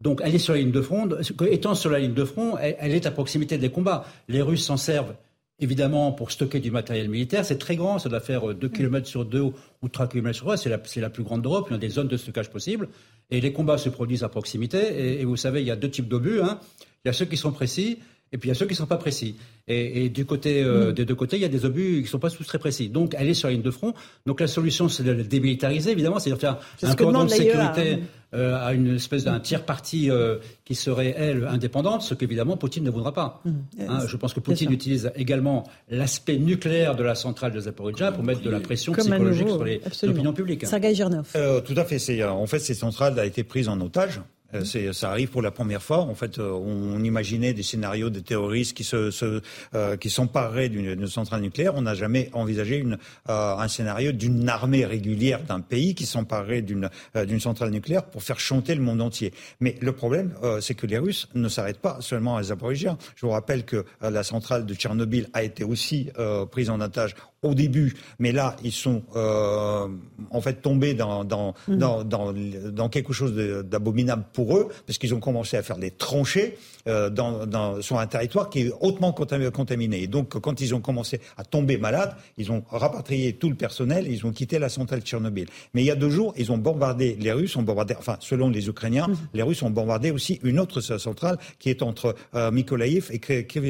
Donc, 0.00 0.20
elle 0.24 0.34
est 0.34 0.40
sur 0.40 0.54
la 0.54 0.58
ligne 0.58 0.72
de 0.72 0.82
front. 0.82 1.08
Étant 1.48 1.76
sur 1.76 1.90
la 1.90 2.00
ligne 2.00 2.14
de 2.14 2.24
front, 2.24 2.56
elle 2.58 2.92
est 2.92 3.06
à 3.06 3.12
proximité 3.12 3.56
des 3.56 3.70
combats. 3.70 4.04
Les 4.28 4.42
Russes 4.42 4.64
s'en 4.64 4.76
servent 4.76 5.14
Évidemment, 5.60 6.12
pour 6.12 6.30
stocker 6.30 6.60
du 6.60 6.70
matériel 6.70 7.08
militaire, 7.08 7.44
c'est 7.44 7.58
très 7.58 7.74
grand. 7.74 7.98
Ça 7.98 8.08
doit 8.08 8.20
faire 8.20 8.54
2 8.54 8.68
km 8.68 9.08
sur 9.08 9.24
2 9.24 9.40
ou 9.40 9.88
3 9.88 10.08
km 10.08 10.34
sur 10.34 10.44
3. 10.44 10.56
C'est 10.56 10.68
la, 10.68 10.80
la, 10.96 11.10
plus 11.10 11.24
grande 11.24 11.42
d'Europe. 11.42 11.66
Il 11.70 11.72
y 11.72 11.76
a 11.76 11.78
des 11.78 11.88
zones 11.88 12.06
de 12.06 12.16
stockage 12.16 12.50
possibles. 12.50 12.88
Et 13.30 13.40
les 13.40 13.52
combats 13.52 13.76
se 13.76 13.88
produisent 13.88 14.22
à 14.22 14.28
proximité. 14.28 15.20
Et, 15.20 15.24
vous 15.24 15.36
savez, 15.36 15.60
il 15.60 15.66
y 15.66 15.72
a 15.72 15.76
deux 15.76 15.90
types 15.90 16.08
d'obus. 16.08 16.40
Hein. 16.40 16.60
Il 17.04 17.08
y 17.08 17.10
a 17.10 17.12
ceux 17.12 17.24
qui 17.24 17.36
sont 17.36 17.50
précis 17.50 17.98
et 18.32 18.38
puis 18.38 18.48
il 18.48 18.52
y 18.52 18.52
a 18.52 18.54
ceux 18.54 18.66
qui 18.66 18.72
ne 18.72 18.78
sont 18.78 18.86
pas 18.86 18.96
précis. 18.96 19.36
Et, 19.70 20.08
du 20.08 20.24
côté 20.24 20.62
euh, 20.62 20.90
mm. 20.90 20.92
des 20.94 21.04
deux 21.04 21.14
côtés, 21.14 21.36
il 21.36 21.42
y 21.42 21.44
a 21.44 21.48
des 21.48 21.66
obus 21.66 21.96
qui 21.96 22.02
ne 22.04 22.08
sont 22.08 22.18
pas 22.18 22.30
tous 22.30 22.46
très 22.46 22.58
précis. 22.58 22.88
Donc, 22.88 23.14
elle 23.18 23.28
est 23.28 23.34
sur 23.34 23.48
la 23.48 23.52
ligne 23.52 23.62
de 23.62 23.70
front. 23.70 23.92
Donc, 24.24 24.40
la 24.40 24.46
solution, 24.46 24.88
c'est 24.88 25.02
de 25.02 25.12
la 25.12 25.22
démilitariser, 25.22 25.90
évidemment, 25.90 26.18
c'est 26.18 26.30
de 26.30 26.36
faire 26.36 26.58
un 26.82 26.94
cordon 26.94 27.24
de 27.24 27.28
sécurité 27.28 27.92
hein. 27.92 27.98
euh, 28.34 28.66
à 28.66 28.72
une 28.72 28.96
espèce 28.96 29.24
d'un 29.24 29.40
tiers 29.40 29.66
parti 29.66 30.10
euh, 30.10 30.36
qui 30.64 30.74
serait, 30.74 31.14
elle, 31.18 31.46
indépendante, 31.46 32.00
ce 32.00 32.14
qu'évidemment 32.14 32.56
Poutine 32.56 32.84
ne 32.84 32.90
voudra 32.90 33.12
pas. 33.12 33.42
Mm. 33.44 33.50
Hein, 33.88 34.06
je 34.06 34.16
pense 34.16 34.32
que 34.32 34.40
Poutine 34.40 34.72
utilise 34.72 35.12
également 35.16 35.64
l'aspect 35.90 36.38
nucléaire 36.38 36.96
de 36.96 37.02
la 37.02 37.14
centrale 37.14 37.52
de 37.52 37.60
Zaporizhia 37.60 38.12
pour 38.12 38.24
mettre 38.24 38.40
de 38.40 38.50
la 38.50 38.60
pression 38.60 38.94
psychologique 38.94 39.48
sur 39.48 39.64
les 39.64 39.82
opinions 40.04 40.32
publiques. 40.32 40.66
Sergei 40.66 40.94
Girnov. 40.94 41.30
tout 41.64 41.74
à 41.76 41.84
fait. 41.84 42.24
En 42.24 42.46
fait, 42.46 42.58
cette 42.58 42.76
centrale 42.76 43.18
a 43.18 43.26
été 43.26 43.44
prise 43.44 43.68
en 43.68 43.78
otage 43.82 44.22
Euh, 44.54 44.92
ça 44.92 45.10
arrive 45.10 45.28
pour 45.28 45.42
la 45.42 45.50
première 45.50 45.82
fois. 45.82 45.98
En 45.98 46.14
fait, 46.14 46.38
euh, 46.38 46.50
on, 46.52 47.02
imaginait 47.04 47.52
des 47.52 47.62
scénarios 47.62 48.10
de 48.10 48.20
terroristes 48.20 48.76
qui 48.76 48.84
se, 48.84 49.10
se 49.10 49.40
euh, 49.74 49.96
qui 49.96 50.10
s'empareraient 50.10 50.68
d'une, 50.68 51.06
centrale 51.06 51.42
nucléaire. 51.42 51.74
On 51.74 51.82
n'a 51.82 51.94
jamais 51.94 52.30
envisagé 52.32 52.76
une, 52.76 52.98
un 53.26 53.68
scénario 53.68 54.12
d'une 54.12 54.48
armée 54.48 54.84
régulière 54.84 55.42
d'un 55.42 55.60
pays 55.60 55.94
qui 55.94 56.06
s'emparerait 56.06 56.62
d'une, 56.62 56.90
d'une 57.14 57.40
centrale 57.40 57.70
nucléaire 57.70 58.04
pour 58.04 58.22
faire 58.22 58.40
chanter 58.40 58.74
le 58.74 58.82
monde 58.82 59.00
entier. 59.00 59.32
Mais 59.60 59.76
le 59.80 59.92
problème, 59.92 60.34
c'est 60.60 60.74
que 60.74 60.86
les 60.86 60.98
Russes 60.98 61.28
ne 61.34 61.48
s'arrêtent 61.48 61.78
pas 61.78 61.98
seulement 62.00 62.36
à 62.36 62.42
Zaporizhia. 62.42 62.98
Je 63.16 63.26
vous 63.26 63.32
rappelle 63.32 63.64
que 63.64 63.84
la 64.00 64.22
centrale 64.22 64.66
de 64.66 64.74
Tchernobyl 64.74 65.28
a 65.32 65.42
été 65.42 65.64
aussi 65.64 66.10
prise 66.50 66.70
en 66.70 66.80
otage 66.80 67.14
au 67.42 67.54
début, 67.54 67.94
mais 68.18 68.32
là, 68.32 68.56
ils 68.64 68.72
sont 68.72 69.02
en 69.14 70.40
fait 70.40 70.54
tombés 70.54 70.94
dans, 70.94 71.24
dans, 71.24 71.54
mmh. 71.68 71.76
dans, 71.76 72.04
dans, 72.04 72.32
dans, 72.32 72.88
quelque 72.88 73.12
chose 73.12 73.34
d'abominable 73.34 74.24
pour 74.38 74.56
eux, 74.56 74.68
parce 74.86 74.98
qu'ils 74.98 75.16
ont 75.16 75.18
commencé 75.18 75.56
à 75.56 75.64
faire 75.64 75.78
des 75.78 75.90
tranchées 75.90 76.56
euh, 76.88 77.10
dans, 77.10 77.46
dans, 77.46 77.80
sur 77.80 77.98
un 77.98 78.06
territoire 78.06 78.50
qui 78.50 78.62
est 78.62 78.72
hautement 78.80 79.12
contaminé. 79.12 80.02
Et 80.02 80.06
donc, 80.06 80.38
quand 80.40 80.60
ils 80.60 80.74
ont 80.74 80.80
commencé 80.80 81.20
à 81.36 81.44
tomber 81.44 81.78
malades, 81.78 82.14
ils 82.36 82.50
ont 82.50 82.62
rapatrié 82.70 83.34
tout 83.34 83.48
le 83.48 83.54
personnel, 83.54 84.06
ils 84.08 84.26
ont 84.26 84.32
quitté 84.32 84.58
la 84.58 84.68
centrale 84.68 85.00
de 85.00 85.04
Tchernobyl. 85.04 85.46
Mais 85.74 85.82
il 85.82 85.86
y 85.86 85.90
a 85.90 85.96
deux 85.96 86.10
jours, 86.10 86.34
ils 86.36 86.50
ont 86.52 86.58
bombardé, 86.58 87.16
les 87.20 87.32
Russes 87.32 87.56
ont 87.56 87.62
bombardé, 87.62 87.94
enfin, 87.98 88.16
selon 88.20 88.48
les 88.48 88.68
Ukrainiens, 88.68 89.08
mmh. 89.08 89.16
les 89.34 89.42
Russes 89.42 89.62
ont 89.62 89.70
bombardé 89.70 90.10
aussi 90.10 90.40
une 90.42 90.58
autre 90.58 90.80
centrale 90.80 91.38
qui 91.58 91.70
est 91.70 91.82
entre 91.82 92.14
euh, 92.34 92.50
Mykolaiv 92.50 93.10
et 93.10 93.18
Kryvyi 93.18 93.68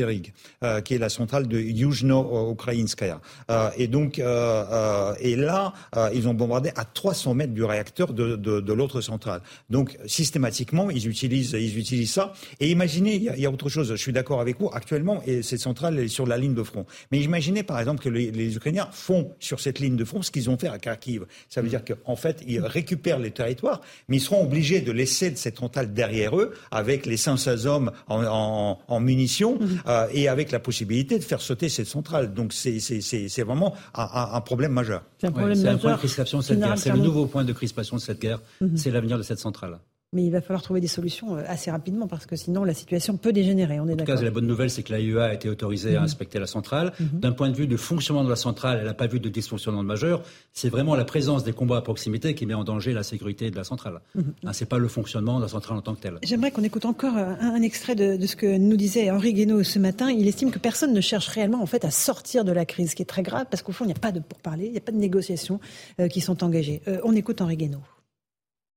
euh, 0.62 0.81
qui 0.81 0.95
est 0.95 0.99
la 0.99 1.09
centrale 1.09 1.47
de 1.47 1.59
Yuzhno-Ukrainskaya. 1.59 3.20
Euh, 3.51 3.70
et 3.77 3.86
donc, 3.86 4.19
euh, 4.19 5.15
et 5.20 5.36
là, 5.36 5.73
ils 6.15 6.28
ont 6.28 6.35
bombardé 6.35 6.70
à 6.77 6.85
300 6.85 7.35
mètres 7.35 7.53
du 7.53 7.65
réacteur 7.65 8.12
de, 8.12 8.36
de, 8.36 8.61
de 8.61 8.73
l'autre 8.73 9.01
centrale. 9.01 9.40
Donc, 9.70 9.97
systématiquement, 10.07 10.90
ils 10.90 11.09
utilisent, 11.09 11.53
ils 11.53 11.78
utilisent 11.78 12.12
ça. 12.12 12.32
Et 12.61 12.70
imaginez, 12.70 13.07
il 13.16 13.22
y, 13.24 13.28
a, 13.28 13.36
il 13.36 13.43
y 13.43 13.47
a 13.47 13.51
autre 13.51 13.68
chose. 13.68 13.89
Je 13.90 13.97
suis 13.97 14.12
d'accord 14.12 14.40
avec 14.40 14.60
vous. 14.60 14.70
Actuellement, 14.72 15.22
et 15.26 15.43
cette 15.43 15.60
centrale 15.60 15.98
est 15.98 16.09
sur 16.09 16.26
la 16.26 16.36
ligne 16.36 16.55
de 16.55 16.62
front. 16.62 16.86
Mais 17.10 17.20
imaginez, 17.20 17.62
par 17.62 17.78
exemple, 17.78 18.02
que 18.02 18.09
les, 18.09 18.30
les 18.30 18.56
Ukrainiens 18.56 18.89
font 18.93 19.32
sur 19.39 19.60
cette 19.60 19.78
ligne 19.78 19.97
de 19.97 20.05
front 20.05 20.22
ce 20.22 20.30
qu'ils 20.30 20.51
ont 20.51 20.59
fait 20.59 20.68
à 20.68 20.78
Kharkiv. 20.78 21.26
Ça 21.48 21.62
veut 21.62 21.68
dire 21.68 21.82
qu'en 21.85 22.16
fait, 22.16 22.43
ils 22.47 22.60
récupèrent 22.60 23.18
les 23.18 23.30
territoires, 23.30 23.80
mais 24.09 24.16
ils 24.16 24.20
seront 24.20 24.44
obligés 24.44 24.80
de 24.80 24.93
laisser 24.93 25.35
cette 25.36 25.59
centrale 25.59 25.93
derrière 25.93 26.36
eux, 26.36 26.55
avec 26.70 27.06
les 27.06 27.16
500 27.16 27.66
hommes 27.66 27.93
en, 28.09 28.24
en, 28.24 28.78
en 28.86 29.01
munitions, 29.01 29.59
mmh. 29.59 29.66
euh, 29.86 30.06
et 30.12 30.28
avec 30.28 30.51
la 30.51 30.60
possibilité 30.60 31.18
de 31.18 31.24
faire 31.24 31.40
sauter 31.40 31.68
cette 31.68 31.86
centrale. 31.86 32.32
Donc, 32.35 32.52
c'est 32.52 33.43
vraiment 33.43 33.74
un, 33.94 34.40
problème 34.40 34.72
majeur. 34.72 35.02
C'est 35.20 35.26
un, 35.26 35.32
point 35.32 35.48
de 35.48 35.97
crispation 35.97 36.39
de 36.39 36.44
cette 36.44 36.59
guerre. 36.59 36.78
C'est 36.78 36.93
le 36.93 36.98
nouveau 36.98 37.26
point 37.26 37.44
de 37.44 37.52
crispation 37.52 37.97
de 37.97 38.01
cette 38.01 38.20
guerre. 38.20 38.40
Mhm. 38.60 38.76
C'est 38.76 38.90
l'avenir 38.90 39.18
de 39.18 39.22
cette 39.22 39.39
centrale. 39.39 39.78
Mais 40.14 40.24
il 40.24 40.30
va 40.30 40.40
falloir 40.40 40.62
trouver 40.62 40.80
des 40.80 40.86
solutions 40.86 41.36
euh, 41.36 41.43
assez 41.47 41.70
rapidement 41.70 42.06
parce 42.06 42.24
que 42.24 42.35
sinon 42.35 42.64
la 42.64 42.72
situation 42.72 43.18
peut 43.18 43.30
dégénérer. 43.30 43.78
On 43.78 43.86
est 43.89 43.93
en 43.93 43.97
tout 43.97 44.05
cas, 44.06 44.14
la 44.14 44.30
bonne 44.30 44.47
nouvelle, 44.47 44.70
c'est 44.70 44.82
que 44.82 44.90
l'AIEA 44.90 45.24
a 45.24 45.35
été 45.35 45.51
autorisée 45.51 45.97
à 45.97 45.98
mhm. 45.98 46.05
inspecter 46.06 46.39
la 46.39 46.47
centrale. 46.47 46.94
Mhm. 46.98 47.20
D'un 47.20 47.32
point 47.32 47.51
de 47.51 47.55
vue 47.55 47.66
de 47.66 47.76
fonctionnement 47.76 48.24
de 48.24 48.30
la 48.30 48.36
centrale, 48.36 48.78
elle 48.80 48.86
n'a 48.86 48.94
pas 48.94 49.06
vu 49.06 49.20
de 49.20 49.28
dysfonctionnement 49.28 49.82
majeur. 49.82 50.22
C'est 50.55 50.70
vraiment 50.70 50.94
la 50.94 51.05
présence 51.05 51.44
des 51.44 51.52
combats 51.52 51.76
à 51.76 51.82
proximité 51.82 52.35
qui 52.35 52.47
met 52.47 52.55
en 52.55 52.64
danger 52.64 52.94
la 52.94 53.02
sécurité 53.02 53.51
de 53.51 53.56
la 53.56 53.64
centrale. 53.64 54.01
Ce 54.14 54.20
mhm. 54.20 54.35
n'est 54.44 54.52
c'est 54.55 54.64
pas 54.64 54.78
le 54.78 54.89
fonctionnement 54.89 55.36
de 55.36 55.43
la 55.43 55.48
centrale 55.48 55.76
en 55.76 55.82
tant 55.82 55.94
que 55.94 56.01
telle. 56.01 56.18
J'aimerais 56.22 56.52
qu'on 56.52 56.64
écoute 56.64 56.86
encore 56.86 57.18
euh, 57.18 57.35
un, 57.40 57.60
extrait 57.60 57.94
de, 57.94 58.24
ce 58.26 58.35
que 58.35 58.56
nous 58.56 58.76
disait 58.76 59.10
Henri 59.10 59.35
Guénaud 59.35 59.62
ce 59.62 59.78
matin. 59.78 60.10
Il 60.10 60.26
estime 60.26 60.51
que 60.51 60.59
personne 60.59 60.94
ne 60.94 61.02
cherche 61.02 61.28
réellement 61.28 61.60
en 61.60 61.66
fait 61.66 61.85
à 61.85 61.90
sortir 61.90 62.47
de 62.47 62.52
la 62.52 62.64
crise, 62.64 62.93
ce 62.93 62.97
qui 62.97 63.02
est 63.02 63.06
très 63.06 63.22
grave 63.22 63.44
parce 63.51 63.62
qu'au 63.62 63.72
fond, 63.72 63.85
il 63.85 63.89
n'y 63.89 63.94
a 63.94 64.01
pas 64.01 64.12
de 64.12 64.20
pourparlers, 64.20 64.66
il 64.66 64.72
n'y 64.72 64.78
a 64.78 64.80
pas 64.80 64.93
de 64.93 64.97
négociations 64.97 65.60
euh, 66.01 66.09
qui 66.09 66.22
sont 66.22 66.43
engagées. 66.43 66.80
on 67.05 67.14
écoute 67.14 67.43
Henri 67.43 67.59
Guénaud 67.59 67.82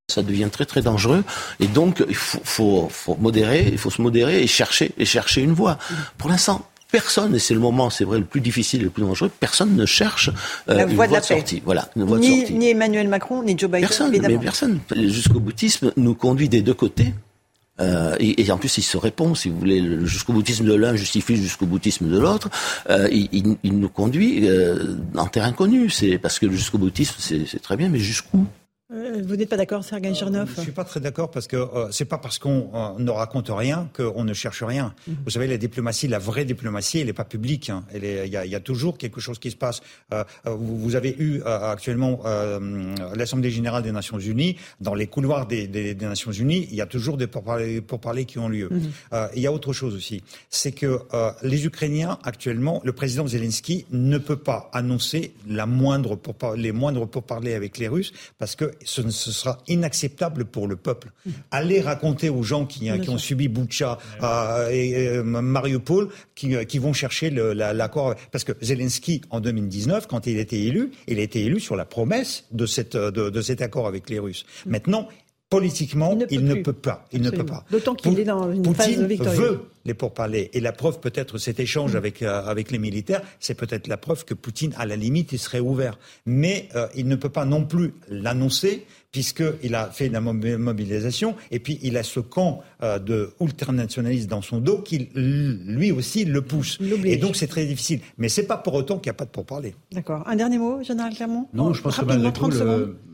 ça 0.08 0.24
devient 0.24 0.50
très 0.52 0.66
très 0.66 0.82
dangereux. 0.82 1.24
Et 1.60 1.68
donc, 1.68 2.04
il 2.08 2.16
faut, 2.16 2.88
faut, 2.90 3.18
modérer, 3.20 3.68
il 3.72 3.78
faut 3.78 3.90
se 3.90 4.02
modérer 4.02 4.42
et 4.42 4.48
chercher, 4.48 4.92
et 4.98 5.06
chercher 5.06 5.42
une 5.42 5.54
voie. 5.54 5.78
Pour 6.18 6.30
l'instant, 6.30 6.68
personne, 6.92 7.36
et 7.36 7.40
c'est 7.40 7.54
le 7.54 7.60
moment, 7.60 7.90
c'est 7.90 8.04
vrai, 8.04 8.20
le 8.20 8.26
plus 8.26 8.42
difficile 8.42 8.82
et 8.82 8.84
le 8.84 8.90
plus 8.90 9.04
dangereux, 9.04 9.32
personne 9.40 9.76
ne 9.76 9.86
cherche 9.86 10.30
euh, 10.70 10.86
une 10.86 10.96
voie 10.96 11.08
de, 11.08 11.14
la 11.14 11.22
sortie. 11.22 11.62
Voilà, 11.66 11.90
une 11.96 12.04
voie 12.04 12.20
ni, 12.20 12.30
de 12.30 12.38
sortie. 12.40 12.54
Ni 12.54 12.70
Emmanuel 12.70 13.08
Macron, 13.08 13.44
ni 13.44 13.58
Joe 13.58 13.70
Biden, 13.70 13.88
personne, 13.88 14.12
Mais 14.12 14.38
personne. 14.38 14.80
Jusqu'au 14.96 15.40
boutisme 15.40 15.94
nous 15.98 16.16
conduit 16.16 16.50
des 16.50 16.62
deux 16.62 16.74
côtés. 16.74 17.14
Euh, 17.80 18.16
et, 18.20 18.52
en 18.52 18.58
plus, 18.58 18.78
il 18.78 18.84
se 18.84 18.98
répond, 18.98 19.34
si 19.34 19.50
vous 19.50 19.58
voulez, 19.58 19.80
le 19.80 20.06
jusqu'au 20.06 20.34
boutisme 20.34 20.66
de 20.66 20.74
l'un 20.74 20.96
justifie 20.96 21.36
jusqu'au 21.36 21.66
boutisme 21.66 22.10
de 22.10 22.20
l'autre. 22.20 22.50
Euh, 22.90 23.08
il, 23.12 23.58
il, 23.64 23.80
nous 23.80 23.90
conduit 23.90 24.48
euh, 24.48 24.98
en 25.16 25.26
terrain 25.26 25.52
connu. 25.52 25.90
C'est 25.90 26.18
parce 26.18 26.38
que 26.38 26.46
le 26.46 26.54
jusqu'au 26.54 26.78
boutisme, 26.78 27.16
c'est 27.20 27.62
très 27.62 27.78
bien, 27.78 27.90
mais 27.90 28.00
jusqu'où? 28.00 28.46
Euh, 28.94 29.22
vous 29.26 29.36
n'êtes 29.36 29.50
pas 29.50 29.58
d'accord, 29.58 29.84
Sergei 29.84 30.14
Girnov 30.14 30.50
Je 30.54 30.60
ne 30.60 30.64
suis 30.64 30.72
pas 30.72 30.84
très 30.84 31.00
d'accord 31.00 31.32
parce 31.32 31.48
que 31.48 31.56
euh, 31.56 31.88
c'est 31.92 32.06
pas 32.06 32.18
parce 32.18 32.40
qu'on 32.40 32.70
euh, 32.74 33.00
ne 33.00 33.10
raconte 33.10 33.50
rien 33.50 33.90
qu'on 33.94 34.24
ne 34.24 34.34
cherche 34.34 34.64
rien. 34.64 34.94
Mhm. 35.08 35.16
Vous 35.24 35.32
savez, 35.32 35.48
la 35.48 35.58
diplomatie, 35.58 36.08
la 36.08 36.20
vraie 36.20 36.46
diplomatie, 36.46 37.00
elle 37.00 37.08
n'est 37.08 37.14
pas 37.14 37.24
publique. 37.24 37.70
Hein. 37.70 37.84
Il 37.94 38.04
y, 38.04 38.36
a, 38.36 38.46
y, 38.46 38.56
a, 38.56 38.60
toujours 38.60 38.98
quelque 38.98 39.22
chose 39.22 39.40
qui 39.40 39.50
se 39.52 39.56
passe. 39.56 39.82
Euh, 40.14 40.24
vous, 40.46 40.78
vous, 40.78 40.96
avez 40.96 41.16
eu 41.18 41.42
actuellement 41.44 42.22
l'Assemblée 43.16 43.50
générale 43.50 43.84
des 43.84 43.92
Nations 43.92 44.20
Unies. 44.20 44.58
Dans 44.82 44.94
les 44.94 45.08
couloirs 45.08 45.48
des, 45.48 45.68
des, 45.68 45.94
des 45.94 46.06
Nations 46.06 46.32
Unies, 46.32 46.68
il 46.70 46.76
y 46.76 46.82
a 46.82 46.86
toujours 46.86 47.18
des 47.18 47.28
pourparlers, 47.28 47.82
pourparlers 47.82 48.26
qui 48.26 48.40
ont 48.40 48.50
lieu. 48.50 48.70
Mhm. 48.70 48.92
il 49.36 49.42
y 49.42 49.48
a 49.48 49.52
autre 49.52 49.74
chose 49.74 49.96
aussi. 49.96 50.22
C'est 50.50 50.72
que 50.72 51.00
les 51.44 51.66
Ukrainiens, 51.66 52.20
actuellement, 52.24 52.82
le 52.84 52.92
président 52.92 53.26
Zelensky 53.26 53.86
ne 53.92 54.18
peut 54.18 54.38
pas 54.38 54.70
annoncer 54.74 55.34
la 55.48 55.66
moindre 55.66 56.20
les 56.56 56.72
moindres 56.72 57.08
pourparlers 57.08 57.54
avec 57.54 57.78
les 57.78 57.88
Russes 57.88 58.14
parce 58.38 58.56
que 58.56 58.72
ce, 58.86 59.10
ce, 59.10 59.32
sera 59.32 59.60
inacceptable 59.68 60.46
pour 60.46 60.68
le 60.68 60.76
peuple. 60.76 61.12
Mmh. 61.26 61.32
Allez 61.52 61.82
raconter 61.82 62.30
aux 62.30 62.44
gens 62.44 62.66
qui, 62.66 62.92
qui 63.00 63.10
ont 63.10 63.18
subi 63.18 63.48
Boucha 63.48 63.98
euh, 64.22 64.70
et 64.70 65.08
euh, 65.08 65.24
Mariupol 65.24 66.10
qui, 66.36 66.56
euh, 66.56 66.64
qui, 66.64 66.80
vont 66.80 66.94
chercher 66.94 67.30
l'accord. 67.30 68.16
parce 68.32 68.44
que 68.44 68.54
Zelensky, 68.62 69.22
en 69.30 69.40
2019, 69.40 70.08
quand 70.08 70.28
il 70.28 70.38
était 70.40 70.60
élu, 70.60 70.92
il 71.08 71.20
été 71.20 71.44
élu 71.44 71.60
sur 71.60 71.76
la 71.76 71.86
promesse 71.86 72.46
de, 72.52 72.66
cette, 72.66 72.96
de, 72.98 73.30
de 73.30 73.42
cet 73.42 73.62
accord 73.62 73.88
avec 73.88 74.10
les 74.10 74.20
Russes. 74.20 74.46
Mmh. 74.66 74.72
Maintenant, 74.72 75.08
politiquement, 75.52 76.18
il 76.32 76.46
ne 76.46 76.56
peut, 76.56 76.72
pas. 76.72 77.06
Il 77.12 77.22
ne 77.22 77.30
peut 77.30 77.46
pas. 77.46 77.66
D'autant 77.70 77.94
qu'il 77.94 78.18
est 78.18 78.24
dans 78.24 78.52
une 78.52 78.74
phase 78.74 79.04
victorieuse. 79.04 79.38
veut 79.38 79.60
les 79.84 79.94
pourparlers. 79.94 80.50
Et 80.54 80.62
la 80.62 80.72
preuve, 80.72 81.02
peut-être, 81.02 81.38
cet 81.38 81.60
échange 81.60 81.96
avec, 81.96 82.22
euh, 82.22 82.42
avec 82.46 82.72
les 82.72 82.78
militaires, 82.78 83.22
c'est 83.42 83.54
peut-être 83.54 83.88
la 83.88 83.98
preuve 83.98 84.24
que 84.24 84.34
Poutine, 84.34 84.74
à 84.78 84.86
la 84.86 84.96
limite, 84.96 85.34
il 85.34 85.40
serait 85.40 85.60
ouvert. 85.60 86.00
Mais 86.26 86.70
euh, 86.76 86.88
il 86.96 87.08
ne 87.08 87.18
peut 87.18 87.30
pas 87.30 87.44
non 87.44 87.66
plus 87.66 87.94
l'annoncer 88.08 88.86
puisqu'il 89.12 89.76
a 89.76 89.88
fait 89.88 90.10
la 90.10 90.22
mobilisation, 90.22 91.36
et 91.52 91.60
puis 91.60 91.80
il 91.82 91.98
a 91.98 92.04
ce 92.04 92.20
camp 92.20 92.62
euh, 92.82 92.98
de 92.98 93.32
ultranationalistes 93.42 94.30
dans 94.30 94.42
son 94.42 94.60
dos 94.60 94.80
qui, 94.80 95.10
lui 95.16 95.92
aussi, 95.92 96.26
le 96.26 96.42
pousse. 96.42 96.78
Et 97.04 97.18
donc 97.18 97.36
c'est 97.36 97.48
très 97.48 97.66
difficile. 97.66 98.00
Mais 98.18 98.30
c'est 98.30 98.48
pas 98.48 98.58
pour 98.58 98.74
autant 98.74 99.00
qu'il 99.00 99.10
n'y 99.10 99.16
a 99.16 99.18
pas 99.18 99.26
de 99.26 99.32
pourparler. 99.32 99.76
D'accord. 99.92 100.24
Un 100.28 100.36
dernier 100.36 100.58
mot, 100.58 100.82
Général 100.82 101.14
Clermont 101.14 101.48
Non, 101.54 101.74
je 101.74 101.82
pense 101.82 101.98
que 101.98 102.06
malgré 102.06 102.32
tout, 102.32 102.50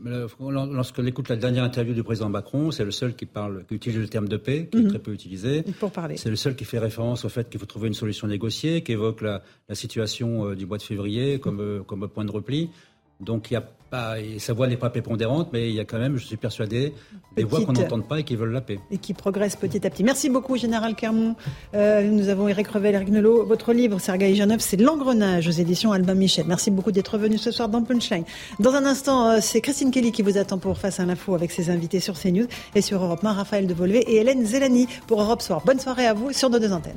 lorsqu'on 0.04 1.06
écoute 1.06 1.28
la 1.28 1.36
dernière 1.36 1.64
interview 1.64 1.94
du 1.94 2.02
président 2.02 2.28
Macron, 2.28 2.70
c'est 2.70 2.84
le 2.84 2.90
seul 2.90 3.14
qui 3.14 3.26
parle, 3.26 3.64
qui 3.66 3.74
utilise 3.74 3.98
le 3.98 4.08
terme 4.08 4.28
de 4.28 4.36
paix, 4.36 4.68
qui 4.70 4.78
est 4.78 4.82
mhm. 4.82 4.88
très 4.88 4.98
peu 4.98 5.12
utilisé. 5.12 5.64
Pour 5.80 5.90
parler. 5.90 6.16
C'est 6.16 6.30
le 6.30 6.36
seul 6.36 6.54
qui 6.54 6.64
fait 6.64 6.78
référence 6.78 7.24
au 7.24 7.28
fait 7.28 7.48
qu'il 7.48 7.58
faut 7.58 7.66
trouver 7.66 7.88
une 7.88 7.94
solution 7.94 8.26
négociée, 8.26 8.82
qui 8.82 8.92
évoque 8.92 9.22
la, 9.22 9.42
situation 9.72 10.48
euh, 10.48 10.56
du 10.56 10.66
mois 10.66 10.78
de 10.78 10.82
février 10.82 11.38
comme, 11.38 11.60
euh, 11.60 11.82
comme 11.82 12.08
point 12.08 12.24
de 12.24 12.30
repli. 12.30 12.70
Donc 13.20 13.50
il 13.50 13.54
y 13.54 13.56
a 13.56 13.64
pas, 13.90 14.16
sa 14.38 14.52
voix 14.52 14.66
n'est 14.66 14.76
pas 14.76 14.90
prépondérante, 14.90 15.48
mais 15.52 15.68
il 15.68 15.74
y 15.74 15.80
a 15.80 15.84
quand 15.84 15.98
même, 15.98 16.16
je 16.16 16.24
suis 16.26 16.36
persuadé, 16.36 16.92
des 17.36 17.44
voix 17.44 17.64
qu'on 17.64 17.72
n'entend 17.72 18.00
pas 18.00 18.20
et 18.20 18.24
qui 18.24 18.36
veulent 18.36 18.52
la 18.52 18.60
paix. 18.60 18.78
Et 18.90 18.98
qui 18.98 19.14
progressent 19.14 19.56
petit 19.56 19.86
à 19.86 19.90
petit. 19.90 20.04
Merci 20.04 20.28
beaucoup, 20.28 20.56
Général 20.56 20.94
Clermont. 20.94 21.36
Euh, 21.74 22.02
nous 22.02 22.28
avons 22.28 22.48
Eric 22.48 22.68
Revel, 22.68 22.94
Eric 22.94 23.08
Nelot. 23.08 23.46
Votre 23.46 23.72
livre, 23.72 23.98
Sergei 23.98 24.34
Janov, 24.34 24.60
c'est 24.60 24.80
L'engrenage 24.80 25.48
aux 25.48 25.52
éditions 25.52 25.92
Albin 25.92 26.14
Michel. 26.14 26.44
Merci 26.46 26.70
beaucoup 26.70 26.92
d'être 26.92 27.18
venu 27.18 27.38
ce 27.38 27.50
soir 27.50 27.68
dans 27.68 27.82
Punchline. 27.82 28.24
Dans 28.60 28.74
un 28.74 28.84
instant, 28.84 29.30
euh, 29.30 29.38
c'est 29.40 29.60
Christine 29.60 29.90
Kelly 29.90 30.12
qui 30.12 30.22
vous 30.22 30.38
attend 30.38 30.58
pour 30.58 30.78
Face 30.78 31.00
à 31.00 31.06
l'info 31.06 31.34
avec 31.34 31.50
ses 31.50 31.70
invités 31.70 31.98
sur 31.98 32.14
CNews 32.14 32.46
et 32.74 32.82
sur 32.82 33.02
Europe 33.02 33.24
1, 33.24 33.32
Raphaël 33.32 33.66
Devolvé 33.66 34.00
et 34.00 34.16
Hélène 34.16 34.44
Zelani 34.44 34.86
pour 35.06 35.20
Europe 35.20 35.42
Soir. 35.42 35.62
Bonne 35.64 35.80
soirée 35.80 36.06
à 36.06 36.14
vous 36.14 36.32
sur 36.32 36.50
nos 36.50 36.58
deux 36.58 36.72
antennes. 36.72 36.96